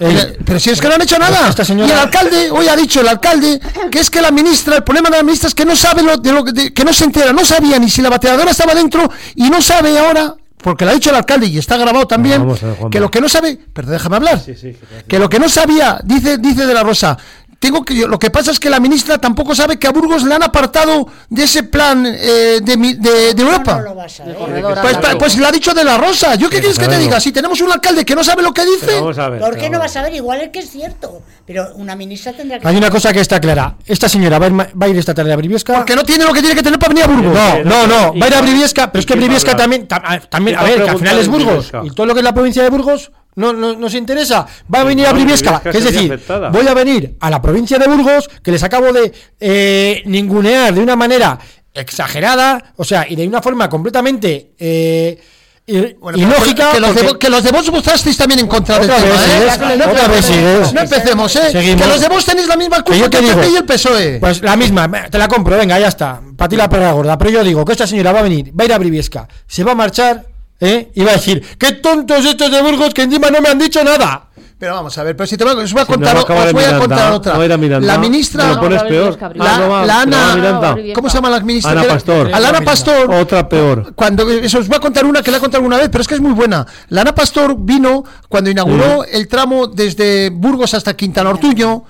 eh, 0.00 0.38
pero 0.44 0.58
si 0.58 0.70
es 0.70 0.80
que 0.80 0.88
no 0.88 0.94
han 0.94 1.02
hecho 1.02 1.18
nada. 1.18 1.48
Esta 1.50 1.64
señora- 1.66 1.88
Y 1.88 1.92
el 1.92 1.98
alcalde, 1.98 2.50
hoy 2.50 2.66
ha 2.68 2.76
dicho 2.76 3.02
el 3.02 3.08
alcalde, 3.08 3.60
que 3.90 4.00
es 4.00 4.08
que 4.08 4.22
la 4.22 4.30
ministra, 4.30 4.76
el 4.76 4.84
problema 4.84 5.10
de 5.10 5.18
la 5.18 5.22
ministra 5.22 5.48
es 5.48 5.54
que 5.54 5.66
no 5.66 5.76
sabe 5.76 6.02
lo, 6.02 6.16
de 6.16 6.32
lo 6.32 6.42
que- 6.44 6.52
de- 6.52 6.72
que 6.72 6.82
no 6.84 6.92
se 6.94 7.04
entera, 7.04 7.32
no 7.34 7.44
sabía 7.44 7.78
ni 7.78 7.90
si 7.90 8.00
la 8.00 8.08
bateadora 8.08 8.50
estaba 8.50 8.74
dentro 8.74 9.10
y 9.34 9.50
no 9.50 9.60
sabe 9.60 9.98
ahora, 9.98 10.34
porque 10.62 10.86
lo 10.86 10.92
ha 10.92 10.94
dicho 10.94 11.10
el 11.10 11.16
alcalde 11.16 11.46
y 11.46 11.58
está 11.58 11.76
grabado 11.76 12.06
también, 12.06 12.40
Vamos 12.40 12.62
a 12.62 12.66
ver, 12.68 12.76
Juanma. 12.76 12.90
que 12.90 13.00
lo 13.00 13.10
que 13.10 13.20
no 13.20 13.28
sabe, 13.28 13.58
pero 13.74 13.88
déjame 13.90 14.16
hablar, 14.16 14.40
Sí, 14.42 14.54
sí, 14.54 14.72
que 14.72 14.86
te 14.86 14.94
hace- 14.96 15.04
que 15.04 15.18
lo 15.18 15.28
que 15.28 15.38
no 15.38 15.48
sabía, 15.50 16.00
dice, 16.02 16.38
dice 16.38 16.64
de 16.66 16.72
la 16.72 16.82
Rosa, 16.82 17.18
tengo 17.58 17.84
que, 17.84 18.06
lo 18.06 18.18
que 18.20 18.30
pasa 18.30 18.52
es 18.52 18.60
que 18.60 18.70
la 18.70 18.78
ministra 18.78 19.18
tampoco 19.18 19.52
sabe 19.54 19.78
que 19.78 19.88
a 19.88 19.90
Burgos 19.90 20.22
le 20.22 20.32
han 20.34 20.42
apartado 20.44 21.08
de 21.28 21.42
ese 21.44 21.64
plan 21.64 22.06
eh, 22.06 22.60
de, 22.62 22.76
mi- 22.76 22.94
de- 22.94 23.34
de 23.34 23.42
Europa. 23.42 23.78
No 23.78 23.82
lo 23.82 23.94
vas 23.96 24.20
a 24.20 24.24
ver. 24.24 24.36
corredor, 24.36 24.78
Pues, 24.80 24.96
Álvaro. 24.96 25.18
pues, 25.18 25.36
le 25.36 25.46
ha 25.46 25.50
dicho 25.50 25.74
de 25.74 25.82
la 25.82 25.98
Rosa. 25.98 26.36
¿Yo 26.36 26.48
qué 26.48 26.56
Sí, 26.56 26.62
quieres 26.62 26.78
que 26.78 26.86
te 26.86 26.98
diga? 26.98 27.18
Si 27.18 27.32
tenemos 27.32 27.60
un 27.60 27.72
alcalde 27.72 28.04
que 28.04 28.14
no 28.14 28.22
sabe 28.22 28.42
lo 28.42 28.54
que 28.54 28.62
Pero 28.62 28.72
dice, 28.74 28.94
vamos 29.00 29.18
a 29.18 29.28
ver. 29.28 29.40
¿Por 29.40 29.50
pero 29.50 29.60
qué 29.62 29.70
no 29.70 29.78
vas 29.80 29.96
a 29.96 30.02
ver? 30.02 30.14
Igual 30.14 30.40
es 30.40 30.50
que 30.50 30.60
es 30.60 30.70
cierto. 30.70 31.20
Pero 31.46 31.68
una 31.74 31.96
ministra 31.96 32.32
tendrá 32.32 32.58
que 32.60 32.68
Hay 32.68 32.76
una 32.76 32.90
cosa 32.90 33.12
que 33.12 33.20
está 33.20 33.40
clara. 33.40 33.74
Esta 33.86 34.08
señora 34.08 34.38
va 34.38 34.44
a 34.46 34.48
ir, 34.48 34.54
ma- 34.54 34.68
va 34.80 34.86
a 34.86 34.88
ir 34.90 34.96
esta 34.98 35.12
tarde 35.14 35.32
a 35.32 35.36
Briviesca. 35.36 35.74
porque 35.74 35.96
no 35.96 36.04
tiene 36.04 36.24
lo 36.24 36.32
que 36.32 36.40
tiene 36.40 36.54
que 36.54 36.62
tener 36.62 36.78
para 36.78 36.90
venir 36.94 37.04
a 37.04 37.06
Burgos. 37.08 37.34
No, 37.34 37.64
no, 37.64 37.86
no, 37.86 38.12
¿Y 38.14 38.20
va 38.20 38.26
a 38.26 38.28
ir 38.28 38.34
a 38.36 38.40
Briviesca, 38.42 38.92
pero 38.92 39.00
es 39.00 39.06
que 39.06 39.14
va 39.14 39.20
Briviesca 39.20 39.56
también, 39.56 39.88
también, 39.88 40.14
a 40.14 40.28
¿Quién 40.28 40.54
va 40.58 40.62
ver, 40.62 40.84
que 40.84 40.90
al 40.90 40.98
final 40.98 41.18
es 41.18 41.26
Burgos. 41.28 41.72
Y 41.84 41.90
todo 41.90 42.06
lo 42.06 42.14
que 42.14 42.20
es 42.20 42.24
la 42.24 42.34
provincia 42.34 42.62
de 42.62 42.70
Burgos 42.70 43.10
no, 43.38 43.52
no, 43.52 43.74
nos 43.74 43.94
interesa. 43.94 44.46
Va 44.72 44.80
a 44.80 44.84
venir 44.84 45.06
a 45.06 45.10
no, 45.10 45.14
Briviesca, 45.16 45.60
Briviesca 45.60 45.70
que 45.72 45.78
es 45.78 45.84
decir, 45.94 46.12
afectada. 46.12 46.50
voy 46.50 46.66
a 46.68 46.74
venir 46.74 47.16
a 47.20 47.30
la 47.30 47.40
provincia 47.40 47.78
de 47.78 47.86
Burgos, 47.88 48.28
que 48.42 48.50
les 48.52 48.62
acabo 48.62 48.92
de 48.92 49.12
eh, 49.40 50.02
ningunear 50.06 50.74
de 50.74 50.80
una 50.80 50.96
manera 50.96 51.38
exagerada, 51.72 52.72
o 52.76 52.84
sea, 52.84 53.06
y 53.08 53.16
de 53.16 53.26
una 53.26 53.40
forma 53.40 53.68
completamente 53.68 54.52
eh, 54.58 55.18
i- 55.66 55.94
Bueno, 56.00 56.18
ilógica. 56.18 56.72
que 56.72 56.80
los, 56.80 56.94
de, 56.94 57.02
porque- 57.04 57.18
que 57.26 57.30
los 57.30 57.42
de 57.42 57.50
votasteis 57.52 58.16
también 58.16 58.40
en 58.40 58.46
contra 58.46 58.78
del 58.78 58.88
tema, 58.88 58.98
¿eh? 59.06 59.76
No 59.78 59.90
otra 59.90 60.08
vez. 60.08 60.30
No 60.72 60.80
empecemos, 60.80 61.36
¿eh? 61.36 61.50
Seguimos. 61.52 61.82
Que 61.82 61.88
los 61.88 62.00
de 62.00 62.08
Vox 62.08 62.24
tenéis 62.24 62.48
la 62.48 62.56
misma 62.56 62.78
Que 62.78 62.82
culpa 62.92 62.98
yo 62.98 63.04
que, 63.04 63.10
te 63.10 63.18
el 63.18 63.24
digo, 63.26 63.36
PP 63.40 63.50
y 63.52 63.56
el 63.56 63.64
PSOE. 63.64 64.18
Pues 64.18 64.42
la 64.42 64.56
misma, 64.56 64.90
te 65.10 65.18
la 65.18 65.28
compro, 65.28 65.56
venga, 65.56 65.78
ya 65.78 65.88
está. 65.88 66.20
Para 66.36 66.48
ti 66.48 66.56
la 66.56 66.68
perra 66.68 66.92
gorda. 66.92 67.16
Pero 67.18 67.30
yo 67.30 67.44
digo 67.44 67.64
que 67.64 67.72
esta 67.72 67.86
señora 67.86 68.12
va 68.12 68.20
a 68.20 68.22
venir, 68.22 68.50
va 68.58 68.62
a 68.62 68.66
ir 68.66 68.72
a 68.72 68.78
Briviesca, 68.78 69.28
se 69.46 69.62
va 69.62 69.72
a 69.72 69.74
marchar, 69.74 70.24
¿eh? 70.60 70.90
Y 70.94 71.04
va 71.04 71.10
a 71.12 71.14
decir, 71.14 71.42
qué 71.58 71.72
tontos 71.72 72.24
estos 72.24 72.50
de 72.50 72.62
Burgos 72.62 72.94
que 72.94 73.02
encima 73.02 73.30
no 73.30 73.40
me 73.40 73.48
han 73.48 73.58
dicho 73.58 73.82
nada. 73.84 74.24
Pero 74.58 74.74
vamos 74.74 74.98
a 74.98 75.04
ver, 75.04 75.16
pero 75.16 75.26
si 75.28 75.36
te 75.36 75.44
voy 75.44 75.52
a, 75.52 75.56
os 75.56 75.72
voy 75.72 75.82
a 75.82 75.84
Si 75.84 75.90
no 75.92 75.96
contar, 75.96 76.16
va 76.16 76.20
os 76.22 76.26
voy 76.26 76.36
a 76.36 76.52
Miranda, 76.52 76.78
contar 76.80 77.12
otra. 77.12 77.34
no 77.34 77.48
va 77.48 77.56
Miranda, 77.56 77.86
la 77.86 77.98
ministra, 77.98 78.48
lo 78.54 78.60
pones 78.60 78.82
No, 78.82 78.88
peor. 78.88 79.18
La, 79.36 79.58
no 79.58 79.68
va, 79.68 79.82
no 79.82 79.86
va 79.86 80.00
Ana. 80.02 80.76
¿cómo 80.94 81.08
se 81.08 81.16
llama 81.16 81.30
la 81.30 81.40
ministra? 81.40 81.70
Ana 81.70 81.84
Pastor. 81.84 82.34
A 82.34 82.40
la 82.40 82.48
Ana 82.48 82.60
Pastor. 82.62 83.14
Otra 83.14 83.48
peor. 83.48 83.92
Cuando 83.94 84.28
eso 84.28 84.58
os 84.58 84.66
voy 84.66 84.76
a 84.76 84.80
contar 84.80 85.04
una 85.06 85.22
que 85.22 85.30
la 85.30 85.36
he 85.36 85.40
contado 85.40 85.58
alguna 85.58 85.76
vez, 85.76 85.88
pero 85.90 86.02
es 86.02 86.08
que 86.08 86.14
es 86.16 86.20
muy 86.20 86.32
buena. 86.32 86.66
La 86.88 87.02
Ana 87.02 87.14
Pastor 87.14 87.54
vino 87.56 88.02
cuando 88.28 88.50
inauguró 88.50 89.04
el 89.04 89.28
tramo 89.28 89.68
desde 89.68 90.30
Burgos 90.30 90.74
hasta 90.74 90.96
Quintana 90.96 91.30
Ortuño. 91.30 91.84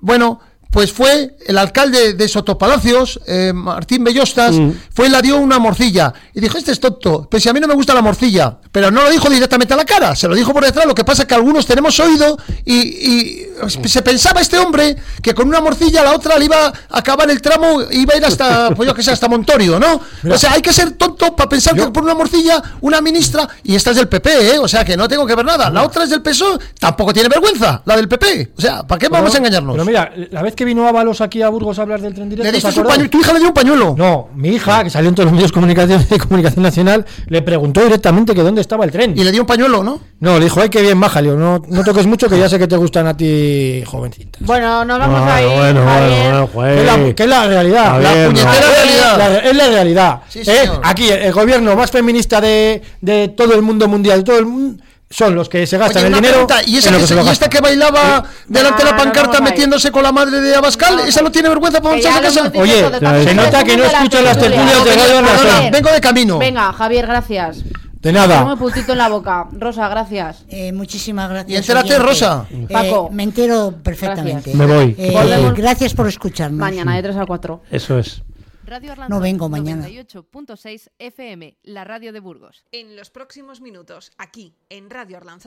Bueno, 0.00 0.40
pues 0.70 0.92
fue 0.92 1.36
el 1.46 1.58
alcalde 1.58 2.14
de 2.14 2.28
Sotopalacios, 2.28 3.20
eh, 3.26 3.52
Martín 3.52 4.04
Bellostas, 4.04 4.54
fue 4.94 5.06
y 5.06 5.10
la 5.10 5.20
dio 5.20 5.36
una 5.36 5.58
morcilla. 5.58 6.12
Y 6.34 6.40
dijo, 6.40 6.58
este 6.58 6.72
es 6.72 6.80
tonto, 6.80 7.26
pues 7.30 7.42
si 7.42 7.48
a 7.48 7.52
mí 7.52 7.60
no 7.60 7.66
me 7.66 7.74
gusta 7.74 7.92
la 7.92 8.02
morcilla. 8.02 8.58
Pero 8.70 8.90
no 8.90 9.02
lo 9.02 9.10
dijo 9.10 9.28
directamente 9.28 9.74
a 9.74 9.76
la 9.76 9.84
cara, 9.84 10.14
se 10.14 10.28
lo 10.28 10.34
dijo 10.34 10.52
por 10.52 10.64
detrás. 10.64 10.86
Lo 10.86 10.94
que 10.94 11.04
pasa 11.04 11.22
es 11.22 11.28
que 11.28 11.34
algunos 11.34 11.66
tenemos 11.66 11.98
oído 11.98 12.38
y, 12.64 12.74
y 12.76 13.46
se 13.86 14.02
pensaba 14.02 14.40
este 14.40 14.58
hombre 14.58 14.96
que 15.22 15.34
con 15.34 15.48
una 15.48 15.60
morcilla 15.60 16.04
la 16.04 16.12
otra 16.12 16.38
le 16.38 16.44
iba 16.44 16.66
a 16.66 16.72
acabar 16.90 17.28
el 17.30 17.42
tramo, 17.42 17.82
iba 17.90 18.14
a 18.14 18.16
ir 18.16 18.24
hasta, 18.24 18.70
pues 18.76 18.88
yo 18.88 18.94
que 18.94 19.02
sé, 19.02 19.10
hasta 19.10 19.28
Montorio, 19.28 19.80
¿no? 19.80 20.00
O 20.30 20.38
sea, 20.38 20.52
hay 20.52 20.62
que 20.62 20.72
ser 20.72 20.92
tonto 20.92 21.34
para 21.34 21.48
pensar 21.48 21.74
que 21.74 21.88
por 21.88 22.04
una 22.04 22.14
morcilla, 22.14 22.62
una 22.80 23.00
ministra, 23.00 23.48
y 23.64 23.74
esta 23.74 23.90
es 23.90 23.96
del 23.96 24.08
PP, 24.08 24.54
¿eh? 24.54 24.58
O 24.58 24.68
sea, 24.68 24.84
que 24.84 24.96
no 24.96 25.08
tengo 25.08 25.26
que 25.26 25.34
ver 25.34 25.44
nada. 25.44 25.70
La 25.70 25.82
otra 25.82 26.04
es 26.04 26.10
del 26.10 26.22
PSOE, 26.22 26.58
tampoco 26.78 27.12
tiene 27.12 27.28
vergüenza, 27.28 27.82
la 27.84 27.96
del 27.96 28.08
PP. 28.08 28.52
O 28.56 28.60
sea, 28.60 28.84
¿para 28.84 28.98
qué 28.98 29.08
vamos 29.08 29.34
a 29.34 29.38
engañarnos? 29.38 29.74
Pero 29.74 29.84
mira, 29.84 30.12
la 30.30 30.42
vez 30.42 30.54
que 30.54 30.59
vino 30.64 30.86
Ábalos 30.88 31.20
aquí 31.20 31.42
a 31.42 31.48
Burgos 31.48 31.78
a 31.78 31.82
hablar 31.82 32.00
del 32.00 32.14
tren 32.14 32.28
directo. 32.28 32.50
Le 32.50 32.52
diste 32.52 33.08
tu 33.08 33.20
hija 33.20 33.32
le 33.32 33.38
dio 33.38 33.48
un 33.48 33.54
pañuelo. 33.54 33.94
No, 33.96 34.28
mi 34.34 34.50
hija, 34.50 34.84
que 34.84 34.90
salió 34.90 35.08
en 35.08 35.14
todos 35.14 35.26
los 35.26 35.32
medios 35.34 35.50
de 35.50 35.54
comunicación, 35.54 36.06
de 36.08 36.18
comunicación 36.18 36.62
nacional, 36.62 37.04
le 37.26 37.42
preguntó 37.42 37.82
directamente 37.82 38.34
que 38.34 38.42
dónde 38.42 38.60
estaba 38.60 38.84
el 38.84 38.90
tren. 38.90 39.14
Y 39.16 39.24
le 39.24 39.32
dio 39.32 39.42
un 39.42 39.46
pañuelo, 39.46 39.82
¿no? 39.82 40.00
No, 40.20 40.38
le 40.38 40.44
dijo, 40.44 40.60
ay, 40.60 40.68
qué 40.68 40.82
bien, 40.82 40.98
baja, 41.00 41.20
Leo, 41.20 41.36
no, 41.36 41.62
no 41.68 41.84
toques 41.84 42.06
mucho, 42.06 42.28
que 42.28 42.38
ya 42.38 42.48
sé 42.48 42.58
que 42.58 42.66
te 42.68 42.76
gustan 42.76 43.06
a 43.06 43.16
ti, 43.16 43.82
jovencitas. 43.86 44.42
Bueno, 44.46 44.84
nos 44.84 44.98
vamos 44.98 45.20
Bueno, 45.20 45.32
a 45.32 45.42
ir. 45.42 45.48
bueno, 45.48 45.84
bueno, 45.84 46.48
bueno, 46.52 46.74
Que 46.74 46.80
es 46.80 46.86
la, 46.86 46.92
juez. 46.94 47.14
que 47.14 47.22
es 47.22 47.28
la 47.28 47.46
realidad. 47.46 47.84
Está 47.86 48.00
la 48.00 48.14
bien, 48.14 48.26
puñetera 48.26 48.60
¿no? 48.60 48.74
realidad. 48.74 49.18
La- 49.18 49.38
es 49.50 49.56
la 49.56 49.66
realidad. 49.68 50.20
Sí, 50.28 50.40
¿eh? 50.46 50.70
Aquí 50.82 51.08
el, 51.08 51.18
el 51.22 51.32
gobierno 51.32 51.74
más 51.76 51.90
feminista 51.90 52.40
de, 52.40 52.82
de 53.00 53.28
todo 53.28 53.54
el 53.54 53.62
mundo 53.62 53.88
mundial, 53.88 54.18
de 54.20 54.24
todo 54.24 54.38
el 54.38 54.46
mundo, 54.46 54.82
son 55.12 55.34
los 55.34 55.48
que 55.48 55.66
se 55.66 55.76
gastan 55.76 56.04
Oye, 56.04 56.06
el 56.06 56.14
dinero. 56.14 56.46
pregunta, 56.46 56.60
¿y, 56.64 56.76
esa 56.78 56.88
en 56.88 56.92
lo 56.94 56.98
que 56.98 57.02
que 57.02 57.06
se 57.08 57.14
se- 57.14 57.20
lo 57.20 57.26
y 57.26 57.32
esta 57.32 57.48
que 57.50 57.60
bailaba 57.60 58.24
delante 58.46 58.78
de 58.78 58.84
la 58.84 58.90
No, 58.92 58.96
no 58.96 59.02
pancarta 59.02 59.40
metiéndose 59.40 59.90
con 59.90 60.04
la 60.04 60.12
madre 60.12 60.40
de 60.40 60.54
Abascal? 60.54 60.96
No. 60.98 61.02
¿Esa 61.04 61.20
no 61.22 61.32
tiene 61.32 61.48
vergüenza 61.48 61.80
para 61.82 61.96
marcharse 61.96 62.18
a 62.18 62.22
casa? 62.22 62.52
Oye, 62.60 63.24
se 63.24 63.34
nota 63.34 63.64
que 63.64 63.76
no 63.76 63.84
escuchan 63.84 64.24
las 64.24 64.38
tertulia. 64.38 64.66
tertulias 64.66 64.84
de 64.84 64.94
Radio 64.96 65.14
Vengo- 65.16 65.32
Nación. 65.44 65.72
Vengo 65.72 65.92
de 65.92 66.00
camino. 66.00 66.38
Venga, 66.38 66.72
Javier, 66.72 67.06
gracias. 67.08 67.58
De 68.00 68.12
nada. 68.12 68.50
el 68.52 68.56
puntito 68.56 68.92
en 68.92 68.98
la 68.98 69.08
boca. 69.08 69.48
Rosa, 69.52 69.86
gracias. 69.88 70.44
Eh, 70.48 70.72
muchísimas 70.72 71.28
gracias. 71.28 71.50
Y 71.52 71.56
entérate. 71.56 71.98
Rosa. 71.98 72.46
Eh, 72.50 72.66
Paco. 72.72 73.10
me 73.12 73.24
entero 73.24 73.74
perfectamente. 73.82 74.52
Gracias. 74.52 74.54
Me 74.56 74.66
voy. 74.66 74.94
Eh, 74.96 75.10
Volvemos. 75.12 75.54
gracias 75.54 75.92
por 75.92 76.06
escucarnos. 76.08 76.58
Mañana 76.58 76.94
de 76.96 77.02
3 77.02 77.16
a 77.16 77.26
4. 77.26 77.62
Eso 77.70 77.98
es. 77.98 78.22
Radio 78.70 78.94
No 79.08 79.18
vengo 79.18 79.48
mañana. 79.48 79.88
98.6 79.88 80.92
FM, 80.96 81.58
la 81.64 81.82
radio 81.82 82.12
de 82.12 82.20
Burgos. 82.20 82.64
En 82.70 82.94
los 82.94 83.10
próximos 83.10 83.60
minutos, 83.60 84.12
aquí, 84.16 84.54
en 84.68 84.90
Radio 84.90 85.16
Arlanzón. 85.16 85.38